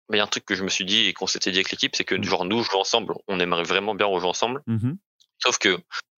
Mais 0.09 0.17
il 0.17 0.19
y 0.19 0.21
a 0.21 0.23
un 0.23 0.27
truc 0.27 0.45
que 0.45 0.55
je 0.55 0.63
me 0.63 0.69
suis 0.69 0.85
dit 0.85 1.01
et 1.05 1.13
qu'on 1.13 1.27
s'était 1.27 1.51
dit 1.51 1.57
avec 1.59 1.69
l'équipe, 1.71 1.95
c'est 1.95 2.03
que 2.05 2.15
Mhm. 2.15 2.23
genre 2.23 2.45
nous 2.45 2.63
jouer 2.63 2.79
ensemble, 2.79 3.13
on 3.27 3.39
aimerait 3.39 3.63
vraiment 3.63 3.93
bien 3.93 4.07
rejouer 4.07 4.29
ensemble. 4.29 4.63
Mhm. 4.65 4.97
Sauf 5.37 5.59
que 5.59 5.69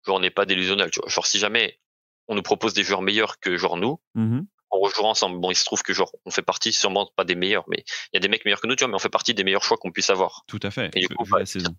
genre 0.07 0.17
on 0.17 0.21
n'est 0.21 0.31
pas 0.31 0.47
délusionnel, 0.47 0.91
tu 0.93 1.01
vois. 1.01 1.09
Genre 1.09 1.27
si 1.27 1.39
jamais 1.41 1.81
on 2.29 2.37
nous 2.37 2.43
propose 2.43 2.75
des 2.75 2.85
joueurs 2.85 3.03
meilleurs 3.03 3.41
que 3.41 3.57
genre 3.57 3.77
nous, 3.77 4.01
Mhm. 4.15 4.47
on 4.71 4.79
rejouera 4.79 5.09
ensemble. 5.09 5.41
Bon, 5.41 5.51
il 5.51 5.57
se 5.57 5.65
trouve 5.65 5.83
que 5.83 5.93
genre, 5.93 6.13
on 6.25 6.31
fait 6.31 6.43
partie 6.43 6.73
sûrement 6.73 7.11
pas 7.17 7.25
des 7.25 7.35
meilleurs, 7.35 7.65
mais 7.69 7.79
il 8.13 8.15
y 8.15 8.17
a 8.19 8.21
des 8.21 8.29
mecs 8.29 8.45
meilleurs 8.45 8.61
que 8.61 8.69
nous, 8.69 8.77
tu 8.77 8.85
vois, 8.85 8.89
mais 8.89 8.95
on 8.95 9.01
fait 9.01 9.09
partie 9.09 9.35
des 9.35 9.43
meilleurs 9.43 9.65
choix 9.65 9.77
qu'on 9.77 9.91
puisse 9.91 10.11
avoir. 10.11 10.45
Tout 10.47 10.61
à 10.63 10.71
fait. 10.71 10.91
Et 10.95 11.01
du 11.01 11.09
coup, 11.09 11.25
bah, 11.29 11.41
la 11.41 11.47
saison. 11.47 11.73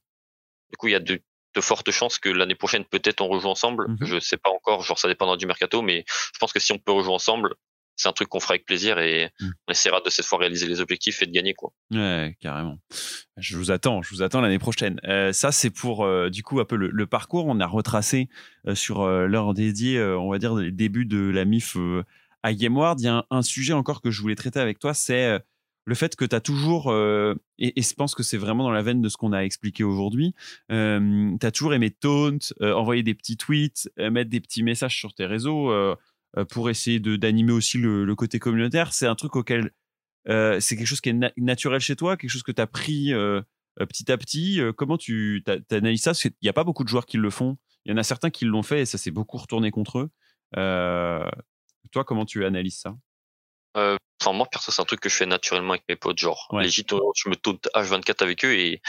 Du 0.70 0.76
coup, 0.78 0.88
il 0.90 0.92
y 0.92 0.96
a 0.96 1.00
de, 1.00 1.22
de 1.56 1.62
fortes 1.62 1.92
chances 1.92 2.18
que 2.20 2.30
l'année 2.30 2.56
prochaine, 2.56 2.86
peut-être, 2.86 3.22
on 3.22 3.28
rejoue 3.28 3.48
ensemble. 3.50 3.88
Mhm. 3.90 3.98
Je 4.02 4.20
sais 4.20 4.38
pas 4.38 4.50
encore, 4.50 4.84
genre, 4.84 4.98
ça 5.00 5.08
dépendra 5.08 5.38
du 5.38 5.46
mercato, 5.46 5.82
mais 5.82 6.06
je 6.08 6.40
pense 6.40 6.54
que 6.54 6.60
si 6.60 6.72
on 6.72 6.78
peut 6.78 6.92
rejouer 6.92 7.14
ensemble, 7.14 7.56
c'est 7.98 8.08
un 8.08 8.14
truc 8.14 8.30
qu'on 8.30 8.40
fera 8.40 8.54
avec 8.54 8.66
plaisir 8.66 8.98
et 9.00 9.30
Mhm. 9.42 9.52
on 9.68 9.72
essaiera 9.74 10.02
de 10.02 10.10
cette 10.10 10.26
fois 10.26 10.40
réaliser 10.40 10.66
les 10.66 10.80
objectifs 10.82 11.22
et 11.22 11.26
de 11.28 11.32
gagner, 11.32 11.54
quoi. 11.54 11.72
Ouais, 11.92 12.36
carrément. 12.40 12.78
Je 13.38 13.58
vous 13.58 13.70
attends, 13.70 14.02
je 14.02 14.10
vous 14.16 14.22
attends 14.24 14.42
l'année 14.42 14.60
prochaine. 14.60 15.00
Euh, 15.04 15.34
ça, 15.34 15.52
c'est 15.52 15.70
pour 15.70 16.04
euh, 16.06 16.30
du 16.30 16.42
coup 16.42 16.60
un 16.60 16.66
peu 16.66 16.78
le, 16.78 16.90
le 16.90 17.06
parcours. 17.06 17.46
On 17.48 17.60
a 17.60 17.68
retracé 17.68 18.30
euh, 18.68 18.74
sur 18.76 19.06
l'heure 19.06 19.54
dédiée, 19.54 20.02
on 20.02 20.32
va 20.32 20.40
dire, 20.40 20.56
les 20.56 20.72
débuts 20.72 21.06
de 21.06 21.30
la 21.30 21.46
MIF 21.46 21.76
à 22.44 22.54
GameWard. 22.54 23.00
Il 23.02 23.06
y 23.06 23.08
a 23.08 23.16
un, 23.18 23.24
un 23.30 23.42
sujet 23.44 23.74
encore 23.74 24.02
que 24.02 24.10
je 24.10 24.22
voulais 24.22 24.36
traiter 24.36 24.60
avec 24.60 24.80
toi, 24.80 24.94
c'est 24.96 25.40
le 25.86 25.96
fait 25.96 26.16
que 26.16 26.26
tu 26.26 26.36
as 26.36 26.42
toujours, 26.42 26.92
euh, 26.92 27.36
et, 27.58 27.82
je 27.82 27.94
pense 27.94 28.14
que 28.14 28.24
c'est 28.24 28.38
vraiment 28.38 28.64
dans 28.64 28.72
la 28.72 28.84
veine 28.84 29.02
de 29.02 29.10
ce 29.10 29.18
qu'on 29.18 29.34
a 29.34 29.40
expliqué 29.40 29.84
aujourd'hui, 29.84 30.34
euh, 30.72 31.36
tu 31.40 31.46
as 31.46 31.52
toujours 31.52 31.74
aimé 31.74 31.90
taunt, 31.90 32.38
euh, 32.62 32.74
envoyer 32.74 33.04
des 33.04 33.16
petits 33.16 33.38
tweets, 33.38 33.90
euh, 34.00 34.12
mettre 34.12 34.30
des 34.30 34.42
petits 34.42 34.64
messages 34.64 34.98
sur 34.98 35.14
tes 35.14 35.26
réseaux 35.26 35.72
pour 36.50 36.70
essayer 36.70 37.00
d'animer 37.00 37.52
aussi 37.52 37.78
le, 37.78 38.16
côté 38.16 38.40
communautaire. 38.40 38.94
C'est 38.94 39.08
un 39.08 39.16
truc 39.16 39.36
auquel 39.36 39.72
c'est 40.26 40.78
quelque 40.78 40.86
chose 40.86 41.02
qui 41.02 41.10
est 41.10 41.14
na- 41.14 41.32
naturel 41.38 41.82
chez 41.82 41.96
toi, 41.96 42.16
quelque 42.16 42.30
chose 42.30 42.44
que 42.44 42.52
tu 42.52 42.62
as 42.62 42.68
pris 42.68 43.12
petit 43.76 44.12
à 44.12 44.18
petit. 44.18 44.62
Comment 44.78 44.98
tu 44.98 45.44
t'analyses 45.68 46.04
ça? 46.04 46.14
Qu'il 46.14 46.32
n'y 46.44 46.50
a 46.50 46.54
pas 46.54 46.64
beaucoup 46.64 46.84
de 46.84 46.90
joueurs 46.90 47.06
qui 47.06 47.18
le 47.18 47.30
font. 47.30 47.58
Il 47.86 47.92
y 47.92 47.94
en 47.94 47.98
a 47.98 48.04
certains 48.04 48.30
qui 48.30 48.46
l'ont 48.46 48.64
fait 48.64 48.82
et 48.82 48.86
ça 48.86 48.98
s'est 48.98 49.12
beaucoup 49.12 49.38
retourné 49.38 49.72
contre 49.72 50.00
eux. 50.00 50.10
Toi, 51.92 52.04
comment 52.06 52.26
tu 52.26 52.46
analyses 52.46 52.80
ça? 52.80 52.96
Euh, 53.78 53.96
enfin, 54.22 54.34
moi, 54.34 54.46
perso, 54.52 54.72
c'est 54.72 54.82
un 54.82 54.86
truc 54.86 55.00
que 55.00 55.10
je 55.10 55.16
fais 55.16 55.26
naturellement 55.26 55.74
avec 55.74 55.84
mes 55.88 55.96
potes. 55.96 56.20
Genre, 56.20 56.48
Ouais. 56.52 56.64
les 56.64 56.70
je 56.70 57.30
me 57.30 57.36
taunt 57.36 57.60
H24 57.74 58.22
avec 58.22 58.44
eux 58.46 58.54
et 58.54 58.82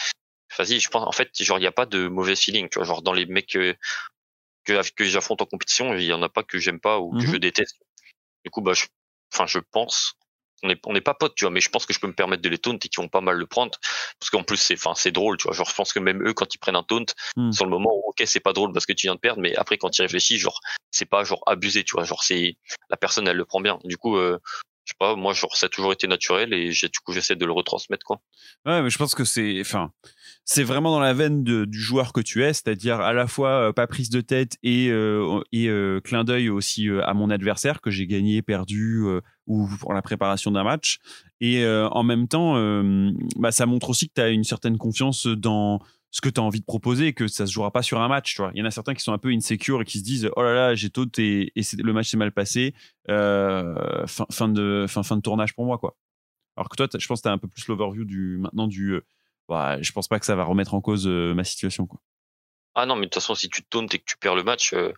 vas-y, 0.59 0.81
je 0.81 0.89
pense, 0.91 1.07
en 1.07 1.13
fait, 1.13 1.31
genre, 1.43 1.59
il 1.59 1.63
n'y 1.63 1.67
a 1.67 1.73
pas 1.73 1.87
de 1.87 2.09
mauvais 2.09 2.37
feeling, 2.37 2.69
tu 2.69 2.79
vois. 2.79 2.87
Genre, 2.87 3.03
dans 3.03 3.13
les 3.13 3.27
mecs 3.27 3.57
euh, 3.57 3.75
que, 4.65 4.93
que 4.95 5.05
j'affronte 5.05 5.43
en 5.43 5.47
compétition, 5.47 5.95
il 5.95 6.05
y 6.05 6.13
en 6.13 6.23
a 6.23 6.29
pas 6.29 6.43
que 6.43 6.59
j'aime 6.59 6.81
pas 6.81 6.99
ou 6.99 7.13
que 7.13 7.27
je 7.27 7.37
déteste. 7.37 7.77
Du 8.45 8.51
coup, 8.51 8.61
bah, 8.61 8.73
je, 8.75 8.87
enfin, 9.33 9.47
je 9.47 9.59
pense, 9.59 10.15
on 10.65 10.69
n'est 10.69 10.79
on 10.87 10.93
n'est 10.93 11.01
pas 11.01 11.15
potes, 11.15 11.35
tu 11.35 11.45
vois, 11.45 11.51
mais 11.51 11.61
je 11.61 11.71
pense 11.71 11.87
que 11.87 11.93
je 11.93 11.99
peux 12.01 12.07
me 12.07 12.13
permettre 12.13 12.43
de 12.43 12.49
les 12.49 12.59
taunt 12.59 12.75
et 12.77 12.89
qu'ils 12.89 13.01
vont 13.03 13.09
pas 13.09 13.21
mal 13.21 13.37
le 13.37 13.47
prendre. 13.47 13.79
Parce 14.21 14.31
qu'en 14.31 14.43
plus, 14.45 14.57
c'est, 14.57 14.75
enfin, 14.75 14.95
c'est 14.95 15.11
drôle, 15.11 15.37
tu 15.37 15.45
vois. 15.45 15.53
Genre, 15.55 15.69
je 15.69 15.75
pense 15.75 15.93
que 15.93 15.99
même 15.99 16.27
eux, 16.27 16.35
quand 16.35 16.55
ils 16.55 16.59
prennent 16.59 16.77
un 16.77 16.83
taunt, 16.83 17.07
Mhm. 17.37 17.53
sur 17.53 17.65
le 17.65 17.71
moment, 17.71 17.91
ok, 18.07 18.23
c'est 18.27 18.41
pas 18.41 18.53
drôle 18.53 18.73
parce 18.73 18.87
que 18.87 18.93
tu 18.93 19.07
viens 19.07 19.15
de 19.15 19.21
perdre, 19.21 19.41
mais 19.41 19.55
après, 19.57 19.79
quand 19.79 19.91
tu 19.91 20.03
y 20.03 20.05
réfléchis, 20.05 20.39
genre, 20.39 20.61
c'est 20.91 21.07
pas, 21.07 21.25
genre, 21.25 21.43
abusé, 21.47 21.83
tu 21.85 21.93
vois. 21.93 22.05
Genre, 22.05 22.23
c'est, 22.23 22.57
la 22.91 22.97
personne, 22.97 23.27
elle 23.27 23.37
le 23.37 23.45
prend 23.45 23.61
bien. 23.61 23.79
Du 23.85 23.97
coup, 23.97 24.17
euh, 24.17 24.39
je 24.85 24.93
sais 24.93 24.97
pas, 24.99 25.15
moi, 25.15 25.33
ça 25.35 25.67
a 25.67 25.69
toujours 25.69 25.93
été 25.93 26.09
naturel 26.09 26.53
et 26.53 26.71
du 26.71 26.99
coup, 27.05 27.13
j'essaie 27.13 27.37
de 27.37 27.47
le 27.47 27.53
retransmettre, 27.53 28.05
quoi. 28.05 28.21
Ouais, 28.67 28.83
mais 28.83 28.91
je 28.91 28.99
pense 28.99 29.15
que 29.15 29.25
c'est, 29.25 29.61
enfin, 29.61 29.93
c'est 30.45 30.65
vraiment 30.65 30.91
dans 30.91 31.01
la 31.01 31.15
veine 31.15 31.45
du 31.45 31.81
joueur 31.81 32.13
que 32.13 32.21
tu 32.21 32.43
es, 32.43 32.53
c'est-à-dire 32.53 33.01
à 33.01 33.13
la 33.13 33.29
fois 33.29 33.69
euh, 33.69 33.73
pas 33.73 33.87
prise 33.87 34.11
de 34.11 34.21
tête 34.21 34.57
et, 34.65 34.89
euh, 34.91 35.41
euh, 35.55 36.01
clin 36.01 36.25
d'œil 36.25 36.49
aussi 36.49 36.89
euh, 36.89 37.05
à 37.07 37.15
mon 37.15 37.31
adversaire 37.31 37.81
que 37.81 37.91
j'ai 37.91 38.09
gagné, 38.09 38.43
perdu 38.43 39.05
ou 39.47 39.69
pour 39.79 39.95
la 39.95 40.03
préparation 40.03 40.51
d'un 40.51 40.65
match. 40.65 40.99
Et 41.41 41.67
en 41.67 42.03
même 42.05 42.29
temps, 42.29 42.55
bah, 43.37 43.51
ça 43.51 43.67
montre 43.67 43.91
aussi 43.91 44.09
que 44.09 44.15
tu 44.15 44.21
as 44.21 44.29
une 44.29 44.45
certaine 44.45 44.79
confiance 44.79 45.27
dans 45.27 45.81
ce 46.13 46.21
que 46.21 46.29
tu 46.29 46.41
as 46.41 46.45
envie 46.45 46.61
de 46.61 46.65
proposer 46.65 47.09
et 47.09 47.13
que 47.15 47.27
ça 47.27 47.47
se 47.47 47.53
jouera 47.53 47.73
pas 47.73 47.83
sur 47.83 48.01
un 48.01 48.07
match. 48.07 48.35
Tu 48.37 48.43
vois. 48.43 48.53
Il 48.55 48.61
y 48.61 48.63
en 48.63 48.67
a 48.67 48.71
certains 48.71 48.95
qui 48.95 49.03
sont 49.03 49.13
un 49.13 49.19
peu 49.19 49.31
insécures 49.31 49.83
et 49.83 49.85
qui 49.85 49.99
se 49.99 50.05
disent 50.05 50.31
Oh 50.37 50.43
là 50.43 50.55
là, 50.55 50.75
j'ai 50.77 50.91
tôt 50.91 51.07
et, 51.19 51.53
le 51.57 51.93
match 51.93 52.11
s'est 52.11 52.17
mal 52.17 52.31
passé. 52.31 52.75
Euh, 53.09 54.07
fin, 54.07 54.27
fin, 54.31 54.49
de, 54.49 54.87
fin, 54.89 55.03
fin 55.03 55.17
de 55.17 55.23
tournage 55.23 55.55
pour 55.55 55.65
moi. 55.65 55.79
quoi. 55.79 55.97
Alors 56.57 56.69
que 56.69 56.77
toi, 56.77 56.87
je 56.97 57.07
pense 57.07 57.21
que 57.21 57.23
tu 57.23 57.29
as 57.29 57.33
un 57.33 57.39
peu 57.39 57.49
plus 57.49 57.67
l'overview 57.67 58.05
du, 58.05 58.37
maintenant 58.39 58.69
du. 58.69 58.93
euh, 58.93 59.07
bah, 59.49 59.81
je 59.81 59.91
pense 59.93 60.07
pas 60.07 60.21
que 60.21 60.27
ça 60.27 60.37
va 60.37 60.45
remettre 60.45 60.75
en 60.75 60.81
cause 60.81 61.09
euh, 61.09 61.35
ma 61.35 61.45
situation. 61.45 61.87
Quoi. 61.87 62.01
Ah 62.75 62.87
non, 62.87 62.95
mais 62.95 63.03
de 63.03 63.07
toute 63.07 63.15
façon, 63.15 63.35
si 63.35 63.49
tu 63.49 63.63
te 63.63 63.79
et 63.79 63.99
que 63.99 64.05
tu 64.05 64.17
perds 64.19 64.37
le 64.37 64.45
match, 64.45 64.73
euh, 64.75 64.93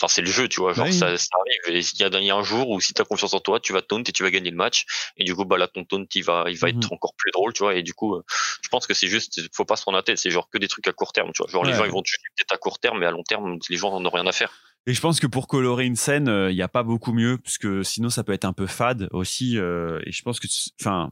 enfin, 0.00 0.08
c'est 0.08 0.22
le 0.22 0.30
jeu, 0.30 0.48
tu 0.48 0.60
vois. 0.60 0.72
Genre, 0.72 0.86
Oui. 0.86 0.92
ça, 0.92 1.16
ça 1.18 1.28
arrive. 1.40 1.76
Et 1.76 1.80
il 1.80 2.00
y, 2.00 2.04
a, 2.04 2.08
il 2.08 2.24
y 2.24 2.30
a 2.30 2.36
un 2.36 2.42
jour 2.42 2.70
où 2.70 2.80
si 2.80 2.94
tu 2.94 3.02
as 3.02 3.04
confiance 3.04 3.34
en 3.34 3.40
toi, 3.40 3.60
tu 3.60 3.72
vas 3.72 3.82
taunt 3.82 4.02
et 4.02 4.12
tu 4.12 4.22
vas 4.22 4.30
gagner 4.30 4.50
le 4.50 4.56
match. 4.56 4.84
Et 5.16 5.24
du 5.24 5.34
coup, 5.34 5.44
bah, 5.44 5.58
là, 5.58 5.68
ton 5.68 5.84
taunt, 5.84 6.04
il 6.14 6.24
va, 6.24 6.44
il 6.48 6.56
va 6.58 6.68
Mhm. 6.68 6.78
être 6.78 6.92
encore 6.92 7.14
plus 7.16 7.30
drôle, 7.32 7.52
tu 7.52 7.62
vois. 7.62 7.74
Et 7.74 7.82
du 7.82 7.92
coup, 7.94 8.14
euh, 8.16 8.22
je 8.62 8.68
pense 8.68 8.86
que 8.86 8.94
c'est 8.94 9.08
juste, 9.08 9.40
faut 9.54 9.64
pas 9.64 9.76
se 9.76 9.82
prendre 9.82 9.96
la 9.96 10.02
tête. 10.02 10.18
C'est 10.18 10.30
genre 10.30 10.48
que 10.50 10.58
des 10.58 10.68
trucs 10.68 10.86
à 10.88 10.92
court 10.92 11.12
terme, 11.12 11.30
tu 11.34 11.42
vois. 11.42 11.50
Genre, 11.50 11.64
les 11.64 11.72
gens, 11.74 11.84
ils 11.84 11.90
vont 11.92 12.02
te 12.02 12.08
juger 12.08 12.22
peut-être 12.36 12.52
à 12.54 12.58
court 12.58 12.78
terme, 12.78 12.98
mais 12.98 13.06
à 13.06 13.10
long 13.10 13.22
terme, 13.22 13.58
les 13.68 13.76
gens 13.76 13.90
en 13.92 14.04
ont 14.04 14.10
rien 14.10 14.26
à 14.26 14.32
faire. 14.32 14.52
Et 14.86 14.94
je 14.94 15.00
pense 15.02 15.20
que 15.20 15.26
pour 15.26 15.46
colorer 15.46 15.84
une 15.84 15.96
scène, 15.96 16.28
il 16.50 16.54
n'y 16.56 16.62
a 16.62 16.68
pas 16.68 16.82
beaucoup 16.82 17.12
mieux, 17.12 17.36
puisque 17.36 17.84
sinon 17.84 18.08
ça 18.08 18.24
peut 18.24 18.32
être 18.32 18.46
un 18.46 18.54
peu 18.54 18.66
fade 18.66 19.08
aussi. 19.12 19.58
euh, 19.58 20.00
et 20.06 20.12
je 20.12 20.22
pense 20.22 20.40
que, 20.40 20.46
enfin, 20.80 21.10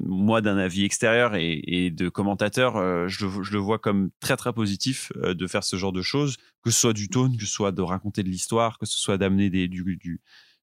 moi 0.00 0.40
d'un 0.40 0.56
avis 0.56 0.84
extérieur 0.84 1.34
et, 1.34 1.90
de 1.90 2.08
commentateur, 2.08 2.76
euh, 2.76 3.08
je, 3.08 3.26
le- 3.26 3.58
vois 3.58 3.78
comme 3.78 4.10
très 4.20 4.36
très 4.36 4.52
positif 4.52 5.12
euh, 5.16 5.34
de 5.34 5.46
faire 5.46 5.64
ce 5.64 5.76
genre 5.76 5.92
de 5.92 6.02
choses, 6.02 6.36
que 6.62 6.70
ce 6.70 6.80
soit 6.80 6.92
du 6.92 7.08
tone, 7.08 7.36
que 7.36 7.44
ce 7.44 7.52
soit 7.52 7.72
de 7.72 7.82
raconter 7.82 8.22
de 8.22 8.28
l'histoire, 8.28 8.78
que 8.78 8.86
ce 8.86 8.98
soit 8.98 9.18
d'amener 9.18 9.50
du, 9.50 9.98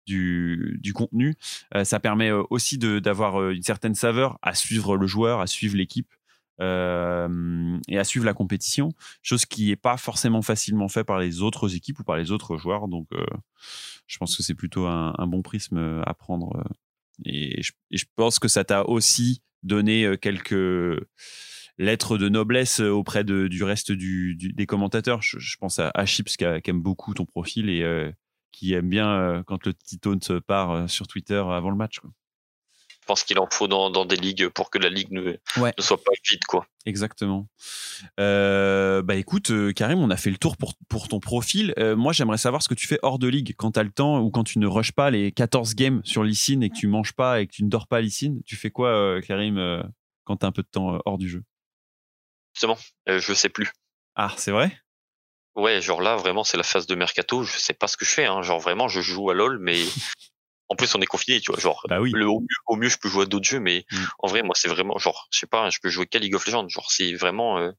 du, 0.05 0.93
contenu. 0.93 1.35
Euh, 1.75 1.83
ça 1.83 1.99
permet 1.99 2.31
aussi 2.31 2.77
d'avoir 2.77 3.49
une 3.49 3.63
certaine 3.63 3.95
saveur 3.95 4.37
à 4.41 4.55
suivre 4.55 4.97
le 4.97 5.07
joueur, 5.07 5.39
à 5.39 5.47
suivre 5.47 5.75
l'équipe. 5.75 6.13
et 6.59 7.97
à 7.97 8.03
suivre 8.03 8.25
la 8.25 8.35
compétition, 8.35 8.93
chose 9.23 9.45
qui 9.45 9.69
n'est 9.69 9.75
pas 9.75 9.97
forcément 9.97 10.43
facilement 10.43 10.89
fait 10.89 11.03
par 11.03 11.19
les 11.19 11.41
autres 11.41 11.75
équipes 11.75 11.99
ou 11.99 12.03
par 12.03 12.17
les 12.17 12.31
autres 12.31 12.57
joueurs. 12.57 12.87
Donc, 12.87 13.07
je 14.05 14.17
pense 14.19 14.37
que 14.37 14.43
c'est 14.43 14.53
plutôt 14.53 14.85
un, 14.85 15.27
bon 15.27 15.41
prisme 15.41 16.03
à 16.05 16.13
prendre. 16.13 16.63
Et 17.25 17.61
je, 17.61 18.05
pense 18.15 18.39
que 18.39 18.47
ça 18.47 18.63
t'a 18.63 18.85
aussi 18.87 19.41
donné 19.63 20.05
euh, 20.05 20.17
quelques 20.17 20.99
lettres 21.77 22.17
de 22.17 22.29
noblesse 22.29 22.79
euh, 22.79 22.89
auprès 22.89 23.23
du 23.23 23.63
reste 23.63 23.91
des 23.91 24.65
commentateurs. 24.65 25.21
Je, 25.21 25.57
pense 25.57 25.79
à, 25.79 25.91
à 25.93 26.05
Chips 26.05 26.37
qui, 26.37 26.43
aime 26.43 26.81
beaucoup 26.81 27.13
ton 27.13 27.25
profil 27.25 27.69
et 27.69 27.83
euh, 27.83 28.11
qui 28.51 28.73
aime 28.73 28.89
bien 28.89 29.43
quand 29.47 29.65
le 29.65 29.73
petit 29.73 29.97
taunt 29.99 30.19
part 30.45 30.89
sur 30.89 31.07
Twitter 31.07 31.41
avant 31.49 31.69
le 31.69 31.77
match. 31.77 32.01
Je 33.01 33.05
pense 33.07 33.23
qu'il 33.23 33.39
en 33.39 33.47
faut 33.51 33.67
dans, 33.67 33.89
dans 33.89 34.05
des 34.05 34.15
ligues 34.15 34.47
pour 34.49 34.69
que 34.69 34.77
la 34.77 34.89
ligue 34.89 35.11
ne, 35.11 35.37
Ouais. 35.57 35.73
ne 35.77 35.83
soit 35.83 35.97
pas 36.01 36.11
vide, 36.29 36.43
quoi. 36.47 36.67
Exactement. 36.85 37.47
Euh, 38.19 39.01
bah 39.01 39.15
écoute, 39.15 39.51
euh, 39.51 39.73
Karim, 39.73 39.99
on 39.99 40.09
a 40.11 40.17
fait 40.17 40.29
le 40.29 40.37
tour 40.37 40.55
pour, 40.55 40.73
pour 40.87 41.07
ton 41.07 41.19
profil. 41.19 41.73
Euh, 41.79 41.95
moi, 41.95 42.13
j'aimerais 42.13 42.37
savoir 42.37 42.61
ce 42.61 42.69
que 42.69 42.73
tu 42.75 42.87
fais 42.87 42.99
hors 43.01 43.17
de 43.19 43.27
ligue 43.27 43.55
quand 43.57 43.71
tu 43.71 43.79
as 43.79 43.83
le 43.83 43.91
temps 43.91 44.19
ou 44.19 44.29
quand 44.29 44.43
tu 44.43 44.59
ne 44.59 44.67
rushes 44.67 44.91
pas 44.91 45.09
les 45.09 45.31
14 45.31 45.73
games 45.75 46.01
sur 46.03 46.23
Lysine 46.23 46.61
et 46.63 46.69
que 46.69 46.75
tu 46.75 46.87
manges 46.87 47.13
pas 47.13 47.41
et 47.41 47.47
que 47.47 47.53
tu 47.53 47.63
ne 47.63 47.69
dors 47.69 47.87
pas 47.87 48.01
Lysine. 48.01 48.41
Tu 48.45 48.55
fais 48.55 48.69
quoi, 48.69 48.89
euh, 48.89 49.21
Karim, 49.21 49.83
quand 50.23 50.37
tu 50.37 50.45
as 50.45 50.49
un 50.49 50.51
peu 50.51 50.61
de 50.61 50.67
temps 50.71 50.99
hors 51.05 51.17
du 51.17 51.27
jeu? 51.29 51.43
Justement, 52.53 52.77
je 53.07 53.33
sais 53.33 53.49
plus. 53.49 53.71
Ah, 54.15 54.33
c'est 54.37 54.51
vrai? 54.51 54.77
Ouais, 55.55 55.81
genre 55.81 56.01
là, 56.01 56.15
vraiment, 56.17 56.43
c'est 56.43 56.57
la 56.57 56.63
phase 56.63 56.85
de 56.87 56.95
mercato. 56.95 57.43
Je 57.43 57.57
sais 57.57 57.73
pas 57.73 57.87
ce 57.87 57.97
que 57.97 58.05
je 58.05 58.11
fais. 58.11 58.25
Hein. 58.25 58.41
Genre 58.41 58.59
vraiment, 58.59 58.87
je 58.87 59.01
joue 59.01 59.29
à 59.29 59.33
LoL, 59.33 59.57
mais 59.59 59.75
en 60.71 60.75
plus, 60.75 60.95
on 60.95 61.01
est 61.01 61.05
confiné, 61.05 61.41
tu 61.41 61.51
vois. 61.51 61.59
Genre, 61.59 61.85
Bah 61.89 61.99
oui. 61.99 62.11
le, 62.13 62.25
au, 62.27 62.39
mieux, 62.39 62.47
au 62.67 62.75
mieux, 62.77 62.87
je 62.87 62.97
peux 62.97 63.09
jouer 63.09 63.23
à 63.23 63.25
d'autres 63.25 63.45
jeux, 63.47 63.59
mais 63.59 63.85
Mm. 63.91 63.97
en 64.19 64.27
vrai, 64.27 64.41
moi, 64.41 64.53
c'est 64.57 64.69
vraiment, 64.69 64.97
genre, 64.99 65.27
je 65.29 65.39
sais 65.39 65.47
pas, 65.47 65.69
je 65.69 65.79
peux 65.81 65.89
jouer 65.89 66.07
qu'à 66.07 66.19
League 66.19 66.33
of 66.33 66.45
Legends. 66.45 66.69
Genre, 66.69 66.89
c'est 66.89 67.13
vraiment, 67.13 67.57
euh, 67.57 67.71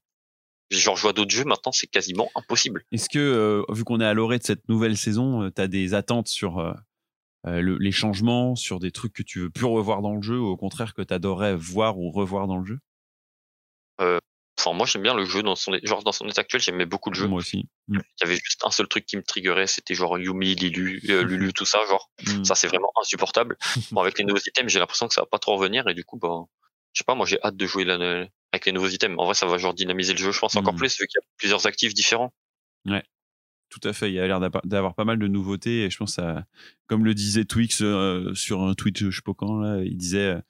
genre, 0.69 0.95
jouer 0.95 1.09
à 1.09 1.13
d'autres 1.13 1.33
jeux, 1.33 1.43
maintenant, 1.43 1.71
c'est 1.71 1.87
quasiment 1.87 2.29
impossible. 2.35 2.83
Est-ce 2.91 3.09
que, 3.09 3.17
euh, 3.17 3.63
vu 3.73 3.83
qu'on 3.83 3.99
est 3.99 4.05
à 4.05 4.13
l'orée 4.13 4.37
de 4.37 4.43
cette 4.43 4.69
nouvelle 4.69 4.95
saison, 4.95 5.49
tu 5.49 5.59
as 5.61 5.67
des 5.67 5.95
attentes 5.95 6.27
sur 6.27 6.59
euh, 6.59 6.73
euh, 7.47 7.61
le- 7.61 7.77
les 7.79 7.91
changements, 7.91 8.55
sur 8.55 8.79
des 8.79 8.91
trucs 8.91 9.13
que 9.13 9.23
tu 9.23 9.39
veux 9.39 9.49
plus 9.49 9.65
revoir 9.65 10.01
dans 10.03 10.15
le 10.15 10.21
jeu 10.21 10.39
ou 10.39 10.45
au 10.47 10.57
contraire 10.57 10.93
que 10.93 11.01
tu 11.01 11.13
adorais 11.13 11.55
voir 11.55 11.97
ou 11.97 12.11
revoir 12.11 12.47
dans 12.47 12.57
le 12.57 12.65
jeu? 12.65 12.79
Enfin, 14.65 14.75
moi, 14.75 14.85
j'aime 14.85 15.01
bien 15.01 15.13
le 15.13 15.25
jeu 15.25 15.43
dans 15.43 15.55
son, 15.55 15.77
genre, 15.83 16.03
dans 16.03 16.11
son 16.11 16.27
état 16.27 16.41
actuel, 16.41 16.61
j'aimais 16.61 16.85
beaucoup 16.85 17.09
le 17.09 17.15
jeu. 17.15 17.27
Moi 17.27 17.39
aussi. 17.39 17.65
Mm. 17.89 17.99
Il 17.99 18.23
y 18.23 18.23
avait 18.23 18.35
juste 18.35 18.61
un 18.65 18.71
seul 18.71 18.87
truc 18.87 19.05
qui 19.05 19.17
me 19.17 19.23
triggerait, 19.23 19.67
c'était 19.67 19.93
genre 19.93 20.17
Yumi, 20.17 20.55
Lilu, 20.55 21.01
euh, 21.09 21.23
Lulu, 21.23 21.51
tout 21.51 21.65
ça, 21.65 21.79
genre. 21.89 22.09
Mm. 22.25 22.45
Ça, 22.45 22.55
c'est 22.55 22.67
vraiment 22.67 22.91
insupportable. 23.01 23.57
Bon, 23.91 24.01
avec 24.01 24.17
les 24.17 24.25
nouveaux 24.25 24.39
items, 24.39 24.71
j'ai 24.71 24.79
l'impression 24.79 25.07
que 25.07 25.13
ça 25.13 25.21
va 25.21 25.27
pas 25.27 25.39
trop 25.39 25.55
revenir 25.55 25.87
et 25.87 25.93
du 25.93 26.03
coup, 26.03 26.17
bah, 26.17 26.45
je 26.93 26.99
sais 26.99 27.03
pas, 27.03 27.15
moi, 27.15 27.25
j'ai 27.25 27.39
hâte 27.43 27.57
de 27.57 27.65
jouer 27.65 27.83
là, 27.83 27.95
avec 28.51 28.65
les 28.65 28.71
nouveaux 28.71 28.87
items. 28.87 29.15
En 29.19 29.25
vrai, 29.25 29.33
ça 29.33 29.45
va 29.45 29.57
genre 29.57 29.73
dynamiser 29.73 30.13
le 30.13 30.19
jeu, 30.19 30.31
je 30.31 30.39
pense, 30.39 30.55
encore 30.55 30.75
plus 30.75 30.97
vu 30.99 31.07
qu'il 31.07 31.19
y 31.19 31.23
a 31.23 31.27
plusieurs 31.37 31.65
actifs 31.67 31.93
différents. 31.93 32.33
Tout 33.73 33.87
à 33.89 33.93
fait, 33.93 34.09
il 34.11 34.13
y 34.13 34.19
a 34.19 34.27
l'air 34.27 34.39
d'avoir 34.65 34.93
pas 34.93 35.03
mal 35.03 35.17
de 35.17 35.25
nouveautés 35.27 35.85
et 35.85 35.89
je 35.89 35.97
pense 35.97 36.19
à, 36.19 36.45
comme 36.85 37.03
le 37.05 37.15
disait 37.15 37.43
Twix 37.43 37.81
euh, 37.81 38.31
sur 38.35 38.61
un 38.61 38.75
tweet, 38.75 39.09
je 39.09 39.09
sais 39.09 39.23
pas 39.25 39.33
quand, 39.33 39.57
là, 39.57 39.81
il 39.83 39.97
disait 39.97 40.35
euh, 40.35 40.41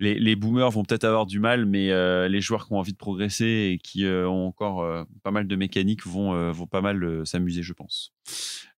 les, 0.00 0.18
les 0.18 0.34
boomers 0.34 0.72
vont 0.72 0.82
peut-être 0.82 1.04
avoir 1.04 1.24
du 1.24 1.38
mal, 1.38 1.66
mais 1.66 1.92
euh, 1.92 2.26
les 2.26 2.40
joueurs 2.40 2.66
qui 2.66 2.72
ont 2.72 2.78
envie 2.78 2.92
de 2.92 2.98
progresser 2.98 3.70
et 3.72 3.78
qui 3.78 4.04
ont 4.06 4.46
encore 4.48 5.06
pas 5.22 5.30
mal 5.30 5.46
de 5.46 5.54
mécaniques 5.54 6.04
vont, 6.04 6.50
vont 6.50 6.66
pas 6.66 6.80
mal 6.80 7.24
s'amuser, 7.24 7.62
je 7.62 7.72
pense. 7.74 8.12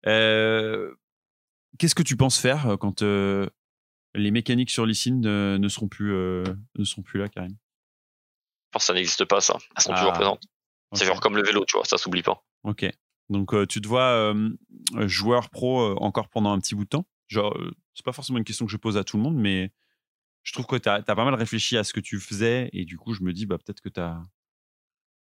Qu'est-ce 0.04 1.94
que 1.94 2.02
tu 2.02 2.16
penses 2.18 2.38
faire 2.38 2.76
quand 2.78 3.02
les 3.02 4.30
mécaniques 4.30 4.70
sur 4.70 4.84
Lysine 4.84 5.20
ne, 5.20 5.56
ne 5.58 5.68
seront 5.68 5.88
plus 5.88 6.12
ne 6.12 6.84
seront 6.84 7.02
plus 7.02 7.18
là, 7.18 7.28
Karim? 7.30 7.56
Ça 8.78 8.92
n'existe 8.92 9.24
pas, 9.24 9.40
ça. 9.40 9.56
Elles 9.74 9.82
sont 9.82 9.92
Ah. 9.92 9.98
toujours 9.98 10.12
présentes. 10.12 10.42
C'est 10.92 11.06
genre 11.06 11.20
comme 11.20 11.36
le 11.36 11.42
vélo, 11.42 11.64
tu 11.66 11.76
vois, 11.78 11.86
ça 11.86 11.96
s'oublie 11.96 12.22
pas. 12.22 12.44
Ok. 12.62 12.84
Donc 13.28 13.54
euh, 13.54 13.66
tu 13.66 13.80
te 13.80 13.88
vois 13.88 14.10
euh, 14.34 14.50
joueur 15.06 15.50
pro 15.50 15.80
euh, 15.80 15.94
encore 15.98 16.28
pendant 16.28 16.52
un 16.52 16.60
petit 16.60 16.74
bout 16.74 16.84
de 16.84 16.88
temps 16.90 17.06
Genre, 17.28 17.56
euh, 17.56 17.72
C'est 17.94 18.04
pas 18.04 18.12
forcément 18.12 18.38
une 18.38 18.44
question 18.44 18.66
que 18.66 18.72
je 18.72 18.76
pose 18.76 18.96
à 18.96 19.04
tout 19.04 19.16
le 19.16 19.22
monde, 19.22 19.36
mais 19.36 19.72
je 20.42 20.52
trouve 20.52 20.66
que 20.66 20.76
tu 20.76 20.88
as, 20.88 21.02
pas 21.02 21.14
mal 21.14 21.34
réfléchi 21.34 21.76
à 21.76 21.84
ce 21.84 21.92
que 21.92 22.00
tu 22.00 22.20
faisais 22.20 22.70
et 22.72 22.84
du 22.84 22.98
coup, 22.98 23.14
je 23.14 23.22
me 23.22 23.32
dis, 23.32 23.46
bah, 23.46 23.58
peut-être 23.58 23.80
que 23.80 23.88
tu 23.88 24.00
as. 24.00 24.20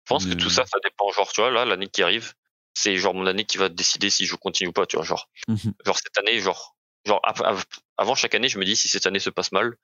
Je 0.05 0.13
pense 0.13 0.25
que 0.25 0.33
tout 0.33 0.49
ça, 0.49 0.65
ça 0.65 0.79
dépend. 0.83 1.11
Genre, 1.11 1.31
tu 1.31 1.41
vois, 1.41 1.51
là, 1.51 1.65
l'année 1.65 1.87
qui 1.87 2.01
arrive, 2.01 2.33
c'est 2.73 2.95
genre 2.97 3.13
mon 3.13 3.25
année 3.27 3.45
qui 3.45 3.57
va 3.57 3.69
décider 3.69 4.09
si 4.09 4.25
je 4.25 4.35
continue 4.35 4.69
ou 4.69 4.73
pas, 4.73 4.85
tu 4.85 4.95
vois. 4.95 5.05
Genre, 5.05 5.29
Mmh 5.47 5.55
genre 5.85 5.97
cette 5.97 6.17
année, 6.17 6.39
genre, 6.39 6.77
genre 7.05 7.21
av- 7.23 7.41
av- 7.43 7.65
avant 7.97 8.15
chaque 8.15 8.33
année, 8.33 8.49
je 8.49 8.57
me 8.59 8.65
dis 8.65 8.75
si 8.75 8.87
cette 8.87 9.05
année 9.05 9.19
se 9.19 9.29
passe 9.29 9.51
mal, 9.51 9.75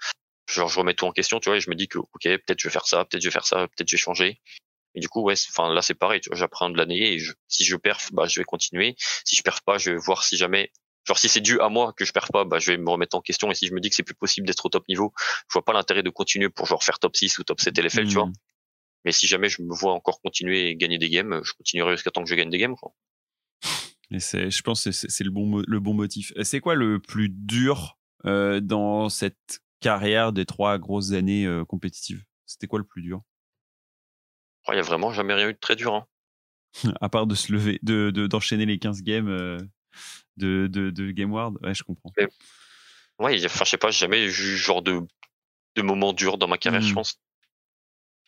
genre 0.49 0.67
je 0.69 0.79
remets 0.79 0.93
tout 0.93 1.05
en 1.05 1.11
question, 1.11 1.39
tu 1.39 1.49
vois, 1.49 1.57
et 1.57 1.61
je 1.61 1.69
me 1.69 1.75
dis 1.75 1.87
que 1.87 1.97
ok, 1.97 2.21
peut-être 2.21 2.59
je 2.59 2.67
vais 2.67 2.71
faire 2.71 2.87
ça, 2.87 3.05
peut-être 3.05 3.21
je 3.21 3.27
vais 3.27 3.31
faire 3.33 3.45
ça, 3.45 3.67
peut-être 3.67 3.89
je 3.89 3.95
vais 3.95 4.01
changer. 4.01 4.41
Et 4.95 4.99
du 5.01 5.09
coup, 5.09 5.21
ouais, 5.21 5.35
enfin 5.49 5.73
là 5.73 5.81
c'est 5.81 5.93
pareil, 5.93 6.21
tu 6.21 6.29
vois, 6.29 6.37
j'apprends 6.37 6.69
de 6.69 6.77
l'année 6.77 7.13
et 7.13 7.19
je- 7.19 7.33
si 7.47 7.63
je 7.65 7.75
perf, 7.75 8.11
bah 8.13 8.25
je 8.27 8.39
vais 8.39 8.45
continuer. 8.45 8.95
Si 9.25 9.35
je 9.35 9.43
perf 9.43 9.61
pas, 9.61 9.77
je 9.77 9.91
vais 9.91 9.97
voir 9.97 10.23
si 10.23 10.37
jamais, 10.37 10.71
genre 11.05 11.19
si 11.19 11.29
c'est 11.29 11.41
dû 11.41 11.59
à 11.59 11.69
moi 11.69 11.93
que 11.93 12.05
je 12.05 12.11
perf 12.13 12.31
pas, 12.31 12.45
bah 12.45 12.59
je 12.59 12.71
vais 12.71 12.77
me 12.77 12.89
remettre 12.89 13.15
en 13.17 13.21
question. 13.21 13.51
Et 13.51 13.55
si 13.55 13.67
je 13.67 13.73
me 13.73 13.79
dis 13.79 13.89
que 13.89 13.95
c'est 13.95 14.03
plus 14.03 14.15
possible 14.15 14.47
d'être 14.47 14.65
au 14.65 14.69
top 14.69 14.87
niveau, 14.87 15.13
je 15.49 15.53
vois 15.53 15.65
pas 15.65 15.73
l'intérêt 15.73 16.01
de 16.03 16.09
continuer 16.09 16.49
pour 16.49 16.65
genre 16.65 16.83
faire 16.83 16.97
top 16.99 17.15
6 17.15 17.37
ou 17.37 17.43
top 17.43 17.59
7 17.61 17.77
LFL, 17.77 18.07
tu 18.07 18.15
vois. 18.15 18.25
Mhm. 18.27 18.33
Mais 19.03 19.11
si 19.11 19.27
jamais 19.27 19.49
je 19.49 19.61
me 19.61 19.73
vois 19.75 19.93
encore 19.93 20.19
continuer 20.21 20.69
et 20.69 20.75
gagner 20.75 20.97
des 20.97 21.09
games, 21.09 21.41
je 21.43 21.53
continuerai 21.53 21.91
jusqu'à 21.93 22.09
temps 22.09 22.23
que 22.23 22.29
je 22.29 22.35
gagne 22.35 22.49
des 22.49 22.57
games. 22.57 22.75
Quoi. 22.75 22.93
Et 24.11 24.19
c'est, 24.19 24.49
je 24.49 24.61
pense 24.61 24.83
que 24.83 24.91
c'est, 24.91 25.23
le, 25.23 25.29
bon, 25.31 25.63
le 25.67 25.79
bon 25.79 25.93
motif. 25.93 26.31
C'est 26.43 26.59
quoi 26.59 26.75
le 26.75 26.99
plus 26.99 27.29
dur 27.29 27.97
euh, 28.25 28.59
dans 28.61 29.09
cette 29.09 29.59
carrière 29.79 30.33
des 30.33 30.45
trois 30.45 30.77
grosses 30.79 31.11
années 31.11 31.45
euh, 31.45 31.65
compétitives? 31.65 32.23
C'était 32.45 32.67
quoi 32.67 32.79
le 32.79 32.85
plus 32.85 33.01
dur? 33.01 33.21
Il 34.71 34.75
y 34.75 34.79
a 34.79 34.83
vraiment 34.83 35.11
jamais 35.13 35.33
rien 35.33 35.49
eu 35.49 35.53
de 35.53 35.59
très 35.59 35.75
dur. 35.75 35.93
Hein. 35.93 36.07
À 37.01 37.09
part 37.09 37.27
de 37.27 37.35
se 37.35 37.51
lever, 37.51 37.79
de, 37.83 38.11
de- 38.11 38.27
d'enchaîner 38.27 38.65
les 38.65 38.79
15 38.79 39.01
games 39.03 39.29
euh, 39.29 39.57
de, 40.37 40.67
de, 40.67 40.89
de 40.89 41.11
Game 41.11 41.31
Ward 41.31 41.57
Ouais, 41.61 41.73
je 41.73 41.83
comprends. 41.83 42.11
Ouais, 43.19 43.39
y 43.39 43.43
a- 43.43 43.45
enfin 43.45 43.63
je 43.63 43.69
sais 43.71 43.77
pas, 43.77 43.91
jamais 43.91 44.25
eu 44.25 44.31
ce 44.31 44.41
genre 44.57 44.81
de 44.81 45.01
de 45.75 45.81
moments 45.81 46.13
durs 46.13 46.37
dans 46.37 46.47
ma 46.47 46.57
carrière, 46.57 46.81
je 46.81 46.93
pense. 46.93 47.19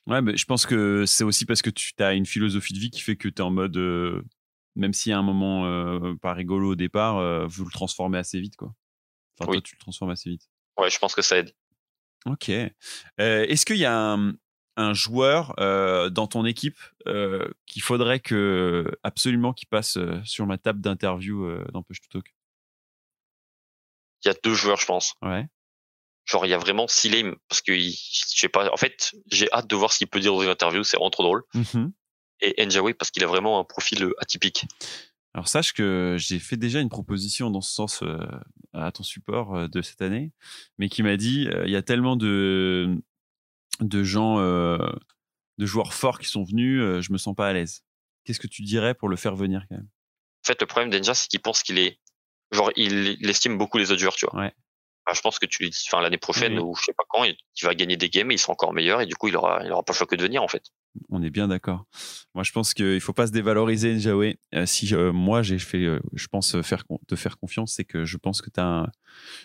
Ouais, 0.06 0.22
mais 0.22 0.36
je 0.38 0.46
pense 0.46 0.66
que 0.66 1.06
c'est 1.06 1.24
aussi 1.24 1.46
parce 1.46 1.62
que 1.62 1.70
tu 1.70 1.94
as 2.00 2.14
une 2.14 2.26
philosophie 2.26 2.74
de 2.74 2.80
vie 2.80 2.90
qui 2.92 3.02
fait 3.02 3.16
que 3.16 3.28
tu 3.30 3.36
es 3.38 3.42
en 3.42 3.52
mode, 3.52 3.76
euh, 3.78 4.22
même 4.76 4.92
s'il 4.94 5.10
y 5.12 5.14
a 5.14 5.18
un 5.18 5.24
moment 5.24 5.66
euh, 5.66 6.16
pas 6.22 6.34
rigolo 6.34 6.72
au 6.72 6.76
départ, 6.76 7.18
euh, 7.18 7.46
vous 7.48 7.64
le 7.66 7.72
transformez 7.72 8.18
assez 8.18 8.40
vite, 8.40 8.56
quoi. 8.58 8.74
Enfin, 9.40 9.50
Oui. 9.52 9.58
toi, 9.58 9.62
tu 9.62 9.76
le 9.76 9.80
transformes 9.80 10.12
assez 10.12 10.30
vite. 10.30 10.50
Ouais, 10.78 10.90
je 10.90 10.98
pense 11.00 11.16
que 11.16 11.22
ça 11.22 11.38
aide. 11.38 11.52
Ok. 12.26 12.50
Est-ce 13.18 13.66
qu'il 13.66 13.78
y 13.78 13.86
a 13.86 13.98
un, 14.14 14.34
un 14.78 14.94
joueur 14.94 15.54
euh, 15.60 16.10
dans 16.10 16.28
ton 16.28 16.46
équipe 16.46 16.78
euh, 17.08 17.48
qu'il 17.66 17.82
faudrait 17.82 18.20
que 18.20 18.86
absolument 19.04 19.52
qu'il 19.52 19.68
passe 19.68 19.98
euh, 19.98 20.22
sur 20.24 20.46
ma 20.46 20.58
table 20.58 20.80
d'interview 20.82 21.44
euh, 21.46 21.66
dans 21.74 21.84
Push 21.84 22.00
to 22.02 22.08
Talk? 22.10 22.34
Il 24.24 24.28
y 24.30 24.32
a 24.32 24.36
deux 24.44 24.54
joueurs, 24.54 24.78
je 24.80 24.86
pense. 24.86 25.14
Ouais. 25.22 25.46
Genre, 26.26 26.46
il 26.46 26.50
y 26.50 26.54
a 26.54 26.58
vraiment 26.58 26.88
Silem, 26.88 27.36
parce 27.48 27.62
que, 27.62 27.72
il- 27.72 27.92
je 27.94 28.40
sais 28.40 28.50
pas, 28.50 28.72
en 28.72 28.78
fait, 28.78 29.14
j'ai 29.32 29.52
hâte 29.52 29.68
de 29.68 29.76
voir 29.76 29.92
ce 29.94 30.00
qu'il 30.00 30.08
peut 30.08 30.20
dire 30.20 30.34
dans 30.34 30.42
une 30.42 30.50
interview, 30.50 30.84
c'est 30.84 30.98
vraiment 30.98 31.10
trop 31.10 31.24
drôle. 31.24 31.44
Mhm. 31.54 31.92
Et 32.42 32.62
Enjawe, 32.64 32.94
parce 32.94 33.12
qu'il 33.12 33.24
a 33.24 33.28
vraiment 33.28 33.60
un 33.60 33.64
profil 33.64 34.04
euh, 34.04 34.14
atypique. 34.20 34.66
Alors 35.34 35.48
sache 35.48 35.74
que 35.74 36.16
j'ai 36.20 36.40
fait 36.40 36.58
déjà 36.58 36.80
une 36.82 36.90
proposition 36.90 37.52
dans 37.52 37.62
ce 37.62 37.72
sens 37.72 38.02
euh, 38.02 38.18
à 38.74 38.92
ton 38.92 39.04
support 39.04 39.70
de 39.70 39.82
cette 39.84 40.02
année, 40.02 40.32
mais 40.80 40.90
qui 40.90 41.04
m'a 41.04 41.16
dit 41.16 41.48
euh, 41.48 41.64
il 41.66 41.72
y 41.72 41.76
a 41.76 41.84
tellement 41.84 42.16
de 42.16 42.98
de 43.80 44.04
gens, 44.04 44.40
euh, 44.40 44.78
de 45.58 45.66
joueurs 45.66 45.94
forts 45.94 46.20
qui 46.20 46.28
sont 46.28 46.44
venus, 46.44 46.82
euh, 46.82 47.02
je 47.02 47.12
me 47.12 47.18
sens 47.18 47.36
pas 47.36 47.48
à 47.48 47.54
l'aise. 47.54 47.84
Qu'est-ce 48.24 48.40
que 48.40 48.48
tu 48.48 48.62
dirais 48.62 48.94
pour 48.94 49.10
le 49.10 49.16
faire 49.16 49.36
venir 49.36 49.66
quand 49.70 49.76
même? 49.76 49.88
En 50.44 50.48
fait, 50.48 50.62
le 50.62 50.68
problème 50.68 50.90
d'Enja, 50.90 51.14
c'est 51.14 51.28
qu'il 51.28 51.42
pense 51.42 51.64
qu'il 51.64 51.78
est, 51.78 52.00
genre, 52.52 52.72
il, 52.76 53.18
il 53.20 53.30
estime 53.30 53.58
beaucoup 53.58 53.78
les 53.78 53.92
autres 53.92 54.02
joueurs, 54.02 54.16
tu 54.16 54.26
vois. 54.26 54.40
Ouais. 54.40 54.54
Enfin, 55.08 55.16
je 55.16 55.22
pense 55.22 55.40
que 55.40 55.46
tu 55.46 55.64
lui 55.64 55.70
dis, 55.70 55.86
enfin, 55.90 56.02
l'année 56.02 56.18
prochaine, 56.18 56.54
Oui. 56.60 56.60
ou 56.60 56.76
je 56.76 56.84
sais 56.84 56.94
pas 56.94 57.06
quand, 57.08 57.24
il, 57.24 57.38
il 57.62 57.66
va 57.66 57.74
gagner 57.76 57.96
des 57.96 58.10
games 58.10 58.30
et 58.30 58.34
il 58.34 58.38
sera 58.38 58.52
encore 58.52 58.74
meilleur, 58.74 59.00
et 59.00 59.06
du 59.06 59.16
coup, 59.16 59.30
il 59.30 59.38
aura, 59.38 59.62
il 59.64 59.72
aura 59.72 59.82
pas 59.82 59.94
le 59.94 59.98
choix 59.98 60.06
que 60.06 60.18
de 60.18 60.22
venir, 60.24 60.44
en 60.44 60.50
fait. 60.50 60.64
On 61.10 61.22
est 61.24 61.30
bien 61.30 61.48
d'accord. 61.48 61.86
Moi, 62.36 62.44
je 62.44 62.52
pense 62.52 62.74
qu'il 62.74 63.00
faut 63.00 63.14
pas 63.14 63.28
se 63.28 63.32
dévaloriser 63.32 63.94
Njawe. 63.96 64.34
Euh, 64.56 64.66
si 64.66 64.94
euh, 64.94 65.14
moi 65.14 65.44
j'ai 65.44 65.60
fait, 65.60 65.84
euh, 65.86 66.00
je 66.14 66.28
pense 66.28 66.60
faire 66.62 66.84
te 67.08 67.16
faire 67.16 67.38
confiance, 67.38 67.74
c'est 67.76 67.86
que 67.86 68.04
je 68.04 68.18
pense 68.18 68.42
que 68.42 68.50
tu 68.50 68.60
as 68.60 68.88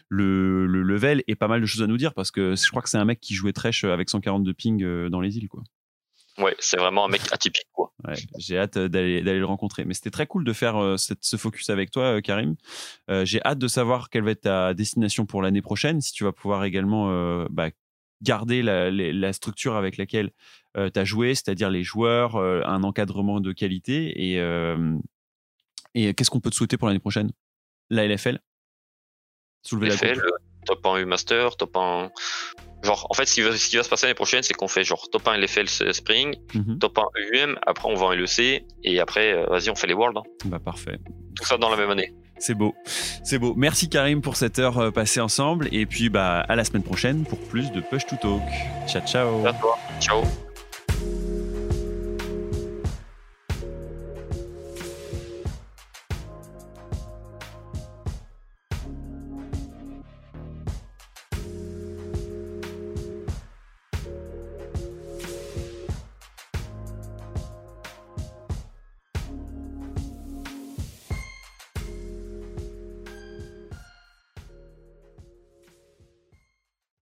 le, 0.08 0.66
le 0.66 0.82
level 0.82 1.22
et 1.28 1.36
pas 1.36 1.48
mal 1.48 1.60
de 1.60 1.66
choses 1.66 1.82
à 1.82 1.86
nous 1.86 1.98
dire 1.98 2.14
parce 2.14 2.30
que 2.30 2.56
je 2.56 2.68
crois 2.70 2.82
que 2.82 2.88
c'est 2.88 2.98
un 2.98 3.04
mec 3.04 3.20
qui 3.20 3.34
jouait 3.34 3.52
trash 3.52 3.84
avec 3.84 4.08
142 4.10 4.54
ping 4.54 5.08
dans 5.10 5.20
les 5.20 5.36
îles, 5.36 5.48
quoi. 5.48 5.62
Ouais, 6.38 6.56
c'est 6.58 6.78
vraiment 6.78 7.04
un 7.04 7.08
mec 7.08 7.20
atypique, 7.30 7.68
quoi. 7.72 7.92
Ouais, 8.06 8.14
j'ai 8.38 8.58
hâte 8.58 8.78
euh, 8.78 8.88
d'aller 8.88 9.22
d'aller 9.22 9.38
le 9.38 9.44
rencontrer. 9.44 9.84
Mais 9.84 9.92
c'était 9.92 10.10
très 10.10 10.26
cool 10.26 10.44
de 10.44 10.52
faire 10.52 10.76
euh, 10.76 10.96
cette, 10.96 11.24
ce 11.24 11.36
focus 11.36 11.68
avec 11.68 11.90
toi, 11.90 12.04
euh, 12.04 12.20
Karim. 12.20 12.56
Euh, 13.10 13.24
j'ai 13.26 13.42
hâte 13.44 13.58
de 13.58 13.68
savoir 13.68 14.08
quelle 14.08 14.24
va 14.24 14.30
être 14.30 14.42
ta 14.42 14.72
destination 14.72 15.26
pour 15.26 15.42
l'année 15.42 15.60
prochaine, 15.60 16.00
si 16.00 16.12
tu 16.12 16.24
vas 16.24 16.32
pouvoir 16.32 16.64
également 16.64 17.02
bah, 17.50 17.68
garder 18.22 18.62
la, 18.62 18.90
la 18.90 19.32
structure 19.32 19.76
avec 19.76 19.96
laquelle 19.98 20.30
tu 20.74 20.98
as 20.98 21.04
joué, 21.04 21.34
c'est-à-dire 21.34 21.68
les 21.70 21.82
joueurs, 21.82 22.36
un 22.36 22.82
encadrement 22.82 23.40
de 23.40 23.52
qualité. 23.52 24.32
Et, 24.32 24.36
et 25.94 26.14
qu'est-ce 26.14 26.30
qu'on 26.30 26.40
peut 26.40 26.50
te 26.50 26.54
souhaiter 26.54 26.76
pour 26.78 26.88
l'année 26.88 27.00
prochaine? 27.00 27.30
La 27.90 28.06
LFL 28.06 28.40
Soulever 29.64 29.88
la 29.88 29.96
FL, 29.96 30.14
coupe 30.14 30.64
top 30.64 30.86
1 30.86 30.98
U 30.98 31.04
Master, 31.04 31.56
top 31.56 31.76
1. 31.76 32.10
Genre, 32.82 33.06
en 33.10 33.14
fait, 33.14 33.26
ce 33.26 33.34
qui 33.34 33.42
va, 33.42 33.56
ce 33.56 33.68
qui 33.68 33.76
va 33.76 33.82
se 33.84 33.88
passer 33.88 34.06
l'année 34.06 34.14
prochaine, 34.14 34.42
c'est 34.42 34.54
qu'on 34.54 34.66
fait 34.68 34.82
genre 34.84 35.08
top 35.10 35.28
1 35.28 35.34
LFL 35.38 35.68
Spring, 35.94 36.36
Mhm. 36.54 36.78
top 36.78 36.98
1 36.98 37.02
UM, 37.34 37.58
après 37.66 37.88
on 37.88 37.94
va 37.94 38.06
en 38.06 38.12
LEC, 38.12 38.64
et 38.84 39.00
après, 39.00 39.32
euh, 39.32 39.46
vas-y, 39.46 39.70
on 39.70 39.74
fait 39.76 39.86
les 39.86 39.94
Worlds. 39.94 40.18
hein. 40.18 40.22
Bah, 40.46 40.58
parfait. 40.58 40.98
Tout 41.36 41.44
ça 41.46 41.56
dans 41.58 41.70
la 41.70 41.76
même 41.76 41.90
année. 41.90 42.12
C'est 42.38 42.54
beau. 42.54 42.74
C'est 43.22 43.38
beau. 43.38 43.54
Merci 43.56 43.88
Karim 43.88 44.20
pour 44.20 44.34
cette 44.36 44.58
heure 44.58 44.76
euh, 44.78 44.90
passée 44.90 45.20
ensemble. 45.20 45.68
Et 45.70 45.86
puis 45.86 46.08
bah, 46.08 46.40
à 46.40 46.56
la 46.56 46.64
semaine 46.64 46.82
prochaine 46.82 47.24
pour 47.24 47.38
plus 47.38 47.70
de 47.70 47.80
Push 47.80 48.04
to 48.06 48.16
Talk. 48.16 48.42
Ciao, 48.88 49.02
ciao. 49.06 49.46
À 49.46 49.52
toi. 49.52 49.78
Ciao. 50.00 50.22